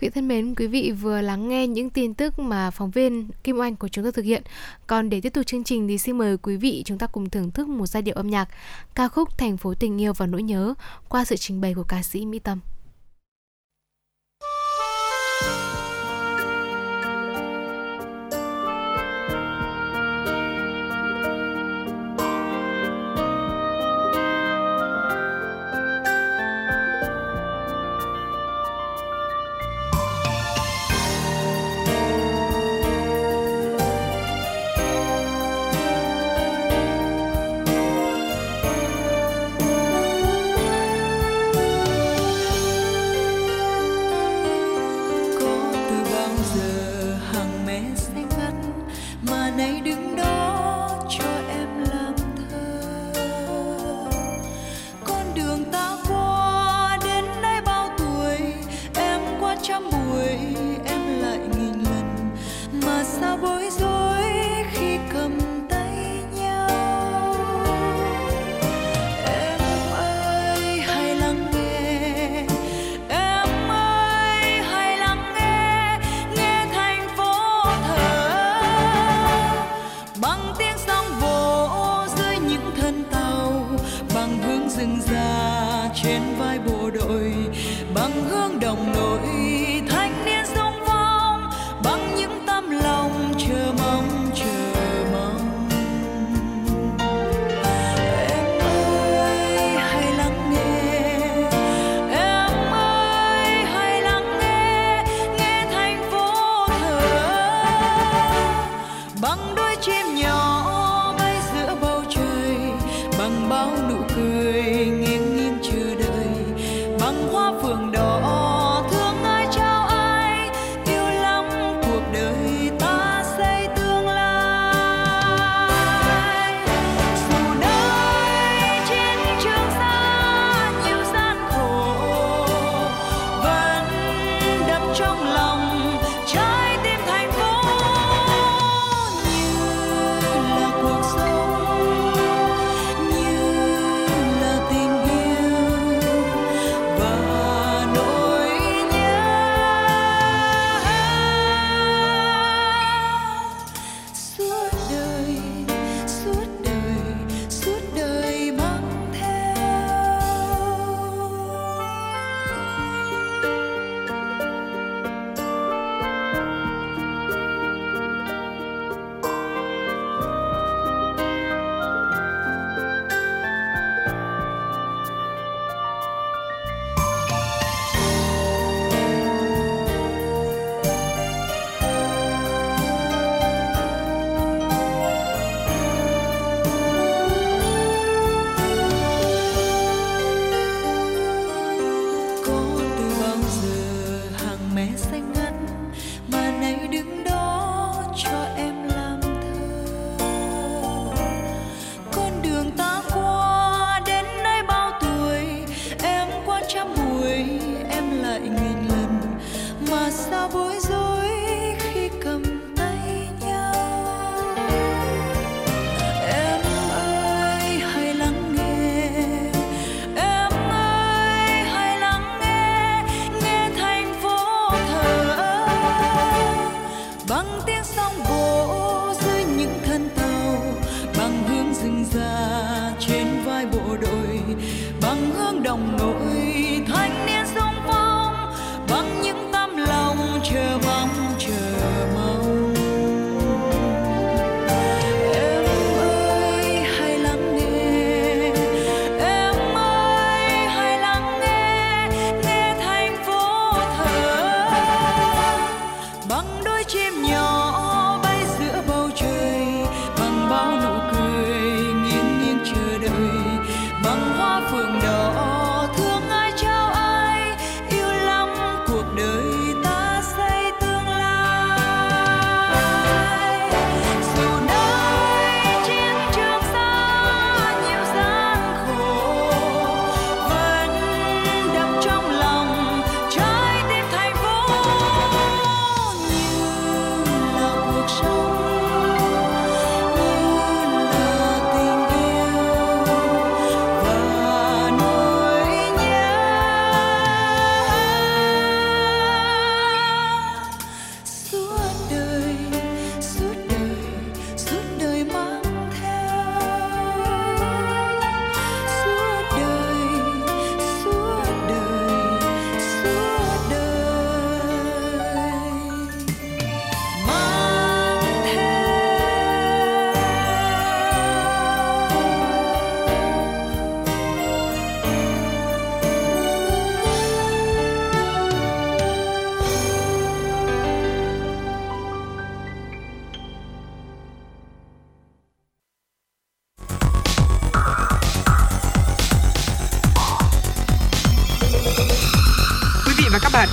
Quý 0.00 0.08
thân 0.08 0.28
mến, 0.28 0.54
quý 0.54 0.66
vị 0.66 0.92
vừa 0.92 1.20
lắng 1.20 1.48
nghe 1.48 1.66
những 1.66 1.90
tin 1.90 2.14
tức 2.14 2.38
mà 2.38 2.70
phóng 2.70 2.90
viên 2.90 3.28
Kim 3.44 3.58
Oanh 3.58 3.76
của 3.76 3.88
chúng 3.88 4.04
tôi 4.04 4.12
thực 4.12 4.24
hiện. 4.24 4.42
Còn 4.86 5.10
để 5.10 5.20
tiếp 5.20 5.30
tục 5.30 5.46
chương 5.46 5.64
trình 5.64 5.88
thì 5.88 5.98
xin 5.98 6.18
mời 6.18 6.36
quý 6.36 6.56
vị 6.56 6.82
chúng 6.86 6.98
ta 6.98 7.06
cùng 7.06 7.30
thưởng 7.30 7.50
thức 7.50 7.68
một 7.68 7.86
giai 7.86 8.02
điệu 8.02 8.14
âm 8.14 8.30
nhạc 8.30 8.48
ca 8.94 9.08
khúc 9.08 9.38
Thành 9.38 9.56
phố 9.56 9.74
tình 9.74 10.00
yêu 10.00 10.12
và 10.12 10.26
nỗi 10.26 10.42
nhớ 10.42 10.74
qua 11.08 11.24
sự 11.24 11.36
trình 11.36 11.60
bày 11.60 11.74
của 11.74 11.82
ca 11.82 12.02
sĩ 12.02 12.26
Mỹ 12.26 12.38
Tâm. 12.38 12.60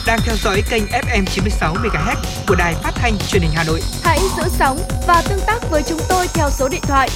Đang 0.07 0.19
theo 0.25 0.35
dõi 0.35 0.63
kênh 0.69 0.83
FM 0.83 1.25
96 1.25 1.73
MHz 1.73 2.15
của 2.47 2.55
đài 2.55 2.75
phát 2.75 2.91
thanh 2.95 3.17
truyền 3.27 3.41
hình 3.41 3.51
Hà 3.55 3.63
Nội. 3.63 3.81
Hãy 4.03 4.19
giữ 4.37 4.43
sóng 4.49 4.79
và 5.07 5.21
tương 5.29 5.39
tác 5.47 5.69
với 5.69 5.83
chúng 5.83 5.99
tôi 6.09 6.27
theo 6.33 6.49
số 6.49 6.69
điện 6.69 6.81
thoại 6.81 7.09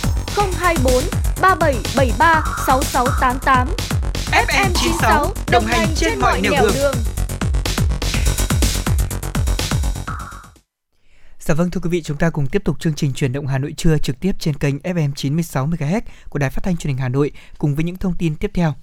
024 0.58 0.94
3773 1.42 2.44
6688. 2.68 3.68
FM 4.32 4.70
96 4.74 5.34
đồng 5.52 5.66
hành 5.66 5.88
trên 5.96 6.20
mọi 6.20 6.42
nẻo 6.42 6.64
đường. 6.74 6.96
Dạ 11.40 11.54
vâng 11.54 11.72
thưa 11.72 11.82
quý 11.84 11.90
vị, 11.90 12.02
chúng 12.02 12.18
ta 12.18 12.30
cùng 12.30 12.48
tiếp 12.48 12.62
tục 12.66 12.80
chương 12.80 12.94
trình 12.94 13.14
truyền 13.14 13.34
động 13.34 13.48
Hà 13.48 13.58
Nội 13.58 13.74
trưa 13.78 13.98
trực 13.98 14.20
tiếp 14.20 14.32
trên 14.40 14.56
kênh 14.56 14.78
FM 14.78 15.14
96 15.16 15.68
MHz 15.68 16.02
của 16.30 16.40
Đài 16.40 16.50
Phát 16.50 16.64
thanh 16.64 16.78
Truyền 16.78 16.94
hình 16.94 17.02
Hà 17.02 17.10
Nội 17.10 17.32
cùng 17.58 17.76
với 17.76 17.84
những 17.84 17.96
thông 17.96 18.16
tin 18.18 18.36
tiếp 18.36 18.52
theo. 18.54 18.74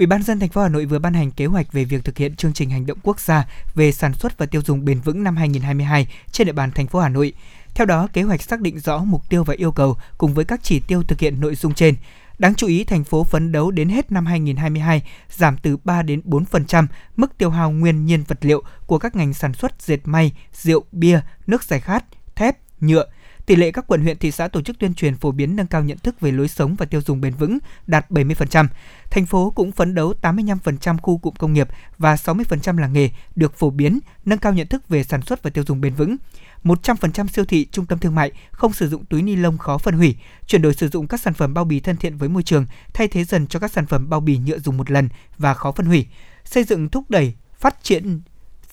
Ủy 0.00 0.06
ban 0.06 0.22
dân 0.22 0.40
thành 0.40 0.48
phố 0.48 0.62
Hà 0.62 0.68
Nội 0.68 0.84
vừa 0.86 0.98
ban 0.98 1.14
hành 1.14 1.30
kế 1.30 1.46
hoạch 1.46 1.72
về 1.72 1.84
việc 1.84 2.04
thực 2.04 2.18
hiện 2.18 2.36
chương 2.36 2.52
trình 2.52 2.70
hành 2.70 2.86
động 2.86 2.98
quốc 3.02 3.20
gia 3.20 3.48
về 3.74 3.92
sản 3.92 4.14
xuất 4.14 4.38
và 4.38 4.46
tiêu 4.46 4.62
dùng 4.64 4.84
bền 4.84 5.00
vững 5.00 5.22
năm 5.22 5.36
2022 5.36 6.06
trên 6.32 6.46
địa 6.46 6.52
bàn 6.52 6.70
thành 6.74 6.86
phố 6.86 7.00
Hà 7.00 7.08
Nội. 7.08 7.32
Theo 7.74 7.86
đó, 7.86 8.08
kế 8.12 8.22
hoạch 8.22 8.42
xác 8.42 8.60
định 8.60 8.78
rõ 8.78 8.98
mục 8.98 9.28
tiêu 9.28 9.44
và 9.44 9.54
yêu 9.54 9.72
cầu 9.72 9.96
cùng 10.18 10.34
với 10.34 10.44
các 10.44 10.60
chỉ 10.62 10.80
tiêu 10.80 11.02
thực 11.02 11.20
hiện 11.20 11.40
nội 11.40 11.54
dung 11.54 11.74
trên. 11.74 11.94
Đáng 12.38 12.54
chú 12.54 12.66
ý, 12.66 12.84
thành 12.84 13.04
phố 13.04 13.24
phấn 13.24 13.52
đấu 13.52 13.70
đến 13.70 13.88
hết 13.88 14.12
năm 14.12 14.26
2022 14.26 15.02
giảm 15.30 15.56
từ 15.62 15.76
3 15.84 16.02
đến 16.02 16.20
4% 16.24 16.86
mức 17.16 17.38
tiêu 17.38 17.50
hao 17.50 17.70
nguyên 17.70 18.06
nhiên 18.06 18.24
vật 18.28 18.38
liệu 18.40 18.62
của 18.86 18.98
các 18.98 19.16
ngành 19.16 19.34
sản 19.34 19.52
xuất 19.52 19.82
dệt 19.82 20.00
may, 20.04 20.32
rượu, 20.52 20.84
bia, 20.92 21.20
nước 21.46 21.64
giải 21.64 21.80
khát, 21.80 22.04
thép, 22.34 22.56
nhựa. 22.80 23.06
Tỷ 23.50 23.56
lệ 23.56 23.70
các 23.70 23.86
quận 23.86 24.02
huyện 24.02 24.18
thị 24.18 24.30
xã 24.30 24.48
tổ 24.48 24.62
chức 24.62 24.78
tuyên 24.78 24.94
truyền 24.94 25.16
phổ 25.16 25.32
biến 25.32 25.56
nâng 25.56 25.66
cao 25.66 25.82
nhận 25.82 25.98
thức 25.98 26.20
về 26.20 26.32
lối 26.32 26.48
sống 26.48 26.74
và 26.74 26.86
tiêu 26.86 27.00
dùng 27.00 27.20
bền 27.20 27.34
vững 27.34 27.58
đạt 27.86 28.10
70%. 28.10 28.66
Thành 29.10 29.26
phố 29.26 29.50
cũng 29.50 29.72
phấn 29.72 29.94
đấu 29.94 30.14
85% 30.22 30.96
khu 31.02 31.18
cụm 31.18 31.34
công 31.34 31.52
nghiệp 31.52 31.68
và 31.98 32.14
60% 32.14 32.78
làng 32.78 32.92
nghề 32.92 33.10
được 33.36 33.56
phổ 33.56 33.70
biến, 33.70 33.98
nâng 34.24 34.38
cao 34.38 34.52
nhận 34.52 34.66
thức 34.66 34.88
về 34.88 35.04
sản 35.04 35.22
xuất 35.22 35.42
và 35.42 35.50
tiêu 35.50 35.64
dùng 35.66 35.80
bền 35.80 35.94
vững. 35.94 36.16
100% 36.64 37.26
siêu 37.26 37.44
thị, 37.44 37.66
trung 37.72 37.86
tâm 37.86 37.98
thương 37.98 38.14
mại 38.14 38.32
không 38.50 38.72
sử 38.72 38.88
dụng 38.88 39.04
túi 39.04 39.22
ni 39.22 39.36
lông 39.36 39.58
khó 39.58 39.78
phân 39.78 39.94
hủy, 39.94 40.16
chuyển 40.46 40.62
đổi 40.62 40.74
sử 40.74 40.88
dụng 40.88 41.06
các 41.06 41.20
sản 41.20 41.34
phẩm 41.34 41.54
bao 41.54 41.64
bì 41.64 41.80
thân 41.80 41.96
thiện 41.96 42.16
với 42.16 42.28
môi 42.28 42.42
trường, 42.42 42.66
thay 42.92 43.08
thế 43.08 43.24
dần 43.24 43.46
cho 43.46 43.58
các 43.58 43.72
sản 43.72 43.86
phẩm 43.86 44.10
bao 44.10 44.20
bì 44.20 44.38
nhựa 44.38 44.58
dùng 44.58 44.76
một 44.76 44.90
lần 44.90 45.08
và 45.38 45.54
khó 45.54 45.72
phân 45.72 45.86
hủy, 45.86 46.06
xây 46.44 46.64
dựng 46.64 46.88
thúc 46.88 47.10
đẩy 47.10 47.34
phát 47.58 47.76
triển 47.82 48.20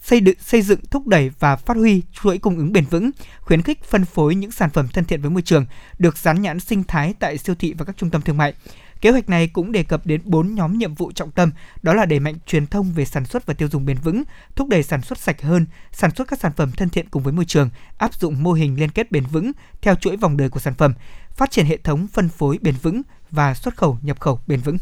xây 0.07 0.21
dựng 0.21 0.35
xây 0.39 0.61
dựng 0.61 0.79
thúc 0.91 1.07
đẩy 1.07 1.31
và 1.39 1.55
phát 1.55 1.77
huy 1.77 2.01
chuỗi 2.13 2.37
cung 2.37 2.57
ứng 2.57 2.73
bền 2.73 2.85
vững, 2.85 3.09
khuyến 3.41 3.61
khích 3.61 3.83
phân 3.83 4.05
phối 4.05 4.35
những 4.35 4.51
sản 4.51 4.69
phẩm 4.69 4.87
thân 4.87 5.05
thiện 5.05 5.21
với 5.21 5.29
môi 5.31 5.41
trường 5.41 5.65
được 5.99 6.17
dán 6.17 6.41
nhãn 6.41 6.59
sinh 6.59 6.83
thái 6.83 7.13
tại 7.19 7.37
siêu 7.37 7.55
thị 7.55 7.73
và 7.73 7.85
các 7.85 7.97
trung 7.97 8.09
tâm 8.09 8.21
thương 8.21 8.37
mại. 8.37 8.53
Kế 9.01 9.09
hoạch 9.11 9.29
này 9.29 9.47
cũng 9.47 9.71
đề 9.71 9.83
cập 9.83 10.05
đến 10.05 10.21
4 10.23 10.55
nhóm 10.55 10.77
nhiệm 10.77 10.93
vụ 10.93 11.11
trọng 11.11 11.31
tâm, 11.31 11.51
đó 11.81 11.93
là 11.93 12.05
đẩy 12.05 12.19
mạnh 12.19 12.35
truyền 12.45 12.67
thông 12.67 12.91
về 12.93 13.05
sản 13.05 13.25
xuất 13.25 13.45
và 13.45 13.53
tiêu 13.53 13.67
dùng 13.71 13.85
bền 13.85 13.97
vững, 14.03 14.23
thúc 14.55 14.67
đẩy 14.67 14.83
sản 14.83 15.01
xuất 15.01 15.17
sạch 15.17 15.41
hơn, 15.41 15.65
sản 15.91 16.11
xuất 16.15 16.27
các 16.27 16.39
sản 16.39 16.51
phẩm 16.57 16.71
thân 16.71 16.89
thiện 16.89 17.09
cùng 17.09 17.23
với 17.23 17.33
môi 17.33 17.45
trường, 17.45 17.69
áp 17.97 18.13
dụng 18.13 18.43
mô 18.43 18.53
hình 18.53 18.79
liên 18.79 18.89
kết 18.89 19.11
bền 19.11 19.23
vững 19.25 19.51
theo 19.81 19.95
chuỗi 19.95 20.17
vòng 20.17 20.37
đời 20.37 20.49
của 20.49 20.59
sản 20.59 20.73
phẩm, 20.73 20.93
phát 21.29 21.51
triển 21.51 21.65
hệ 21.65 21.77
thống 21.77 22.07
phân 22.07 22.29
phối 22.29 22.59
bền 22.61 22.75
vững 22.81 23.01
và 23.31 23.53
xuất 23.53 23.77
khẩu 23.77 23.97
nhập 24.01 24.19
khẩu 24.19 24.39
bền 24.47 24.59
vững. 24.59 24.77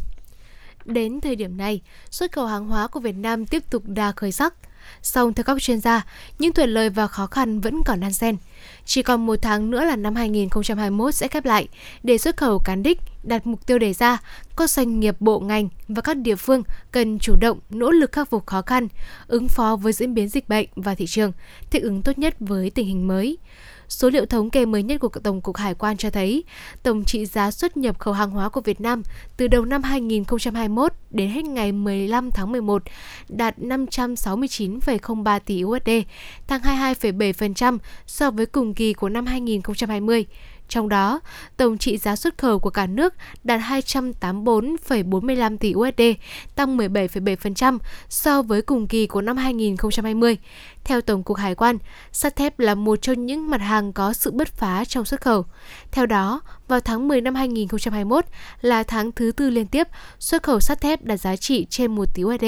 Đến 0.85 1.21
thời 1.21 1.35
điểm 1.35 1.57
này, 1.57 1.81
xuất 2.09 2.31
khẩu 2.31 2.45
hàng 2.45 2.67
hóa 2.67 2.87
của 2.87 2.99
Việt 2.99 3.15
Nam 3.15 3.45
tiếp 3.45 3.63
tục 3.69 3.83
đa 3.85 4.11
khởi 4.11 4.31
sắc. 4.31 4.53
Song 5.01 5.33
theo 5.33 5.43
các 5.43 5.61
chuyên 5.61 5.79
gia, 5.79 6.05
những 6.39 6.53
thuận 6.53 6.69
lợi 6.69 6.89
và 6.89 7.07
khó 7.07 7.27
khăn 7.27 7.59
vẫn 7.61 7.83
còn 7.83 7.99
đan 7.99 8.13
xen. 8.13 8.37
Chỉ 8.85 9.03
còn 9.03 9.25
một 9.25 9.35
tháng 9.41 9.71
nữa 9.71 9.85
là 9.85 9.95
năm 9.95 10.15
2021 10.15 11.15
sẽ 11.15 11.27
khép 11.27 11.45
lại. 11.45 11.67
Để 12.03 12.17
xuất 12.17 12.37
khẩu 12.37 12.59
cán 12.59 12.83
đích 12.83 12.99
đạt 13.23 13.47
mục 13.47 13.65
tiêu 13.65 13.79
đề 13.79 13.93
ra, 13.93 14.17
các 14.57 14.69
doanh 14.69 14.99
nghiệp 14.99 15.15
bộ 15.19 15.39
ngành 15.39 15.69
và 15.87 16.01
các 16.01 16.17
địa 16.17 16.35
phương 16.35 16.63
cần 16.91 17.19
chủ 17.19 17.35
động 17.41 17.59
nỗ 17.69 17.91
lực 17.91 18.11
khắc 18.11 18.29
phục 18.29 18.45
khó 18.45 18.61
khăn, 18.61 18.87
ứng 19.27 19.47
phó 19.47 19.75
với 19.75 19.93
diễn 19.93 20.13
biến 20.13 20.29
dịch 20.29 20.49
bệnh 20.49 20.67
và 20.75 20.95
thị 20.95 21.05
trường, 21.07 21.31
thích 21.71 21.83
ứng 21.83 22.01
tốt 22.01 22.17
nhất 22.17 22.35
với 22.39 22.69
tình 22.69 22.87
hình 22.87 23.07
mới. 23.07 23.37
Số 23.89 24.09
liệu 24.09 24.25
thống 24.25 24.49
kê 24.49 24.65
mới 24.65 24.83
nhất 24.83 25.01
của 25.01 25.09
Tổng 25.23 25.41
cục 25.41 25.57
Hải 25.57 25.73
quan 25.73 25.97
cho 25.97 26.09
thấy, 26.09 26.43
tổng 26.83 27.05
trị 27.05 27.25
giá 27.25 27.51
xuất 27.51 27.77
nhập 27.77 27.99
khẩu 27.99 28.13
hàng 28.13 28.31
hóa 28.31 28.49
của 28.49 28.61
Việt 28.61 28.81
Nam 28.81 29.03
từ 29.37 29.47
đầu 29.47 29.65
năm 29.65 29.83
2021 29.83 30.93
đến 31.09 31.29
hết 31.29 31.45
ngày 31.45 31.71
15 31.71 32.31
tháng 32.31 32.51
11 32.51 32.83
đạt 33.29 33.59
569,03 33.59 35.39
tỷ 35.39 35.63
USD, 35.63 35.89
tăng 36.47 36.61
22,7% 36.61 37.77
so 38.07 38.31
với 38.31 38.45
cùng 38.45 38.73
kỳ 38.73 38.93
của 38.93 39.09
năm 39.09 39.25
2020. 39.25 40.25
Trong 40.69 40.89
đó, 40.89 41.19
tổng 41.57 41.77
trị 41.77 41.97
giá 41.97 42.15
xuất 42.15 42.37
khẩu 42.37 42.59
của 42.59 42.69
cả 42.69 42.87
nước 42.87 43.13
đạt 43.43 43.61
284,45 43.61 45.57
tỷ 45.57 45.73
USD, 45.75 46.01
tăng 46.55 46.77
17,7% 46.77 47.77
so 48.09 48.41
với 48.41 48.61
cùng 48.61 48.87
kỳ 48.87 49.07
của 49.07 49.21
năm 49.21 49.37
2020. 49.37 50.37
Theo 50.83 51.01
Tổng 51.01 51.23
cục 51.23 51.37
Hải 51.37 51.55
quan, 51.55 51.77
sắt 52.11 52.35
thép 52.35 52.59
là 52.59 52.75
một 52.75 53.01
trong 53.01 53.25
những 53.25 53.49
mặt 53.49 53.61
hàng 53.61 53.93
có 53.93 54.13
sự 54.13 54.31
bứt 54.31 54.47
phá 54.47 54.85
trong 54.85 55.05
xuất 55.05 55.21
khẩu. 55.21 55.45
Theo 55.91 56.05
đó, 56.05 56.41
vào 56.67 56.79
tháng 56.79 57.07
10 57.07 57.21
năm 57.21 57.35
2021 57.35 58.25
là 58.61 58.83
tháng 58.83 59.11
thứ 59.11 59.31
tư 59.31 59.49
liên 59.49 59.67
tiếp 59.67 59.87
xuất 60.19 60.43
khẩu 60.43 60.59
sắt 60.59 60.81
thép 60.81 61.03
đạt 61.03 61.19
giá 61.19 61.35
trị 61.35 61.65
trên 61.69 61.95
1 61.95 62.05
tỷ 62.13 62.23
USD. 62.23 62.45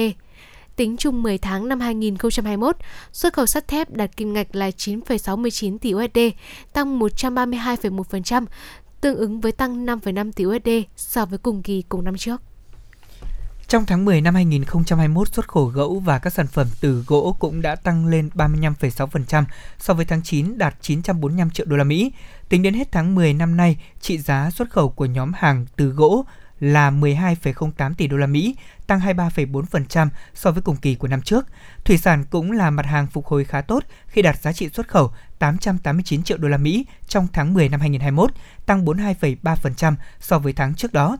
Tính 0.78 0.96
chung 0.96 1.22
10 1.22 1.38
tháng 1.38 1.68
năm 1.68 1.80
2021, 1.80 2.76
xuất 3.12 3.32
khẩu 3.32 3.46
sắt 3.46 3.68
thép 3.68 3.90
đạt 3.90 4.16
kim 4.16 4.32
ngạch 4.32 4.54
là 4.54 4.70
9,69 4.70 5.78
tỷ 5.78 5.94
USD, 5.94 6.18
tăng 6.72 6.98
132,1%, 6.98 8.46
tương 9.00 9.16
ứng 9.16 9.40
với 9.40 9.52
tăng 9.52 9.86
5,5 9.86 10.32
tỷ 10.32 10.46
USD 10.46 10.68
so 10.96 11.26
với 11.26 11.38
cùng 11.38 11.62
kỳ 11.62 11.82
cùng 11.88 12.04
năm 12.04 12.16
trước. 12.16 12.42
Trong 13.68 13.84
tháng 13.86 14.04
10 14.04 14.20
năm 14.20 14.34
2021, 14.34 15.34
xuất 15.34 15.48
khẩu 15.48 15.64
gỗ 15.64 16.02
và 16.04 16.18
các 16.18 16.32
sản 16.32 16.46
phẩm 16.46 16.66
từ 16.80 17.04
gỗ 17.06 17.36
cũng 17.38 17.62
đã 17.62 17.76
tăng 17.76 18.06
lên 18.06 18.30
35,6% 18.34 19.44
so 19.78 19.94
với 19.94 20.04
tháng 20.04 20.22
9 20.22 20.58
đạt 20.58 20.74
945 20.80 21.50
triệu 21.50 21.66
đô 21.66 21.76
la 21.76 21.84
Mỹ. 21.84 22.12
Tính 22.48 22.62
đến 22.62 22.74
hết 22.74 22.92
tháng 22.92 23.14
10 23.14 23.34
năm 23.34 23.56
nay, 23.56 23.76
trị 24.00 24.18
giá 24.18 24.50
xuất 24.50 24.70
khẩu 24.70 24.88
của 24.88 25.06
nhóm 25.06 25.32
hàng 25.36 25.66
từ 25.76 25.88
gỗ 25.88 26.24
là 26.60 26.90
12,08 26.90 27.94
tỷ 27.94 28.06
đô 28.06 28.16
la 28.16 28.26
Mỹ, 28.26 28.56
tăng 28.86 29.00
23,4% 29.00 30.08
so 30.34 30.50
với 30.50 30.62
cùng 30.62 30.76
kỳ 30.76 30.94
của 30.94 31.08
năm 31.08 31.22
trước. 31.22 31.46
Thủy 31.84 31.98
sản 31.98 32.24
cũng 32.30 32.52
là 32.52 32.70
mặt 32.70 32.86
hàng 32.86 33.06
phục 33.06 33.26
hồi 33.26 33.44
khá 33.44 33.60
tốt 33.60 33.84
khi 34.06 34.22
đạt 34.22 34.42
giá 34.42 34.52
trị 34.52 34.68
xuất 34.68 34.88
khẩu 34.88 35.12
889 35.38 36.22
triệu 36.22 36.38
đô 36.38 36.48
la 36.48 36.56
Mỹ 36.56 36.86
trong 37.08 37.26
tháng 37.32 37.54
10 37.54 37.68
năm 37.68 37.80
2021, 37.80 38.30
tăng 38.66 38.84
42,3% 38.84 39.94
so 40.20 40.38
với 40.38 40.52
tháng 40.52 40.74
trước 40.74 40.92
đó. 40.92 41.18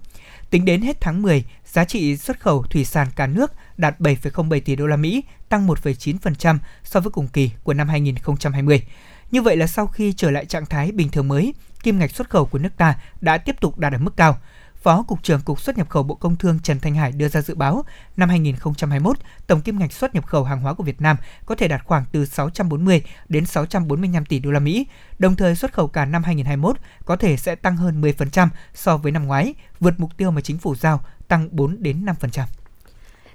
Tính 0.51 0.65
đến 0.65 0.83
hết 0.83 1.01
tháng 1.01 1.23
10, 1.23 1.45
giá 1.65 1.85
trị 1.85 2.17
xuất 2.17 2.41
khẩu 2.41 2.63
thủy 2.63 2.85
sản 2.85 3.09
cả 3.17 3.27
nước 3.27 3.53
đạt 3.77 4.01
7,07 4.01 4.61
tỷ 4.65 4.77
đô 4.77 4.87
la 4.87 4.97
Mỹ, 4.97 5.25
tăng 5.49 5.67
1,9% 5.67 6.59
so 6.85 7.01
với 7.01 7.11
cùng 7.11 7.29
kỳ 7.29 7.51
của 7.63 7.75
năm 7.75 7.89
2020. 7.89 8.83
Như 9.31 9.43
vậy 9.43 9.57
là 9.57 9.67
sau 9.67 9.87
khi 9.87 10.13
trở 10.13 10.31
lại 10.31 10.45
trạng 10.45 10.67
thái 10.67 10.93
bình 10.93 11.09
thường 11.09 11.29
mới, 11.29 11.55
kim 11.83 11.99
ngạch 11.99 12.11
xuất 12.11 12.31
khẩu 12.31 12.47
của 12.47 12.59
nước 12.59 12.77
ta 12.77 12.95
đã 13.21 13.39
tiếp 13.39 13.57
tục 13.61 13.79
đạt 13.79 13.93
ở 13.93 13.99
mức 13.99 14.17
cao. 14.17 14.39
Phó 14.83 15.03
Cục 15.03 15.23
trưởng 15.23 15.41
Cục 15.41 15.61
xuất 15.61 15.79
nhập 15.79 15.89
khẩu 15.89 16.03
Bộ 16.03 16.15
Công 16.15 16.37
Thương 16.37 16.59
Trần 16.63 16.81
Thanh 16.81 16.95
Hải 16.95 17.13
đưa 17.13 17.29
ra 17.29 17.41
dự 17.41 17.55
báo, 17.55 17.85
năm 18.17 18.29
2021, 18.29 19.17
tổng 19.47 19.61
kim 19.61 19.79
ngạch 19.79 19.93
xuất 19.93 20.15
nhập 20.15 20.27
khẩu 20.27 20.45
hàng 20.45 20.61
hóa 20.61 20.75
của 20.75 20.85
Việt 20.85 21.01
Nam 21.01 21.17
có 21.47 21.55
thể 21.55 21.69
đạt 21.69 21.85
khoảng 21.85 22.05
từ 22.13 22.27
640 22.27 23.03
đến 23.29 23.47
645 23.47 24.25
tỷ 24.25 24.39
đô 24.39 24.51
la 24.51 24.61
Mỹ. 24.61 24.87
Đồng 25.19 25.37
thời 25.37 25.55
xuất 25.55 25.73
khẩu 25.73 25.89
cả 25.89 26.05
năm 26.05 26.23
2021 26.25 26.77
có 27.05 27.17
thể 27.17 27.37
sẽ 27.37 27.55
tăng 27.55 27.77
hơn 27.77 28.01
10% 28.01 28.49
so 28.75 28.97
với 28.97 29.13
năm 29.13 29.27
ngoái, 29.27 29.55
vượt 29.81 29.95
mục 29.99 30.17
tiêu 30.17 30.31
mà 30.31 30.41
chính 30.41 30.59
phủ 30.59 30.75
giao 30.75 31.01
tăng 31.29 31.49
4 31.53 31.83
đến 31.83 32.05
5%. 32.05 32.45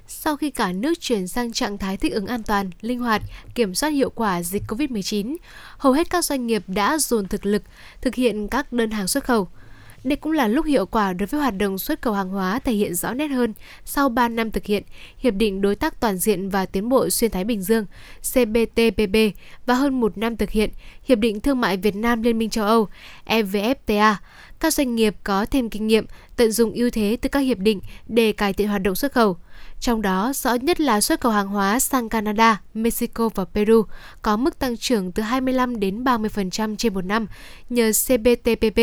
Sau 0.08 0.36
khi 0.36 0.50
cả 0.50 0.72
nước 0.72 0.94
chuyển 1.00 1.28
sang 1.28 1.52
trạng 1.52 1.78
thái 1.78 1.96
thích 1.96 2.12
ứng 2.12 2.26
an 2.26 2.42
toàn, 2.42 2.70
linh 2.80 3.00
hoạt, 3.00 3.22
kiểm 3.54 3.74
soát 3.74 3.90
hiệu 3.90 4.10
quả 4.10 4.42
dịch 4.42 4.62
COVID-19, 4.68 5.36
hầu 5.78 5.92
hết 5.92 6.10
các 6.10 6.24
doanh 6.24 6.46
nghiệp 6.46 6.62
đã 6.66 6.98
dồn 6.98 7.28
thực 7.28 7.46
lực 7.46 7.62
thực 8.00 8.14
hiện 8.14 8.48
các 8.48 8.72
đơn 8.72 8.90
hàng 8.90 9.08
xuất 9.08 9.24
khẩu. 9.24 9.48
Đây 10.04 10.16
cũng 10.16 10.32
là 10.32 10.48
lúc 10.48 10.66
hiệu 10.66 10.86
quả 10.86 11.12
đối 11.12 11.26
với 11.26 11.40
hoạt 11.40 11.58
động 11.58 11.78
xuất 11.78 12.02
khẩu 12.02 12.12
hàng 12.14 12.28
hóa 12.28 12.58
thể 12.58 12.72
hiện 12.72 12.94
rõ 12.94 13.14
nét 13.14 13.28
hơn 13.28 13.54
sau 13.84 14.08
3 14.08 14.28
năm 14.28 14.50
thực 14.50 14.64
hiện 14.64 14.82
Hiệp 15.18 15.34
định 15.34 15.60
Đối 15.60 15.76
tác 15.76 16.00
Toàn 16.00 16.16
diện 16.16 16.48
và 16.48 16.66
Tiến 16.66 16.88
bộ 16.88 17.10
Xuyên 17.10 17.30
Thái 17.30 17.44
Bình 17.44 17.62
Dương 17.62 17.86
CPTPP 18.20 19.16
và 19.66 19.74
hơn 19.74 20.00
một 20.00 20.18
năm 20.18 20.36
thực 20.36 20.50
hiện 20.50 20.70
Hiệp 21.04 21.18
định 21.18 21.40
Thương 21.40 21.60
mại 21.60 21.76
Việt 21.76 21.96
Nam 21.96 22.22
Liên 22.22 22.38
minh 22.38 22.50
châu 22.50 22.64
Âu 22.64 22.88
EVFTA. 23.26 24.14
Các 24.60 24.74
doanh 24.74 24.94
nghiệp 24.94 25.14
có 25.24 25.46
thêm 25.46 25.70
kinh 25.70 25.86
nghiệm 25.86 26.06
tận 26.36 26.52
dụng 26.52 26.72
ưu 26.72 26.90
thế 26.90 27.16
từ 27.20 27.28
các 27.28 27.40
hiệp 27.40 27.58
định 27.58 27.80
để 28.06 28.32
cải 28.32 28.52
thiện 28.52 28.68
hoạt 28.68 28.82
động 28.82 28.94
xuất 28.94 29.12
khẩu. 29.12 29.36
Trong 29.80 30.02
đó, 30.02 30.32
rõ 30.34 30.54
nhất 30.54 30.80
là 30.80 31.00
xuất 31.00 31.20
khẩu 31.20 31.32
hàng 31.32 31.48
hóa 31.48 31.80
sang 31.80 32.08
Canada, 32.08 32.60
Mexico 32.74 33.28
và 33.34 33.44
Peru 33.44 33.82
có 34.22 34.36
mức 34.36 34.58
tăng 34.58 34.76
trưởng 34.76 35.12
từ 35.12 35.22
25 35.22 35.80
đến 35.80 36.04
30% 36.04 36.76
trên 36.76 36.94
một 36.94 37.04
năm 37.04 37.26
nhờ 37.68 37.90
CPTPP. 38.06 38.80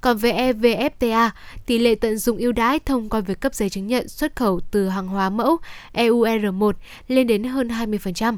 Còn 0.00 0.16
với 0.16 0.32
EVFTA, 0.32 1.30
tỷ 1.66 1.78
lệ 1.78 1.94
tận 1.94 2.18
dụng 2.18 2.38
ưu 2.38 2.52
đãi 2.52 2.78
thông 2.78 3.08
qua 3.08 3.20
việc 3.20 3.40
cấp 3.40 3.54
giấy 3.54 3.70
chứng 3.70 3.86
nhận 3.86 4.08
xuất 4.08 4.36
khẩu 4.36 4.60
từ 4.60 4.88
hàng 4.88 5.08
hóa 5.08 5.30
mẫu 5.30 5.56
EUR1 5.94 6.72
lên 7.08 7.26
đến 7.26 7.44
hơn 7.44 7.68
20%. 7.68 8.36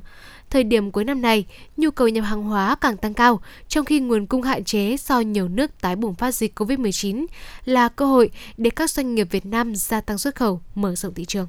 Thời 0.51 0.64
điểm 0.64 0.90
cuối 0.90 1.05
năm 1.05 1.22
này, 1.22 1.47
nhu 1.76 1.90
cầu 1.90 2.09
nhập 2.09 2.24
hàng 2.24 2.43
hóa 2.43 2.76
càng 2.80 2.97
tăng 2.97 3.14
cao, 3.14 3.40
trong 3.68 3.84
khi 3.84 4.01
nguồn 4.01 4.26
cung 4.26 4.43
hạn 4.43 4.64
chế 4.64 4.97
do 4.97 5.20
nhiều 5.20 5.48
nước 5.48 5.80
tái 5.80 5.97
bùng 5.97 6.14
phát 6.14 6.34
dịch 6.34 6.59
COVID-19 6.60 7.26
là 7.64 7.89
cơ 7.89 8.06
hội 8.06 8.30
để 8.56 8.70
các 8.70 8.90
doanh 8.90 9.14
nghiệp 9.14 9.28
Việt 9.30 9.47
Nam 9.47 9.74
gia 9.74 10.01
tăng 10.01 10.18
xuất 10.18 10.34
khẩu, 10.34 10.60
mở 10.74 10.94
rộng 10.94 11.14
thị 11.14 11.24
trường. 11.24 11.48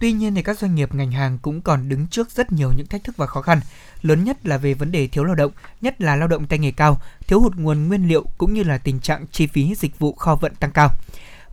Tuy 0.00 0.12
nhiên 0.12 0.34
thì 0.34 0.42
các 0.42 0.58
doanh 0.58 0.74
nghiệp 0.74 0.94
ngành 0.94 1.12
hàng 1.12 1.38
cũng 1.38 1.60
còn 1.60 1.88
đứng 1.88 2.06
trước 2.06 2.30
rất 2.30 2.52
nhiều 2.52 2.72
những 2.72 2.86
thách 2.86 3.04
thức 3.04 3.16
và 3.16 3.26
khó 3.26 3.42
khăn. 3.42 3.60
Lớn 4.02 4.24
nhất 4.24 4.46
là 4.46 4.58
về 4.58 4.74
vấn 4.74 4.92
đề 4.92 5.06
thiếu 5.06 5.24
lao 5.24 5.34
động, 5.34 5.52
nhất 5.80 6.00
là 6.00 6.16
lao 6.16 6.28
động 6.28 6.46
tay 6.46 6.58
nghề 6.58 6.70
cao, 6.70 7.00
thiếu 7.26 7.40
hụt 7.40 7.56
nguồn 7.56 7.88
nguyên 7.88 8.08
liệu 8.08 8.24
cũng 8.38 8.54
như 8.54 8.62
là 8.62 8.78
tình 8.78 9.00
trạng 9.00 9.26
chi 9.32 9.46
phí 9.46 9.74
dịch 9.74 9.98
vụ 9.98 10.12
kho 10.12 10.34
vận 10.34 10.54
tăng 10.54 10.70
cao. 10.70 10.90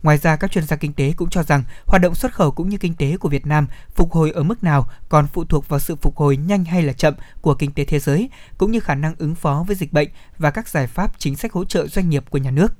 Ngoài 0.02 0.18
ra, 0.18 0.36
các 0.36 0.50
chuyên 0.50 0.66
gia 0.66 0.76
kinh 0.76 0.92
tế 0.92 1.12
cũng 1.16 1.30
cho 1.30 1.42
rằng 1.42 1.62
hoạt 1.86 2.02
động 2.02 2.14
xuất 2.14 2.34
khẩu 2.34 2.50
cũng 2.50 2.68
như 2.68 2.78
kinh 2.78 2.94
tế 2.94 3.16
của 3.16 3.28
Việt 3.28 3.46
Nam 3.46 3.66
phục 3.94 4.12
hồi 4.12 4.30
ở 4.30 4.42
mức 4.42 4.64
nào 4.64 4.86
còn 5.08 5.26
phụ 5.26 5.44
thuộc 5.44 5.68
vào 5.68 5.80
sự 5.80 5.96
phục 5.96 6.16
hồi 6.16 6.36
nhanh 6.36 6.64
hay 6.64 6.82
là 6.82 6.92
chậm 6.92 7.14
của 7.40 7.54
kinh 7.54 7.72
tế 7.72 7.84
thế 7.84 7.98
giới, 7.98 8.30
cũng 8.58 8.70
như 8.72 8.80
khả 8.80 8.94
năng 8.94 9.14
ứng 9.18 9.34
phó 9.34 9.64
với 9.66 9.76
dịch 9.76 9.92
bệnh 9.92 10.08
và 10.38 10.50
các 10.50 10.68
giải 10.68 10.86
pháp 10.86 11.12
chính 11.18 11.36
sách 11.36 11.52
hỗ 11.52 11.64
trợ 11.64 11.86
doanh 11.86 12.10
nghiệp 12.10 12.24
của 12.30 12.38
nhà 12.38 12.50
nước. 12.50 12.72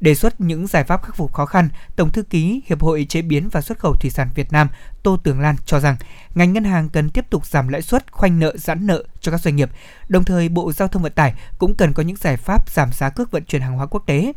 Đề 0.00 0.14
xuất 0.14 0.40
những 0.40 0.66
giải 0.66 0.84
pháp 0.84 1.02
khắc 1.02 1.16
phục 1.16 1.32
khó 1.32 1.46
khăn, 1.46 1.68
Tổng 1.96 2.12
thư 2.12 2.22
ký 2.22 2.62
Hiệp 2.66 2.82
hội 2.82 3.06
Chế 3.08 3.22
biến 3.22 3.48
và 3.48 3.60
Xuất 3.60 3.78
khẩu 3.78 3.96
Thủy 3.96 4.10
sản 4.10 4.28
Việt 4.34 4.52
Nam 4.52 4.68
Tô 5.02 5.16
Tường 5.16 5.40
Lan 5.40 5.56
cho 5.66 5.80
rằng 5.80 5.96
ngành 6.34 6.52
ngân 6.52 6.64
hàng 6.64 6.88
cần 6.88 7.10
tiếp 7.10 7.30
tục 7.30 7.46
giảm 7.46 7.68
lãi 7.68 7.82
suất, 7.82 8.12
khoanh 8.12 8.38
nợ, 8.38 8.56
giãn 8.56 8.86
nợ 8.86 9.04
cho 9.20 9.32
các 9.32 9.40
doanh 9.40 9.56
nghiệp. 9.56 9.70
Đồng 10.08 10.24
thời, 10.24 10.48
Bộ 10.48 10.72
Giao 10.72 10.88
thông 10.88 11.02
Vận 11.02 11.12
tải 11.12 11.34
cũng 11.58 11.74
cần 11.74 11.92
có 11.92 12.02
những 12.02 12.16
giải 12.16 12.36
pháp 12.36 12.70
giảm 12.70 12.92
giá 12.92 13.10
cước 13.10 13.30
vận 13.30 13.44
chuyển 13.44 13.62
hàng 13.62 13.76
hóa 13.76 13.86
quốc 13.86 14.02
tế. 14.06 14.32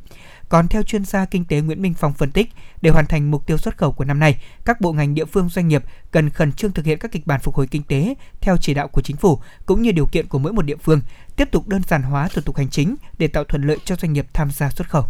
Còn 0.50 0.68
theo 0.68 0.84
chuyên 0.84 1.06
gia 1.06 1.26
kinh 1.26 1.46
tế 1.46 1.62
Nguyễn 1.62 1.82
Minh 1.82 1.94
Phong 1.94 2.14
phân 2.14 2.32
tích, 2.32 2.50
để 2.82 2.90
hoàn 2.90 3.06
thành 3.06 3.32
mục 3.32 3.46
tiêu 3.46 3.58
xuất 3.58 3.78
khẩu 3.78 3.92
của 3.92 4.06
năm 4.06 4.20
nay, 4.20 4.42
các 4.66 4.82
bộ 4.82 4.94
ngành 4.94 5.14
địa 5.14 5.26
phương 5.26 5.50
doanh 5.50 5.68
nghiệp 5.68 5.84
cần 6.12 6.30
khẩn 6.30 6.54
trương 6.54 6.72
thực 6.72 6.86
hiện 6.86 7.00
các 7.00 7.12
kịch 7.12 7.28
bản 7.28 7.40
phục 7.40 7.56
hồi 7.56 7.68
kinh 7.68 7.84
tế 7.84 8.16
theo 8.42 8.58
chỉ 8.58 8.74
đạo 8.74 8.88
của 8.88 9.02
chính 9.02 9.18
phủ 9.18 9.40
cũng 9.66 9.82
như 9.82 9.92
điều 9.92 10.06
kiện 10.06 10.28
của 10.28 10.40
mỗi 10.40 10.54
một 10.54 10.62
địa 10.62 10.78
phương, 10.84 11.02
tiếp 11.36 11.52
tục 11.52 11.68
đơn 11.68 11.82
giản 11.88 12.04
hóa 12.04 12.28
thủ 12.28 12.42
tục 12.42 12.58
hành 12.58 12.70
chính 12.70 12.96
để 13.18 13.28
tạo 13.28 13.44
thuận 13.44 13.64
lợi 13.64 13.78
cho 13.86 13.96
doanh 13.96 14.14
nghiệp 14.14 14.28
tham 14.34 14.52
gia 14.52 14.70
xuất 14.70 14.90
khẩu. 14.90 15.06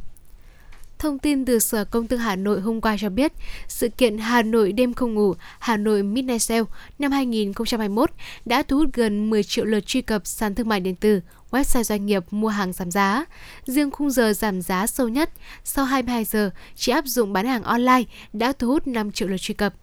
Thông 1.02 1.20
tin 1.20 1.46
từ 1.46 1.60
Sở 1.60 1.86
Công 1.86 2.08
Thương 2.08 2.20
Hà 2.20 2.36
Nội 2.36 2.62
hôm 2.62 2.82
qua 2.82 2.96
cho 3.00 3.10
biết, 3.10 3.32
sự 3.68 3.90
kiện 3.90 4.18
Hà 4.18 4.42
Nội 4.42 4.72
đêm 4.72 4.94
không 4.94 5.14
ngủ, 5.14 5.34
Hà 5.60 5.78
Nội 5.78 6.04
Midnight 6.04 6.42
Sale 6.42 6.64
năm 7.00 7.12
2021 7.12 8.12
đã 8.46 8.64
thu 8.64 8.78
hút 8.78 8.90
gần 8.94 9.30
10 9.30 9.44
triệu 9.44 9.66
lượt 9.66 9.86
truy 9.86 10.02
cập 10.02 10.28
sàn 10.28 10.56
thương 10.56 10.70
mại 10.70 10.80
điện 10.80 10.96
tử, 10.96 11.22
website 11.52 11.84
doanh 11.84 12.06
nghiệp 12.06 12.24
mua 12.32 12.48
hàng 12.48 12.74
giảm 12.74 12.92
giá. 12.92 13.26
Riêng 13.66 13.92
khung 13.92 14.12
giờ 14.12 14.34
giảm 14.34 14.62
giá 14.62 14.88
sâu 14.88 15.08
nhất, 15.08 15.30
sau 15.64 15.86
22 15.86 16.24
giờ 16.24 16.50
chỉ 16.76 16.92
áp 16.92 17.06
dụng 17.06 17.34
bán 17.34 17.46
hàng 17.46 17.64
online 17.64 18.04
đã 18.34 18.54
thu 18.60 18.68
hút 18.68 18.88
5 18.88 19.12
triệu 19.12 19.28
lượt 19.28 19.38
truy 19.38 19.54
cập. 19.54 19.74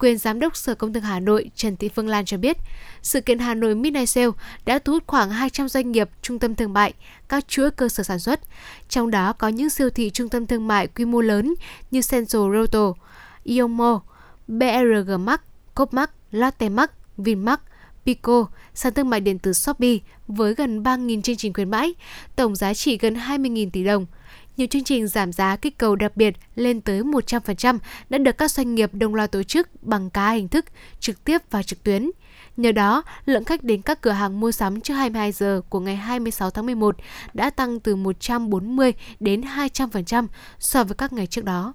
Quyền 0.00 0.18
Giám 0.18 0.40
đốc 0.40 0.56
Sở 0.56 0.74
Công 0.74 0.92
Thương 0.92 1.02
Hà 1.02 1.20
Nội 1.20 1.50
Trần 1.54 1.76
Thị 1.76 1.88
Phương 1.88 2.08
Lan 2.08 2.24
cho 2.24 2.36
biết, 2.36 2.56
sự 3.02 3.20
kiện 3.20 3.38
Hà 3.38 3.54
Nội 3.54 3.74
Midnight 3.74 4.08
Sale 4.08 4.30
đã 4.64 4.78
thu 4.78 4.92
hút 4.92 5.02
khoảng 5.06 5.30
200 5.30 5.68
doanh 5.68 5.92
nghiệp, 5.92 6.08
trung 6.22 6.38
tâm 6.38 6.54
thương 6.54 6.72
mại, 6.72 6.92
các 7.28 7.48
chuỗi 7.48 7.70
cơ 7.70 7.88
sở 7.88 8.02
sản 8.02 8.18
xuất. 8.18 8.40
Trong 8.88 9.10
đó 9.10 9.32
có 9.32 9.48
những 9.48 9.70
siêu 9.70 9.90
thị 9.90 10.10
trung 10.10 10.28
tâm 10.28 10.46
thương 10.46 10.68
mại 10.68 10.86
quy 10.86 11.04
mô 11.04 11.20
lớn 11.20 11.54
như 11.90 12.00
Central 12.10 12.42
Roto, 12.54 12.92
Ion 13.44 13.76
Mall, 13.76 13.96
BRG 14.48 15.24
Mart, 15.24 15.40
Copmark, 15.74 16.10
Lotte 16.30 16.68
Mart, 16.68 16.90
Vinmark, 17.16 17.60
Pico, 18.06 18.46
sàn 18.74 18.94
thương 18.94 19.10
mại 19.10 19.20
điện 19.20 19.38
tử 19.38 19.52
Shopee 19.52 19.98
với 20.28 20.54
gần 20.54 20.82
3.000 20.82 21.22
chương 21.22 21.36
trình 21.36 21.52
khuyến 21.52 21.70
mãi, 21.70 21.94
tổng 22.36 22.56
giá 22.56 22.74
trị 22.74 22.98
gần 22.98 23.14
20.000 23.14 23.70
tỷ 23.70 23.84
đồng. 23.84 24.06
Nhiều 24.60 24.66
chương 24.66 24.84
trình 24.84 25.06
giảm 25.06 25.32
giá 25.32 25.56
kích 25.56 25.78
cầu 25.78 25.96
đặc 25.96 26.16
biệt 26.16 26.34
lên 26.54 26.80
tới 26.80 27.02
100% 27.02 27.78
đã 28.08 28.18
được 28.18 28.38
các 28.38 28.50
doanh 28.50 28.74
nghiệp 28.74 28.94
đồng 28.94 29.14
loạt 29.14 29.32
tổ 29.32 29.42
chức 29.42 29.82
bằng 29.82 30.10
cả 30.10 30.30
hình 30.30 30.48
thức 30.48 30.64
trực 30.98 31.24
tiếp 31.24 31.38
và 31.50 31.62
trực 31.62 31.84
tuyến. 31.84 32.10
Nhờ 32.56 32.72
đó, 32.72 33.02
lượng 33.24 33.44
khách 33.44 33.64
đến 33.64 33.82
các 33.82 34.00
cửa 34.00 34.10
hàng 34.10 34.40
mua 34.40 34.52
sắm 34.52 34.80
trước 34.80 34.94
22 34.94 35.32
giờ 35.32 35.60
của 35.68 35.80
ngày 35.80 35.96
26 35.96 36.50
tháng 36.50 36.66
11 36.66 36.96
đã 37.34 37.50
tăng 37.50 37.80
từ 37.80 37.96
140 37.96 38.92
đến 39.20 39.40
200% 39.40 40.26
so 40.58 40.84
với 40.84 40.94
các 40.94 41.12
ngày 41.12 41.26
trước 41.26 41.44
đó. 41.44 41.74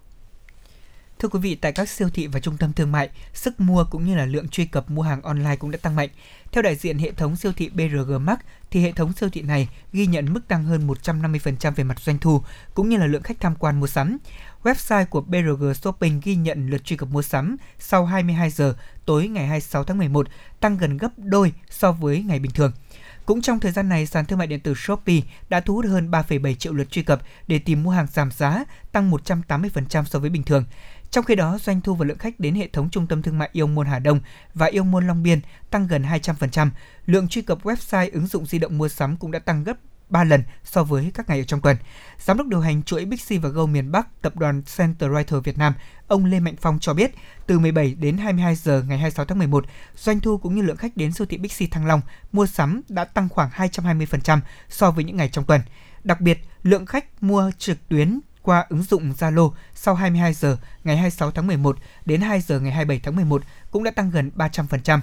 Thưa 1.19 1.29
quý 1.29 1.39
vị, 1.39 1.55
tại 1.55 1.71
các 1.71 1.89
siêu 1.89 2.09
thị 2.13 2.27
và 2.27 2.39
trung 2.39 2.57
tâm 2.57 2.73
thương 2.73 2.91
mại, 2.91 3.09
sức 3.33 3.59
mua 3.59 3.85
cũng 3.89 4.05
như 4.05 4.15
là 4.15 4.25
lượng 4.25 4.47
truy 4.47 4.65
cập 4.65 4.91
mua 4.91 5.01
hàng 5.01 5.21
online 5.21 5.55
cũng 5.55 5.71
đã 5.71 5.77
tăng 5.81 5.95
mạnh. 5.95 6.09
Theo 6.51 6.61
đại 6.61 6.75
diện 6.75 6.99
hệ 6.99 7.11
thống 7.11 7.35
siêu 7.35 7.51
thị 7.55 7.69
BRG 7.69 8.25
Max, 8.25 8.37
thì 8.71 8.81
hệ 8.81 8.91
thống 8.91 9.13
siêu 9.13 9.29
thị 9.29 9.41
này 9.41 9.69
ghi 9.93 10.05
nhận 10.05 10.33
mức 10.33 10.47
tăng 10.47 10.63
hơn 10.63 10.87
150% 10.87 11.71
về 11.71 11.83
mặt 11.83 11.99
doanh 11.99 12.17
thu 12.17 12.41
cũng 12.73 12.89
như 12.89 12.97
là 12.97 13.05
lượng 13.05 13.23
khách 13.23 13.39
tham 13.39 13.55
quan 13.55 13.79
mua 13.79 13.87
sắm. 13.87 14.17
Website 14.63 15.05
của 15.05 15.21
BRG 15.21 15.73
Shopping 15.73 16.21
ghi 16.23 16.35
nhận 16.35 16.69
lượt 16.69 16.85
truy 16.85 16.97
cập 16.97 17.09
mua 17.09 17.21
sắm 17.21 17.57
sau 17.79 18.05
22 18.05 18.49
giờ 18.49 18.75
tối 19.05 19.27
ngày 19.27 19.47
26 19.47 19.83
tháng 19.83 19.97
11 19.97 20.27
tăng 20.59 20.77
gần 20.77 20.97
gấp 20.97 21.09
đôi 21.17 21.53
so 21.69 21.91
với 21.91 22.23
ngày 22.23 22.39
bình 22.39 22.51
thường. 22.51 22.71
Cũng 23.25 23.41
trong 23.41 23.59
thời 23.59 23.71
gian 23.71 23.89
này, 23.89 24.05
sàn 24.05 24.25
thương 24.25 24.39
mại 24.39 24.47
điện 24.47 24.59
tử 24.59 24.73
Shopee 24.73 25.21
đã 25.49 25.59
thu 25.59 25.75
hút 25.75 25.85
hơn 25.85 26.11
3,7 26.11 26.55
triệu 26.55 26.73
lượt 26.73 26.91
truy 26.91 27.03
cập 27.03 27.21
để 27.47 27.59
tìm 27.59 27.83
mua 27.83 27.91
hàng 27.91 28.07
giảm 28.13 28.31
giá, 28.31 28.65
tăng 28.91 29.11
180% 29.11 30.03
so 30.03 30.19
với 30.19 30.29
bình 30.29 30.43
thường. 30.43 30.63
Trong 31.15 31.25
khi 31.25 31.35
đó, 31.35 31.57
doanh 31.61 31.81
thu 31.81 31.95
và 31.95 32.05
lượng 32.05 32.17
khách 32.17 32.39
đến 32.39 32.55
hệ 32.55 32.67
thống 32.67 32.89
trung 32.89 33.07
tâm 33.07 33.21
thương 33.21 33.37
mại 33.37 33.49
Yêu 33.51 33.67
Môn 33.67 33.87
Hà 33.87 33.99
Đông 33.99 34.19
và 34.53 34.65
Yêu 34.65 34.83
Môn 34.83 35.07
Long 35.07 35.23
Biên 35.23 35.39
tăng 35.69 35.87
gần 35.87 36.03
200%. 36.03 36.69
Lượng 37.05 37.27
truy 37.27 37.41
cập 37.41 37.63
website 37.63 38.09
ứng 38.13 38.27
dụng 38.27 38.45
di 38.45 38.59
động 38.59 38.77
mua 38.77 38.87
sắm 38.87 39.17
cũng 39.17 39.31
đã 39.31 39.39
tăng 39.39 39.63
gấp 39.63 39.77
3 40.09 40.23
lần 40.23 40.43
so 40.63 40.83
với 40.83 41.11
các 41.13 41.29
ngày 41.29 41.39
ở 41.39 41.43
trong 41.43 41.61
tuần. 41.61 41.77
Giám 42.19 42.37
đốc 42.37 42.47
điều 42.47 42.59
hành 42.59 42.83
chuỗi 42.83 43.05
Bixi 43.05 43.37
và 43.37 43.49
Go 43.49 43.65
miền 43.65 43.91
Bắc, 43.91 44.21
tập 44.21 44.35
đoàn 44.35 44.61
Center 44.77 45.09
Writer 45.09 45.41
Việt 45.41 45.57
Nam, 45.57 45.73
ông 46.07 46.25
Lê 46.25 46.39
Mạnh 46.39 46.55
Phong 46.61 46.79
cho 46.79 46.93
biết, 46.93 47.11
từ 47.47 47.59
17 47.59 47.95
đến 47.99 48.17
22 48.17 48.55
giờ 48.55 48.83
ngày 48.87 48.97
26 48.97 49.25
tháng 49.25 49.37
11, 49.37 49.65
doanh 49.95 50.19
thu 50.19 50.37
cũng 50.37 50.55
như 50.55 50.61
lượng 50.61 50.77
khách 50.77 50.97
đến 50.97 51.11
siêu 51.11 51.27
thị 51.29 51.37
Bixi 51.37 51.67
Thăng 51.67 51.85
Long 51.85 52.01
mua 52.31 52.45
sắm 52.45 52.81
đã 52.89 53.05
tăng 53.05 53.29
khoảng 53.29 53.49
220% 53.49 54.39
so 54.69 54.91
với 54.91 55.03
những 55.03 55.17
ngày 55.17 55.29
trong 55.29 55.45
tuần. 55.45 55.61
Đặc 56.03 56.21
biệt, 56.21 56.39
lượng 56.63 56.85
khách 56.85 57.23
mua 57.23 57.51
trực 57.57 57.89
tuyến 57.89 58.19
qua 58.45 58.65
ứng 58.69 58.83
dụng 58.83 59.13
Zalo 59.17 59.51
sau 59.75 59.95
22 59.95 60.33
giờ 60.33 60.57
ngày 60.83 60.97
26 60.97 61.31
tháng 61.31 61.47
11 61.47 61.77
đến 62.05 62.21
2 62.21 62.41
giờ 62.41 62.59
ngày 62.59 62.71
27 62.71 62.99
tháng 63.03 63.15
11 63.15 63.41
cũng 63.71 63.83
đã 63.83 63.91
tăng 63.91 64.09
gần 64.09 64.31
300%. 64.35 64.99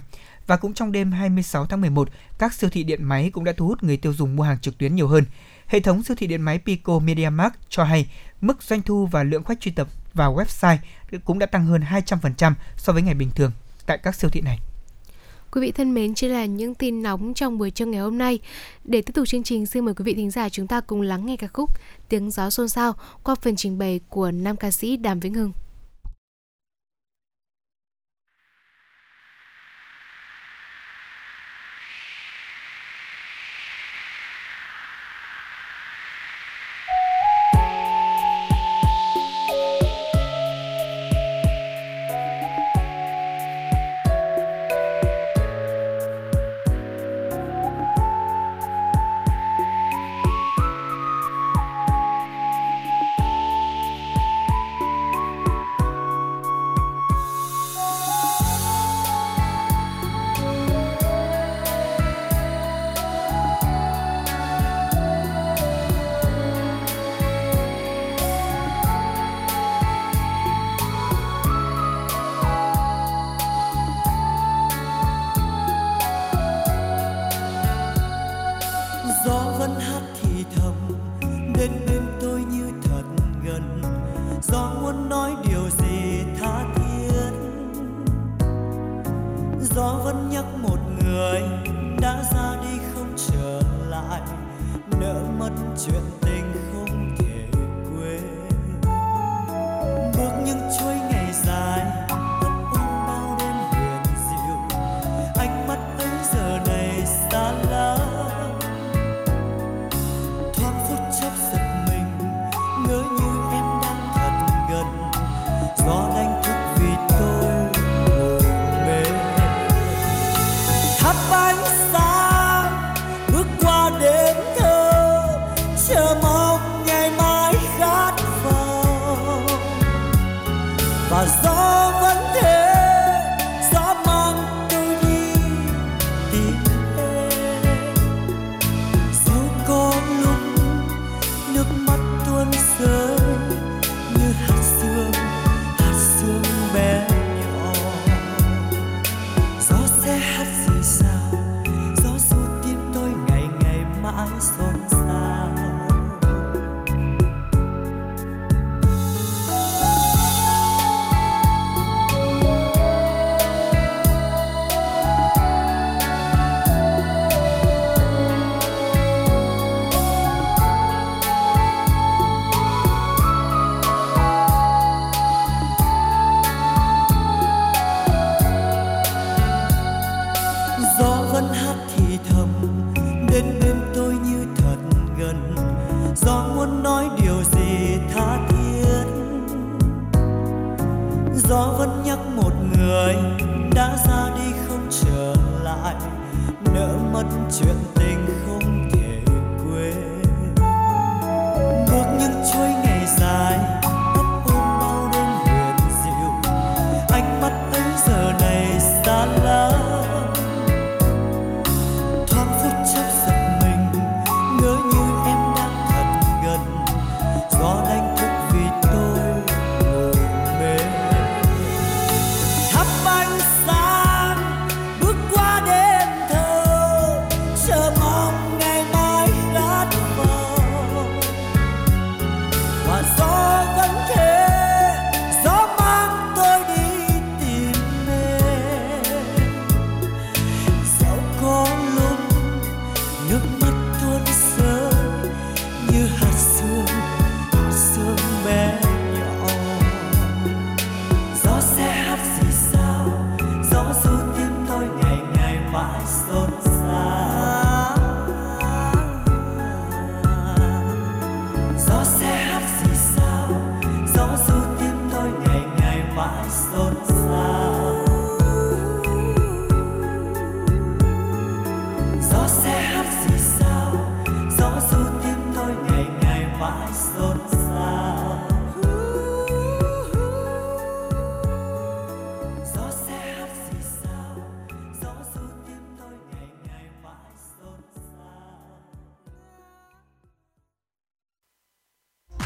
Và 0.47 0.56
cũng 0.56 0.74
trong 0.74 0.93
đêm 0.93 1.12
26 1.12 1.66
tháng 1.66 1.81
11, 1.81 2.09
các 2.39 2.55
siêu 2.55 2.70
thị 2.70 2.82
điện 2.82 3.05
máy 3.05 3.31
cũng 3.31 3.44
đã 3.44 3.52
thu 3.56 3.66
hút 3.66 3.82
người 3.82 3.97
tiêu 3.97 4.12
dùng 4.12 4.36
mua 4.36 4.43
hàng 4.43 4.59
trực 4.59 4.78
tuyến 4.78 4.94
nhiều 4.94 5.09
hơn. 5.09 5.24
Hệ 5.66 5.81
thống 5.81 6.02
siêu 6.02 6.16
thị 6.20 6.27
điện 6.27 6.43
máy 6.43 6.59
Pico 6.59 6.98
MediaMarkt 6.98 7.56
cho 7.69 7.85
hay 7.85 8.06
mức 8.40 8.62
doanh 8.62 8.82
thu 8.82 9.06
và 9.06 9.23
lượng 9.23 9.44
khách 9.44 9.60
truy 9.60 9.70
cập 9.70 9.89
vào 10.14 10.36
website 10.36 10.77
cũng 11.24 11.39
đã 11.39 11.47
tăng 11.47 11.66
hơn 11.66 11.82
200% 11.82 12.52
so 12.77 12.93
với 12.93 13.02
ngày 13.02 13.14
bình 13.14 13.31
thường 13.31 13.52
tại 13.86 13.98
các 13.98 14.14
siêu 14.14 14.31
thị 14.31 14.40
này. 14.40 14.59
Quý 15.54 15.60
vị 15.60 15.72
thân 15.72 15.94
mến, 15.94 16.14
chỉ 16.14 16.28
là 16.28 16.44
những 16.44 16.74
tin 16.74 17.02
nóng 17.02 17.34
trong 17.34 17.58
buổi 17.58 17.70
trưa 17.70 17.86
ngày 17.86 18.00
hôm 18.00 18.18
nay. 18.18 18.38
Để 18.84 19.02
tiếp 19.02 19.12
tục 19.12 19.28
chương 19.28 19.42
trình, 19.42 19.66
xin 19.66 19.84
mời 19.84 19.94
quý 19.94 20.02
vị 20.04 20.14
thính 20.14 20.30
giả 20.30 20.48
chúng 20.48 20.66
ta 20.66 20.80
cùng 20.80 21.00
lắng 21.00 21.26
nghe 21.26 21.36
ca 21.36 21.46
khúc 21.46 21.70
Tiếng 22.08 22.30
gió 22.30 22.50
xôn 22.50 22.68
xao 22.68 22.94
qua 23.22 23.34
phần 23.34 23.56
trình 23.56 23.78
bày 23.78 24.00
của 24.08 24.30
nam 24.30 24.56
ca 24.56 24.70
sĩ 24.70 24.96
Đàm 24.96 25.20
Vĩnh 25.20 25.34
Hưng. 25.34 25.52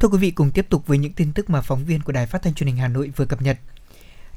Thưa 0.00 0.08
quý 0.08 0.18
vị, 0.18 0.30
cùng 0.30 0.50
tiếp 0.50 0.66
tục 0.68 0.86
với 0.86 0.98
những 0.98 1.12
tin 1.12 1.32
tức 1.32 1.50
mà 1.50 1.60
phóng 1.60 1.84
viên 1.84 2.02
của 2.02 2.12
Đài 2.12 2.26
Phát 2.26 2.42
thanh 2.42 2.54
Truyền 2.54 2.66
hình 2.66 2.76
Hà 2.76 2.88
Nội 2.88 3.12
vừa 3.16 3.24
cập 3.24 3.42
nhật. 3.42 3.58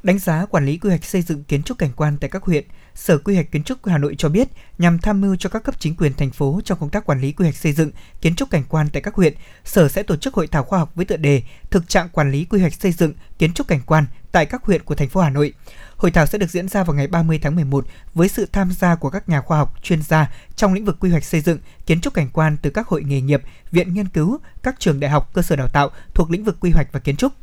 Đánh 0.04 0.20
giá 0.20 0.46
quản 0.46 0.66
lý 0.66 0.78
quy 0.78 0.90
hoạch 0.90 1.06
xây 1.06 1.22
dựng 1.22 1.44
kiến 1.44 1.64
trúc 1.64 1.78
cảnh 1.78 1.92
quan 1.96 2.18
tại 2.18 2.30
các 2.30 2.44
huyện, 2.44 2.64
Sở 2.96 3.18
Quy 3.18 3.36
hoạch 3.36 3.52
Kiến 3.52 3.64
trúc 3.64 3.86
Hà 3.86 3.98
Nội 3.98 4.16
cho 4.18 4.30
biết, 4.30 4.48
nhằm 4.78 5.00
tham 5.00 5.22
mưu 5.22 5.36
cho 5.36 5.50
các 5.50 5.64
cấp 5.64 5.76
chính 5.80 5.96
quyền 5.96 6.14
thành 6.14 6.32
phố 6.32 6.62
trong 6.66 6.80
công 6.80 6.90
tác 6.90 7.06
quản 7.06 7.22
lý 7.22 7.32
quy 7.32 7.46
hoạch 7.46 7.56
xây 7.56 7.74
dựng 7.74 7.92
kiến 8.22 8.36
trúc 8.36 8.50
cảnh 8.50 8.64
quan 8.70 8.90
tại 8.94 9.02
các 9.02 9.16
huyện, 9.16 9.34
Sở 9.66 9.88
sẽ 9.88 10.04
tổ 10.04 10.16
chức 10.16 10.34
hội 10.34 10.48
thảo 10.48 10.64
khoa 10.64 10.80
học 10.80 10.92
với 10.96 11.06
tựa 11.06 11.18
đề 11.18 11.44
Thực 11.70 11.90
trạng 11.90 12.10
quản 12.10 12.32
lý 12.32 12.46
quy 12.46 12.60
hoạch 12.60 12.74
xây 12.74 12.92
dựng 12.92 13.14
kiến 13.40 13.54
trúc 13.54 13.68
cảnh 13.68 13.82
quan 13.86 14.06
tại 14.32 14.46
các 14.46 14.64
huyện 14.64 14.84
của 14.84 14.96
thành 14.96 15.10
phố 15.10 15.22
Hà 15.22 15.30
Nội. 15.30 15.54
Hội 16.04 16.12
thảo 16.12 16.26
sẽ 16.26 16.38
được 16.38 16.50
diễn 16.50 16.68
ra 16.68 16.84
vào 16.84 16.96
ngày 16.96 17.08
30 17.08 17.40
tháng 17.42 17.56
11 17.56 17.86
với 18.14 18.28
sự 18.28 18.48
tham 18.52 18.72
gia 18.72 18.96
của 18.96 19.10
các 19.10 19.30
nhà 19.30 19.42
khoa 19.42 19.58
học, 19.58 19.74
chuyên 19.84 20.02
gia 20.02 20.32
trong 20.56 20.74
lĩnh 20.74 20.86
vực 20.86 20.98
quy 21.00 21.10
hoạch 21.10 21.24
xây 21.24 21.42
dựng, 21.42 21.60
kiến 21.86 22.02
trúc 22.02 22.14
cảnh 22.14 22.30
quan 22.34 22.58
từ 22.62 22.70
các 22.70 22.88
hội 22.88 23.04
nghề 23.04 23.22
nghiệp, 23.22 23.42
viện 23.72 23.94
nghiên 23.94 24.08
cứu, 24.08 24.38
các 24.64 24.76
trường 24.80 25.00
đại 25.00 25.12
học, 25.12 25.34
cơ 25.34 25.42
sở 25.42 25.56
đào 25.56 25.68
tạo 25.68 25.90
thuộc 26.14 26.32
lĩnh 26.32 26.44
vực 26.44 26.58
quy 26.60 26.72
hoạch 26.72 26.88
và 26.92 27.00
kiến 27.00 27.16
trúc. 27.16 27.34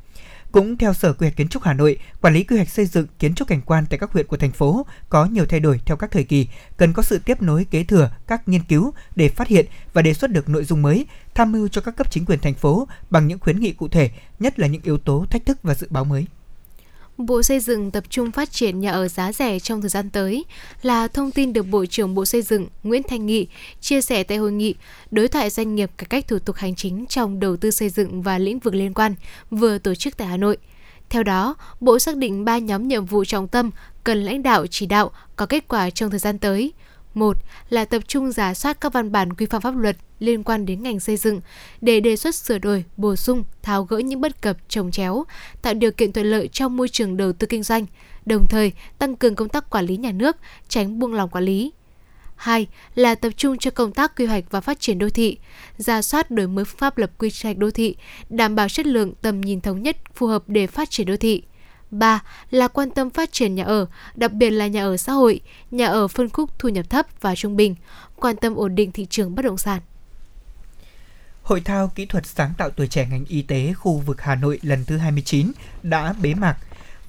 Cũng 0.53 0.77
theo 0.77 0.93
Sở 0.93 1.12
Quy 1.12 1.27
hoạch 1.27 1.37
Kiến 1.37 1.49
trúc 1.49 1.62
Hà 1.62 1.73
Nội, 1.73 1.99
quản 2.20 2.35
lý 2.35 2.45
quy 2.45 2.57
hoạch 2.57 2.69
xây 2.69 2.87
dựng 2.87 3.07
kiến 3.19 3.35
trúc 3.35 3.49
cảnh 3.49 3.61
quan 3.66 3.85
tại 3.91 3.99
các 3.99 4.12
huyện 4.12 4.27
của 4.27 4.37
thành 4.37 4.53
phố 4.53 4.87
có 5.09 5.24
nhiều 5.24 5.47
thay 5.47 5.61
đổi 5.61 5.81
theo 5.87 5.97
các 5.97 6.11
thời 6.11 6.24
kỳ, 6.24 6.49
cần 6.77 6.93
có 6.93 7.03
sự 7.03 7.19
tiếp 7.19 7.43
nối 7.43 7.65
kế 7.65 7.85
thừa 7.85 8.11
các 8.27 8.49
nghiên 8.49 8.62
cứu 8.62 8.93
để 9.16 9.28
phát 9.28 9.49
hiện 9.49 9.66
và 9.93 10.03
đề 10.03 10.15
xuất 10.15 10.31
được 10.31 10.49
nội 10.49 10.65
dung 10.65 10.82
mới, 10.82 11.07
tham 11.35 11.53
mưu 11.53 11.69
cho 11.69 11.81
các 11.81 11.97
cấp 11.97 12.11
chính 12.11 12.24
quyền 12.24 12.39
thành 12.39 12.55
phố 12.55 12.89
bằng 13.11 13.28
những 13.28 13.39
khuyến 13.39 13.61
nghị 13.61 13.73
cụ 13.73 13.89
thể, 13.89 14.11
nhất 14.41 14.59
là 14.59 14.66
những 14.66 14.82
yếu 14.85 14.99
tố 14.99 15.27
thách 15.31 15.47
thức 15.47 15.59
và 15.62 15.74
dự 15.74 15.87
báo 15.91 16.05
mới. 16.05 16.27
Bộ 17.26 17.42
Xây 17.42 17.60
dựng 17.60 17.90
tập 17.90 18.05
trung 18.10 18.32
phát 18.32 18.52
triển 18.52 18.80
nhà 18.80 18.90
ở 18.90 19.09
giá 19.09 19.32
rẻ 19.32 19.59
trong 19.59 19.80
thời 19.80 19.90
gian 19.90 20.10
tới 20.10 20.44
là 20.82 21.09
thông 21.09 21.30
tin 21.30 21.52
được 21.52 21.62
Bộ 21.62 21.86
trưởng 21.86 22.14
Bộ 22.14 22.24
Xây 22.24 22.42
dựng 22.42 22.68
Nguyễn 22.82 23.02
Thanh 23.02 23.26
Nghị 23.26 23.47
chia 23.80 24.01
sẻ 24.01 24.22
tại 24.22 24.38
hội 24.38 24.52
nghị 24.52 24.74
đối 25.10 25.28
thoại 25.28 25.51
doanh 25.51 25.74
nghiệp 25.74 25.90
cải 25.97 26.06
cách 26.06 26.28
thủ 26.28 26.38
tục 26.38 26.56
hành 26.56 26.74
chính 26.74 27.06
trong 27.06 27.40
đầu 27.40 27.56
tư 27.56 27.70
xây 27.70 27.88
dựng 27.88 28.22
và 28.22 28.38
lĩnh 28.38 28.59
vực 28.59 28.74
liên 28.74 28.94
quan 28.94 29.14
vừa 29.51 29.78
tổ 29.78 29.94
chức 29.94 30.16
tại 30.16 30.28
Hà 30.28 30.36
Nội. 30.36 30.56
Theo 31.09 31.22
đó, 31.22 31.55
Bộ 31.80 31.98
xác 31.98 32.16
định 32.16 32.44
3 32.44 32.59
nhóm 32.59 32.88
nhiệm 32.88 33.05
vụ 33.05 33.24
trọng 33.24 33.48
tâm 33.48 33.70
cần 34.05 34.22
lãnh 34.22 34.42
đạo 34.42 34.66
chỉ 34.66 34.86
đạo 34.86 35.10
có 35.36 35.47
kết 35.47 35.68
quả 35.68 35.90
trong 35.90 36.10
thời 36.10 36.18
gian 36.18 36.38
tới. 36.38 36.72
Một 37.15 37.37
là 37.69 37.85
tập 37.85 38.03
trung 38.09 38.32
giả 38.32 38.55
soát 38.55 38.81
các 38.81 38.93
văn 38.93 39.12
bản 39.12 39.32
quy 39.32 39.47
phạm 39.47 39.62
pháp 39.62 39.77
luật 39.77 39.97
liên 40.19 40.43
quan 40.45 40.66
đến 40.66 40.82
ngành 40.82 41.01
xây 41.01 41.16
dựng 41.16 41.41
để 41.81 42.01
đề 42.01 42.16
xuất 42.16 42.35
sửa 42.35 42.59
đổi, 42.59 42.85
bổ 42.97 43.16
sung, 43.16 43.45
tháo 43.62 43.85
gỡ 43.85 43.99
những 43.99 44.20
bất 44.20 44.43
cập 44.43 44.57
trồng 44.69 44.91
chéo, 44.91 45.24
tạo 45.62 45.74
điều 45.74 45.93
kiện 45.93 46.12
thuận 46.12 46.27
lợi 46.27 46.49
trong 46.49 46.77
môi 46.77 46.89
trường 46.89 47.16
đầu 47.16 47.32
tư 47.32 47.47
kinh 47.47 47.62
doanh, 47.62 47.87
đồng 48.27 48.47
thời 48.49 48.73
tăng 48.99 49.16
cường 49.16 49.35
công 49.35 49.49
tác 49.49 49.70
quản 49.70 49.87
lý 49.87 49.97
nhà 49.97 50.12
nước, 50.12 50.37
tránh 50.69 50.99
buông 50.99 51.15
lỏng 51.15 51.31
quản 51.31 51.45
lý. 51.45 51.73
Hai 52.37 52.66
là 52.95 53.15
tập 53.15 53.31
trung 53.37 53.59
cho 53.59 53.70
công 53.70 53.93
tác 53.93 54.16
quy 54.16 54.27
hoạch 54.27 54.45
và 54.51 54.61
phát 54.61 54.81
triển 54.81 54.99
đô 54.99 55.11
thị, 55.11 55.39
ra 55.77 56.03
soát 56.03 56.31
đổi 56.31 56.47
mới 56.47 56.65
pháp 56.65 56.99
lập 56.99 57.11
quy 57.19 57.31
hoạch 57.43 57.59
đô 57.59 57.70
thị, 57.70 57.97
đảm 58.28 58.55
bảo 58.55 58.69
chất 58.69 58.87
lượng 58.87 59.12
tầm 59.23 59.41
nhìn 59.41 59.61
thống 59.61 59.82
nhất 59.82 59.97
phù 60.15 60.27
hợp 60.27 60.43
để 60.47 60.66
phát 60.66 60.91
triển 60.91 61.07
đô 61.07 61.16
thị. 61.16 61.43
3. 61.91 62.23
Là 62.51 62.69
quan 62.69 62.91
tâm 62.91 63.11
phát 63.11 63.33
triển 63.33 63.55
nhà 63.55 63.65
ở, 63.65 63.87
đặc 64.15 64.33
biệt 64.33 64.51
là 64.51 64.67
nhà 64.67 64.85
ở 64.85 64.97
xã 64.97 65.12
hội, 65.12 65.41
nhà 65.71 65.87
ở 65.87 66.09
phân 66.09 66.29
khúc 66.29 66.59
thu 66.59 66.69
nhập 66.69 66.91
thấp 66.91 67.07
và 67.21 67.35
trung 67.35 67.57
bình, 67.57 67.75
quan 68.17 68.37
tâm 68.37 68.55
ổn 68.55 68.75
định 68.75 68.93
thị 68.93 69.07
trường 69.11 69.35
bất 69.35 69.45
động 69.45 69.59
sản. 69.59 69.81
Hội 71.43 71.61
thao 71.61 71.89
kỹ 71.89 72.07
thuật 72.07 72.27
sáng 72.27 72.53
tạo 72.59 72.71
tuổi 72.71 72.87
trẻ 72.87 73.07
ngành 73.11 73.25
y 73.29 73.43
tế 73.43 73.73
khu 73.73 73.99
vực 73.99 74.23
Hà 74.23 74.35
Nội 74.35 74.59
lần 74.62 74.85
thứ 74.85 74.97
29 74.97 75.53
đã 75.83 76.15
bế 76.23 76.35
mạc 76.35 76.57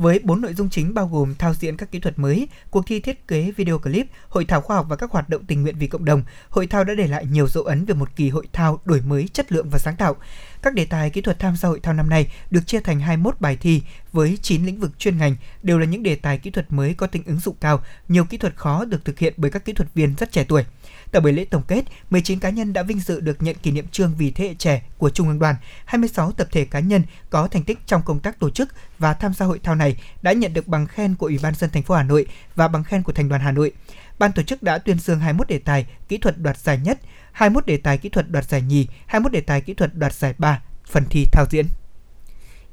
với 0.01 0.19
4 0.23 0.41
nội 0.41 0.53
dung 0.53 0.69
chính 0.69 0.93
bao 0.93 1.07
gồm 1.07 1.35
thao 1.35 1.53
diễn 1.53 1.77
các 1.77 1.91
kỹ 1.91 1.99
thuật 1.99 2.19
mới, 2.19 2.47
cuộc 2.69 2.85
thi 2.87 2.99
thiết 2.99 3.27
kế 3.27 3.51
video 3.51 3.79
clip, 3.79 4.07
hội 4.29 4.45
thảo 4.45 4.61
khoa 4.61 4.75
học 4.75 4.85
và 4.89 4.95
các 4.95 5.11
hoạt 5.11 5.29
động 5.29 5.45
tình 5.45 5.61
nguyện 5.61 5.75
vì 5.79 5.87
cộng 5.87 6.05
đồng. 6.05 6.23
Hội 6.49 6.67
thao 6.67 6.83
đã 6.83 6.93
để 6.93 7.07
lại 7.07 7.25
nhiều 7.25 7.47
dấu 7.47 7.63
ấn 7.63 7.85
về 7.85 7.93
một 7.93 8.09
kỳ 8.15 8.29
hội 8.29 8.47
thao 8.53 8.79
đổi 8.85 9.01
mới 9.01 9.27
chất 9.33 9.51
lượng 9.51 9.69
và 9.69 9.79
sáng 9.79 9.95
tạo. 9.95 10.15
Các 10.61 10.73
đề 10.73 10.85
tài 10.85 11.09
kỹ 11.09 11.21
thuật 11.21 11.39
tham 11.39 11.55
gia 11.55 11.69
hội 11.69 11.79
thao 11.79 11.93
năm 11.93 12.09
nay 12.09 12.27
được 12.51 12.67
chia 12.67 12.79
thành 12.79 12.99
21 12.99 13.35
bài 13.41 13.57
thi 13.61 13.81
với 14.11 14.37
9 14.41 14.65
lĩnh 14.65 14.79
vực 14.79 14.99
chuyên 14.99 15.17
ngành, 15.17 15.35
đều 15.63 15.79
là 15.79 15.85
những 15.85 16.03
đề 16.03 16.15
tài 16.15 16.37
kỹ 16.37 16.49
thuật 16.49 16.71
mới 16.71 16.93
có 16.93 17.07
tính 17.07 17.23
ứng 17.25 17.39
dụng 17.39 17.55
cao, 17.59 17.83
nhiều 18.07 18.25
kỹ 18.25 18.37
thuật 18.37 18.55
khó 18.55 18.85
được 18.85 19.05
thực 19.05 19.19
hiện 19.19 19.33
bởi 19.37 19.51
các 19.51 19.65
kỹ 19.65 19.73
thuật 19.73 19.93
viên 19.93 20.15
rất 20.15 20.31
trẻ 20.31 20.45
tuổi. 20.47 20.63
Tại 21.11 21.21
buổi 21.21 21.33
lễ 21.33 21.45
tổng 21.45 21.63
kết, 21.67 21.85
19 22.09 22.39
cá 22.39 22.49
nhân 22.49 22.73
đã 22.73 22.83
vinh 22.83 22.99
dự 22.99 23.19
được 23.19 23.43
nhận 23.43 23.55
kỷ 23.55 23.71
niệm 23.71 23.87
trương 23.91 24.15
vì 24.17 24.31
thế 24.31 24.47
hệ 24.47 24.53
trẻ 24.53 24.81
của 24.97 25.09
Trung 25.09 25.27
ương 25.27 25.39
Đoàn. 25.39 25.55
26 25.85 26.31
tập 26.31 26.47
thể 26.51 26.65
cá 26.65 26.79
nhân 26.79 27.03
có 27.29 27.47
thành 27.47 27.63
tích 27.63 27.79
trong 27.85 28.01
công 28.05 28.19
tác 28.19 28.39
tổ 28.39 28.49
chức 28.49 28.69
và 28.99 29.13
tham 29.13 29.33
gia 29.33 29.45
hội 29.45 29.59
thao 29.63 29.75
này 29.75 29.95
đã 30.21 30.33
nhận 30.33 30.53
được 30.53 30.67
bằng 30.67 30.87
khen 30.87 31.15
của 31.15 31.25
Ủy 31.25 31.39
ban 31.43 31.55
dân 31.55 31.69
thành 31.69 31.83
phố 31.83 31.95
Hà 31.95 32.03
Nội 32.03 32.25
và 32.55 32.67
bằng 32.67 32.83
khen 32.83 33.03
của 33.03 33.13
Thành 33.13 33.29
đoàn 33.29 33.41
Hà 33.41 33.51
Nội. 33.51 33.71
Ban 34.19 34.31
tổ 34.31 34.43
chức 34.43 34.63
đã 34.63 34.77
tuyên 34.77 34.99
dương 34.99 35.19
21 35.19 35.47
đề 35.47 35.59
tài 35.59 35.85
kỹ 36.07 36.17
thuật 36.17 36.37
đoạt 36.37 36.57
giải 36.57 36.77
nhất, 36.77 36.99
21 37.31 37.65
đề 37.65 37.77
tài 37.77 37.97
kỹ 37.97 38.09
thuật 38.09 38.31
đoạt 38.31 38.49
giải 38.49 38.61
nhì, 38.61 38.87
21 39.05 39.31
đề 39.31 39.41
tài 39.41 39.61
kỹ 39.61 39.73
thuật 39.73 39.95
đoạt 39.95 40.13
giải 40.13 40.33
ba 40.37 40.61
phần 40.85 41.03
thi 41.09 41.25
thao 41.31 41.45
diễn. 41.49 41.65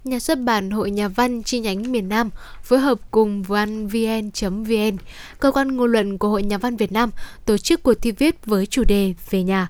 Nhà 0.09 0.19
xuất 0.19 0.39
bản 0.41 0.71
Hội 0.71 0.91
Nhà 0.91 1.09
văn 1.09 1.43
chi 1.43 1.61
nhánh 1.61 1.93
miền 1.93 2.09
Nam 2.09 2.31
phối 2.63 2.79
hợp 2.79 2.99
cùng 3.11 3.43
vanvn.vn, 3.43 4.97
cơ 5.41 5.53
quan 5.53 5.77
ngôn 5.77 5.93
luận 5.93 6.19
của 6.19 6.29
Hội 6.29 6.43
Nhà 6.43 6.59
văn 6.59 6.77
Việt 6.77 6.93
Nam 6.93 7.11
tổ 7.47 7.59
chức 7.59 7.83
cuộc 7.83 7.95
thi 7.95 8.13
viết 8.13 8.47
với 8.47 8.67
chủ 8.67 8.85
đề 8.85 9.15
Về 9.31 9.43
nhà. 9.43 9.69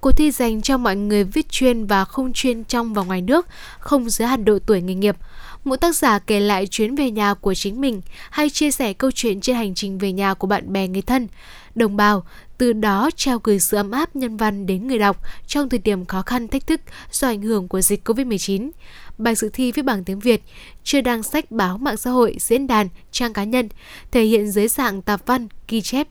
Cuộc 0.00 0.12
thi 0.12 0.30
dành 0.30 0.62
cho 0.62 0.78
mọi 0.78 0.96
người 0.96 1.24
viết 1.24 1.50
chuyên 1.50 1.86
và 1.86 2.04
không 2.04 2.32
chuyên 2.32 2.64
trong 2.64 2.94
và 2.94 3.02
ngoài 3.02 3.22
nước, 3.22 3.46
không 3.78 4.10
giới 4.10 4.28
hạn 4.28 4.44
độ 4.44 4.58
tuổi 4.66 4.80
nghề 4.80 4.94
nghiệp. 4.94 5.16
Mỗi 5.64 5.78
tác 5.78 5.96
giả 5.96 6.18
kể 6.18 6.40
lại 6.40 6.66
chuyến 6.66 6.94
về 6.94 7.10
nhà 7.10 7.34
của 7.34 7.54
chính 7.54 7.80
mình 7.80 8.00
hay 8.30 8.50
chia 8.50 8.70
sẻ 8.70 8.92
câu 8.92 9.10
chuyện 9.10 9.40
trên 9.40 9.56
hành 9.56 9.74
trình 9.74 9.98
về 9.98 10.12
nhà 10.12 10.34
của 10.34 10.46
bạn 10.46 10.72
bè 10.72 10.88
người 10.88 11.02
thân, 11.02 11.28
đồng 11.74 11.96
bào, 11.96 12.24
từ 12.58 12.72
đó 12.72 13.10
trao 13.16 13.40
gửi 13.42 13.60
sự 13.60 13.76
ấm 13.76 13.90
áp 13.90 14.16
nhân 14.16 14.36
văn 14.36 14.66
đến 14.66 14.88
người 14.88 14.98
đọc 14.98 15.16
trong 15.46 15.68
thời 15.68 15.78
điểm 15.78 16.04
khó 16.04 16.22
khăn 16.22 16.48
thách 16.48 16.66
thức 16.66 16.80
do 17.10 17.28
ảnh 17.28 17.42
hưởng 17.42 17.68
của 17.68 17.80
dịch 17.80 18.08
Covid-19. 18.08 18.70
Bài 19.18 19.34
dự 19.34 19.50
thi 19.52 19.72
viết 19.72 19.82
bằng 19.82 20.04
tiếng 20.04 20.18
Việt, 20.18 20.42
chưa 20.84 21.00
đăng 21.00 21.22
sách 21.22 21.50
báo 21.50 21.78
mạng 21.78 21.96
xã 21.96 22.10
hội, 22.10 22.36
diễn 22.40 22.66
đàn, 22.66 22.88
trang 23.12 23.32
cá 23.32 23.44
nhân, 23.44 23.68
thể 24.10 24.24
hiện 24.24 24.50
dưới 24.50 24.68
dạng 24.68 25.02
tạp 25.02 25.26
văn, 25.26 25.48
ghi 25.68 25.80
chép, 25.80 26.08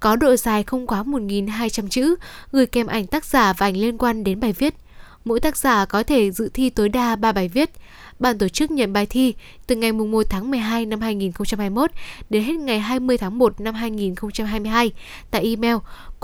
có 0.00 0.16
độ 0.16 0.36
dài 0.36 0.62
không 0.62 0.86
quá 0.86 1.02
1.200 1.02 1.88
chữ, 1.88 2.16
gửi 2.52 2.66
kèm 2.66 2.86
ảnh 2.86 3.06
tác 3.06 3.24
giả 3.24 3.52
và 3.52 3.66
ảnh 3.66 3.76
liên 3.76 3.98
quan 3.98 4.24
đến 4.24 4.40
bài 4.40 4.52
viết. 4.52 4.74
Mỗi 5.24 5.40
tác 5.40 5.56
giả 5.56 5.84
có 5.84 6.02
thể 6.02 6.30
dự 6.30 6.50
thi 6.54 6.70
tối 6.70 6.88
đa 6.88 7.16
3 7.16 7.32
bài 7.32 7.48
viết. 7.48 7.70
Ban 8.18 8.38
tổ 8.38 8.48
chức 8.48 8.70
nhận 8.70 8.92
bài 8.92 9.06
thi 9.06 9.34
từ 9.66 9.76
ngày 9.76 9.92
1 9.92 10.26
tháng 10.30 10.50
12 10.50 10.86
năm 10.86 11.00
2021 11.00 11.90
đến 12.30 12.42
hết 12.42 12.54
ngày 12.54 12.80
20 12.80 13.18
tháng 13.18 13.38
1 13.38 13.60
năm 13.60 13.74
2022 13.74 14.92
tại 15.30 15.44
email 15.44 15.76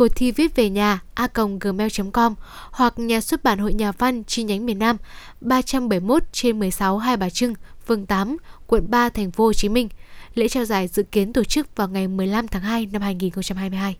cuộc 0.02 0.08
thi 0.14 0.32
viết 0.32 0.56
về 0.56 0.70
nhà 0.70 1.00
a 1.14 1.28
gmail.com 1.60 2.34
hoặc 2.70 2.98
nhà 2.98 3.20
xuất 3.20 3.44
bản 3.44 3.58
hội 3.58 3.72
nhà 3.72 3.92
văn 3.92 4.24
chi 4.24 4.42
nhánh 4.42 4.66
miền 4.66 4.78
Nam 4.78 4.96
371 5.40 6.22
trên 6.32 6.58
16 6.58 6.98
Hai 6.98 7.16
Bà 7.16 7.30
Trưng, 7.30 7.54
phường 7.86 8.06
8, 8.06 8.36
quận 8.66 8.90
3, 8.90 9.08
thành 9.08 9.30
phố 9.30 9.44
Hồ 9.44 9.52
Chí 9.52 9.68
Minh. 9.68 9.88
Lễ 10.34 10.48
trao 10.48 10.64
giải 10.64 10.88
dự 10.88 11.02
kiến 11.02 11.32
tổ 11.32 11.44
chức 11.44 11.76
vào 11.76 11.88
ngày 11.88 12.08
15 12.08 12.48
tháng 12.48 12.62
2 12.62 12.86
năm 12.86 13.02
2022. 13.02 13.96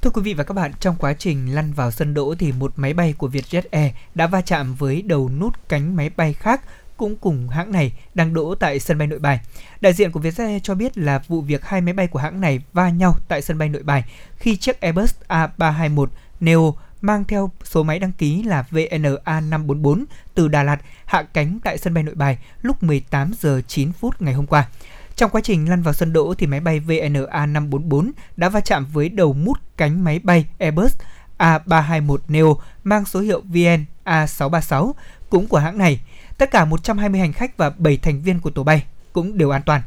Thưa 0.00 0.10
quý 0.10 0.22
vị 0.22 0.34
và 0.34 0.44
các 0.44 0.54
bạn, 0.54 0.72
trong 0.80 0.96
quá 0.98 1.12
trình 1.12 1.54
lăn 1.54 1.72
vào 1.72 1.90
sân 1.90 2.14
đỗ 2.14 2.34
thì 2.38 2.52
một 2.52 2.72
máy 2.76 2.94
bay 2.94 3.14
của 3.18 3.28
Vietjet 3.28 3.62
Air 3.70 3.92
đã 4.14 4.26
va 4.26 4.40
chạm 4.40 4.74
với 4.74 5.02
đầu 5.02 5.30
nút 5.40 5.68
cánh 5.68 5.96
máy 5.96 6.10
bay 6.16 6.32
khác 6.32 6.60
cũng 6.98 7.16
cùng 7.16 7.48
hãng 7.48 7.72
này 7.72 7.92
đang 8.14 8.34
đỗ 8.34 8.54
tại 8.54 8.78
sân 8.80 8.98
bay 8.98 9.06
Nội 9.06 9.18
Bài. 9.18 9.40
Đại 9.80 9.92
diện 9.92 10.12
của 10.12 10.20
Vietjet 10.20 10.60
cho 10.62 10.74
biết 10.74 10.98
là 10.98 11.22
vụ 11.28 11.40
việc 11.40 11.64
hai 11.64 11.80
máy 11.80 11.92
bay 11.92 12.06
của 12.06 12.18
hãng 12.18 12.40
này 12.40 12.60
va 12.72 12.90
nhau 12.90 13.16
tại 13.28 13.42
sân 13.42 13.58
bay 13.58 13.68
Nội 13.68 13.82
Bài 13.82 14.04
khi 14.36 14.56
chiếc 14.56 14.80
Airbus 14.80 15.14
A321 15.28 16.06
Neo 16.40 16.74
mang 17.00 17.24
theo 17.24 17.50
số 17.64 17.82
máy 17.82 17.98
đăng 17.98 18.12
ký 18.12 18.42
là 18.42 18.64
VNA544 18.70 20.04
từ 20.34 20.48
Đà 20.48 20.62
Lạt 20.62 20.80
hạ 21.04 21.22
cánh 21.22 21.58
tại 21.64 21.78
sân 21.78 21.94
bay 21.94 22.04
Nội 22.04 22.14
Bài 22.14 22.38
lúc 22.62 22.82
18 22.82 23.32
giờ 23.40 23.60
9 23.66 23.92
phút 23.92 24.22
ngày 24.22 24.34
hôm 24.34 24.46
qua. 24.46 24.68
Trong 25.16 25.30
quá 25.30 25.40
trình 25.44 25.70
lăn 25.70 25.82
vào 25.82 25.94
sân 25.94 26.12
đỗ 26.12 26.34
thì 26.34 26.46
máy 26.46 26.60
bay 26.60 26.80
VNA 26.80 27.46
544 27.46 28.10
đã 28.36 28.48
va 28.48 28.60
chạm 28.60 28.86
với 28.92 29.08
đầu 29.08 29.32
mút 29.32 29.58
cánh 29.76 30.04
máy 30.04 30.18
bay 30.18 30.46
Airbus 30.58 30.96
A321 31.38 32.18
Neo 32.28 32.56
mang 32.84 33.04
số 33.04 33.20
hiệu 33.20 33.40
VN 33.40 33.84
A636 34.04 34.92
cũng 35.30 35.46
của 35.46 35.58
hãng 35.58 35.78
này. 35.78 36.00
Tất 36.38 36.50
cả 36.50 36.64
120 36.64 37.20
hành 37.20 37.32
khách 37.32 37.56
và 37.56 37.70
7 37.70 37.96
thành 37.96 38.22
viên 38.22 38.40
của 38.40 38.50
tổ 38.50 38.62
bay 38.62 38.84
cũng 39.12 39.38
đều 39.38 39.50
an 39.50 39.62
toàn. 39.66 39.82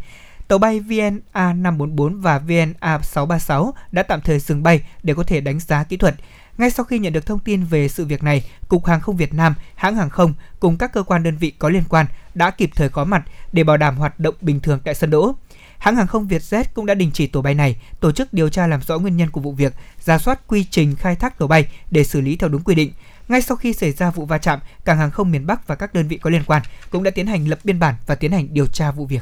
Tàu 0.48 0.58
bay 0.58 0.80
VNA544 0.80 2.22
và 2.22 2.40
VNA636 2.48 3.72
đã 3.92 4.04
tạm 4.04 4.22
thời 4.22 4.40
dừng 4.40 4.64
bay 4.64 4.84
để 5.04 5.14
có 5.14 5.24
thể 5.24 5.42
đánh 5.42 5.60
giá 5.60 5.84
kỹ 5.84 5.98
thuật. 5.98 6.16
Ngay 6.58 6.72
sau 6.72 6.84
khi 6.84 7.00
nhận 7.00 7.14
được 7.14 7.26
thông 7.26 7.40
tin 7.40 7.64
về 7.64 7.88
sự 7.88 8.06
việc 8.06 8.24
này, 8.24 8.44
Cục 8.68 8.86
Hàng 8.86 9.02
không 9.02 9.18
Việt 9.18 9.34
Nam, 9.34 9.56
hãng 9.76 9.96
hàng 9.96 10.10
không 10.10 10.34
cùng 10.60 10.78
các 10.78 10.94
cơ 10.94 11.04
quan 11.04 11.24
đơn 11.24 11.38
vị 11.38 11.52
có 11.60 11.70
liên 11.70 11.84
quan 11.90 12.06
đã 12.36 12.52
kịp 12.52 12.70
thời 12.76 12.90
có 12.90 13.06
mặt 13.06 13.24
để 13.52 13.64
bảo 13.64 13.78
đảm 13.78 13.96
hoạt 13.96 14.20
động 14.20 14.36
bình 14.42 14.60
thường 14.60 14.80
tại 14.84 14.96
sân 14.96 15.10
đỗ. 15.10 15.36
Hãng 15.78 15.96
hàng 15.96 16.08
không 16.08 16.28
Vietjet 16.28 16.64
cũng 16.74 16.86
đã 16.86 16.94
đình 16.94 17.12
chỉ 17.14 17.28
tổ 17.28 17.42
bay 17.42 17.54
này, 17.54 17.76
tổ 18.00 18.12
chức 18.12 18.34
điều 18.34 18.50
tra 18.50 18.68
làm 18.68 18.82
rõ 18.82 18.98
nguyên 18.98 19.18
nhân 19.18 19.30
của 19.30 19.42
vụ 19.42 19.52
việc, 19.52 19.74
ra 20.06 20.18
soát 20.18 20.48
quy 20.48 20.64
trình 20.64 20.96
khai 20.96 21.16
thác 21.16 21.38
tổ 21.38 21.48
bay 21.48 21.68
để 21.92 22.04
xử 22.04 22.22
lý 22.22 22.36
theo 22.36 22.50
đúng 22.50 22.64
quy 22.64 22.76
định. 22.76 22.92
Ngay 23.32 23.42
sau 23.42 23.58
khi 23.58 23.74
xảy 23.74 23.92
ra 23.92 24.12
vụ 24.12 24.26
va 24.26 24.38
chạm, 24.38 24.60
cảng 24.86 24.98
hàng 24.98 25.12
không 25.12 25.32
miền 25.32 25.46
Bắc 25.48 25.68
và 25.68 25.76
các 25.76 25.94
đơn 25.94 26.08
vị 26.08 26.18
có 26.18 26.30
liên 26.30 26.44
quan 26.48 26.62
cũng 26.90 27.04
đã 27.04 27.12
tiến 27.12 27.28
hành 27.28 27.48
lập 27.48 27.60
biên 27.64 27.80
bản 27.80 27.96
và 28.06 28.16
tiến 28.16 28.32
hành 28.32 28.48
điều 28.52 28.68
tra 28.68 28.92
vụ 28.92 29.06
việc. 29.06 29.22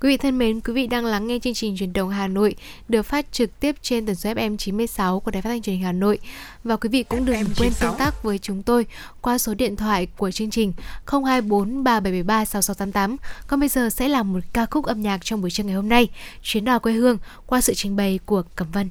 Quý 0.00 0.08
vị 0.08 0.16
thân 0.16 0.38
mến, 0.38 0.60
quý 0.60 0.72
vị 0.72 0.86
đang 0.86 1.04
lắng 1.04 1.26
nghe 1.26 1.38
chương 1.38 1.54
trình 1.54 1.76
truyền 1.76 1.92
động 1.92 2.10
Hà 2.10 2.28
Nội 2.28 2.54
được 2.88 3.02
phát 3.02 3.32
trực 3.32 3.60
tiếp 3.60 3.76
trên 3.82 4.06
tần 4.06 4.14
số 4.14 4.30
FM 4.30 4.56
96 4.56 5.20
của 5.20 5.30
Đài 5.30 5.42
Phát 5.42 5.50
thanh 5.50 5.62
Truyền 5.62 5.76
hình 5.76 5.84
Hà 5.84 5.92
Nội. 5.92 6.18
Và 6.64 6.76
quý 6.76 6.88
vị 6.88 7.02
cũng 7.02 7.24
đừng 7.24 7.36
FM 7.36 7.44
quên 7.44 7.72
96. 7.72 7.90
tương 7.90 7.98
tác 7.98 8.22
với 8.22 8.38
chúng 8.38 8.62
tôi 8.62 8.86
qua 9.20 9.38
số 9.38 9.54
điện 9.54 9.76
thoại 9.76 10.06
của 10.16 10.30
chương 10.30 10.50
trình 10.50 10.72
024 11.06 11.84
3773 11.84 12.44
6688. 12.44 13.16
Còn 13.46 13.60
bây 13.60 13.68
giờ 13.68 13.90
sẽ 13.90 14.08
là 14.08 14.22
một 14.22 14.40
ca 14.52 14.66
khúc 14.66 14.84
âm 14.84 15.00
nhạc 15.00 15.24
trong 15.24 15.40
buổi 15.40 15.50
trưa 15.50 15.64
ngày 15.64 15.74
hôm 15.74 15.88
nay, 15.88 16.08
Chuyến 16.42 16.64
đò 16.64 16.78
quê 16.78 16.92
hương 16.92 17.18
qua 17.46 17.60
sự 17.60 17.74
trình 17.74 17.96
bày 17.96 18.20
của 18.26 18.42
Cẩm 18.56 18.70
Vân. 18.72 18.88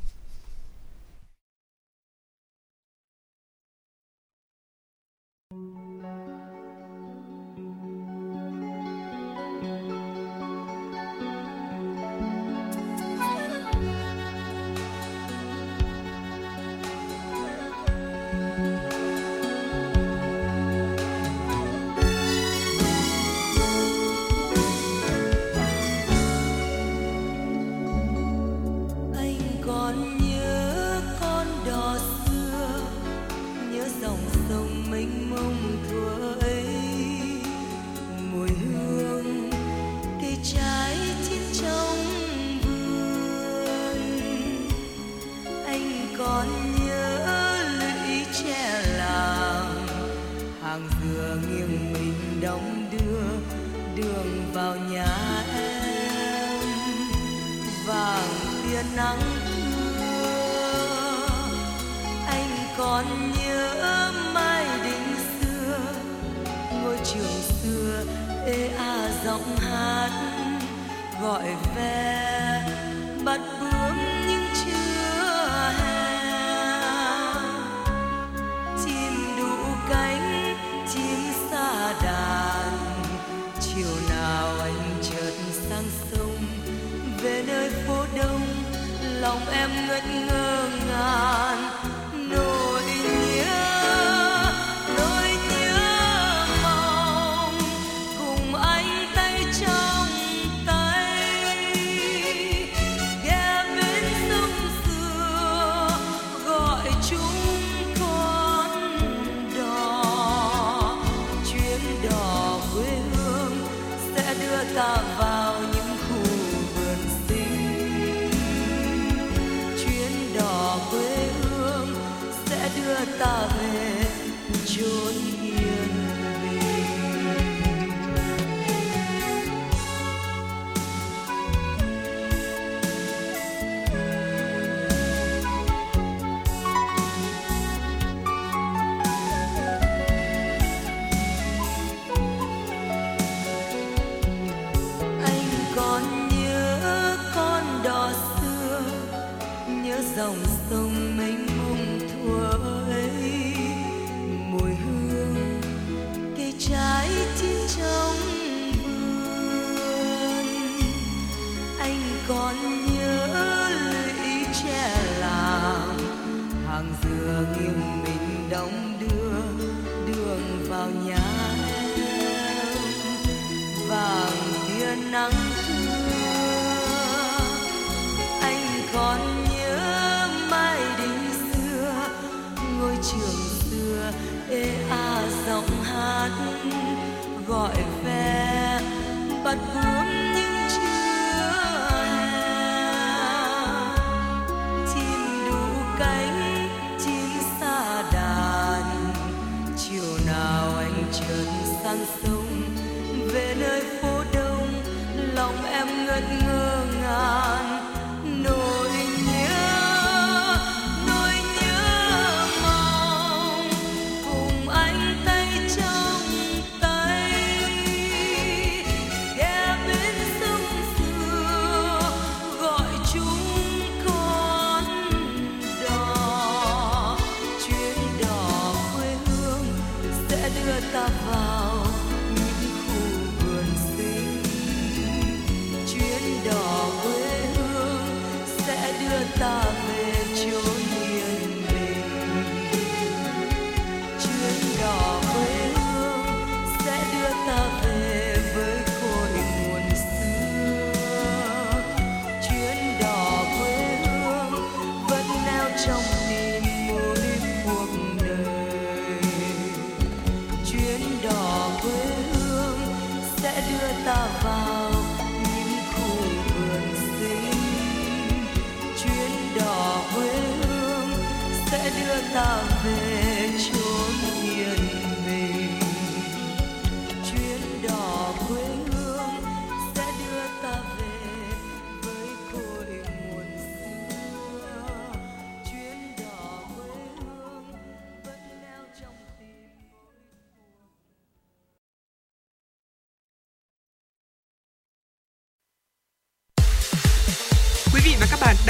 Giọng 69.32 69.56
hát 69.58 70.10
gọi 71.22 71.56
ve 71.76 72.64
bắt 73.26 73.40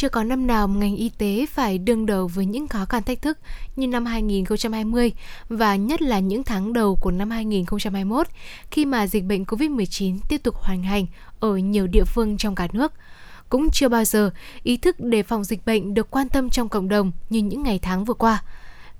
chưa 0.00 0.08
có 0.08 0.24
năm 0.24 0.46
nào 0.46 0.68
ngành 0.68 0.96
y 0.96 1.08
tế 1.08 1.46
phải 1.46 1.78
đương 1.78 2.06
đầu 2.06 2.26
với 2.26 2.46
những 2.46 2.68
khó 2.68 2.84
khăn 2.84 3.02
thách 3.02 3.22
thức 3.22 3.38
như 3.76 3.86
năm 3.86 4.06
2020 4.06 5.12
và 5.48 5.76
nhất 5.76 6.02
là 6.02 6.18
những 6.18 6.44
tháng 6.44 6.72
đầu 6.72 6.98
của 7.00 7.10
năm 7.10 7.30
2021 7.30 8.26
khi 8.70 8.84
mà 8.84 9.06
dịch 9.06 9.24
bệnh 9.24 9.44
COVID-19 9.44 10.18
tiếp 10.28 10.42
tục 10.42 10.54
hoành 10.56 10.82
hành 10.82 11.06
ở 11.40 11.56
nhiều 11.56 11.86
địa 11.86 12.04
phương 12.04 12.36
trong 12.36 12.54
cả 12.54 12.68
nước. 12.72 12.92
Cũng 13.48 13.70
chưa 13.72 13.88
bao 13.88 14.04
giờ 14.04 14.30
ý 14.62 14.76
thức 14.76 15.00
đề 15.00 15.22
phòng 15.22 15.44
dịch 15.44 15.66
bệnh 15.66 15.94
được 15.94 16.10
quan 16.10 16.28
tâm 16.28 16.50
trong 16.50 16.68
cộng 16.68 16.88
đồng 16.88 17.12
như 17.30 17.38
những 17.38 17.62
ngày 17.62 17.78
tháng 17.78 18.04
vừa 18.04 18.14
qua. 18.14 18.42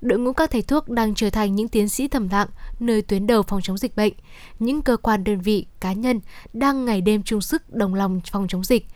Đội 0.01 0.19
ngũ 0.19 0.33
các 0.33 0.51
thầy 0.51 0.61
thuốc 0.61 0.89
đang 0.89 1.15
trở 1.15 1.29
thành 1.29 1.55
những 1.55 1.67
tiến 1.67 1.89
sĩ 1.89 2.07
thầm 2.07 2.29
lặng 2.29 2.47
nơi 2.79 3.01
tuyến 3.01 3.27
đầu 3.27 3.43
phòng 3.43 3.61
chống 3.61 3.77
dịch 3.77 3.95
bệnh. 3.95 4.13
Những 4.59 4.81
cơ 4.81 4.97
quan 4.97 5.23
đơn 5.23 5.41
vị, 5.41 5.65
cá 5.79 5.93
nhân 5.93 6.19
đang 6.53 6.85
ngày 6.85 7.01
đêm 7.01 7.23
chung 7.23 7.41
sức 7.41 7.73
đồng 7.73 7.93
lòng 7.93 8.21
phòng 8.31 8.47
chống 8.47 8.63
dịch. 8.63 8.87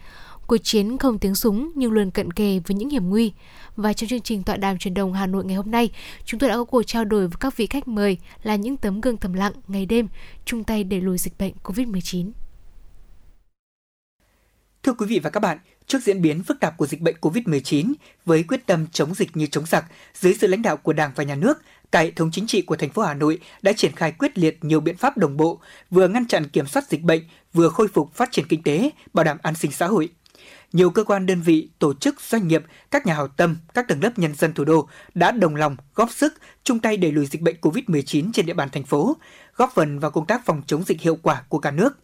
Cuộc 0.47 0.57
chiến 0.63 0.97
không 0.97 1.19
tiếng 1.19 1.35
súng 1.35 1.71
nhưng 1.75 1.91
luôn 1.91 2.11
cận 2.11 2.33
kề 2.33 2.59
với 2.67 2.75
những 2.75 2.89
hiểm 2.89 3.09
nguy. 3.09 3.33
Và 3.75 3.93
trong 3.93 4.09
chương 4.09 4.21
trình 4.21 4.43
tọa 4.43 4.57
đàm 4.57 4.77
truyền 4.77 4.93
đồng 4.93 5.13
Hà 5.13 5.27
Nội 5.27 5.45
ngày 5.45 5.55
hôm 5.55 5.71
nay, 5.71 5.89
chúng 6.25 6.39
tôi 6.39 6.49
đã 6.49 6.55
có 6.55 6.63
cuộc 6.63 6.83
trao 6.83 7.05
đổi 7.05 7.27
với 7.27 7.37
các 7.39 7.57
vị 7.57 7.67
khách 7.67 7.87
mời 7.87 8.17
là 8.43 8.55
những 8.55 8.77
tấm 8.77 9.01
gương 9.01 9.17
thầm 9.17 9.33
lặng 9.33 9.53
ngày 9.67 9.85
đêm 9.85 10.07
chung 10.45 10.63
tay 10.63 10.83
đẩy 10.83 11.01
lùi 11.01 11.17
dịch 11.17 11.37
bệnh 11.39 11.53
COVID-19. 11.63 12.31
Thưa 14.83 14.93
quý 14.93 15.05
vị 15.05 15.19
và 15.19 15.29
các 15.29 15.39
bạn, 15.39 15.57
trước 15.87 15.99
diễn 16.03 16.21
biến 16.21 16.43
phức 16.43 16.59
tạp 16.59 16.77
của 16.77 16.87
dịch 16.87 17.01
bệnh 17.01 17.15
COVID-19, 17.21 17.93
với 18.25 18.43
quyết 18.43 18.65
tâm 18.65 18.87
chống 18.91 19.13
dịch 19.15 19.37
như 19.37 19.47
chống 19.47 19.65
giặc, 19.65 19.85
dưới 20.13 20.33
sự 20.33 20.47
lãnh 20.47 20.61
đạo 20.61 20.77
của 20.77 20.93
Đảng 20.93 21.11
và 21.15 21.23
Nhà 21.23 21.35
nước, 21.35 21.61
cả 21.91 21.99
hệ 21.99 22.11
thống 22.11 22.31
chính 22.31 22.47
trị 22.47 22.61
của 22.61 22.75
thành 22.75 22.89
phố 22.89 23.01
Hà 23.01 23.13
Nội 23.13 23.39
đã 23.61 23.73
triển 23.73 23.91
khai 23.95 24.11
quyết 24.11 24.37
liệt 24.37 24.63
nhiều 24.63 24.79
biện 24.79 24.97
pháp 24.97 25.17
đồng 25.17 25.37
bộ, 25.37 25.59
vừa 25.89 26.07
ngăn 26.07 26.27
chặn 26.27 26.49
kiểm 26.49 26.67
soát 26.67 26.89
dịch 26.89 27.01
bệnh, 27.01 27.21
vừa 27.53 27.69
khôi 27.69 27.87
phục 27.87 28.13
phát 28.13 28.31
triển 28.31 28.45
kinh 28.49 28.63
tế, 28.63 28.89
bảo 29.13 29.23
đảm 29.23 29.37
an 29.41 29.55
sinh 29.55 29.71
xã 29.71 29.87
hội. 29.87 30.09
Nhiều 30.75 30.89
cơ 30.89 31.03
quan 31.03 31.25
đơn 31.25 31.41
vị, 31.41 31.69
tổ 31.79 31.93
chức, 31.93 32.21
doanh 32.21 32.47
nghiệp, 32.47 32.63
các 32.91 33.05
nhà 33.05 33.13
hảo 33.13 33.27
tâm, 33.27 33.57
các 33.73 33.87
tầng 33.87 34.03
lớp 34.03 34.19
nhân 34.19 34.35
dân 34.35 34.53
thủ 34.53 34.63
đô 34.63 34.87
đã 35.13 35.31
đồng 35.31 35.55
lòng, 35.55 35.75
góp 35.95 36.11
sức, 36.11 36.33
chung 36.63 36.79
tay 36.79 36.97
đẩy 36.97 37.11
lùi 37.11 37.25
dịch 37.25 37.41
bệnh 37.41 37.55
COVID-19 37.61 38.31
trên 38.33 38.45
địa 38.45 38.53
bàn 38.53 38.69
thành 38.71 38.83
phố, 38.83 39.17
góp 39.55 39.71
phần 39.75 39.99
vào 39.99 40.11
công 40.11 40.25
tác 40.25 40.45
phòng 40.45 40.61
chống 40.67 40.83
dịch 40.83 41.01
hiệu 41.01 41.17
quả 41.21 41.43
của 41.49 41.59
cả 41.59 41.71
nước. 41.71 41.99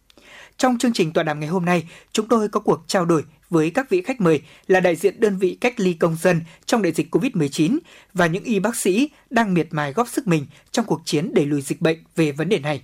Trong 0.56 0.78
chương 0.78 0.92
trình 0.92 1.12
tọa 1.12 1.24
đàm 1.24 1.40
ngày 1.40 1.48
hôm 1.48 1.64
nay, 1.64 1.88
chúng 2.12 2.28
tôi 2.28 2.48
có 2.48 2.60
cuộc 2.60 2.84
trao 2.86 3.04
đổi 3.04 3.24
với 3.50 3.70
các 3.70 3.90
vị 3.90 4.02
khách 4.02 4.20
mời 4.20 4.42
là 4.66 4.80
đại 4.80 4.96
diện 4.96 5.20
đơn 5.20 5.38
vị 5.38 5.58
cách 5.60 5.80
ly 5.80 5.92
công 5.92 6.16
dân 6.16 6.40
trong 6.66 6.82
đại 6.82 6.92
dịch 6.92 7.14
COVID-19 7.14 7.78
và 8.14 8.26
những 8.26 8.44
y 8.44 8.58
bác 8.58 8.76
sĩ 8.76 9.10
đang 9.30 9.54
miệt 9.54 9.68
mài 9.70 9.92
góp 9.92 10.08
sức 10.08 10.26
mình 10.26 10.46
trong 10.70 10.84
cuộc 10.84 11.00
chiến 11.04 11.34
đẩy 11.34 11.46
lùi 11.46 11.60
dịch 11.60 11.80
bệnh 11.80 11.98
về 12.16 12.32
vấn 12.32 12.48
đề 12.48 12.58
này. 12.58 12.82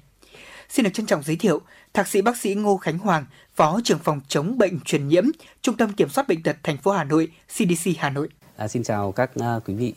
Xin 0.68 0.84
được 0.84 0.90
trân 0.94 1.06
trọng 1.06 1.22
giới 1.22 1.36
thiệu, 1.36 1.60
Thạc 1.92 2.08
sĩ 2.08 2.22
bác 2.22 2.36
sĩ 2.36 2.54
Ngô 2.54 2.76
Khánh 2.76 2.98
Hoàng, 2.98 3.24
Phó 3.54 3.80
trưởng 3.84 3.98
phòng 3.98 4.20
chống 4.28 4.58
bệnh 4.58 4.80
truyền 4.80 5.08
nhiễm, 5.08 5.24
Trung 5.62 5.76
tâm 5.76 5.92
Kiểm 5.92 6.08
soát 6.08 6.28
bệnh 6.28 6.42
tật 6.42 6.56
thành 6.62 6.76
phố 6.76 6.90
Hà 6.90 7.04
Nội, 7.04 7.28
CDC 7.48 7.90
Hà 7.98 8.10
Nội. 8.10 8.28
À, 8.56 8.68
xin 8.68 8.82
chào 8.82 9.12
các 9.12 9.30
uh, 9.40 9.68
quý 9.68 9.74
vị. 9.74 9.94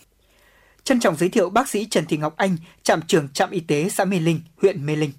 Trân 0.83 0.99
trọng 0.99 1.15
giới 1.15 1.29
thiệu 1.29 1.49
bác 1.49 1.69
sĩ 1.69 1.85
Trần 1.85 2.05
Thị 2.05 2.17
Ngọc 2.17 2.37
Anh, 2.37 2.57
trạm 2.83 3.01
trưởng 3.07 3.29
trạm 3.29 3.49
y 3.49 3.59
tế 3.59 3.89
xã 3.89 4.05
Mê 4.05 4.19
Linh, 4.19 4.41
huyện 4.61 4.85
Mê 4.85 4.95
Linh. 4.95 5.11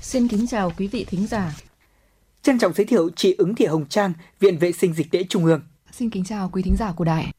Xin 0.00 0.28
kính 0.28 0.46
chào 0.46 0.72
quý 0.76 0.86
vị 0.86 1.04
thính 1.04 1.26
giả. 1.26 1.56
Trân 2.42 2.58
trọng 2.58 2.72
giới 2.72 2.86
thiệu 2.86 3.10
chị 3.16 3.34
Ứng 3.38 3.54
Thị 3.54 3.66
Hồng 3.66 3.86
Trang, 3.88 4.12
Viện 4.40 4.58
Vệ 4.58 4.72
sinh 4.72 4.94
Dịch 4.94 5.10
tễ 5.10 5.24
Trung 5.28 5.44
ương. 5.44 5.60
Xin 5.92 6.10
kính 6.10 6.24
chào 6.24 6.50
quý 6.52 6.62
thính 6.62 6.76
giả 6.78 6.92
của 6.96 7.04
đài. 7.04 7.32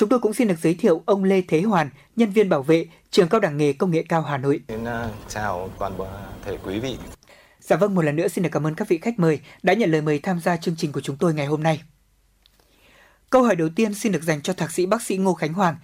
Chúng 0.00 0.08
tôi 0.08 0.18
cũng 0.18 0.34
xin 0.34 0.48
được 0.48 0.58
giới 0.62 0.74
thiệu 0.74 1.02
ông 1.06 1.24
Lê 1.24 1.42
Thế 1.48 1.60
Hoàn, 1.60 1.90
nhân 2.16 2.30
viên 2.30 2.48
bảo 2.48 2.62
vệ, 2.62 2.86
trường 3.10 3.28
cao 3.28 3.40
đẳng 3.40 3.56
nghề 3.56 3.72
công 3.72 3.90
nghệ 3.90 4.04
cao 4.08 4.22
Hà 4.22 4.36
Nội. 4.36 4.60
Xin 4.68 4.82
uh, 4.82 4.88
chào 5.28 5.70
toàn 5.78 5.92
thể 6.44 6.56
quý 6.64 6.78
vị. 6.78 6.96
Dạ 7.60 7.76
vâng, 7.76 7.94
một 7.94 8.02
lần 8.02 8.16
nữa 8.16 8.28
xin 8.28 8.44
được 8.44 8.50
cảm 8.52 8.66
ơn 8.66 8.74
các 8.74 8.88
vị 8.88 8.98
khách 8.98 9.18
mời 9.18 9.40
đã 9.62 9.74
nhận 9.74 9.90
lời 9.90 10.00
mời 10.00 10.18
tham 10.18 10.40
gia 10.40 10.56
chương 10.56 10.76
trình 10.76 10.92
của 10.92 11.00
chúng 11.00 11.16
tôi 11.16 11.34
ngày 11.34 11.46
hôm 11.46 11.62
nay. 11.62 11.82
Câu 13.30 13.42
hỏi 13.42 13.56
đầu 13.56 13.68
tiên 13.76 13.94
xin 13.94 14.12
được 14.12 14.22
dành 14.22 14.42
cho 14.42 14.52
thạc 14.52 14.70
sĩ 14.70 14.86
bác 14.86 15.02
sĩ 15.02 15.16
Ngô 15.16 15.34
Khánh 15.34 15.52
Hoàng. 15.52 15.76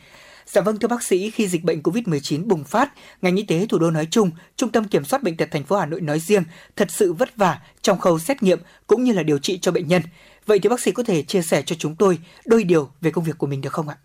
Dạ 0.47 0.61
vâng 0.61 0.79
thưa 0.79 0.89
bác 0.89 1.03
sĩ, 1.03 1.31
khi 1.31 1.49
dịch 1.49 1.65
bệnh 1.65 1.81
COVID-19 1.81 2.47
bùng 2.47 2.65
phát, 2.65 2.93
ngành 3.23 3.37
y 3.37 3.43
tế 3.43 3.67
thủ 3.67 3.79
đô 3.79 3.91
nói 3.91 4.09
chung, 4.11 4.31
Trung 4.57 4.73
tâm 4.73 4.89
Kiểm 4.89 5.05
soát 5.05 5.23
bệnh 5.23 5.37
tật 5.37 5.49
thành 5.51 5.65
phố 5.65 5.77
Hà 5.77 5.87
Nội 5.87 6.01
nói 6.01 6.21
riêng 6.21 6.45
thật 6.77 6.91
sự 6.91 7.13
vất 7.13 7.37
vả 7.37 7.61
trong 7.83 7.99
khâu 7.99 8.19
xét 8.19 8.43
nghiệm 8.43 8.59
cũng 8.87 9.05
như 9.05 9.13
là 9.13 9.23
điều 9.23 9.39
trị 9.39 9.59
cho 9.59 9.73
bệnh 9.73 9.89
nhân. 9.89 10.03
Vậy 10.47 10.59
thì 10.59 10.69
bác 10.69 10.81
sĩ 10.81 10.93
có 10.93 11.03
thể 11.03 11.23
chia 11.23 11.43
sẻ 11.43 11.63
cho 11.63 11.77
chúng 11.79 11.97
tôi 11.97 12.19
đôi 12.47 12.65
điều 12.65 12.91
về 13.01 13.11
công 13.11 13.25
việc 13.25 13.39
của 13.39 13.47
mình 13.47 13.61
được 13.61 13.73
không 13.73 13.89
ạ? 13.89 13.97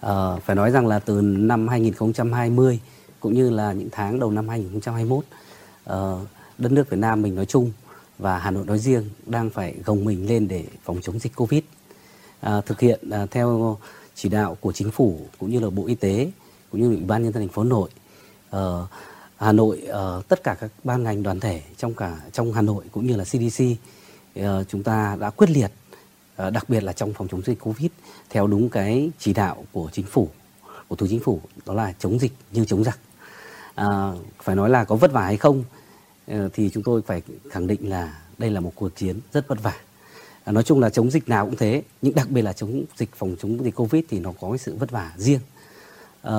À, 0.00 0.36
phải 0.44 0.56
nói 0.56 0.70
rằng 0.70 0.86
là 0.86 0.98
từ 0.98 1.20
năm 1.22 1.68
2020 1.68 2.80
cũng 3.20 3.34
như 3.34 3.50
là 3.50 3.72
những 3.72 3.88
tháng 3.92 4.20
đầu 4.20 4.30
năm 4.30 4.48
2021, 4.48 5.18
uh, 5.18 5.24
ờ, 5.84 6.20
đất 6.58 6.72
nước 6.72 6.90
Việt 6.90 6.96
Nam 6.96 7.22
mình 7.22 7.34
nói 7.34 7.46
chung 7.46 7.72
và 8.18 8.38
Hà 8.38 8.50
Nội 8.50 8.66
nói 8.66 8.78
riêng 8.78 9.04
đang 9.26 9.50
phải 9.50 9.74
gồng 9.84 10.04
mình 10.04 10.28
lên 10.28 10.48
để 10.48 10.64
phòng 10.84 10.98
chống 11.02 11.18
dịch 11.18 11.36
Covid. 11.36 11.62
à, 12.40 12.60
thực 12.60 12.80
hiện 12.80 13.10
à, 13.10 13.26
theo 13.30 13.78
chỉ 14.14 14.28
đạo 14.28 14.56
của 14.60 14.72
chính 14.72 14.90
phủ 14.90 15.20
cũng 15.38 15.50
như 15.50 15.60
là 15.60 15.70
bộ 15.70 15.86
y 15.86 15.94
tế 15.94 16.30
cũng 16.70 16.80
như 16.80 16.88
ủy 16.88 17.04
ban 17.06 17.22
nhân 17.22 17.32
dân 17.32 17.42
thành 17.42 17.52
phố 17.52 17.62
Hà 17.62 17.68
Nội 17.68 17.90
Ờ, 18.50 18.86
Hà 19.36 19.52
Nội 19.52 19.80
ờ, 19.88 20.22
tất 20.28 20.42
cả 20.42 20.56
các 20.60 20.70
ban 20.84 21.02
ngành 21.02 21.22
đoàn 21.22 21.40
thể 21.40 21.62
trong 21.76 21.94
cả 21.94 22.16
trong 22.32 22.52
Hà 22.52 22.62
Nội 22.62 22.84
cũng 22.92 23.06
như 23.06 23.16
là 23.16 23.24
CDC 23.24 23.64
ờ, 24.34 24.64
chúng 24.68 24.82
ta 24.82 25.16
đã 25.20 25.30
quyết 25.30 25.50
liệt 25.50 25.70
Ờ, 26.38 26.50
đặc 26.50 26.68
biệt 26.68 26.82
là 26.82 26.92
trong 26.92 27.12
phòng 27.12 27.28
chống 27.28 27.42
dịch 27.42 27.58
Covid 27.60 27.90
theo 28.30 28.46
đúng 28.46 28.68
cái 28.68 29.10
chỉ 29.18 29.32
đạo 29.32 29.64
của 29.72 29.88
chính 29.92 30.06
phủ 30.06 30.28
của 30.88 30.96
thủ 30.96 31.06
chính 31.10 31.20
phủ 31.20 31.40
đó 31.66 31.74
là 31.74 31.92
chống 31.98 32.18
dịch 32.18 32.32
như 32.52 32.64
chống 32.64 32.84
giặc. 32.84 32.98
À, 33.74 34.12
phải 34.42 34.56
nói 34.56 34.70
là 34.70 34.84
có 34.84 34.96
vất 34.96 35.12
vả 35.12 35.22
hay 35.22 35.36
không 35.36 35.64
ờ, 36.26 36.48
thì 36.52 36.70
chúng 36.70 36.82
tôi 36.82 37.02
phải 37.02 37.22
khẳng 37.50 37.66
định 37.66 37.90
là 37.90 38.18
đây 38.38 38.50
là 38.50 38.60
một 38.60 38.72
cuộc 38.74 38.96
chiến 38.96 39.20
rất 39.32 39.48
vất 39.48 39.62
vả. 39.62 39.74
À, 40.44 40.52
nói 40.52 40.62
chung 40.62 40.80
là 40.80 40.90
chống 40.90 41.10
dịch 41.10 41.28
nào 41.28 41.46
cũng 41.46 41.56
thế 41.56 41.82
nhưng 42.02 42.14
đặc 42.14 42.30
biệt 42.30 42.42
là 42.42 42.52
chống 42.52 42.84
dịch 42.96 43.10
phòng 43.16 43.36
chống 43.42 43.64
dịch 43.64 43.74
covid 43.74 44.04
thì 44.08 44.20
nó 44.20 44.32
có 44.40 44.48
cái 44.50 44.58
sự 44.58 44.76
vất 44.76 44.90
vả 44.90 45.12
riêng. 45.16 45.40
À, 46.22 46.34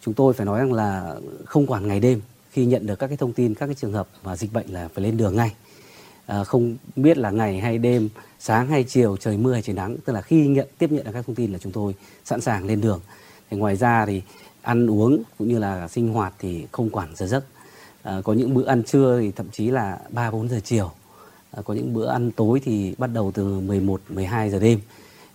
chúng 0.00 0.14
tôi 0.14 0.34
phải 0.34 0.46
nói 0.46 0.58
rằng 0.58 0.72
là 0.72 1.16
không 1.44 1.66
quản 1.66 1.88
ngày 1.88 2.00
đêm 2.00 2.20
khi 2.50 2.64
nhận 2.64 2.86
được 2.86 2.98
các 2.98 3.06
cái 3.06 3.16
thông 3.16 3.32
tin 3.32 3.54
các 3.54 3.66
cái 3.66 3.74
trường 3.74 3.92
hợp 3.92 4.08
mà 4.24 4.36
dịch 4.36 4.52
bệnh 4.52 4.66
là 4.68 4.88
phải 4.94 5.04
lên 5.04 5.16
đường 5.16 5.36
ngay 5.36 5.54
à, 6.26 6.44
không 6.44 6.76
biết 6.96 7.18
là 7.18 7.30
ngày 7.30 7.60
hay 7.60 7.78
đêm 7.78 8.08
sáng 8.38 8.68
hay 8.68 8.84
chiều 8.84 9.16
trời 9.16 9.36
mưa 9.36 9.52
hay 9.52 9.62
trời 9.62 9.76
nắng. 9.76 9.96
Tức 10.04 10.12
là 10.12 10.20
khi 10.20 10.46
nhận 10.46 10.68
tiếp 10.78 10.92
nhận 10.92 11.04
được 11.04 11.10
các 11.14 11.26
thông 11.26 11.34
tin 11.34 11.52
là 11.52 11.58
chúng 11.58 11.72
tôi 11.72 11.94
sẵn 12.24 12.40
sàng 12.40 12.66
lên 12.66 12.80
đường. 12.80 13.00
Thì 13.50 13.56
ngoài 13.56 13.76
ra 13.76 14.06
thì 14.06 14.22
ăn 14.62 14.90
uống 14.90 15.22
cũng 15.38 15.48
như 15.48 15.58
là 15.58 15.88
sinh 15.88 16.12
hoạt 16.12 16.34
thì 16.38 16.66
không 16.72 16.90
quản 16.90 17.16
giờ 17.16 17.26
giấc. 17.26 17.44
À, 18.02 18.20
có 18.24 18.32
những 18.32 18.54
bữa 18.54 18.66
ăn 18.66 18.82
trưa 18.84 19.20
thì 19.20 19.30
thậm 19.30 19.46
chí 19.52 19.70
là 19.70 19.98
ba 20.10 20.30
bốn 20.30 20.48
giờ 20.48 20.60
chiều. 20.64 20.90
À, 21.50 21.62
có 21.62 21.74
những 21.74 21.94
bữa 21.94 22.06
ăn 22.06 22.30
tối 22.30 22.60
thì 22.64 22.94
bắt 22.98 23.10
đầu 23.14 23.32
từ 23.34 23.60
11 23.60 24.00
12 24.08 24.50
giờ 24.50 24.58
đêm. 24.58 24.80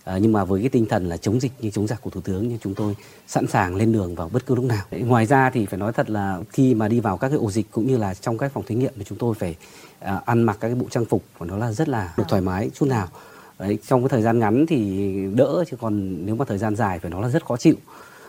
À, 0.04 0.18
nhưng 0.18 0.32
mà 0.32 0.44
với 0.44 0.60
cái 0.60 0.68
tinh 0.68 0.86
thần 0.86 1.08
là 1.08 1.16
chống 1.16 1.40
dịch 1.40 1.52
như 1.58 1.70
chống 1.70 1.86
giặc 1.86 2.02
của 2.02 2.10
thủ 2.10 2.20
tướng 2.20 2.48
nhưng 2.48 2.58
chúng 2.58 2.74
tôi 2.74 2.96
sẵn 3.26 3.46
sàng 3.46 3.76
lên 3.76 3.92
đường 3.92 4.14
vào 4.14 4.28
bất 4.28 4.46
cứ 4.46 4.54
lúc 4.54 4.64
nào. 4.64 4.84
Đấy, 4.90 5.00
ngoài 5.00 5.26
ra 5.26 5.50
thì 5.50 5.66
phải 5.66 5.78
nói 5.78 5.92
thật 5.92 6.10
là 6.10 6.40
khi 6.50 6.74
mà 6.74 6.88
đi 6.88 7.00
vào 7.00 7.16
các 7.16 7.28
cái 7.28 7.38
ổ 7.38 7.50
dịch 7.50 7.66
cũng 7.70 7.86
như 7.86 7.96
là 7.96 8.14
trong 8.14 8.38
các 8.38 8.52
phòng 8.52 8.64
thí 8.66 8.74
nghiệm 8.74 8.92
thì 8.96 9.04
chúng 9.08 9.18
tôi 9.18 9.34
phải 9.34 9.56
à, 10.00 10.22
ăn 10.26 10.42
mặc 10.42 10.56
các 10.60 10.68
cái 10.68 10.74
bộ 10.74 10.86
trang 10.90 11.04
phục 11.04 11.24
của 11.38 11.44
nó 11.44 11.56
là 11.56 11.72
rất 11.72 11.88
là 11.88 12.14
được 12.16 12.24
thoải 12.28 12.42
mái 12.42 12.70
chút 12.74 12.86
nào. 12.86 13.08
Đấy, 13.58 13.78
trong 13.86 14.02
cái 14.02 14.08
thời 14.08 14.22
gian 14.22 14.38
ngắn 14.38 14.66
thì 14.68 15.12
đỡ 15.34 15.64
chứ 15.70 15.76
còn 15.80 16.26
nếu 16.26 16.34
mà 16.34 16.44
thời 16.44 16.58
gian 16.58 16.76
dài 16.76 16.98
phải 16.98 17.10
nói 17.10 17.22
là 17.22 17.28
rất 17.28 17.44
khó 17.44 17.56
chịu. 17.56 17.74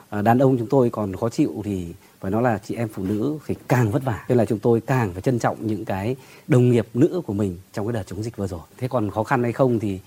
À, 0.09 0.21
đàn 0.21 0.39
ông 0.39 0.57
chúng 0.57 0.67
tôi 0.67 0.89
còn 0.89 1.15
khó 1.15 1.29
chịu 1.29 1.61
thì 1.65 1.93
phải 2.19 2.31
nói 2.31 2.41
là 2.41 2.57
chị 2.57 2.75
em 2.75 2.87
phụ 2.93 3.03
nữ 3.03 3.37
thì 3.47 3.55
càng 3.67 3.91
vất 3.91 4.03
vả 4.03 4.25
nên 4.29 4.37
là 4.37 4.45
chúng 4.45 4.59
tôi 4.59 4.81
càng 4.81 5.13
phải 5.13 5.21
trân 5.21 5.39
trọng 5.39 5.67
những 5.67 5.85
cái 5.85 6.15
đồng 6.47 6.71
nghiệp 6.71 6.87
nữ 6.93 7.21
của 7.25 7.33
mình 7.33 7.57
trong 7.73 7.87
cái 7.87 7.93
đợt 7.93 8.03
chống 8.07 8.23
dịch 8.23 8.37
vừa 8.37 8.47
rồi 8.47 8.59
thế 8.77 8.87
còn 8.87 9.11
khó 9.11 9.23
khăn 9.23 9.43
hay 9.43 9.51
không 9.51 9.79
thì 9.79 9.99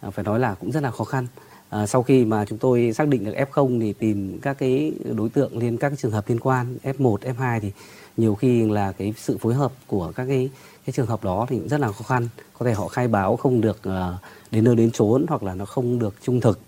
à, 0.00 0.10
phải 0.10 0.24
nói 0.24 0.40
là 0.40 0.54
cũng 0.54 0.72
rất 0.72 0.82
là 0.82 0.90
khó 0.90 1.04
khăn 1.04 1.26
à, 1.72 1.86
sau 1.86 2.02
khi 2.02 2.24
mà 2.24 2.44
chúng 2.44 2.58
tôi 2.58 2.92
xác 2.92 3.08
định 3.08 3.24
được 3.24 3.34
F0 3.50 3.80
thì 3.80 3.92
tìm 3.92 4.38
các 4.42 4.58
cái 4.58 4.92
đối 5.16 5.28
tượng 5.28 5.58
liên 5.58 5.76
các 5.76 5.88
cái 5.88 5.96
trường 5.96 6.12
hợp 6.12 6.28
liên 6.28 6.40
quan 6.40 6.76
F1 6.82 7.16
F2 7.16 7.60
thì 7.60 7.72
nhiều 8.16 8.34
khi 8.34 8.70
là 8.70 8.92
cái 8.92 9.14
sự 9.16 9.38
phối 9.38 9.54
hợp 9.54 9.72
của 9.86 10.12
các 10.16 10.24
cái 10.24 10.50
cái 10.86 10.92
trường 10.92 11.06
hợp 11.06 11.24
đó 11.24 11.46
thì 11.48 11.58
cũng 11.58 11.68
rất 11.68 11.80
là 11.80 11.92
khó 11.92 12.04
khăn. 12.04 12.28
Có 12.58 12.66
thể 12.66 12.72
họ 12.72 12.88
khai 12.88 13.08
báo 13.08 13.36
không 13.36 13.60
được 13.60 13.80
uh, 13.88 14.20
đến 14.50 14.64
nơi 14.64 14.76
đến 14.76 14.90
chốn 14.90 15.26
hoặc 15.28 15.42
là 15.42 15.54
nó 15.54 15.64
không 15.64 15.98
được 15.98 16.14
trung 16.22 16.40
thực. 16.40 16.60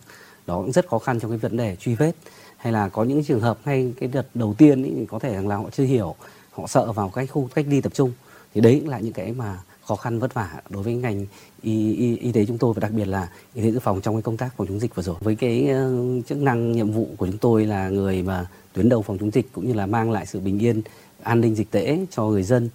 Đó 0.46 0.56
cũng 0.62 0.72
rất 0.72 0.88
khó 0.88 0.98
khăn 0.98 1.20
trong 1.20 1.30
cái 1.30 1.38
vấn 1.38 1.56
đề 1.56 1.76
truy 1.76 1.94
vết. 1.94 2.12
Hay 2.56 2.72
là 2.72 2.88
có 2.88 3.04
những 3.04 3.24
trường 3.24 3.40
hợp 3.40 3.58
ngay 3.64 3.92
cái 4.00 4.08
đợt 4.12 4.26
đầu 4.34 4.54
tiên 4.58 4.82
ý, 4.82 4.92
thì 4.96 5.06
có 5.06 5.18
thể 5.18 5.34
rằng 5.34 5.48
là 5.48 5.56
họ 5.56 5.70
chưa 5.72 5.84
hiểu 5.84 6.14
họ 6.52 6.66
sợ 6.66 6.92
vào 6.92 7.08
cái 7.08 7.26
khu 7.26 7.48
cách 7.54 7.66
ly 7.68 7.80
tập 7.80 7.92
trung. 7.94 8.12
Thì 8.54 8.60
đấy 8.60 8.78
cũng 8.80 8.88
là 8.88 8.98
những 8.98 9.12
cái 9.12 9.32
mà 9.32 9.58
khó 9.86 9.96
khăn 9.96 10.18
vất 10.18 10.34
vả 10.34 10.50
đối 10.70 10.82
với 10.82 10.94
ngành 10.94 11.26
y, 11.62 11.94
y, 11.94 12.16
y 12.16 12.32
tế 12.32 12.44
chúng 12.46 12.58
tôi 12.58 12.74
và 12.74 12.80
đặc 12.80 12.92
biệt 12.92 13.04
là 13.04 13.28
y 13.54 13.62
tế 13.62 13.70
dự 13.70 13.78
phòng 13.78 14.00
trong 14.00 14.14
cái 14.14 14.22
công 14.22 14.36
tác 14.36 14.56
phòng 14.56 14.66
chống 14.66 14.80
dịch 14.80 14.94
vừa 14.94 15.02
rồi 15.02 15.16
với 15.20 15.34
cái 15.34 15.68
uh, 15.70 16.26
chức 16.26 16.38
năng 16.38 16.72
nhiệm 16.72 16.90
vụ 16.90 17.08
của 17.16 17.26
chúng 17.26 17.38
tôi 17.38 17.66
là 17.66 17.88
người 17.88 18.22
mà 18.22 18.46
tuyến 18.72 18.88
đầu 18.88 19.02
phòng 19.02 19.18
chống 19.18 19.30
dịch 19.30 19.46
cũng 19.52 19.66
như 19.66 19.72
là 19.74 19.86
mang 19.86 20.10
lại 20.10 20.26
sự 20.26 20.40
bình 20.40 20.58
yên 20.58 20.82
an 21.22 21.40
ninh 21.40 21.54
dịch 21.54 21.70
tễ 21.70 21.98
cho 22.10 22.24
người 22.24 22.42
dân 22.42 22.68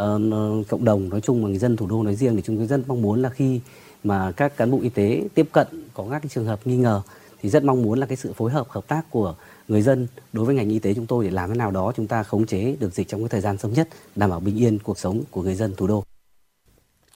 uh, 0.00 0.68
cộng 0.68 0.84
đồng 0.84 1.08
nói 1.08 1.20
chung 1.20 1.42
và 1.42 1.48
người 1.48 1.58
dân 1.58 1.76
thủ 1.76 1.86
đô 1.86 2.02
nói 2.02 2.14
riêng 2.14 2.36
thì 2.36 2.42
chúng 2.42 2.56
tôi 2.56 2.66
rất 2.66 2.80
mong 2.86 3.02
muốn 3.02 3.22
là 3.22 3.28
khi 3.28 3.60
mà 4.04 4.32
các 4.32 4.56
cán 4.56 4.70
bộ 4.70 4.78
y 4.82 4.88
tế 4.88 5.22
tiếp 5.34 5.48
cận 5.52 5.66
có 5.94 6.06
các 6.10 6.18
cái 6.18 6.28
trường 6.28 6.46
hợp 6.46 6.60
nghi 6.64 6.76
ngờ 6.76 7.02
thì 7.42 7.48
rất 7.48 7.64
mong 7.64 7.82
muốn 7.82 7.98
là 7.98 8.06
cái 8.06 8.16
sự 8.16 8.32
phối 8.32 8.50
hợp 8.50 8.66
hợp 8.68 8.88
tác 8.88 9.10
của 9.10 9.34
người 9.68 9.82
dân 9.82 10.06
đối 10.32 10.44
với 10.44 10.54
ngành 10.54 10.68
y 10.68 10.78
tế 10.78 10.94
chúng 10.94 11.06
tôi 11.06 11.24
để 11.24 11.30
làm 11.30 11.48
thế 11.48 11.56
nào 11.56 11.70
đó 11.70 11.92
chúng 11.96 12.06
ta 12.06 12.22
khống 12.22 12.46
chế 12.46 12.76
được 12.80 12.94
dịch 12.94 13.08
trong 13.08 13.20
cái 13.20 13.28
thời 13.28 13.40
gian 13.40 13.58
sớm 13.58 13.72
nhất 13.72 13.88
đảm 14.16 14.30
bảo 14.30 14.40
bình 14.40 14.56
yên 14.56 14.78
cuộc 14.78 14.98
sống 14.98 15.22
của 15.30 15.42
người 15.42 15.54
dân 15.54 15.74
thủ 15.76 15.86
đô. 15.86 16.04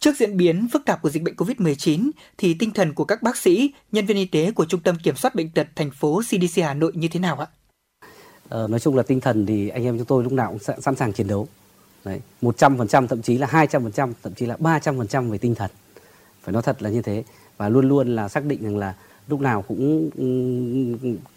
Trước 0.01 0.17
diễn 0.17 0.37
biến 0.37 0.69
phức 0.73 0.85
tạp 0.85 1.03
của 1.03 1.11
dịch 1.11 1.23
bệnh 1.23 1.35
COVID-19 1.35 2.11
thì 2.39 2.55
tinh 2.55 2.71
thần 2.71 2.95
của 2.95 3.05
các 3.05 3.23
bác 3.23 3.37
sĩ, 3.37 3.73
nhân 3.93 4.07
viên 4.07 4.17
y 4.17 4.25
tế 4.25 4.53
của 4.53 4.65
Trung 4.65 4.81
tâm 4.81 4.97
Kiểm 5.03 5.17
soát 5.17 5.35
bệnh 5.35 5.51
tật 5.51 5.67
thành 5.77 5.91
phố 5.91 6.23
CDC 6.23 6.63
Hà 6.63 6.75
Nội 6.75 6.93
như 6.95 7.09
thế 7.09 7.21
nào 7.21 7.39
ạ? 7.39 7.47
Ờ, 8.49 8.69
nói 8.69 8.81
chung 8.81 8.97
là 8.97 9.03
tinh 9.03 9.21
thần 9.21 9.47
thì 9.47 9.69
anh 9.69 9.85
em 9.85 9.99
chúng 9.99 10.07
tôi 10.07 10.25
lúc 10.25 10.33
nào 10.33 10.51
cũng 10.51 10.75
sẵn 10.83 10.97
sàng 10.97 11.13
chiến 11.13 11.27
đấu. 11.27 11.49
Đấy, 12.05 12.21
100% 12.43 13.07
thậm 13.07 13.23
chí 13.23 13.39
là 13.39 13.47
200%, 13.47 14.13
thậm 14.23 14.35
chí 14.35 14.47
là 14.47 14.57
300% 14.57 15.31
về 15.31 15.39
tinh 15.39 15.55
thần. 15.55 15.71
Phải 16.43 16.53
nói 16.53 16.63
thật 16.63 16.83
là 16.83 16.91
như 16.91 17.03
thế 17.03 17.25
và 17.57 17.69
luôn 17.69 17.89
luôn 17.89 18.17
là 18.17 18.29
xác 18.29 18.45
định 18.45 18.63
rằng 18.63 18.77
là 18.77 18.95
lúc 19.29 19.41
nào 19.41 19.63
cũng 19.63 20.11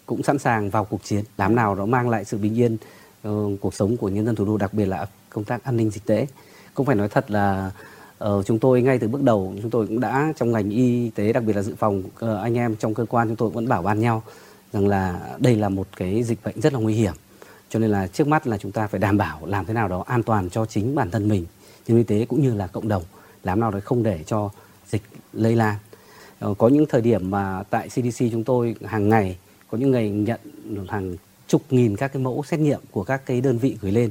cũng 0.06 0.22
sẵn 0.22 0.38
sàng 0.38 0.70
vào 0.70 0.84
cuộc 0.84 1.04
chiến, 1.04 1.24
làm 1.36 1.54
nào 1.54 1.74
đó 1.74 1.86
mang 1.86 2.08
lại 2.08 2.24
sự 2.24 2.38
bình 2.38 2.58
yên 2.58 2.76
uh, 3.28 3.60
cuộc 3.60 3.74
sống 3.74 3.96
của 3.96 4.08
nhân 4.08 4.26
dân 4.26 4.34
thủ 4.34 4.44
đô 4.44 4.56
đặc 4.56 4.74
biệt 4.74 4.86
là 4.86 5.06
công 5.30 5.44
tác 5.44 5.64
an 5.64 5.76
ninh 5.76 5.90
dịch 5.90 6.04
tễ. 6.04 6.26
Cũng 6.74 6.86
phải 6.86 6.96
nói 6.96 7.08
thật 7.08 7.30
là 7.30 7.70
uh, 8.28 8.46
chúng 8.46 8.58
tôi 8.58 8.82
ngay 8.82 8.98
từ 8.98 9.08
bước 9.08 9.22
đầu 9.22 9.54
chúng 9.62 9.70
tôi 9.70 9.86
cũng 9.86 10.00
đã 10.00 10.32
trong 10.36 10.52
ngành 10.52 10.70
y 10.70 11.10
tế 11.10 11.32
đặc 11.32 11.44
biệt 11.44 11.56
là 11.56 11.62
dự 11.62 11.74
phòng 11.78 12.02
ờ, 12.18 12.36
anh 12.42 12.58
em 12.58 12.76
trong 12.76 12.94
cơ 12.94 13.04
quan 13.08 13.28
chúng 13.28 13.36
tôi 13.36 13.50
vẫn 13.50 13.68
bảo 13.68 13.82
ban 13.82 14.00
nhau 14.00 14.22
rằng 14.72 14.88
là 14.88 15.20
đây 15.38 15.56
là 15.56 15.68
một 15.68 15.86
cái 15.96 16.22
dịch 16.22 16.38
bệnh 16.44 16.60
rất 16.60 16.72
là 16.72 16.78
nguy 16.78 16.94
hiểm. 16.94 17.12
Cho 17.68 17.78
nên 17.78 17.90
là 17.90 18.06
trước 18.06 18.28
mắt 18.28 18.46
là 18.46 18.58
chúng 18.58 18.72
ta 18.72 18.86
phải 18.86 19.00
đảm 19.00 19.18
bảo 19.18 19.46
làm 19.46 19.64
thế 19.64 19.74
nào 19.74 19.88
đó 19.88 20.04
an 20.06 20.22
toàn 20.22 20.50
cho 20.50 20.66
chính 20.66 20.94
bản 20.94 21.10
thân 21.10 21.28
mình, 21.28 21.46
nhân 21.86 21.98
y 21.98 22.04
tế 22.04 22.24
cũng 22.24 22.42
như 22.42 22.54
là 22.54 22.66
cộng 22.66 22.88
đồng, 22.88 23.02
làm 23.42 23.60
nào 23.60 23.70
để 23.70 23.80
không 23.80 24.02
để 24.02 24.20
cho 24.26 24.50
dịch 24.86 25.02
lây 25.32 25.56
lan. 25.56 25.74
Ờ, 26.38 26.54
có 26.58 26.68
những 26.68 26.86
thời 26.86 27.00
điểm 27.00 27.30
mà 27.30 27.62
tại 27.70 27.88
CDC 27.88 28.24
chúng 28.32 28.44
tôi 28.44 28.76
hàng 28.84 29.08
ngày 29.08 29.36
có 29.70 29.78
những 29.78 29.90
ngày 29.90 30.10
nhận 30.10 30.40
hàng 30.88 31.16
chục 31.46 31.62
nghìn 31.70 31.96
các 31.96 32.12
cái 32.12 32.22
mẫu 32.22 32.42
xét 32.46 32.60
nghiệm 32.60 32.80
của 32.90 33.04
các 33.04 33.26
cái 33.26 33.40
đơn 33.40 33.58
vị 33.58 33.76
gửi 33.80 33.92
lên 33.92 34.10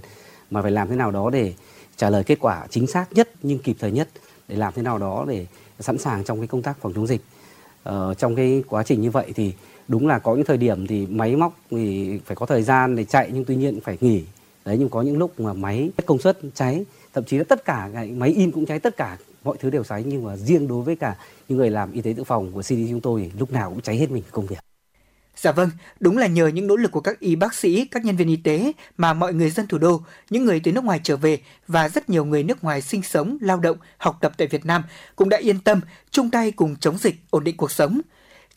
mà 0.52 0.61
phải 0.61 0.72
làm 0.72 0.88
thế 0.90 0.95
nào 0.95 1.11
đó 1.11 1.30
để 1.30 1.53
trả 1.98 2.10
lời 2.10 2.24
kết 2.24 2.38
quả 2.40 2.68
chính 2.70 2.88
xác 2.88 3.14
nhất 3.14 3.30
nhưng 3.44 3.60
kịp 3.60 3.76
thời 3.80 3.91
nhất 3.91 4.10
để 4.48 4.56
làm 4.56 4.74
thế 4.76 4.82
nào 4.82 4.98
đó 4.98 5.26
để 5.28 5.45
sẵn 5.80 5.98
sàng 5.98 6.24
trong 6.24 6.38
cái 6.38 6.48
công 6.48 6.61
tác 6.61 6.78
phòng 6.82 6.94
chống 6.94 7.07
dịch. 7.07 7.22
Ờ, 7.84 8.14
trong 8.14 8.36
cái 8.36 8.64
quá 8.68 8.84
trình 8.84 9.02
như 9.02 9.11
vậy 9.11 9.32
thì 9.36 9.53
đúng 9.88 10.07
là 10.07 10.20
có 10.20 10.36
những 10.36 10.45
thời 10.45 10.57
điểm 10.57 10.88
thì 10.88 11.07
máy 11.07 11.36
móc 11.36 11.53
thì 11.72 12.20
phải 12.26 12.36
có 12.36 12.45
thời 12.45 12.64
gian 12.64 12.95
để 12.95 13.03
chạy 13.03 13.30
nhưng 13.34 13.45
tuy 13.45 13.56
nhiên 13.56 13.80
phải 13.82 13.98
nghỉ. 14.02 14.24
Đấy 14.65 14.78
nhưng 14.80 14.90
có 14.90 15.02
những 15.02 15.18
lúc 15.18 15.40
mà 15.40 15.53
máy 15.53 15.78
hết 15.78 16.06
công 16.06 16.20
suất 16.20 16.40
cháy, 16.56 16.86
thậm 17.14 17.24
chí 17.24 17.38
là 17.38 17.44
tất 17.44 17.65
cả 17.65 17.90
máy 18.11 18.30
in 18.30 18.52
cũng 18.52 18.65
cháy 18.65 18.80
tất 18.80 18.98
cả 18.98 19.18
mọi 19.44 19.57
thứ 19.60 19.70
đều 19.70 19.84
cháy 19.84 20.03
nhưng 20.07 20.24
mà 20.24 20.38
riêng 20.38 20.68
đối 20.68 20.82
với 20.82 20.95
cả 20.95 21.15
những 21.49 21.57
người 21.57 21.70
làm 21.70 21.91
y 21.91 22.02
tế 22.02 22.14
dự 22.14 22.24
phòng 22.24 22.52
của 22.52 22.61
CD 22.61 22.72
chúng 22.90 23.02
tôi 23.02 23.22
thì 23.22 23.40
lúc 23.40 23.52
nào 23.52 23.70
cũng 23.70 23.82
cháy 23.82 23.98
hết 23.98 24.11
mình 24.11 24.24
công 24.32 24.45
việc. 24.45 24.73
Dạ 25.35 25.51
vâng, 25.51 25.69
đúng 25.99 26.18
là 26.18 26.27
nhờ 26.27 26.47
những 26.47 26.68
nỗ 26.68 26.76
lực 26.76 26.91
của 26.91 26.99
các 26.99 27.19
y 27.19 27.35
bác 27.35 27.53
sĩ, 27.53 27.85
các 27.85 28.05
nhân 28.05 28.15
viên 28.15 28.27
y 28.27 28.35
tế 28.35 28.72
mà 28.97 29.14
mọi 29.14 29.34
người 29.34 29.49
dân 29.49 29.68
thủ 29.68 29.77
đô, 29.77 30.01
những 30.30 30.45
người 30.45 30.61
từ 30.64 30.72
nước 30.72 30.84
ngoài 30.84 30.99
trở 31.03 31.18
về 31.18 31.39
và 31.68 31.89
rất 31.89 32.10
nhiều 32.10 32.26
người 32.26 32.43
nước 32.43 32.64
ngoài 32.64 32.81
sinh 32.81 33.03
sống, 33.03 33.38
lao 33.41 33.60
động, 33.60 33.77
học 33.97 34.18
tập 34.22 34.31
tại 34.38 34.47
Việt 34.47 34.65
Nam 34.65 34.84
cũng 35.15 35.30
đã 35.30 35.38
yên 35.38 35.60
tâm 35.60 35.81
chung 36.11 36.30
tay 36.30 36.51
cùng 36.51 36.76
chống 36.76 36.97
dịch, 36.97 37.15
ổn 37.30 37.43
định 37.43 37.57
cuộc 37.57 37.72
sống. 37.72 38.01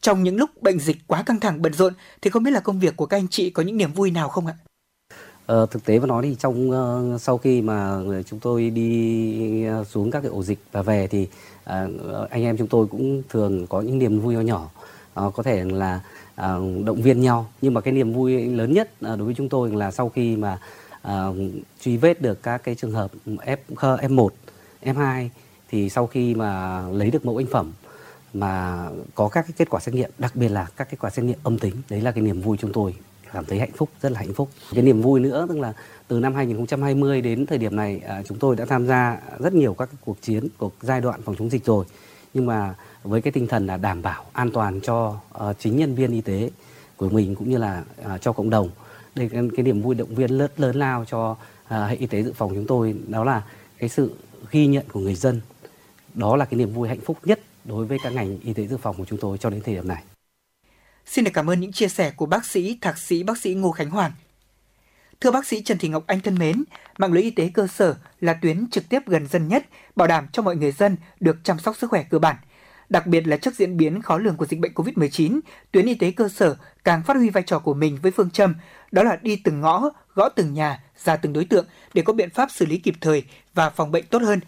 Trong 0.00 0.22
những 0.22 0.36
lúc 0.36 0.62
bệnh 0.62 0.78
dịch 0.78 0.96
quá 1.06 1.22
căng 1.22 1.40
thẳng 1.40 1.62
bận 1.62 1.72
rộn 1.72 1.94
thì 2.22 2.30
không 2.30 2.42
biết 2.42 2.50
là 2.50 2.60
công 2.60 2.80
việc 2.80 2.96
của 2.96 3.06
các 3.06 3.16
anh 3.16 3.28
chị 3.28 3.50
có 3.50 3.62
những 3.62 3.76
niềm 3.76 3.92
vui 3.92 4.10
nào 4.10 4.28
không 4.28 4.46
ạ? 4.46 4.54
Ờ, 5.46 5.66
thực 5.66 5.84
tế 5.84 5.98
mà 5.98 6.06
nói 6.06 6.22
thì 6.22 6.36
trong 6.38 6.70
uh, 6.70 7.20
sau 7.20 7.38
khi 7.38 7.62
mà 7.62 7.90
ờ, 7.90 8.22
chúng 8.22 8.40
tôi 8.40 8.70
đi 8.70 9.68
uh, 9.80 9.86
xuống 9.86 10.10
các 10.10 10.20
cái 10.20 10.30
ổ 10.30 10.42
dịch 10.42 10.58
và 10.72 10.82
về 10.82 11.06
thì 11.06 11.28
uh, 11.62 12.30
anh 12.30 12.42
em 12.42 12.56
chúng 12.56 12.68
tôi 12.68 12.86
cũng 12.86 13.22
thường 13.28 13.66
có 13.66 13.80
những 13.80 13.98
niềm 13.98 14.20
vui 14.20 14.34
nhỏ 14.34 14.40
nhỏ 14.40 14.70
uh, 15.20 15.34
có 15.34 15.42
thể 15.42 15.64
là 15.64 16.00
À, 16.36 16.54
động 16.84 17.02
viên 17.02 17.20
nhau. 17.20 17.46
Nhưng 17.62 17.74
mà 17.74 17.80
cái 17.80 17.92
niềm 17.92 18.12
vui 18.12 18.44
lớn 18.44 18.72
nhất 18.72 18.90
à, 19.00 19.16
đối 19.16 19.24
với 19.26 19.34
chúng 19.34 19.48
tôi 19.48 19.70
là 19.70 19.90
sau 19.90 20.08
khi 20.08 20.36
mà 20.36 20.58
uh, 21.08 21.36
truy 21.80 21.96
vết 21.96 22.20
được 22.20 22.42
các 22.42 22.64
cái 22.64 22.74
trường 22.74 22.92
hợp 22.92 23.10
F 23.26 23.56
F1, 23.76 24.28
F2 24.82 25.28
thì 25.70 25.90
sau 25.90 26.06
khi 26.06 26.34
mà 26.34 26.80
lấy 26.88 27.10
được 27.10 27.26
mẫu 27.26 27.34
bệnh 27.34 27.46
phẩm 27.46 27.72
mà 28.34 28.84
có 29.14 29.28
các 29.28 29.42
cái 29.42 29.52
kết 29.56 29.70
quả 29.70 29.80
xét 29.80 29.94
nghiệm 29.94 30.10
đặc 30.18 30.36
biệt 30.36 30.48
là 30.48 30.66
các 30.76 30.90
kết 30.90 30.96
quả 31.00 31.10
xét 31.10 31.24
nghiệm 31.24 31.38
âm 31.42 31.58
tính 31.58 31.74
đấy 31.90 32.00
là 32.00 32.10
cái 32.10 32.22
niềm 32.22 32.40
vui 32.40 32.56
chúng 32.56 32.72
tôi 32.72 32.94
cảm 33.32 33.44
thấy 33.44 33.58
hạnh 33.58 33.72
phúc 33.76 33.88
rất 34.02 34.12
là 34.12 34.18
hạnh 34.18 34.32
phúc. 34.32 34.48
Cái 34.74 34.82
niềm 34.82 35.02
vui 35.02 35.20
nữa 35.20 35.46
tức 35.48 35.58
là 35.58 35.72
từ 36.08 36.20
năm 36.20 36.34
2020 36.34 37.20
đến 37.20 37.46
thời 37.46 37.58
điểm 37.58 37.76
này 37.76 38.00
à, 38.06 38.22
chúng 38.28 38.38
tôi 38.38 38.56
đã 38.56 38.64
tham 38.64 38.86
gia 38.86 39.20
rất 39.38 39.54
nhiều 39.54 39.74
các 39.74 39.88
cuộc 40.04 40.22
chiến 40.22 40.48
cuộc 40.58 40.74
giai 40.80 41.00
đoạn 41.00 41.22
phòng 41.22 41.34
chống 41.38 41.50
dịch 41.50 41.64
rồi 41.64 41.84
nhưng 42.36 42.46
mà 42.46 42.74
với 43.02 43.22
cái 43.22 43.32
tinh 43.32 43.46
thần 43.46 43.66
là 43.66 43.76
đảm 43.76 44.02
bảo 44.02 44.24
an 44.32 44.50
toàn 44.50 44.80
cho 44.80 45.20
uh, 45.48 45.56
chính 45.58 45.76
nhân 45.76 45.94
viên 45.94 46.12
y 46.12 46.20
tế 46.20 46.50
của 46.96 47.08
mình 47.08 47.34
cũng 47.34 47.50
như 47.50 47.58
là 47.58 47.84
uh, 48.00 48.20
cho 48.20 48.32
cộng 48.32 48.50
đồng 48.50 48.70
đây 49.14 49.28
cái, 49.28 49.42
cái 49.56 49.64
niềm 49.64 49.82
vui 49.82 49.94
động 49.94 50.14
viên 50.14 50.30
lớn 50.30 50.50
lớn 50.56 50.76
lao 50.76 51.04
cho 51.04 51.30
uh, 51.30 51.70
hệ 51.70 51.96
y 51.96 52.06
tế 52.06 52.22
dự 52.22 52.32
phòng 52.32 52.50
chúng 52.54 52.66
tôi 52.66 52.96
đó 53.08 53.24
là 53.24 53.42
cái 53.78 53.88
sự 53.88 54.14
ghi 54.50 54.66
nhận 54.66 54.84
của 54.92 55.00
người 55.00 55.14
dân 55.14 55.40
đó 56.14 56.36
là 56.36 56.44
cái 56.44 56.58
niềm 56.58 56.72
vui 56.72 56.88
hạnh 56.88 57.00
phúc 57.00 57.18
nhất 57.24 57.40
đối 57.64 57.86
với 57.86 57.98
các 58.02 58.12
ngành 58.12 58.38
y 58.40 58.52
tế 58.52 58.66
dự 58.66 58.76
phòng 58.76 58.96
của 58.96 59.04
chúng 59.04 59.18
tôi 59.18 59.38
cho 59.38 59.50
đến 59.50 59.60
thời 59.64 59.74
điểm 59.74 59.88
này. 59.88 60.02
Xin 61.06 61.24
được 61.24 61.30
cảm 61.34 61.50
ơn 61.50 61.60
những 61.60 61.72
chia 61.72 61.88
sẻ 61.88 62.10
của 62.10 62.26
bác 62.26 62.46
sĩ, 62.46 62.78
thạc 62.80 62.98
sĩ 62.98 63.22
bác 63.22 63.38
sĩ 63.38 63.54
Ngô 63.54 63.70
Khánh 63.70 63.90
Hoàng. 63.90 64.12
Thưa 65.20 65.30
bác 65.30 65.46
sĩ 65.46 65.62
Trần 65.62 65.78
Thị 65.78 65.88
Ngọc 65.88 66.04
Anh 66.06 66.20
thân 66.20 66.38
mến, 66.38 66.64
mạng 66.98 67.12
lưới 67.12 67.22
y 67.22 67.30
tế 67.30 67.50
cơ 67.54 67.66
sở 67.66 67.94
là 68.20 68.34
tuyến 68.34 68.70
trực 68.70 68.88
tiếp 68.88 69.02
gần 69.06 69.26
dân 69.26 69.48
nhất, 69.48 69.66
bảo 69.96 70.08
đảm 70.08 70.26
cho 70.32 70.42
mọi 70.42 70.56
người 70.56 70.72
dân 70.72 70.96
được 71.20 71.36
chăm 71.44 71.58
sóc 71.58 71.76
sức 71.76 71.90
khỏe 71.90 72.02
cơ 72.02 72.18
bản. 72.18 72.36
Đặc 72.88 73.06
biệt 73.06 73.26
là 73.26 73.36
trước 73.36 73.54
diễn 73.54 73.76
biến 73.76 74.02
khó 74.02 74.18
lường 74.18 74.36
của 74.36 74.46
dịch 74.46 74.60
bệnh 74.60 74.72
COVID-19, 74.72 75.40
tuyến 75.72 75.86
y 75.86 75.94
tế 75.94 76.10
cơ 76.10 76.28
sở 76.28 76.56
càng 76.84 77.02
phát 77.02 77.16
huy 77.16 77.30
vai 77.30 77.42
trò 77.42 77.58
của 77.58 77.74
mình 77.74 77.98
với 78.02 78.12
phương 78.12 78.30
châm 78.30 78.54
đó 78.90 79.02
là 79.02 79.18
đi 79.22 79.36
từng 79.36 79.60
ngõ, 79.60 79.90
gõ 80.14 80.28
từng 80.28 80.54
nhà, 80.54 80.82
ra 81.04 81.16
từng 81.16 81.32
đối 81.32 81.44
tượng 81.44 81.66
để 81.94 82.02
có 82.02 82.12
biện 82.12 82.30
pháp 82.30 82.50
xử 82.50 82.66
lý 82.66 82.78
kịp 82.78 82.94
thời 83.00 83.24
và 83.54 83.70
phòng 83.70 83.92
bệnh 83.92 84.06
tốt 84.06 84.22
hơn. 84.22 84.40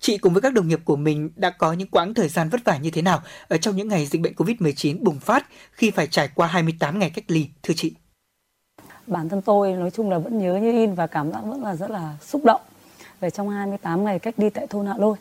Chị 0.00 0.18
cùng 0.18 0.32
với 0.32 0.42
các 0.42 0.52
đồng 0.52 0.68
nghiệp 0.68 0.80
của 0.84 0.96
mình 0.96 1.30
đã 1.36 1.50
có 1.50 1.72
những 1.72 1.88
quãng 1.88 2.14
thời 2.14 2.28
gian 2.28 2.48
vất 2.48 2.64
vả 2.64 2.76
như 2.76 2.90
thế 2.90 3.02
nào 3.02 3.22
ở 3.48 3.56
trong 3.56 3.76
những 3.76 3.88
ngày 3.88 4.06
dịch 4.06 4.22
bệnh 4.22 4.34
COVID-19 4.34 4.98
bùng 5.00 5.20
phát 5.20 5.46
khi 5.72 5.90
phải 5.90 6.06
trải 6.06 6.28
qua 6.34 6.46
28 6.46 6.98
ngày 6.98 7.10
cách 7.10 7.24
ly, 7.28 7.48
thưa 7.62 7.74
chị? 7.76 7.94
Bản 9.06 9.28
thân 9.28 9.42
tôi 9.42 9.72
nói 9.72 9.90
chung 9.90 10.10
là 10.10 10.18
vẫn 10.18 10.38
nhớ 10.38 10.54
như 10.54 10.72
in 10.72 10.94
và 10.94 11.06
cảm 11.06 11.32
giác 11.32 11.40
vẫn 11.44 11.62
là 11.62 11.76
rất 11.76 11.90
là 11.90 12.16
xúc 12.20 12.44
động 12.44 12.60
về 13.20 13.30
trong 13.30 13.48
28 13.48 14.04
ngày 14.04 14.18
cách 14.18 14.34
ly 14.36 14.50
tại 14.50 14.66
thôn 14.66 14.86
Hạ 14.86 14.94
Lôi. 14.98 15.16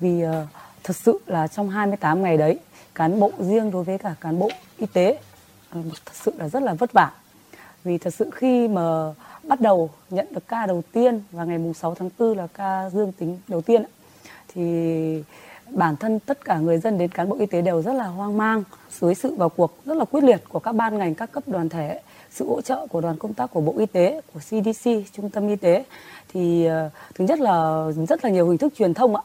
Vì 0.00 0.24
uh, 0.24 0.30
thật 0.84 0.96
sự 0.96 1.18
là 1.26 1.48
trong 1.48 1.70
28 1.70 2.22
ngày 2.22 2.36
đấy 2.36 2.58
cán 2.94 3.20
bộ 3.20 3.32
riêng 3.38 3.70
đối 3.70 3.84
với 3.84 3.98
cả 3.98 4.14
cán 4.20 4.38
bộ 4.38 4.50
y 4.78 4.86
tế 4.86 5.18
uh, 5.78 5.84
thật 6.06 6.14
sự 6.14 6.32
là 6.38 6.48
rất 6.48 6.62
là 6.62 6.74
vất 6.74 6.92
vả. 6.92 7.10
Vì 7.84 7.98
thật 7.98 8.14
sự 8.14 8.30
khi 8.34 8.68
mà 8.68 9.14
bắt 9.42 9.60
đầu 9.60 9.90
nhận 10.10 10.26
được 10.30 10.48
ca 10.48 10.66
đầu 10.66 10.82
tiên 10.92 11.22
và 11.32 11.44
ngày 11.44 11.58
mùng 11.58 11.74
6 11.74 11.94
tháng 11.94 12.10
4 12.18 12.36
là 12.36 12.46
ca 12.46 12.90
dương 12.90 13.12
tính 13.12 13.38
đầu 13.48 13.60
tiên 13.60 13.84
thì 14.54 15.22
bản 15.68 15.96
thân 15.96 16.18
tất 16.18 16.44
cả 16.44 16.58
người 16.58 16.78
dân 16.78 16.98
đến 16.98 17.10
cán 17.10 17.28
bộ 17.28 17.36
y 17.40 17.46
tế 17.46 17.62
đều 17.62 17.82
rất 17.82 17.92
là 17.92 18.06
hoang 18.06 18.36
mang 18.36 18.64
dưới 19.00 19.14
sự 19.14 19.34
vào 19.34 19.48
cuộc 19.48 19.76
rất 19.84 19.94
là 19.94 20.04
quyết 20.04 20.24
liệt 20.24 20.42
của 20.48 20.58
các 20.58 20.72
ban 20.72 20.98
ngành 20.98 21.14
các 21.14 21.32
cấp 21.32 21.42
đoàn 21.46 21.68
thể 21.68 22.00
sự 22.30 22.48
hỗ 22.48 22.60
trợ 22.60 22.86
của 22.86 23.00
đoàn 23.00 23.16
công 23.16 23.34
tác 23.34 23.50
của 23.52 23.60
Bộ 23.60 23.74
Y 23.78 23.86
tế, 23.86 24.20
của 24.34 24.40
CDC, 24.40 24.90
Trung 25.12 25.30
tâm 25.30 25.48
Y 25.48 25.56
tế. 25.56 25.84
Thì 26.32 26.64
ờ, 26.64 26.90
thứ 27.14 27.24
nhất 27.24 27.40
là 27.40 27.84
rất 28.08 28.24
là 28.24 28.30
nhiều 28.30 28.48
hình 28.48 28.58
thức 28.58 28.72
truyền 28.76 28.94
thông 28.94 29.16
ạ. 29.16 29.22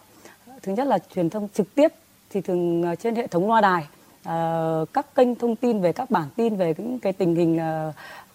Thứ 0.64 0.73
nhất 0.73 0.88
là 0.88 0.99
truyền 1.15 1.30
thông 1.30 1.48
trực 1.53 1.76
tiếp 1.76 1.88
thì 2.30 2.41
thường 2.41 2.84
ờ, 2.84 2.95
trên 2.95 3.15
hệ 3.15 3.27
thống 3.27 3.48
loa 3.48 3.61
đài, 3.61 3.84
ờ, 4.23 4.86
các 4.94 5.15
kênh 5.15 5.36
thông 5.36 5.56
tin 5.56 5.82
về 5.82 5.94
các 5.94 6.11
bản 6.11 6.27
tin 6.36 6.56
về 6.56 6.73
những 6.77 6.99
cái 6.99 7.14
tình 7.14 7.36
hình 7.36 7.60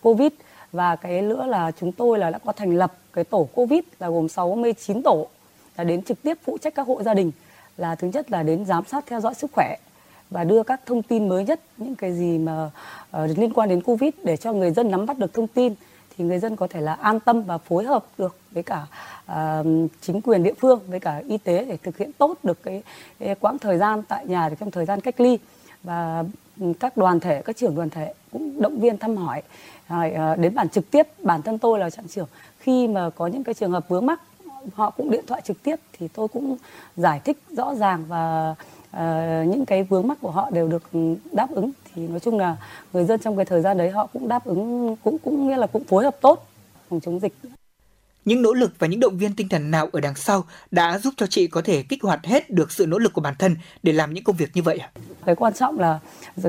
Covid. 0.01 0.33
Và 0.73 0.97
cái 0.97 1.23
nữa 1.23 1.47
là 1.47 1.71
chúng 1.81 1.93
tôi 1.93 2.19
là 2.19 2.31
đã 2.31 2.39
có 2.39 2.53
thành 2.53 2.77
lập 2.77 2.93
cái 3.13 3.25
tổ 3.25 3.49
Covid 3.55 3.81
là 3.99 4.09
gồm 4.09 4.29
69 4.29 5.03
tổ 5.03 5.27
là 5.77 5.85
đến 5.85 6.03
trực 6.03 6.23
tiếp 6.23 6.39
phụ 6.45 6.59
trách 6.59 6.75
các 6.75 6.87
hộ 6.87 7.03
gia 7.03 7.15
đình 7.15 7.33
là 7.77 7.95
thứ 7.95 8.11
nhất 8.13 8.31
là 8.31 8.43
đến 8.43 8.65
giám 8.65 8.85
sát 8.85 9.05
theo 9.07 9.21
dõi 9.21 9.35
sức 9.35 9.51
khỏe 9.53 9.77
và 10.31 10.45
đưa 10.45 10.63
các 10.63 10.81
thông 10.87 11.03
tin 11.03 11.29
mới 11.29 11.45
nhất 11.45 11.61
những 11.77 11.95
cái 11.95 12.13
gì 12.13 12.39
mà 12.39 12.71
uh, 13.17 13.39
liên 13.39 13.53
quan 13.53 13.69
đến 13.69 13.83
covid 13.83 14.11
để 14.25 14.37
cho 14.37 14.53
người 14.53 14.71
dân 14.71 14.91
nắm 14.91 15.07
bắt 15.07 15.19
được 15.19 15.35
thông 15.35 15.47
tin 15.47 15.75
thì 16.17 16.25
người 16.25 16.39
dân 16.39 16.57
có 16.57 16.67
thể 16.67 16.81
là 16.81 16.95
an 16.95 17.21
tâm 17.21 17.43
và 17.43 17.59
phối 17.59 17.85
hợp 17.85 18.05
được 18.19 18.37
với 18.51 18.63
cả 18.63 18.87
uh, 19.33 19.67
chính 20.01 20.21
quyền 20.21 20.43
địa 20.43 20.55
phương 20.59 20.81
với 20.89 21.01
cả 21.01 21.23
y 21.29 21.39
tế 21.39 21.65
để 21.65 21.77
thực 21.77 21.99
hiện 21.99 22.13
tốt 22.13 22.39
được 22.43 22.63
cái, 22.63 22.83
cái 23.19 23.35
quãng 23.35 23.59
thời 23.59 23.79
gian 23.79 24.03
tại 24.03 24.27
nhà 24.27 24.51
trong 24.61 24.71
thời 24.71 24.85
gian 24.85 25.01
cách 25.01 25.21
ly. 25.21 25.39
Và 25.83 26.25
ừ, 26.61 26.73
các 26.81 26.97
đoàn 26.97 27.21
thể 27.21 27.43
các 27.43 27.57
trưởng 27.57 27.75
đoàn 27.75 27.91
thể 27.91 28.15
cũng 28.33 28.63
động 28.63 28.81
viên 28.81 28.99
thăm 28.99 29.17
hỏi 29.17 29.43
uh, 29.95 30.39
đến 30.39 30.55
bản 30.55 30.69
trực 30.69 30.91
tiếp. 30.91 31.07
Bản 31.19 31.43
thân 31.43 31.59
tôi 31.59 31.79
là 31.79 31.91
trạm 31.91 32.09
trưởng 32.09 32.29
khi 32.59 32.89
mà 32.89 33.11
có 33.11 33.27
những 33.27 33.45
cái 33.45 33.55
trường 33.55 33.73
hợp 33.73 33.89
vướng 33.89 34.07
mắc 34.07 34.21
họ 34.75 34.91
cũng 34.91 35.11
điện 35.11 35.25
thoại 35.27 35.43
trực 35.45 35.63
tiếp 35.63 35.77
thì 35.93 36.09
tôi 36.09 36.29
cũng 36.29 36.57
giải 36.97 37.21
thích 37.25 37.39
rõ 37.51 37.75
ràng 37.75 38.05
và 38.09 38.55
uh, 38.97 39.49
những 39.49 39.67
cái 39.67 39.83
vướng 39.83 40.09
mắc 40.09 40.19
của 40.21 40.31
họ 40.31 40.51
đều 40.51 40.69
được 40.69 40.83
đáp 41.33 41.51
ứng. 41.51 41.71
Thì 41.95 42.09
nói 42.09 42.21
chung 42.21 42.39
là 42.39 42.57
người 42.93 43.05
dân 43.05 43.21
trong 43.21 43.37
cái 43.37 43.45
thời 43.45 43.63
gian 43.63 43.79
đấy 43.79 43.91
họ 43.91 44.07
cũng 44.13 44.29
đáp 44.29 44.45
ứng 44.45 44.97
cũng 45.05 45.19
cũng 45.19 45.49
nghĩa 45.49 45.57
là 45.57 45.67
cũng 45.67 45.85
phối 45.85 46.05
hợp 46.05 46.17
tốt 46.21 46.47
phòng 46.91 47.01
chống 47.01 47.21
dịch. 47.21 47.33
Những 48.25 48.43
nỗ 48.43 48.53
lực 48.53 48.73
và 48.79 48.87
những 48.87 49.01
động 49.01 49.19
viên 49.19 49.35
tinh 49.35 49.49
thần 49.49 49.71
nào 49.71 49.89
ở 49.93 50.01
đằng 50.01 50.15
sau 50.15 50.45
đã 50.71 50.99
giúp 50.99 51.15
cho 51.17 51.27
chị 51.27 51.47
có 51.47 51.63
thể 51.65 51.83
kích 51.83 52.03
hoạt 52.03 52.27
hết 52.27 52.51
được 52.51 52.73
sự 52.73 52.87
nỗ 52.87 52.99
lực 52.99 53.13
của 53.13 53.21
bản 53.21 53.35
thân 53.39 53.57
để 53.83 53.93
làm 53.93 54.15
những 54.15 54.25
công 54.25 54.37
việc 54.37 54.51
như 54.55 54.63
vậy 54.63 54.79
ạ? 54.79 54.91
Cái 55.27 55.35
quan 55.35 55.53
trọng 55.53 55.79
là 55.79 55.99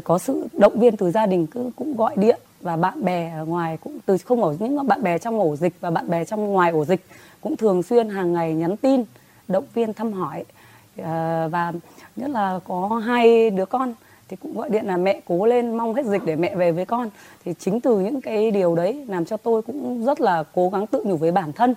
có 0.04 0.18
sự 0.18 0.48
động 0.54 0.80
viên 0.80 0.98
từ 0.98 1.12
gia 1.12 1.26
đình 1.26 1.48
cứ 1.48 1.70
cũng 1.76 1.98
gọi 1.98 2.16
điện 2.18 2.40
và 2.62 2.78
bạn 2.78 3.04
bè 3.04 3.34
ở 3.38 3.46
ngoài 3.46 3.78
cũng 3.78 4.00
từ 4.06 4.18
không 4.18 4.44
ở 4.44 4.56
những 4.60 4.88
bạn 4.88 5.04
bè 5.04 5.18
trong 5.18 5.40
ổ 5.40 5.56
dịch 5.56 5.74
và 5.80 5.92
bạn 5.92 6.10
bè 6.10 6.26
trong 6.26 6.46
ngoài 6.46 6.72
ổ 6.72 6.86
dịch 6.86 7.06
cũng 7.42 7.58
thường 7.58 7.84
xuyên 7.84 8.10
hàng 8.10 8.34
ngày 8.34 8.54
nhắn 8.54 8.78
tin 8.78 9.04
động 9.48 9.66
viên 9.74 9.94
thăm 9.94 10.14
hỏi. 10.14 10.44
ờ, 10.44 10.61
Ờ, 10.98 11.50
và 11.52 11.74
nhất 12.16 12.30
là 12.30 12.60
có 12.68 13.02
hai 13.06 13.50
đứa 13.50 13.66
con 13.66 13.94
thì 14.28 14.38
cũng 14.38 14.58
gọi 14.58 14.70
điện 14.70 14.86
là 14.86 14.98
mẹ 14.98 15.22
cố 15.26 15.46
lên 15.46 15.78
mong 15.78 15.94
hết 15.94 16.06
dịch 16.06 16.22
để 16.26 16.36
mẹ 16.36 16.56
về 16.56 16.72
với 16.72 16.86
con 16.86 17.10
thì 17.46 17.54
chính 17.60 17.82
từ 17.82 18.00
những 18.00 18.22
cái 18.22 18.52
điều 18.52 18.76
đấy 18.76 19.06
làm 19.08 19.26
cho 19.26 19.38
tôi 19.38 19.62
cũng 19.62 20.06
rất 20.06 20.22
là 20.22 20.44
cố 20.54 20.70
gắng 20.70 20.88
tự 20.88 21.04
nhủ 21.06 21.18
với 21.18 21.32
bản 21.32 21.54
thân 21.54 21.74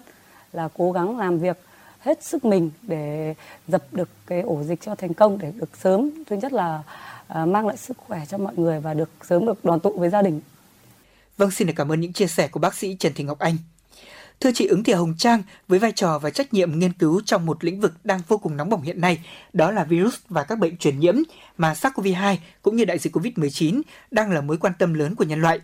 là 0.53 0.69
cố 0.78 0.93
gắng 0.93 1.19
làm 1.19 1.39
việc 1.39 1.59
hết 2.01 2.24
sức 2.24 2.45
mình 2.45 2.70
để 2.82 3.35
dập 3.69 3.82
được 3.93 4.09
cái 4.27 4.41
ổ 4.41 4.62
dịch 4.62 4.81
cho 4.81 4.95
thành 4.95 5.15
công 5.15 5.39
để 5.39 5.53
được 5.57 5.77
sớm 5.77 6.11
thứ 6.27 6.36
nhất 6.36 6.53
là 6.53 6.82
ờ, 7.27 7.47
mang 7.47 7.66
lại 7.66 7.77
sức 7.77 7.97
khỏe 8.07 8.23
cho 8.28 8.39
mọi 8.39 8.55
người 8.57 8.81
và 8.81 8.95
được 8.95 9.11
sớm 9.28 9.47
được 9.47 9.65
đoàn 9.65 9.81
tụ 9.81 9.91
với 9.99 10.11
gia 10.11 10.23
đình. 10.23 10.41
Vâng, 11.36 11.51
xin 11.51 11.66
được 11.66 11.74
cảm 11.77 11.93
ơn 11.93 12.01
những 12.01 12.12
chia 12.12 12.27
sẻ 12.27 12.49
của 12.49 12.61
bác 12.61 12.74
sĩ 12.74 12.97
Trần 12.99 13.12
Thị 13.15 13.24
Ngọc 13.24 13.39
Anh. 13.39 13.57
Thưa 14.45 14.53
chị 14.55 14.66
Ứng 14.66 14.85
Thị 14.85 14.93
Hồng 14.93 15.15
Trang, 15.19 15.43
với 15.69 15.79
vai 15.79 15.93
trò 15.93 16.19
và 16.19 16.31
trách 16.31 16.55
nhiệm 16.55 16.79
nghiên 16.79 16.93
cứu 16.93 17.21
trong 17.25 17.47
một 17.47 17.65
lĩnh 17.65 17.81
vực 17.81 17.93
đang 18.05 18.21
vô 18.29 18.39
cùng 18.39 18.57
nóng 18.57 18.71
bỏng 18.71 18.83
hiện 18.83 19.01
nay, 19.01 19.19
đó 19.53 19.71
là 19.71 19.85
virus 19.85 20.15
và 20.29 20.43
các 20.43 20.59
bệnh 20.59 20.77
truyền 20.77 20.99
nhiễm 20.99 21.15
mà 21.59 21.73
SARS-CoV-2 21.73 22.37
cũng 22.62 22.77
như 22.77 22.85
đại 22.85 22.99
dịch 22.99 23.16
COVID-19 23.16 23.83
đang 24.11 24.33
là 24.33 24.41
mối 24.41 24.57
quan 24.57 24.73
tâm 24.79 24.95
lớn 24.95 25.15
của 25.15 25.25
nhân 25.25 25.41
loại. 25.41 25.61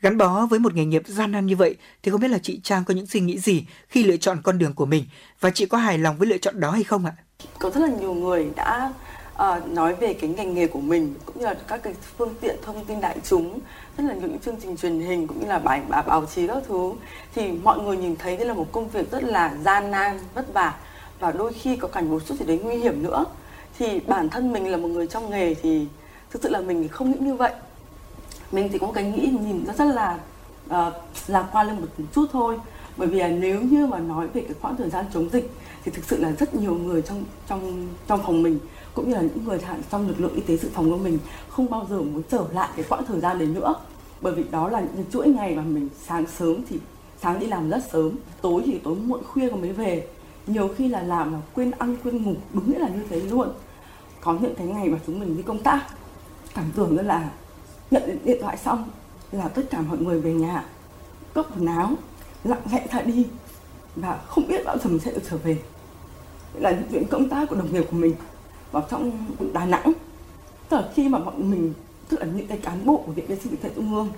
Gắn 0.00 0.18
bó 0.18 0.46
với 0.46 0.58
một 0.58 0.74
nghề 0.74 0.84
nghiệp 0.84 1.02
gian 1.06 1.32
nan 1.32 1.46
như 1.46 1.56
vậy 1.56 1.76
thì 2.02 2.10
không 2.10 2.20
biết 2.20 2.28
là 2.28 2.38
chị 2.38 2.60
Trang 2.62 2.84
có 2.84 2.94
những 2.94 3.06
suy 3.06 3.20
nghĩ 3.20 3.38
gì 3.38 3.64
khi 3.88 4.04
lựa 4.04 4.16
chọn 4.16 4.40
con 4.42 4.58
đường 4.58 4.74
của 4.74 4.86
mình 4.86 5.04
và 5.40 5.50
chị 5.50 5.66
có 5.66 5.78
hài 5.78 5.98
lòng 5.98 6.18
với 6.18 6.28
lựa 6.28 6.38
chọn 6.38 6.60
đó 6.60 6.70
hay 6.70 6.84
không 6.84 7.04
ạ? 7.04 7.12
Có 7.58 7.70
rất 7.70 7.80
là 7.80 7.88
nhiều 8.00 8.14
người 8.14 8.46
đã 8.56 8.92
uh, 9.34 9.68
nói 9.68 9.94
về 9.94 10.14
cái 10.14 10.30
ngành 10.30 10.54
nghề 10.54 10.66
của 10.66 10.80
mình 10.80 11.14
cũng 11.24 11.38
như 11.38 11.44
là 11.44 11.54
các 11.68 11.82
cái 11.82 11.94
phương 12.18 12.34
tiện 12.40 12.56
thông 12.62 12.84
tin 12.84 13.00
đại 13.00 13.16
chúng 13.24 13.60
rất 13.96 14.04
là 14.04 14.14
những 14.14 14.38
chương 14.38 14.56
trình 14.62 14.76
truyền 14.76 15.00
hình 15.00 15.26
cũng 15.26 15.40
như 15.40 15.46
là 15.46 15.58
bài 15.58 15.82
báo, 15.88 16.02
báo 16.02 16.26
chí 16.26 16.46
các 16.46 16.62
thứ. 16.68 16.92
Thì 17.34 17.52
mọi 17.52 17.78
người 17.78 17.96
nhìn 17.96 18.16
thấy 18.16 18.36
đây 18.36 18.46
là 18.46 18.54
một 18.54 18.66
công 18.72 18.88
việc 18.88 19.10
rất 19.10 19.24
là 19.24 19.54
gian 19.64 19.90
nan 19.90 20.18
vất 20.34 20.52
vả. 20.54 20.74
Và 21.20 21.32
đôi 21.32 21.52
khi 21.52 21.76
có 21.76 21.88
cảnh 21.88 22.10
một 22.10 22.22
chút 22.26 22.34
gì 22.38 22.46
đấy 22.46 22.60
nguy 22.62 22.76
hiểm 22.76 23.02
nữa. 23.02 23.24
Thì 23.78 24.00
bản 24.00 24.28
thân 24.28 24.52
mình 24.52 24.70
là 24.70 24.76
một 24.76 24.88
người 24.88 25.06
trong 25.06 25.30
nghề 25.30 25.54
thì 25.54 25.86
thực 26.30 26.42
sự 26.42 26.48
là 26.48 26.60
mình 26.60 26.88
không 26.88 27.10
nghĩ 27.10 27.18
như 27.20 27.34
vậy. 27.34 27.52
Mình 28.52 28.68
thì 28.72 28.78
có 28.78 28.92
cái 28.94 29.04
nghĩ 29.04 29.34
nhìn 29.40 29.64
nó 29.66 29.72
rất 29.72 29.84
là 29.84 30.18
uh, 30.66 30.94
lạc 31.26 31.46
quan 31.52 31.66
lên 31.66 31.80
một 31.80 31.88
chút 32.14 32.26
thôi. 32.32 32.58
Bởi 32.96 33.08
vì 33.08 33.18
là 33.18 33.28
nếu 33.28 33.60
như 33.60 33.86
mà 33.86 33.98
nói 33.98 34.28
về 34.28 34.40
cái 34.40 34.54
khoảng 34.60 34.76
thời 34.76 34.90
gian 34.90 35.04
chống 35.14 35.28
dịch 35.32 35.50
thì 35.84 35.92
thực 35.92 36.04
sự 36.04 36.20
là 36.20 36.32
rất 36.32 36.54
nhiều 36.54 36.74
người 36.74 37.02
trong 37.02 37.24
trong 37.48 37.88
trong 38.06 38.22
phòng 38.22 38.42
mình 38.42 38.58
cũng 38.94 39.08
như 39.08 39.14
là 39.14 39.20
những 39.20 39.44
người 39.44 39.58
trong 39.90 40.08
lực 40.08 40.20
lượng 40.20 40.34
y 40.34 40.40
tế 40.40 40.56
dự 40.56 40.68
phòng 40.74 40.90
của 40.90 40.96
mình 40.96 41.18
không 41.48 41.70
bao 41.70 41.86
giờ 41.90 42.00
muốn 42.00 42.22
trở 42.30 42.44
lại 42.52 42.68
cái 42.76 42.84
quãng 42.88 43.06
thời 43.06 43.20
gian 43.20 43.38
đấy 43.38 43.48
nữa. 43.48 43.74
Bởi 44.20 44.34
vì 44.34 44.44
đó 44.50 44.68
là 44.68 44.80
những 44.80 45.04
chuỗi 45.12 45.28
ngày 45.28 45.54
mà 45.54 45.62
mình 45.62 45.88
sáng 46.06 46.26
sớm 46.26 46.56
thì 46.68 46.78
sáng 47.22 47.38
đi 47.38 47.46
làm 47.46 47.70
rất 47.70 47.82
sớm, 47.92 48.12
tối 48.40 48.62
thì 48.66 48.78
tối 48.78 48.96
muộn, 48.96 49.22
khuya 49.24 49.50
mới 49.50 49.72
về. 49.72 50.06
Nhiều 50.46 50.68
khi 50.76 50.88
là 50.88 51.02
làm 51.02 51.32
mà 51.32 51.38
quên 51.54 51.70
ăn, 51.70 51.96
quên 52.04 52.22
ngủ, 52.22 52.34
đúng 52.52 52.72
nghĩa 52.72 52.78
là 52.78 52.88
như 52.88 53.02
thế 53.10 53.20
luôn. 53.20 53.48
Có 54.20 54.36
những 54.40 54.54
cái 54.54 54.66
ngày 54.66 54.88
mà 54.88 54.98
chúng 55.06 55.20
mình 55.20 55.36
đi 55.36 55.42
công 55.42 55.62
tác, 55.62 55.86
cảm 56.54 56.64
tưởng 56.76 56.96
như 56.96 57.02
là 57.02 57.30
nhận 57.90 58.18
điện 58.24 58.38
thoại 58.42 58.56
xong 58.56 58.88
là 59.32 59.48
tất 59.48 59.62
cả 59.70 59.80
mọi 59.80 59.98
người 59.98 60.20
về 60.20 60.32
nhà 60.32 60.64
cất 61.34 61.46
quần 61.54 61.66
áo, 61.66 61.90
lặng 62.44 62.62
lẽ 62.72 62.86
ra 62.92 63.00
đi 63.00 63.26
và 63.96 64.20
không 64.26 64.48
biết 64.48 64.64
bao 64.64 64.78
giờ 64.78 64.90
mình 64.90 64.98
sẽ 64.98 65.12
được 65.12 65.22
trở 65.30 65.36
về. 65.36 65.58
Là 66.54 66.70
những 66.70 66.88
chuyện 66.90 67.04
công 67.10 67.28
tác 67.28 67.48
của 67.48 67.56
đồng 67.56 67.72
nghiệp 67.72 67.84
của 67.90 67.96
mình 67.96 68.14
vào 68.72 68.86
trong 68.90 69.10
Đà 69.52 69.66
Nẵng. 69.66 69.92
Tức 70.68 70.76
là 70.76 70.88
khi 70.94 71.08
mà 71.08 71.18
bọn 71.18 71.50
mình, 71.50 71.72
tức 72.08 72.20
là 72.20 72.26
những 72.36 72.46
cái 72.46 72.58
cán 72.58 72.86
bộ 72.86 73.02
của 73.06 73.12
viện 73.12 73.26
vệ 73.26 73.36
sinh 73.36 73.50
dịch 73.50 73.62
tễ 73.62 73.68
trung 73.76 73.94
ương 73.94 74.08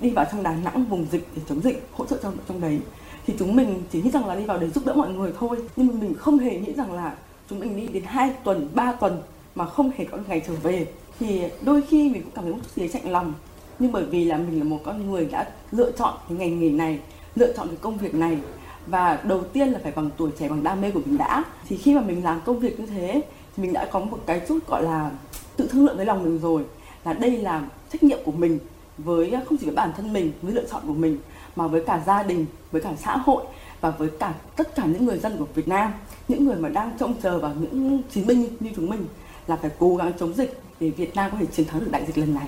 đi 0.00 0.10
vào 0.10 0.26
trong 0.32 0.42
Đà 0.42 0.56
Nẵng 0.64 0.84
vùng 0.84 1.06
dịch 1.12 1.28
để 1.36 1.42
chống 1.48 1.60
dịch, 1.60 1.88
hỗ 1.92 2.06
trợ 2.06 2.16
trong 2.22 2.36
trong 2.48 2.60
đấy, 2.60 2.78
thì 3.26 3.34
chúng 3.38 3.56
mình 3.56 3.82
chỉ 3.92 4.02
nghĩ 4.02 4.10
rằng 4.10 4.26
là 4.26 4.34
đi 4.34 4.44
vào 4.44 4.58
để 4.58 4.70
giúp 4.70 4.86
đỡ 4.86 4.94
mọi 4.94 5.12
người 5.12 5.32
thôi. 5.38 5.56
Nhưng 5.76 5.86
mà 5.86 5.94
mình 6.00 6.14
không 6.14 6.38
hề 6.38 6.60
nghĩ 6.60 6.72
rằng 6.72 6.92
là 6.92 7.16
chúng 7.50 7.60
mình 7.60 7.76
đi 7.76 7.86
đến 7.86 8.02
2 8.06 8.30
tuần 8.44 8.68
3 8.74 8.92
tuần 8.92 9.22
mà 9.54 9.66
không 9.66 9.90
hề 9.96 10.04
có 10.04 10.18
ngày 10.28 10.42
trở 10.46 10.54
về. 10.62 10.86
Thì 11.20 11.42
đôi 11.62 11.82
khi 11.82 12.10
mình 12.10 12.22
cũng 12.22 12.32
cảm 12.34 12.44
thấy 12.44 12.52
một 12.52 12.58
chút 12.62 12.82
gì 12.82 12.88
chạnh 12.88 13.10
lòng. 13.10 13.34
Nhưng 13.78 13.92
bởi 13.92 14.04
vì 14.04 14.24
là 14.24 14.36
mình 14.36 14.58
là 14.58 14.64
một 14.64 14.80
con 14.84 15.10
người 15.10 15.24
đã 15.24 15.48
lựa 15.70 15.90
chọn 15.90 16.14
cái 16.28 16.38
ngành 16.38 16.60
nghề 16.60 16.70
này, 16.70 16.98
lựa 17.34 17.52
chọn 17.52 17.68
cái 17.68 17.76
công 17.80 17.98
việc 17.98 18.14
này, 18.14 18.38
và 18.86 19.20
đầu 19.24 19.44
tiên 19.44 19.68
là 19.68 19.78
phải 19.82 19.92
bằng 19.92 20.10
tuổi 20.16 20.30
trẻ, 20.38 20.48
bằng 20.48 20.62
đam 20.62 20.80
mê 20.80 20.90
của 20.90 21.00
mình 21.06 21.18
đã. 21.18 21.44
Thì 21.68 21.76
khi 21.76 21.94
mà 21.94 22.00
mình 22.00 22.24
làm 22.24 22.40
công 22.44 22.58
việc 22.58 22.80
như 22.80 22.86
thế 22.86 23.22
mình 23.56 23.72
đã 23.72 23.88
có 23.92 24.00
một 24.00 24.18
cái 24.26 24.40
chút 24.48 24.58
gọi 24.66 24.82
là 24.82 25.10
tự 25.56 25.68
thương 25.72 25.86
lượng 25.86 25.96
với 25.96 26.06
lòng 26.06 26.24
mình 26.24 26.38
rồi 26.38 26.64
là 27.04 27.12
đây 27.12 27.30
là 27.30 27.68
trách 27.92 28.02
nhiệm 28.02 28.18
của 28.24 28.32
mình 28.32 28.58
với 28.98 29.30
à, 29.30 29.42
không 29.46 29.58
chỉ 29.58 29.66
với 29.66 29.74
bản 29.74 29.92
thân 29.96 30.12
mình 30.12 30.32
với 30.42 30.52
lựa 30.52 30.64
chọn 30.70 30.82
của 30.86 30.94
mình 30.94 31.18
mà 31.56 31.66
với 31.66 31.84
cả 31.86 32.02
gia 32.06 32.22
đình 32.22 32.46
với 32.72 32.82
cả 32.82 32.92
xã 32.98 33.16
hội 33.16 33.44
và 33.80 33.90
với 33.90 34.08
cả 34.20 34.34
tất 34.56 34.74
cả 34.74 34.84
những 34.86 35.06
người 35.06 35.18
dân 35.18 35.36
của 35.38 35.46
Việt 35.54 35.68
Nam 35.68 35.92
những 36.28 36.44
người 36.44 36.56
mà 36.56 36.68
đang 36.68 36.96
trông 36.98 37.14
chờ 37.22 37.38
vào 37.38 37.54
những 37.60 38.02
chiến 38.10 38.26
binh 38.26 38.48
như 38.60 38.70
chúng 38.76 38.90
mình 38.90 39.06
là 39.46 39.56
phải 39.56 39.70
cố 39.78 39.96
gắng 39.96 40.12
chống 40.18 40.34
dịch 40.34 40.60
để 40.80 40.90
Việt 40.90 41.14
Nam 41.14 41.30
có 41.30 41.38
thể 41.40 41.46
chiến 41.46 41.66
thắng 41.66 41.80
được 41.80 41.90
đại 41.90 42.04
dịch 42.06 42.18
lần 42.18 42.34
này. 42.34 42.46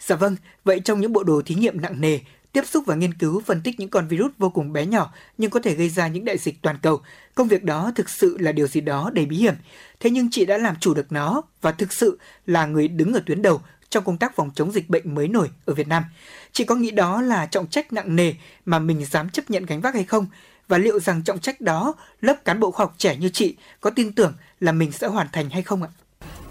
Dạ 0.00 0.16
vâng, 0.16 0.36
vậy 0.64 0.80
trong 0.84 1.00
những 1.00 1.12
bộ 1.12 1.22
đồ 1.22 1.42
thí 1.46 1.54
nghiệm 1.54 1.80
nặng 1.80 2.00
nề, 2.00 2.18
tiếp 2.56 2.66
xúc 2.66 2.84
và 2.86 2.94
nghiên 2.94 3.14
cứu 3.14 3.40
phân 3.40 3.60
tích 3.60 3.80
những 3.80 3.88
con 3.88 4.08
virus 4.08 4.32
vô 4.38 4.50
cùng 4.50 4.72
bé 4.72 4.86
nhỏ 4.86 5.12
nhưng 5.38 5.50
có 5.50 5.60
thể 5.60 5.74
gây 5.74 5.88
ra 5.88 6.08
những 6.08 6.24
đại 6.24 6.38
dịch 6.38 6.62
toàn 6.62 6.78
cầu, 6.82 7.00
công 7.34 7.48
việc 7.48 7.64
đó 7.64 7.92
thực 7.94 8.08
sự 8.08 8.36
là 8.40 8.52
điều 8.52 8.66
gì 8.66 8.80
đó 8.80 9.10
đầy 9.14 9.26
bí 9.26 9.36
hiểm. 9.36 9.54
Thế 10.00 10.10
nhưng 10.10 10.28
chị 10.30 10.46
đã 10.46 10.58
làm 10.58 10.76
chủ 10.80 10.94
được 10.94 11.12
nó 11.12 11.42
và 11.60 11.72
thực 11.72 11.92
sự 11.92 12.18
là 12.46 12.66
người 12.66 12.88
đứng 12.88 13.14
ở 13.14 13.20
tuyến 13.26 13.42
đầu 13.42 13.60
trong 13.88 14.04
công 14.04 14.18
tác 14.18 14.36
phòng 14.36 14.50
chống 14.54 14.72
dịch 14.72 14.88
bệnh 14.88 15.14
mới 15.14 15.28
nổi 15.28 15.50
ở 15.64 15.74
Việt 15.74 15.88
Nam. 15.88 16.04
Chị 16.52 16.64
có 16.64 16.74
nghĩ 16.74 16.90
đó 16.90 17.22
là 17.22 17.46
trọng 17.46 17.66
trách 17.66 17.92
nặng 17.92 18.16
nề 18.16 18.32
mà 18.64 18.78
mình 18.78 19.04
dám 19.04 19.30
chấp 19.30 19.50
nhận 19.50 19.66
gánh 19.66 19.80
vác 19.80 19.94
hay 19.94 20.04
không? 20.04 20.26
Và 20.68 20.78
liệu 20.78 21.00
rằng 21.00 21.22
trọng 21.22 21.38
trách 21.38 21.60
đó 21.60 21.94
lớp 22.20 22.44
cán 22.44 22.60
bộ 22.60 22.70
khoa 22.70 22.86
học 22.86 22.94
trẻ 22.98 23.16
như 23.16 23.28
chị 23.28 23.56
có 23.80 23.90
tin 23.90 24.12
tưởng 24.12 24.34
là 24.60 24.72
mình 24.72 24.92
sẽ 24.92 25.06
hoàn 25.06 25.26
thành 25.32 25.50
hay 25.50 25.62
không 25.62 25.82
ạ? 25.82 25.88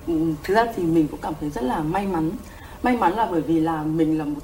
Ừ, 0.08 0.34
thực 0.44 0.54
ra 0.54 0.66
thì 0.76 0.84
mình 0.84 1.08
cũng 1.08 1.20
cảm 1.22 1.34
thấy 1.40 1.50
rất 1.50 1.64
là 1.64 1.80
may 1.80 2.08
mắn 2.08 2.32
may 2.86 2.98
mắn 2.98 3.14
là 3.14 3.28
bởi 3.32 3.42
vì 3.42 3.60
là 3.60 3.84
mình 3.84 4.18
là 4.18 4.26
một 4.26 4.40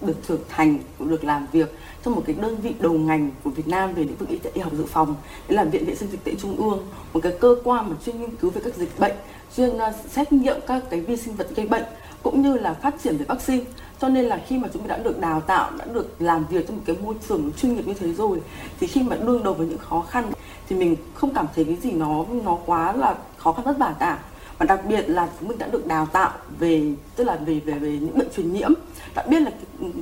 được 0.00 0.16
thực 0.26 0.52
hành 0.52 0.78
được 0.98 1.24
làm 1.24 1.46
việc 1.52 1.74
trong 2.04 2.14
một 2.14 2.22
cái 2.26 2.36
đơn 2.40 2.56
vị 2.60 2.74
đầu 2.80 2.92
ngành 2.92 3.30
của 3.44 3.50
Việt 3.50 3.68
Nam 3.68 3.94
về 3.94 4.04
lĩnh 4.04 4.16
vực 4.16 4.28
y, 4.28 4.38
tế, 4.38 4.50
y 4.54 4.60
học 4.60 4.72
dự 4.72 4.84
phòng. 4.86 5.14
Đấy 5.48 5.56
là 5.56 5.64
viện 5.64 5.84
vệ 5.84 5.94
sinh 5.94 6.10
dịch 6.10 6.24
tễ 6.24 6.34
trung 6.34 6.56
ương 6.56 6.86
một 7.12 7.20
cái 7.22 7.32
cơ 7.40 7.56
quan 7.64 7.90
mà 7.90 7.96
chuyên 8.06 8.20
nghiên 8.20 8.36
cứu 8.36 8.50
về 8.50 8.60
các 8.64 8.74
dịch 8.74 8.98
bệnh 8.98 9.12
chuyên 9.56 9.78
à, 9.78 9.92
xét 10.10 10.32
nghiệm 10.32 10.56
các 10.66 10.82
cái 10.90 11.00
vi 11.00 11.16
sinh 11.16 11.36
vật 11.36 11.48
gây 11.56 11.66
bệnh 11.66 11.82
cũng 12.22 12.42
như 12.42 12.58
là 12.58 12.74
phát 12.74 12.94
triển 13.02 13.16
về 13.16 13.24
vaccine. 13.24 13.64
Cho 14.00 14.08
nên 14.08 14.24
là 14.24 14.40
khi 14.46 14.58
mà 14.58 14.68
chúng 14.72 14.82
mình 14.82 14.88
đã 14.88 14.98
được 14.98 15.20
đào 15.20 15.40
tạo 15.40 15.70
đã 15.78 15.84
được 15.84 16.16
làm 16.18 16.44
việc 16.50 16.66
trong 16.66 16.76
một 16.76 16.82
cái 16.86 16.96
môi 17.04 17.14
trường 17.28 17.50
chuyên 17.56 17.74
nghiệp 17.74 17.86
như 17.86 17.94
thế 17.94 18.12
rồi 18.12 18.40
thì 18.80 18.86
khi 18.86 19.02
mà 19.02 19.16
đương 19.16 19.42
đầu 19.42 19.54
với 19.54 19.66
những 19.66 19.78
khó 19.78 20.00
khăn 20.10 20.32
thì 20.68 20.76
mình 20.76 20.96
không 21.14 21.34
cảm 21.34 21.46
thấy 21.54 21.64
cái 21.64 21.76
gì 21.76 21.92
nó 21.92 22.24
nó 22.44 22.58
quá 22.66 22.92
là 22.92 23.14
khó 23.36 23.52
khăn 23.52 23.64
vất 23.64 23.78
vả 23.78 23.94
cả 24.00 24.18
và 24.58 24.66
đặc 24.66 24.80
biệt 24.88 25.08
là 25.08 25.28
chúng 25.40 25.48
mình 25.48 25.58
đã 25.58 25.68
được 25.68 25.86
đào 25.86 26.06
tạo 26.06 26.32
về, 26.58 26.92
tức 27.16 27.24
là 27.24 27.36
về 27.36 27.60
về 27.60 27.72
về 27.72 27.98
những 28.00 28.18
bệnh 28.18 28.28
truyền 28.36 28.52
nhiễm. 28.52 28.70
Đã 29.14 29.22
biết 29.22 29.40
là 29.40 29.50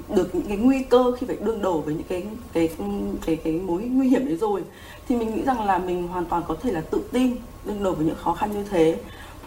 được 0.09 0.35
những 0.35 0.47
cái 0.49 0.57
nguy 0.57 0.83
cơ 0.83 1.13
khi 1.13 1.27
phải 1.27 1.37
đương 1.41 1.63
đầu 1.63 1.81
với 1.81 1.95
những 1.95 2.07
cái 2.09 2.27
cái 2.53 2.69
cái 3.27 3.37
cái 3.37 3.53
mối 3.53 3.83
nguy 3.83 4.09
hiểm 4.09 4.27
đấy 4.27 4.37
rồi. 4.37 4.63
Thì 5.09 5.17
mình 5.17 5.35
nghĩ 5.35 5.43
rằng 5.43 5.65
là 5.65 5.79
mình 5.79 6.09
hoàn 6.09 6.25
toàn 6.25 6.43
có 6.49 6.57
thể 6.63 6.73
là 6.73 6.81
tự 6.81 7.01
tin 7.13 7.37
đương 7.65 7.83
đầu 7.83 7.95
với 7.95 8.07
những 8.07 8.17
khó 8.23 8.35
khăn 8.35 8.53
như 8.53 8.65
thế. 8.71 8.97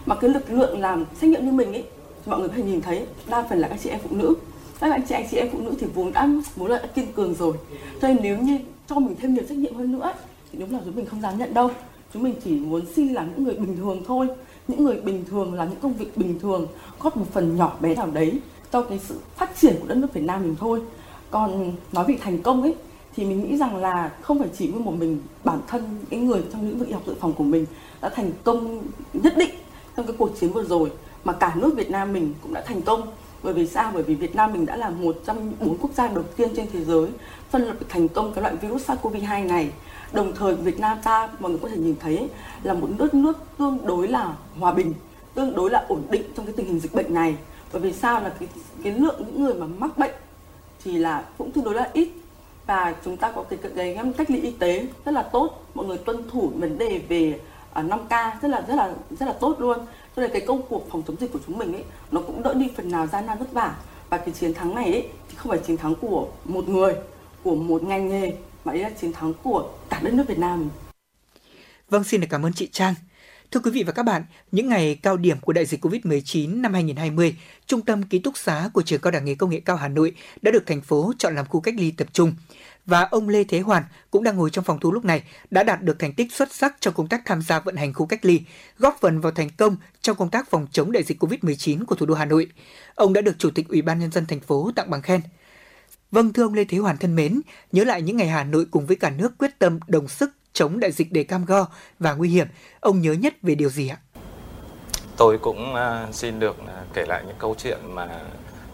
Mà 0.06 0.14
cái 0.14 0.30
lực 0.30 0.50
lượng 0.50 0.80
làm 0.80 1.04
xét 1.20 1.30
nghiệm 1.30 1.46
như 1.46 1.52
mình 1.52 1.72
ấy 1.72 1.84
mọi 2.26 2.40
người 2.40 2.48
có 2.48 2.54
thể 2.54 2.62
nhìn 2.62 2.80
thấy, 2.80 3.06
đa 3.28 3.46
phần 3.50 3.58
là 3.58 3.68
các 3.68 3.78
chị 3.82 3.90
em 3.90 4.00
phụ 4.02 4.16
nữ. 4.16 4.34
Các 4.80 4.90
anh 4.90 5.02
chị 5.08 5.14
anh 5.14 5.26
chị 5.30 5.36
em 5.36 5.48
phụ 5.52 5.58
nữ 5.60 5.74
thì 5.80 5.86
vốn 5.94 6.12
đã, 6.12 6.28
vốn 6.56 6.70
là 6.70 6.78
đã 6.78 6.86
kiên 6.86 7.12
cường 7.12 7.34
rồi. 7.34 7.54
Cho 8.02 8.08
nên 8.08 8.16
nếu 8.22 8.38
như 8.38 8.58
cho 8.88 8.98
mình 8.98 9.14
thêm 9.20 9.34
nhiều 9.34 9.44
trách 9.48 9.58
nhiệm 9.58 9.74
hơn 9.74 9.92
nữa, 9.92 10.12
thì 10.52 10.58
đúng 10.58 10.72
là 10.72 10.80
chúng 10.84 10.96
mình 10.96 11.06
không 11.06 11.20
dám 11.20 11.38
nhận 11.38 11.54
đâu. 11.54 11.70
Chúng 12.14 12.22
mình 12.22 12.34
chỉ 12.44 12.50
muốn 12.50 12.82
xin 12.96 13.14
là 13.14 13.22
những 13.22 13.44
người 13.44 13.54
bình 13.54 13.76
thường 13.76 14.02
thôi 14.06 14.26
những 14.68 14.84
người 14.84 15.00
bình 15.00 15.24
thường 15.30 15.54
làm 15.54 15.70
những 15.70 15.80
công 15.80 15.94
việc 15.94 16.16
bình 16.16 16.38
thường, 16.40 16.66
góp 17.00 17.16
một 17.16 17.26
phần 17.32 17.56
nhỏ 17.56 17.76
bé 17.80 17.94
nào 17.94 18.08
đấy 18.12 18.40
cho 18.72 18.82
cái 18.82 18.98
sự 18.98 19.18
phát 19.36 19.50
triển 19.56 19.76
của 19.80 19.86
đất 19.88 19.94
nước 19.94 20.12
Việt 20.12 20.24
Nam 20.24 20.42
mình 20.42 20.56
thôi. 20.60 20.82
Còn 21.30 21.72
nói 21.92 22.04
về 22.08 22.18
thành 22.20 22.42
công 22.42 22.62
ấy, 22.62 22.74
thì 23.16 23.24
mình 23.24 23.42
nghĩ 23.42 23.56
rằng 23.56 23.76
là 23.76 24.12
không 24.20 24.38
phải 24.38 24.48
chỉ 24.58 24.70
với 24.70 24.80
một 24.80 24.94
mình, 24.98 25.20
bản 25.44 25.58
thân 25.66 25.98
cái 26.10 26.20
người 26.20 26.42
trong 26.52 26.68
lĩnh 26.68 26.78
vực 26.78 26.88
y 26.88 26.94
học 26.94 27.02
dự 27.06 27.14
phòng 27.20 27.32
của 27.32 27.44
mình 27.44 27.66
đã 28.00 28.08
thành 28.08 28.30
công 28.44 28.82
nhất 29.12 29.34
định 29.36 29.50
trong 29.96 30.06
cái 30.06 30.16
cuộc 30.18 30.30
chiến 30.40 30.52
vừa 30.52 30.64
rồi, 30.64 30.90
mà 31.24 31.32
cả 31.32 31.54
nước 31.56 31.74
Việt 31.76 31.90
Nam 31.90 32.12
mình 32.12 32.34
cũng 32.42 32.54
đã 32.54 32.60
thành 32.66 32.82
công. 32.82 33.02
Bởi 33.42 33.54
vì 33.54 33.66
sao? 33.66 33.90
Bởi 33.94 34.02
vì 34.02 34.14
Việt 34.14 34.34
Nam 34.34 34.52
mình 34.52 34.66
đã 34.66 34.76
là 34.76 34.90
một 34.90 35.16
trong 35.26 35.52
bốn 35.60 35.78
quốc 35.78 35.90
gia 35.94 36.08
đầu 36.08 36.24
tiên 36.36 36.48
trên 36.56 36.66
thế 36.72 36.84
giới 36.84 37.08
phân 37.50 37.62
lập 37.62 37.76
thành 37.88 38.08
công 38.08 38.32
cái 38.32 38.42
loại 38.42 38.56
virus 38.56 38.90
SARS-CoV-2 38.90 39.46
này 39.46 39.70
đồng 40.12 40.34
thời 40.34 40.54
Việt 40.54 40.80
Nam 40.80 40.98
ta 41.04 41.28
mọi 41.38 41.50
người 41.50 41.60
có 41.62 41.68
thể 41.68 41.76
nhìn 41.76 41.96
thấy 42.00 42.28
là 42.62 42.74
một 42.74 42.88
nước 42.98 43.14
nước 43.14 43.38
tương 43.58 43.86
đối 43.86 44.08
là 44.08 44.34
hòa 44.58 44.72
bình 44.72 44.94
tương 45.38 45.54
đối 45.54 45.70
là 45.70 45.84
ổn 45.88 46.02
định 46.10 46.22
trong 46.36 46.46
cái 46.46 46.54
tình 46.56 46.66
hình 46.66 46.80
dịch 46.80 46.94
bệnh 46.94 47.14
này. 47.14 47.36
Bởi 47.72 47.82
vì 47.82 47.92
sao? 47.92 48.20
Là 48.20 48.32
cái 48.40 48.48
cái 48.82 48.92
lượng 48.92 49.14
những 49.18 49.44
người 49.44 49.54
mà 49.54 49.66
mắc 49.66 49.98
bệnh 49.98 50.14
thì 50.84 50.98
là 50.98 51.24
cũng 51.38 51.50
tương 51.50 51.64
đối 51.64 51.74
là 51.74 51.90
ít. 51.92 52.08
Và 52.66 52.94
chúng 53.04 53.16
ta 53.16 53.32
có 53.32 53.42
cái, 53.42 53.58
cái, 53.62 53.72
cái 53.76 54.12
cách 54.16 54.30
ly 54.30 54.40
y 54.40 54.50
tế 54.50 54.86
rất 55.04 55.12
là 55.12 55.22
tốt. 55.22 55.66
Mọi 55.74 55.86
người 55.86 55.98
tuân 55.98 56.30
thủ 56.30 56.50
vấn 56.54 56.78
đề 56.78 57.00
về 57.08 57.40
à, 57.72 57.82
uh, 57.82 57.90
5K 57.90 58.30
rất 58.42 58.48
là 58.48 58.64
rất 58.68 58.74
là 58.74 58.92
rất 59.10 59.26
là 59.26 59.32
tốt 59.32 59.56
luôn. 59.58 59.78
Cho 60.16 60.22
nên 60.22 60.30
cái 60.32 60.40
công 60.40 60.62
cuộc 60.68 60.90
phòng 60.90 61.02
chống 61.06 61.16
dịch 61.20 61.32
của 61.32 61.38
chúng 61.46 61.58
mình 61.58 61.72
ấy 61.72 61.84
nó 62.10 62.20
cũng 62.20 62.42
đỡ 62.42 62.54
đi 62.54 62.68
phần 62.76 62.90
nào 62.90 63.06
gian 63.06 63.26
nan 63.26 63.38
vất 63.38 63.52
vả. 63.52 63.76
Và 64.10 64.18
cái 64.18 64.30
chiến 64.30 64.54
thắng 64.54 64.74
này 64.74 64.92
ấy 64.92 65.08
thì 65.28 65.36
không 65.36 65.50
phải 65.50 65.60
chiến 65.66 65.76
thắng 65.76 65.94
của 65.94 66.26
một 66.44 66.68
người 66.68 66.94
của 67.44 67.54
một 67.54 67.82
ngành 67.82 68.08
nghề 68.08 68.32
mà 68.68 68.74
ấy 68.74 68.80
là 68.80 68.90
chiến 68.90 69.12
thắng 69.12 69.34
của 69.42 69.70
cả 69.90 70.00
đất 70.02 70.14
nước 70.14 70.24
Việt 70.28 70.38
Nam. 70.38 70.70
Vâng, 71.90 72.04
xin 72.04 72.20
được 72.20 72.26
cảm 72.30 72.46
ơn 72.46 72.52
chị 72.52 72.68
Trang. 72.72 72.94
Thưa 73.50 73.60
quý 73.60 73.70
vị 73.70 73.82
và 73.82 73.92
các 73.92 74.02
bạn, 74.02 74.24
những 74.52 74.68
ngày 74.68 74.98
cao 75.02 75.16
điểm 75.16 75.40
của 75.40 75.52
đại 75.52 75.66
dịch 75.66 75.84
COVID-19 75.84 76.60
năm 76.60 76.74
2020, 76.74 77.36
Trung 77.66 77.80
tâm 77.80 78.02
ký 78.02 78.18
túc 78.18 78.38
xá 78.38 78.70
của 78.72 78.82
Trường 78.82 79.00
Cao 79.00 79.10
đẳng 79.10 79.24
nghề 79.24 79.34
Công 79.34 79.50
nghệ 79.50 79.60
cao 79.60 79.76
Hà 79.76 79.88
Nội 79.88 80.14
đã 80.42 80.50
được 80.50 80.66
thành 80.66 80.80
phố 80.80 81.12
chọn 81.18 81.34
làm 81.34 81.46
khu 81.46 81.60
cách 81.60 81.74
ly 81.78 81.90
tập 81.90 82.08
trung. 82.12 82.34
Và 82.86 83.02
ông 83.02 83.28
Lê 83.28 83.44
Thế 83.44 83.60
Hoàn 83.60 83.82
cũng 84.10 84.24
đang 84.24 84.36
ngồi 84.36 84.50
trong 84.50 84.64
phòng 84.64 84.80
thu 84.80 84.92
lúc 84.92 85.04
này 85.04 85.22
đã 85.50 85.62
đạt 85.62 85.82
được 85.82 85.98
thành 85.98 86.12
tích 86.12 86.32
xuất 86.32 86.54
sắc 86.54 86.76
trong 86.80 86.94
công 86.94 87.08
tác 87.08 87.22
tham 87.24 87.42
gia 87.42 87.60
vận 87.60 87.76
hành 87.76 87.94
khu 87.94 88.06
cách 88.06 88.24
ly, 88.24 88.40
góp 88.78 88.98
phần 89.00 89.20
vào 89.20 89.32
thành 89.32 89.50
công 89.50 89.76
trong 90.00 90.16
công 90.16 90.30
tác 90.30 90.50
phòng 90.50 90.66
chống 90.72 90.92
đại 90.92 91.02
dịch 91.02 91.22
COVID-19 91.22 91.84
của 91.84 91.94
thủ 91.94 92.06
đô 92.06 92.14
Hà 92.14 92.24
Nội. 92.24 92.46
Ông 92.94 93.12
đã 93.12 93.20
được 93.20 93.38
Chủ 93.38 93.50
tịch 93.50 93.68
Ủy 93.68 93.82
ban 93.82 93.98
nhân 93.98 94.12
dân 94.12 94.26
thành 94.26 94.40
phố 94.40 94.70
tặng 94.76 94.90
bằng 94.90 95.02
khen. 95.02 95.20
Vâng 96.10 96.32
thưa 96.32 96.42
ông 96.42 96.54
Lê 96.54 96.64
Thế 96.64 96.78
Hoàn 96.78 96.96
thân 96.96 97.16
mến, 97.16 97.40
nhớ 97.72 97.84
lại 97.84 98.02
những 98.02 98.16
ngày 98.16 98.28
Hà 98.28 98.44
Nội 98.44 98.66
cùng 98.70 98.86
với 98.86 98.96
cả 98.96 99.10
nước 99.10 99.38
quyết 99.38 99.58
tâm 99.58 99.80
đồng 99.86 100.08
sức 100.08 100.30
chống 100.52 100.80
đại 100.80 100.92
dịch 100.92 101.12
đầy 101.12 101.24
cam 101.24 101.44
go 101.44 101.66
và 101.98 102.14
nguy 102.14 102.28
hiểm, 102.28 102.46
ông 102.80 103.00
nhớ 103.00 103.12
nhất 103.12 103.34
về 103.42 103.54
điều 103.54 103.70
gì 103.70 103.88
ạ? 103.88 103.96
Tôi 105.16 105.38
cũng 105.38 105.74
à, 105.74 106.06
xin 106.12 106.38
được 106.38 106.56
à, 106.66 106.82
kể 106.94 107.04
lại 107.06 107.24
những 107.26 107.36
câu 107.38 107.54
chuyện 107.58 107.78
mà 107.94 108.08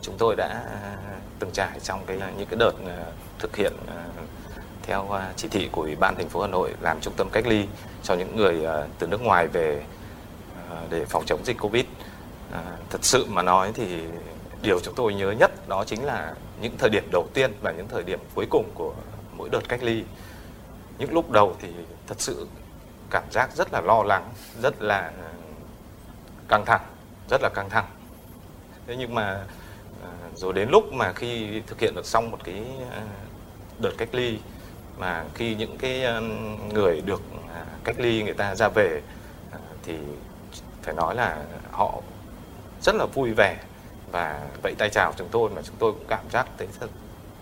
chúng 0.02 0.14
tôi 0.18 0.36
đã 0.36 0.64
à, 0.82 0.96
từng 1.38 1.50
trải 1.52 1.80
trong 1.80 2.00
cái 2.06 2.18
những 2.38 2.48
cái 2.48 2.58
đợt 2.58 2.72
thực 3.38 3.56
hiện 3.56 3.72
theo 4.82 5.08
chỉ 5.36 5.48
thị 5.48 5.68
của 5.72 5.82
Ủy 5.82 5.96
ban 5.96 6.16
thành 6.16 6.28
phố 6.28 6.40
Hà 6.40 6.48
Nội 6.48 6.74
làm 6.80 7.00
trung 7.00 7.14
tâm 7.16 7.28
cách 7.32 7.46
ly 7.46 7.66
cho 8.02 8.14
những 8.14 8.36
người 8.36 8.62
từ 8.98 9.06
nước 9.06 9.20
ngoài 9.20 9.46
về 9.46 9.84
để 10.90 11.04
phòng 11.04 11.24
chống 11.26 11.44
dịch 11.44 11.58
Covid. 11.60 11.84
Thật 12.90 13.04
sự 13.04 13.26
mà 13.28 13.42
nói 13.42 13.72
thì 13.74 14.02
điều 14.64 14.80
chúng 14.80 14.94
tôi 14.94 15.14
nhớ 15.14 15.30
nhất 15.30 15.68
đó 15.68 15.84
chính 15.86 16.04
là 16.04 16.34
những 16.60 16.78
thời 16.78 16.90
điểm 16.90 17.04
đầu 17.12 17.28
tiên 17.34 17.52
và 17.60 17.72
những 17.72 17.88
thời 17.88 18.02
điểm 18.02 18.20
cuối 18.34 18.46
cùng 18.50 18.70
của 18.74 18.94
mỗi 19.36 19.48
đợt 19.48 19.68
cách 19.68 19.82
ly. 19.82 20.04
Những 20.98 21.12
lúc 21.12 21.30
đầu 21.30 21.56
thì 21.60 21.68
thật 22.06 22.20
sự 22.20 22.46
cảm 23.10 23.24
giác 23.30 23.56
rất 23.56 23.72
là 23.72 23.80
lo 23.80 24.02
lắng, 24.02 24.30
rất 24.62 24.82
là 24.82 25.12
ờ, 25.18 25.30
căng 26.48 26.64
thẳng, 26.64 26.82
rất 27.30 27.42
là 27.42 27.48
căng 27.54 27.70
thẳng. 27.70 27.86
Thế 28.86 28.96
nhưng 28.98 29.14
mà 29.14 29.44
ờ, 30.02 30.10
rồi 30.34 30.52
đến 30.52 30.68
lúc 30.70 30.92
mà 30.92 31.12
khi 31.12 31.60
thực 31.66 31.80
hiện 31.80 31.94
được 31.94 32.06
xong 32.06 32.30
một 32.30 32.38
cái 32.44 32.64
ờ, 32.90 33.02
đợt 33.78 33.92
cách 33.98 34.08
ly, 34.12 34.38
mà 34.98 35.24
khi 35.34 35.54
những 35.54 35.78
cái 35.78 36.04
người 36.72 37.00
được 37.00 37.22
à, 37.54 37.66
cách 37.84 37.96
ly 37.98 38.22
người 38.22 38.34
ta 38.34 38.54
ra 38.54 38.68
về 38.68 39.02
thì 39.82 39.98
phải 40.82 40.94
nói 40.94 41.14
là 41.14 41.44
họ 41.72 42.00
rất 42.82 42.94
là 42.94 43.06
vui 43.06 43.32
vẻ 43.36 43.56
và 44.12 44.48
vẫy 44.62 44.74
tay 44.78 44.90
chào 44.90 45.12
chúng 45.16 45.28
tôi 45.30 45.50
mà 45.50 45.62
chúng 45.62 45.76
tôi 45.78 45.92
cũng 45.92 46.04
cảm 46.08 46.30
giác 46.30 46.46
thấy 46.58 46.68
thật 46.80 46.90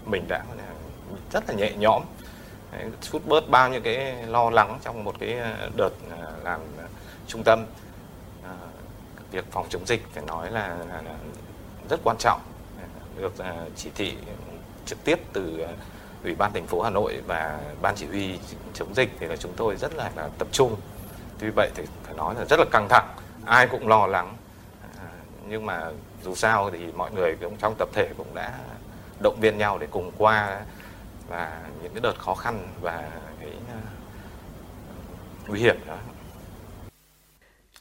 mình 0.04 0.24
đã 0.28 0.44
rất 1.32 1.48
là 1.48 1.54
nhẹ 1.54 1.72
nhõm. 1.76 2.02
Chút 3.00 3.26
bớt 3.26 3.50
bao 3.50 3.70
nhiêu 3.70 3.80
cái 3.84 4.26
lo 4.26 4.50
lắng 4.50 4.78
trong 4.82 5.04
một 5.04 5.14
cái 5.18 5.38
ờ, 5.38 5.70
đợt 5.76 5.90
ờ, 6.10 6.32
làm 6.44 6.60
ờ, 6.78 6.84
trung 7.26 7.42
tâm. 7.44 7.66
Việc 9.30 9.44
phòng 9.50 9.66
chống 9.68 9.86
dịch 9.86 10.06
phải 10.12 10.24
nói 10.26 10.50
là, 10.50 10.76
rất 11.90 12.00
quan 12.04 12.16
trọng. 12.18 12.40
Được 13.16 13.32
chỉ 13.76 13.90
thị 13.94 14.16
trực 14.86 15.04
tiếp 15.04 15.18
từ 15.32 15.66
ủy 16.24 16.34
ban 16.34 16.52
thành 16.52 16.66
phố 16.66 16.82
Hà 16.82 16.90
Nội 16.90 17.22
và 17.26 17.60
ban 17.82 17.94
chỉ 17.96 18.06
huy 18.06 18.38
chống 18.74 18.94
dịch 18.94 19.10
thì 19.18 19.26
là 19.26 19.36
chúng 19.36 19.52
tôi 19.56 19.76
rất 19.76 19.94
là, 19.94 20.10
là 20.16 20.28
tập 20.38 20.48
trung. 20.52 20.76
Tuy 21.38 21.48
vậy 21.56 21.70
thì 21.74 21.82
phải 22.02 22.14
nói 22.14 22.34
là 22.34 22.44
rất 22.44 22.58
là 22.58 22.64
căng 22.70 22.88
thẳng 22.88 23.14
ai 23.44 23.66
cũng 23.66 23.88
lo 23.88 24.06
lắng. 24.06 24.36
Nhưng 25.48 25.66
mà 25.66 25.90
dù 26.24 26.34
sao 26.34 26.70
thì 26.70 26.78
mọi 26.96 27.12
người 27.12 27.36
cũng 27.40 27.56
trong 27.56 27.74
tập 27.78 27.88
thể 27.92 28.08
cũng 28.16 28.34
đã 28.34 28.58
động 29.20 29.40
viên 29.40 29.58
nhau 29.58 29.78
để 29.78 29.86
cùng 29.90 30.12
qua 30.18 30.60
và 31.28 31.62
những 31.82 31.92
cái 31.92 32.00
đợt 32.00 32.18
khó 32.18 32.34
khăn 32.34 32.68
và 32.80 33.10
cái 33.40 33.50
ờ, 33.68 33.76
nguy 35.48 35.60
hiểm 35.60 35.76
đó. 35.86 35.98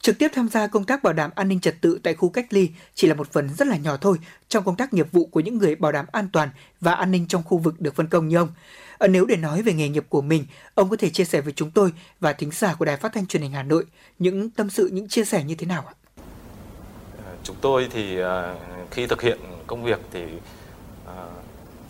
Trực 0.00 0.18
tiếp 0.18 0.28
tham 0.34 0.48
gia 0.48 0.66
công 0.66 0.84
tác 0.84 1.02
bảo 1.02 1.12
đảm 1.12 1.30
an 1.34 1.48
ninh 1.48 1.60
trật 1.60 1.80
tự 1.80 2.00
tại 2.02 2.14
khu 2.14 2.28
cách 2.28 2.46
ly 2.50 2.70
chỉ 2.94 3.06
là 3.06 3.14
một 3.14 3.32
phần 3.32 3.48
rất 3.48 3.68
là 3.68 3.76
nhỏ 3.76 3.96
thôi 3.96 4.18
trong 4.48 4.64
công 4.64 4.76
tác 4.76 4.94
nghiệp 4.94 5.12
vụ 5.12 5.26
của 5.26 5.40
những 5.40 5.58
người 5.58 5.74
bảo 5.74 5.92
đảm 5.92 6.06
an 6.12 6.28
toàn 6.32 6.48
và 6.80 6.92
an 6.92 7.10
ninh 7.10 7.26
trong 7.28 7.42
khu 7.42 7.58
vực 7.58 7.80
được 7.80 7.94
phân 7.94 8.06
công 8.06 8.28
như 8.28 8.36
ông. 8.36 8.48
Ờ, 8.98 9.08
nếu 9.08 9.26
để 9.26 9.36
nói 9.36 9.62
về 9.62 9.72
nghề 9.72 9.88
nghiệp 9.88 10.06
của 10.08 10.22
mình, 10.22 10.46
ông 10.74 10.88
có 10.88 10.96
thể 10.96 11.10
chia 11.10 11.24
sẻ 11.24 11.40
với 11.40 11.52
chúng 11.52 11.70
tôi 11.70 11.92
và 12.20 12.32
thính 12.32 12.50
giả 12.52 12.74
của 12.74 12.84
Đài 12.84 12.96
Phát 12.96 13.12
thanh 13.12 13.26
Truyền 13.26 13.42
hình 13.42 13.52
Hà 13.52 13.62
Nội 13.62 13.84
những 14.18 14.50
tâm 14.50 14.70
sự, 14.70 14.90
những 14.92 15.08
chia 15.08 15.24
sẻ 15.24 15.44
như 15.44 15.54
thế 15.54 15.66
nào 15.66 15.84
ạ? 15.86 15.94
Chúng 17.44 17.56
tôi 17.60 17.88
thì 17.92 18.20
à, 18.20 18.54
khi 18.90 19.06
thực 19.06 19.22
hiện 19.22 19.38
công 19.66 19.84
việc 19.84 20.00
thì 20.12 20.24
à, 21.06 21.24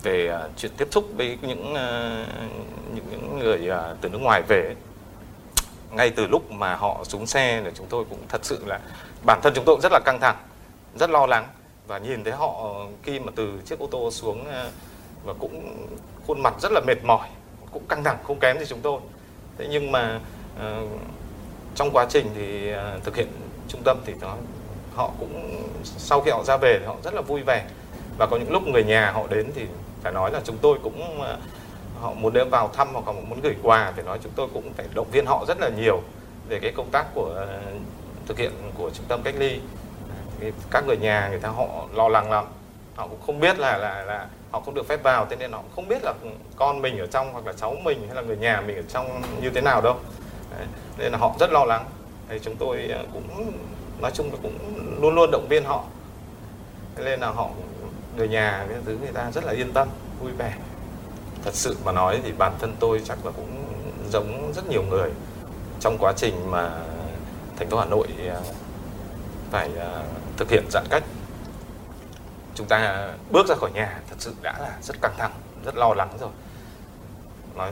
về 0.03 0.27
à, 0.27 0.47
chuyện 0.57 0.71
tiếp 0.77 0.87
xúc 0.91 1.05
với 1.17 1.37
những 1.41 1.73
những, 2.95 3.05
những 3.11 3.39
người 3.39 3.69
từ 4.01 4.09
nước 4.09 4.19
ngoài 4.21 4.41
về 4.47 4.75
ngay 5.91 6.09
từ 6.09 6.27
lúc 6.27 6.51
mà 6.51 6.75
họ 6.75 7.03
xuống 7.03 7.25
xe 7.25 7.61
là 7.61 7.71
chúng 7.75 7.87
tôi 7.89 8.05
cũng 8.09 8.19
thật 8.29 8.45
sự 8.45 8.65
là 8.65 8.79
bản 9.25 9.39
thân 9.43 9.53
chúng 9.55 9.65
tôi 9.65 9.75
cũng 9.75 9.81
rất 9.81 9.91
là 9.91 9.99
căng 10.05 10.19
thẳng 10.19 10.35
rất 10.95 11.09
lo 11.09 11.25
lắng. 11.25 11.47
Và 11.87 11.97
nhìn 11.97 12.23
thấy 12.23 12.33
họ 12.33 12.75
khi 13.03 13.19
mà 13.19 13.31
từ 13.35 13.61
chiếc 13.65 13.79
ô 13.79 13.87
tô 13.87 14.11
xuống 14.11 14.45
và 15.23 15.33
cũng 15.39 15.87
khuôn 16.27 16.41
mặt 16.41 16.53
rất 16.61 16.71
là 16.71 16.81
mệt 16.87 17.03
mỏi 17.03 17.29
cũng 17.71 17.87
căng 17.87 18.03
thẳng 18.03 18.17
không 18.23 18.39
kém 18.39 18.59
gì 18.59 18.65
chúng 18.65 18.81
tôi. 18.81 18.99
Thế 19.57 19.67
nhưng 19.71 19.91
mà 19.91 20.19
trong 21.75 21.89
quá 21.93 22.05
trình 22.09 22.29
thì 22.35 22.71
thực 23.03 23.15
hiện 23.15 23.27
trung 23.67 23.81
tâm 23.85 23.97
thì 24.05 24.13
nó 24.21 24.35
họ 24.95 25.11
cũng 25.19 25.63
sau 25.83 26.21
khi 26.21 26.31
họ 26.31 26.43
ra 26.43 26.57
về 26.57 26.77
thì 26.79 26.85
họ 26.85 26.95
rất 27.03 27.13
là 27.13 27.21
vui 27.21 27.41
vẻ. 27.41 27.65
Và 28.17 28.27
có 28.27 28.37
những 28.37 28.51
lúc 28.51 28.67
người 28.67 28.83
nhà 28.83 29.11
họ 29.11 29.27
đến 29.29 29.51
thì 29.55 29.65
phải 30.03 30.11
nói 30.11 30.31
là 30.31 30.39
chúng 30.43 30.57
tôi 30.57 30.77
cũng 30.83 31.21
ờ, 31.21 31.37
họ 32.01 32.13
muốn 32.13 32.33
đến 32.33 32.49
vào 32.49 32.69
thăm 32.73 32.87
hoặc 32.93 33.07
là 33.07 33.21
muốn 33.29 33.41
gửi 33.41 33.55
quà 33.63 33.91
phải 33.95 34.03
nói 34.03 34.19
chúng 34.23 34.31
tôi 34.35 34.47
cũng 34.53 34.73
phải 34.73 34.85
động 34.93 35.07
viên 35.11 35.25
họ 35.25 35.45
rất 35.47 35.57
là 35.59 35.69
nhiều 35.69 36.01
về 36.49 36.59
cái 36.59 36.71
công 36.71 36.89
tác 36.91 37.05
của 37.13 37.33
ờ, 37.35 37.61
thực 38.27 38.37
hiện 38.37 38.51
của 38.77 38.89
trung 38.89 39.05
tâm 39.07 39.21
cách 39.23 39.35
ly. 39.37 39.59
Các 40.71 40.87
người 40.87 40.97
nhà 40.97 41.27
người 41.29 41.39
ta 41.39 41.49
họ 41.49 41.65
lo 41.93 42.07
lắng 42.07 42.31
lắm. 42.31 42.45
Họ 42.95 43.07
cũng 43.07 43.19
không 43.25 43.39
biết 43.39 43.59
là 43.59 43.77
là 43.77 44.01
là 44.01 44.27
họ 44.51 44.59
không 44.59 44.73
được 44.73 44.87
phép 44.87 45.03
vào 45.03 45.25
thế 45.29 45.35
nên 45.35 45.51
họ 45.51 45.61
cũng 45.61 45.71
không 45.75 45.87
biết 45.87 46.03
là 46.03 46.13
con 46.55 46.81
mình 46.81 46.97
ở 46.97 47.07
trong 47.07 47.33
hoặc 47.33 47.45
là 47.45 47.53
cháu 47.53 47.75
mình 47.83 48.01
hay 48.07 48.15
là 48.15 48.21
người 48.21 48.37
nhà 48.37 48.61
mình 48.61 48.75
ở 48.75 48.81
trong 48.81 49.21
như 49.41 49.49
thế 49.49 49.61
nào 49.61 49.81
đâu. 49.81 49.95
Đấy, 50.51 50.67
nên 50.97 51.11
là 51.11 51.17
họ 51.17 51.35
rất 51.39 51.51
lo 51.51 51.65
lắng. 51.65 51.85
Thì 52.29 52.39
chúng 52.43 52.55
tôi 52.55 52.87
ờ, 52.89 53.05
cũng 53.13 53.51
nói 54.01 54.11
chung 54.13 54.31
là 54.31 54.37
cũng 54.43 54.57
luôn 55.01 55.15
luôn 55.15 55.31
động 55.31 55.47
viên 55.49 55.63
họ. 55.65 55.83
Thế 56.95 57.03
nên 57.03 57.19
là 57.19 57.29
họ 57.29 57.49
người 58.17 58.27
nhà 58.27 58.65
cái 58.69 58.77
thứ 58.85 58.97
người 59.01 59.11
ta 59.13 59.31
rất 59.31 59.43
là 59.43 59.51
yên 59.53 59.73
tâm 59.73 59.87
vui 60.19 60.31
vẻ. 60.31 60.57
Thật 61.43 61.55
sự 61.55 61.77
mà 61.85 61.91
nói 61.91 62.21
thì 62.23 62.31
bản 62.31 62.53
thân 62.59 62.75
tôi 62.79 63.01
chắc 63.05 63.25
là 63.25 63.31
cũng 63.31 63.65
giống 64.09 64.53
rất 64.55 64.67
nhiều 64.69 64.83
người. 64.83 65.11
Trong 65.79 65.97
quá 65.99 66.13
trình 66.15 66.51
mà 66.51 66.71
thành 67.57 67.69
phố 67.69 67.77
Hà 67.77 67.85
Nội 67.85 68.07
à, 68.29 68.39
phải 69.51 69.69
à, 69.79 70.03
thực 70.37 70.49
hiện 70.49 70.63
giãn 70.71 70.83
cách 70.89 71.03
chúng 72.55 72.67
ta 72.67 73.09
bước 73.31 73.47
ra 73.47 73.55
khỏi 73.55 73.71
nhà 73.73 73.99
thật 74.09 74.15
sự 74.19 74.33
đã 74.41 74.59
là 74.59 74.77
rất 74.81 75.01
căng 75.01 75.13
thẳng 75.17 75.31
rất 75.65 75.75
lo 75.75 75.93
lắng 75.93 76.09
rồi. 76.19 76.29
Nói 77.55 77.71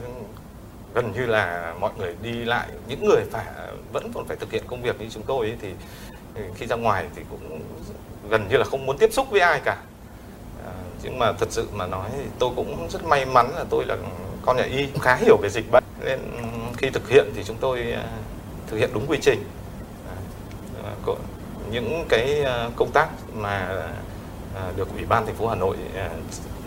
gần 0.93 1.11
như 1.11 1.25
là 1.25 1.73
mọi 1.79 1.91
người 1.97 2.15
đi 2.21 2.31
lại 2.31 2.67
những 2.87 3.05
người 3.05 3.23
phải 3.31 3.45
vẫn 3.93 4.11
còn 4.13 4.27
phải 4.27 4.37
thực 4.37 4.51
hiện 4.51 4.63
công 4.67 4.81
việc 4.81 5.01
như 5.01 5.09
chúng 5.09 5.23
tôi 5.23 5.47
ấy, 5.47 5.57
thì 5.61 5.73
thì 6.35 6.41
khi 6.55 6.65
ra 6.65 6.75
ngoài 6.75 7.05
thì 7.15 7.21
cũng 7.29 7.61
gần 8.29 8.47
như 8.49 8.57
là 8.57 8.63
không 8.63 8.85
muốn 8.85 8.97
tiếp 8.97 9.09
xúc 9.13 9.27
với 9.31 9.41
ai 9.41 9.59
cả. 9.59 9.77
À, 10.65 10.73
nhưng 11.03 11.19
mà 11.19 11.33
thật 11.33 11.47
sự 11.51 11.67
mà 11.73 11.87
nói 11.87 12.09
thì 12.17 12.23
tôi 12.39 12.51
cũng 12.55 12.87
rất 12.89 13.05
may 13.05 13.25
mắn 13.25 13.51
là 13.55 13.65
tôi 13.69 13.85
là 13.85 13.97
con 14.45 14.57
nhà 14.57 14.63
y 14.63 14.87
khá 15.01 15.15
hiểu 15.15 15.37
về 15.41 15.49
dịch 15.49 15.71
bệnh. 15.71 15.83
Nên 15.99 16.19
khi 16.77 16.89
thực 16.89 17.09
hiện 17.09 17.25
thì 17.35 17.43
chúng 17.43 17.57
tôi 17.57 17.91
à, 17.91 18.05
thực 18.67 18.77
hiện 18.77 18.89
đúng 18.93 19.05
quy 19.07 19.17
trình. 19.21 19.43
À, 20.07 20.15
những 21.71 22.05
cái 22.09 22.43
à, 22.43 22.69
công 22.75 22.91
tác 22.91 23.09
mà 23.33 23.83
à, 24.55 24.71
được 24.75 24.89
ủy 24.93 25.05
ban 25.05 25.25
thành 25.25 25.35
phố 25.35 25.47
Hà 25.47 25.55
Nội 25.55 25.77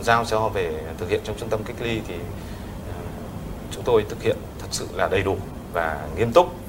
giao 0.02 0.24
cho 0.24 0.48
về 0.48 0.72
thực 0.98 1.08
hiện 1.08 1.20
trong 1.24 1.36
trung 1.38 1.48
tâm 1.48 1.64
cách 1.64 1.76
ly 1.80 2.00
thì 2.08 2.14
chúng 3.70 3.84
tôi 3.84 4.04
thực 4.08 4.22
hiện 4.22 4.36
thật 4.58 4.68
sự 4.70 4.86
là 4.94 5.08
đầy 5.08 5.22
đủ 5.22 5.36
và 5.72 6.08
nghiêm 6.16 6.32
túc. 6.32 6.63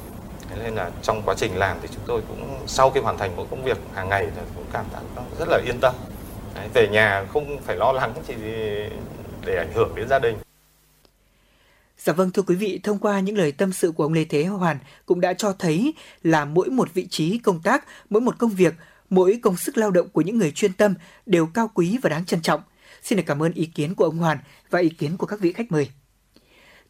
Thế 0.50 0.56
nên 0.64 0.76
là 0.76 0.92
trong 1.02 1.22
quá 1.26 1.36
trình 1.38 1.58
làm 1.58 1.78
thì 1.82 1.88
chúng 1.92 2.04
tôi 2.08 2.22
cũng 2.28 2.60
sau 2.68 2.90
khi 2.90 3.00
hoàn 3.00 3.18
thành 3.18 3.36
mỗi 3.36 3.46
công 3.50 3.64
việc 3.64 3.78
hàng 3.94 4.10
ngày 4.10 4.28
thì 4.36 4.42
cũng 4.56 4.66
cảm 4.74 4.86
thấy 4.94 5.24
rất 5.40 5.48
là 5.50 5.62
yên 5.66 5.80
tâm 5.82 5.96
Đấy, 6.56 6.70
về 6.74 6.88
nhà 6.88 7.26
không 7.34 7.62
phải 7.62 7.76
lo 7.76 7.92
lắng 7.92 8.14
chỉ 8.28 8.34
để 9.46 9.58
ảnh 9.58 9.74
hưởng 9.74 9.96
đến 9.96 10.08
gia 10.10 10.20
đình 10.20 10.38
Dạ 11.98 12.14
vâng 12.14 12.32
thưa 12.32 12.42
quý 12.42 12.56
vị, 12.56 12.80
thông 12.84 13.00
qua 13.00 13.20
những 13.20 13.38
lời 13.38 13.52
tâm 13.52 13.74
sự 13.74 13.92
của 13.92 14.04
ông 14.04 14.14
Lê 14.14 14.26
Thế 14.26 14.44
Hoàn 14.44 14.78
cũng 15.06 15.22
đã 15.22 15.34
cho 15.34 15.54
thấy 15.60 15.94
là 16.24 16.46
mỗi 16.46 16.70
một 16.70 16.94
vị 16.94 17.08
trí 17.08 17.38
công 17.38 17.62
tác, 17.62 17.86
mỗi 18.10 18.22
một 18.22 18.36
công 18.38 18.50
việc, 18.50 18.74
mỗi 19.10 19.40
công 19.44 19.58
sức 19.58 19.78
lao 19.78 19.92
động 19.92 20.10
của 20.10 20.22
những 20.22 20.38
người 20.38 20.52
chuyên 20.52 20.74
tâm 20.74 20.94
đều 21.26 21.46
cao 21.46 21.72
quý 21.74 21.98
và 22.02 22.10
đáng 22.10 22.26
trân 22.26 22.42
trọng. 22.42 22.62
Xin 23.04 23.18
được 23.18 23.24
cảm 23.28 23.44
ơn 23.44 23.54
ý 23.54 23.66
kiến 23.66 23.96
của 23.96 24.06
ông 24.06 24.18
Hoàn 24.18 24.38
và 24.70 24.80
ý 24.80 24.90
kiến 24.90 25.18
của 25.18 25.26
các 25.26 25.40
vị 25.40 25.54
khách 25.54 25.72
mời. 25.72 25.90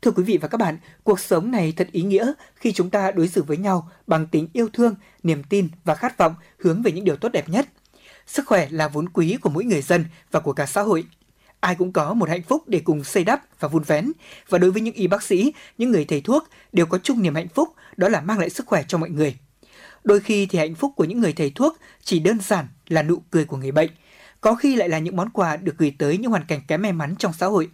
Thưa 0.01 0.11
quý 0.11 0.23
vị 0.23 0.37
và 0.37 0.47
các 0.47 0.57
bạn, 0.57 0.77
cuộc 1.03 1.19
sống 1.19 1.51
này 1.51 1.73
thật 1.75 1.87
ý 1.91 2.01
nghĩa 2.01 2.33
khi 2.55 2.71
chúng 2.71 2.89
ta 2.89 3.11
đối 3.11 3.27
xử 3.27 3.43
với 3.43 3.57
nhau 3.57 3.89
bằng 4.07 4.27
tính 4.27 4.47
yêu 4.53 4.69
thương, 4.73 4.95
niềm 5.23 5.43
tin 5.43 5.67
và 5.83 5.95
khát 5.95 6.17
vọng 6.17 6.35
hướng 6.59 6.81
về 6.81 6.91
những 6.91 7.05
điều 7.05 7.15
tốt 7.15 7.29
đẹp 7.29 7.49
nhất. 7.49 7.67
Sức 8.27 8.47
khỏe 8.47 8.67
là 8.71 8.87
vốn 8.87 9.09
quý 9.09 9.37
của 9.41 9.49
mỗi 9.49 9.63
người 9.63 9.81
dân 9.81 10.05
và 10.31 10.39
của 10.39 10.53
cả 10.53 10.65
xã 10.65 10.81
hội. 10.81 11.05
Ai 11.59 11.75
cũng 11.75 11.91
có 11.91 12.13
một 12.13 12.29
hạnh 12.29 12.43
phúc 12.43 12.63
để 12.67 12.81
cùng 12.83 13.03
xây 13.03 13.23
đắp 13.23 13.41
và 13.59 13.67
vun 13.67 13.83
vén. 13.83 14.11
Và 14.49 14.57
đối 14.57 14.71
với 14.71 14.81
những 14.81 14.93
y 14.93 15.07
bác 15.07 15.23
sĩ, 15.23 15.53
những 15.77 15.91
người 15.91 16.05
thầy 16.05 16.21
thuốc 16.21 16.49
đều 16.71 16.85
có 16.85 16.97
chung 16.97 17.21
niềm 17.21 17.35
hạnh 17.35 17.47
phúc, 17.47 17.69
đó 17.97 18.09
là 18.09 18.21
mang 18.21 18.39
lại 18.39 18.49
sức 18.49 18.65
khỏe 18.65 18.83
cho 18.87 18.97
mọi 18.97 19.09
người. 19.09 19.37
Đôi 20.03 20.19
khi 20.19 20.45
thì 20.45 20.59
hạnh 20.59 20.75
phúc 20.75 20.91
của 20.95 21.03
những 21.03 21.19
người 21.19 21.33
thầy 21.33 21.51
thuốc 21.55 21.77
chỉ 22.03 22.19
đơn 22.19 22.39
giản 22.39 22.67
là 22.87 23.03
nụ 23.03 23.17
cười 23.31 23.45
của 23.45 23.57
người 23.57 23.71
bệnh, 23.71 23.89
có 24.41 24.55
khi 24.55 24.75
lại 24.75 24.89
là 24.89 24.99
những 24.99 25.15
món 25.15 25.29
quà 25.29 25.57
được 25.57 25.77
gửi 25.77 25.95
tới 25.97 26.17
những 26.17 26.31
hoàn 26.31 26.45
cảnh 26.47 26.61
kém 26.67 26.81
may 26.81 26.93
mắn 26.93 27.15
trong 27.19 27.33
xã 27.33 27.45
hội. 27.45 27.69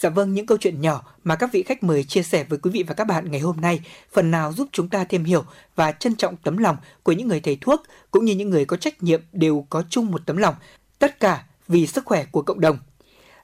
Dạ 0.00 0.08
vâng, 0.08 0.34
những 0.34 0.46
câu 0.46 0.58
chuyện 0.58 0.80
nhỏ 0.80 1.02
mà 1.24 1.36
các 1.36 1.52
vị 1.52 1.62
khách 1.62 1.82
mời 1.82 2.04
chia 2.04 2.22
sẻ 2.22 2.44
với 2.44 2.58
quý 2.58 2.70
vị 2.70 2.82
và 2.82 2.94
các 2.94 3.04
bạn 3.04 3.30
ngày 3.30 3.40
hôm 3.40 3.60
nay 3.60 3.80
phần 4.12 4.30
nào 4.30 4.52
giúp 4.52 4.68
chúng 4.72 4.88
ta 4.88 5.04
thêm 5.04 5.24
hiểu 5.24 5.44
và 5.76 5.92
trân 5.92 6.16
trọng 6.16 6.36
tấm 6.36 6.58
lòng 6.58 6.76
của 7.02 7.12
những 7.12 7.28
người 7.28 7.40
thầy 7.40 7.58
thuốc 7.60 7.82
cũng 8.10 8.24
như 8.24 8.34
những 8.34 8.50
người 8.50 8.64
có 8.64 8.76
trách 8.76 9.02
nhiệm 9.02 9.20
đều 9.32 9.66
có 9.70 9.82
chung 9.90 10.06
một 10.06 10.26
tấm 10.26 10.36
lòng, 10.36 10.54
tất 10.98 11.20
cả 11.20 11.44
vì 11.68 11.86
sức 11.86 12.04
khỏe 12.04 12.24
của 12.24 12.42
cộng 12.42 12.60
đồng. 12.60 12.78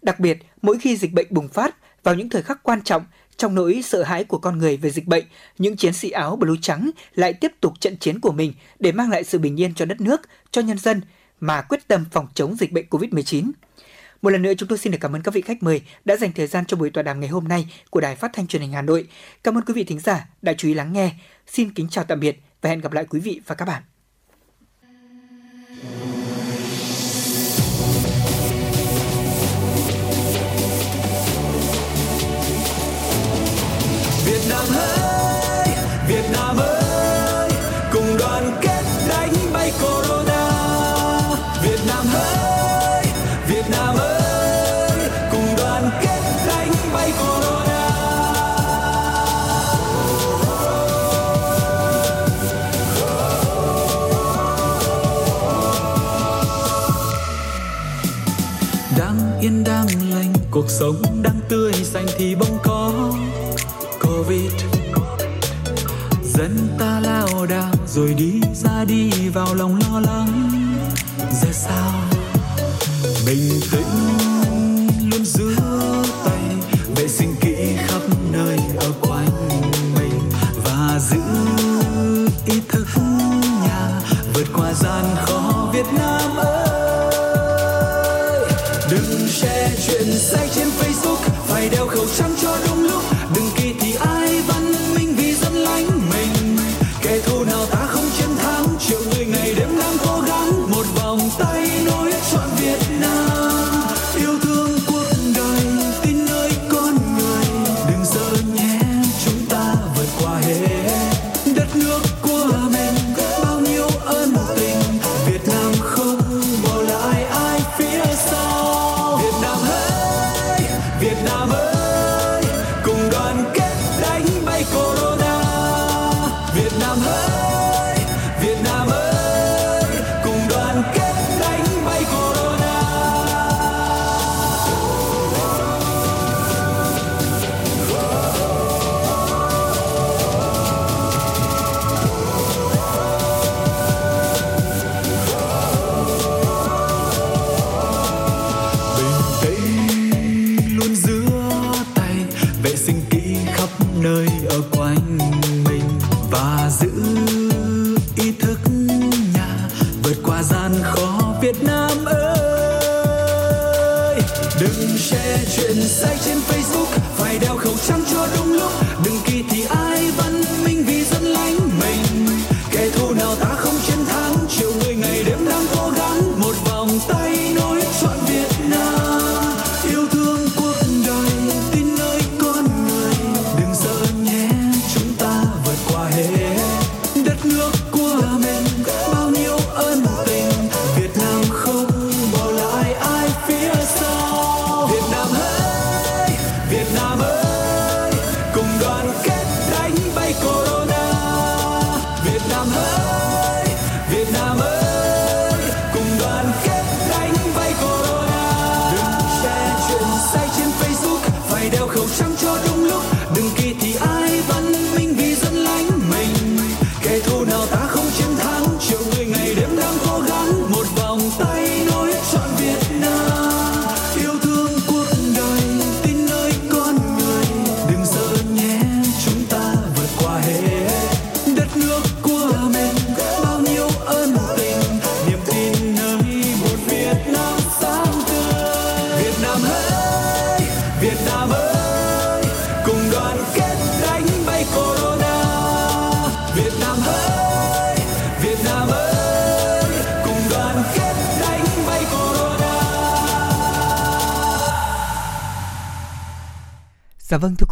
Đặc 0.03 0.21
biệt, 0.21 0.39
mỗi 0.63 0.79
khi 0.79 0.97
dịch 0.97 1.13
bệnh 1.13 1.27
bùng 1.31 1.49
phát 1.49 1.77
vào 2.03 2.15
những 2.15 2.29
thời 2.29 2.43
khắc 2.43 2.63
quan 2.63 2.83
trọng 2.83 3.05
trong 3.37 3.55
nỗi 3.55 3.81
sợ 3.85 4.03
hãi 4.03 4.25
của 4.25 4.39
con 4.39 4.59
người 4.59 4.77
về 4.77 4.91
dịch 4.91 5.07
bệnh, 5.07 5.25
những 5.59 5.77
chiến 5.77 5.93
sĩ 5.93 6.11
áo 6.11 6.37
blue 6.37 6.59
trắng 6.63 6.91
lại 7.15 7.33
tiếp 7.33 7.53
tục 7.61 7.73
trận 7.81 7.97
chiến 7.97 8.21
của 8.21 8.33
mình 8.33 8.53
để 8.79 8.93
mang 8.93 9.11
lại 9.11 9.25
sự 9.25 9.39
bình 9.39 9.61
yên 9.61 9.75
cho 9.75 9.85
đất 9.85 10.01
nước, 10.01 10.21
cho 10.51 10.63
nhân 10.63 10.79
dân 10.79 11.01
mà 11.41 11.63
quyết 11.63 11.89
tâm 11.89 12.05
phòng 12.11 12.27
chống 12.35 12.57
dịch 12.57 12.73
bệnh 12.73 12.87
COVID-19. 12.91 13.51
Một 14.25 14.31
lần 14.31 14.43
nữa 14.43 14.53
chúng 14.59 14.69
tôi 14.69 14.79
xin 14.79 14.93
được 14.93 14.99
cảm 15.01 15.17
ơn 15.17 15.23
các 15.23 15.35
vị 15.35 15.41
khách 15.41 15.63
mời 15.63 15.83
đã 16.05 16.17
dành 16.17 16.33
thời 16.33 16.47
gian 16.47 16.65
cho 16.67 16.77
buổi 16.77 16.91
tọa 16.91 17.03
đàm 17.03 17.21
ngày 17.21 17.29
hôm 17.29 17.49
nay 17.49 17.67
của 17.91 18.01
Đài 18.01 18.17
Phát 18.17 18.31
thanh 18.33 18.47
Truyền 18.47 18.63
hình 18.63 18.73
Hà 18.73 18.83
Nội. 18.83 19.09
Cảm 19.43 19.59
ơn 19.59 19.65
quý 19.65 19.75
vị 19.75 19.85
thính 19.85 20.01
giả 20.01 20.29
đã 20.43 20.53
chú 20.53 20.69
ý 20.69 20.75
lắng 20.75 20.93
nghe. 20.93 21.13
Xin 21.47 21.73
kính 21.73 21.89
chào 21.89 22.05
tạm 22.05 22.21
biệt 22.21 22.41
và 22.61 22.71
hẹn 22.71 22.81
gặp 22.81 22.93
lại 22.93 23.05
quý 23.11 23.21
vị 23.21 23.41
và 23.47 23.55
các 23.55 23.65
bạn. 23.65 23.83
Cuộc 60.65 60.71
sống 60.71 61.23
đang 61.23 61.41
tươi 61.49 61.73
xanh 61.73 62.07
thì 62.19 62.35
bỗng 62.35 62.59
có 62.63 62.93
Covid. 64.01 64.53
Dân 66.23 66.69
ta 66.79 67.01
lao 67.01 67.47
đao 67.47 67.73
rồi 67.87 68.15
đi 68.15 68.41
ra 68.55 68.85
đi 68.85 69.11
vào 69.29 69.55
lòng 69.55 69.79
lo 69.81 70.01
lắng. 70.01 70.51
Giờ 71.19 71.53
sao? 71.53 72.04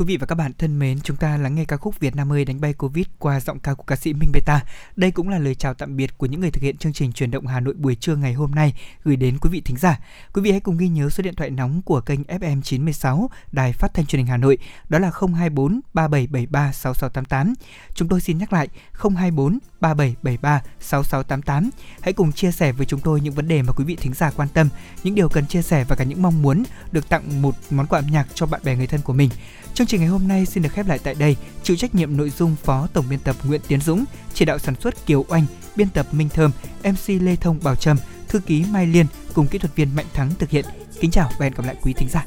Quý 0.03 0.07
vị 0.07 0.17
và 0.17 0.27
các 0.27 0.35
bạn 0.35 0.53
thân 0.59 0.79
mến, 0.79 1.01
chúng 1.01 1.17
ta 1.17 1.37
lắng 1.37 1.55
nghe 1.55 1.65
ca 1.65 1.77
khúc 1.77 2.01
Việt 2.01 2.17
Nam 2.17 2.33
ơi 2.33 2.45
đánh 2.45 2.61
bay 2.61 2.73
Covid 2.73 3.07
qua 3.19 3.41
giọng 3.41 3.59
ca 3.59 3.75
của 3.75 3.83
ca 3.83 3.97
sĩ 3.97 4.13
Minh 4.13 4.31
Beta. 4.33 4.61
Đây 5.03 5.11
cũng 5.11 5.29
là 5.29 5.39
lời 5.39 5.55
chào 5.55 5.75
tạm 5.75 5.97
biệt 5.97 6.19
của 6.19 6.27
những 6.27 6.41
người 6.41 6.51
thực 6.51 6.63
hiện 6.63 6.77
chương 6.77 6.93
trình 6.93 7.13
truyền 7.13 7.31
động 7.31 7.47
Hà 7.47 7.61
Nội 7.61 7.75
buổi 7.75 7.95
trưa 7.95 8.17
ngày 8.17 8.33
hôm 8.33 8.51
nay 8.51 8.75
gửi 9.05 9.17
đến 9.17 9.39
quý 9.39 9.51
vị 9.51 9.61
thính 9.65 9.77
giả. 9.77 9.99
Quý 10.33 10.43
vị 10.43 10.51
hãy 10.51 10.61
cùng 10.61 10.77
ghi 10.77 10.89
nhớ 10.89 11.11
số 11.11 11.23
điện 11.23 11.35
thoại 11.35 11.51
nóng 11.51 11.83
của 11.83 12.01
kênh 12.01 12.23
FM 12.23 12.63
96 12.63 13.31
Đài 13.53 13.73
Phát 13.73 13.95
thanh 13.95 14.07
Truyền 14.07 14.19
hình 14.19 14.27
Hà 14.27 14.37
Nội, 14.37 14.59
đó 14.89 14.99
là 14.99 15.11
024 15.21 15.81
3773 15.95 16.73
6688. 16.73 17.55
Chúng 17.95 18.09
tôi 18.09 18.21
xin 18.21 18.39
nhắc 18.39 18.53
lại 18.53 18.69
024 18.93 19.59
3773 19.81 20.63
6688. 20.81 21.71
Hãy 22.01 22.13
cùng 22.13 22.33
chia 22.33 22.53
sẻ 22.53 22.73
với 22.73 22.87
chúng 22.87 23.01
tôi 23.01 23.21
những 23.21 23.35
vấn 23.35 23.49
đề 23.49 23.63
mà 23.63 23.73
quý 23.77 23.85
vị 23.85 23.97
thính 23.97 24.15
giả 24.15 24.31
quan 24.37 24.49
tâm, 24.49 24.69
những 25.03 25.15
điều 25.15 25.29
cần 25.29 25.47
chia 25.47 25.63
sẻ 25.63 25.85
và 25.85 25.97
cả 25.97 26.05
những 26.05 26.23
mong 26.23 26.43
muốn 26.43 26.63
được 26.93 27.09
tặng 27.09 27.43
một 27.43 27.55
món 27.71 27.87
quà 27.87 27.99
âm 27.99 28.07
nhạc 28.07 28.27
cho 28.35 28.47
bạn 28.47 28.61
bè 28.65 28.77
người 28.77 28.87
thân 28.87 29.01
của 29.01 29.13
mình. 29.13 29.31
Chương 29.75 29.87
trình 29.87 30.01
ngày 30.01 30.09
hôm 30.09 30.29
nay 30.29 30.47
xin 30.47 30.63
được 30.63 30.73
khép 30.73 30.87
lại 30.87 30.99
tại 31.05 31.15
đây. 31.15 31.37
Chịu 31.63 31.77
trách 31.77 31.95
nhiệm 31.95 32.17
nội 32.17 32.31
dung 32.31 32.57
Phó 32.57 32.87
Tổng 32.93 33.05
biên 33.11 33.19
tập 33.19 33.37
Nguyễn 33.45 33.61
Tiến 33.69 33.81
Dũng, 33.81 34.05
chỉ 34.35 34.45
đạo 34.45 34.59
sản 34.59 34.75
xuất 34.81 34.92
Kiều 35.07 35.25
Oanh, 35.29 35.45
biên 35.77 35.89
tập 35.89 36.07
Minh 36.13 36.29
Thơm, 36.29 36.51
MC 36.85 37.09
Lê 37.09 37.37
Thông 37.37 37.59
Bảo 37.63 37.77
Trâm, 37.77 37.97
thư 38.29 38.41
ký 38.41 38.65
Mai 38.71 38.87
Liên 38.87 39.07
cùng 39.35 39.47
kỹ 39.47 39.59
thuật 39.59 39.77
viên 39.77 39.97
Mạnh 39.97 40.07
Thắng 40.15 40.31
thực 40.39 40.51
hiện. 40.51 40.65
Kính 41.01 41.11
chào 41.11 41.31
và 41.39 41.45
hẹn 41.45 41.53
gặp 41.57 41.67
lại 41.67 41.77
quý 41.83 41.93
thính 41.93 42.09
giả. 42.09 42.27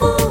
còn 0.00 0.23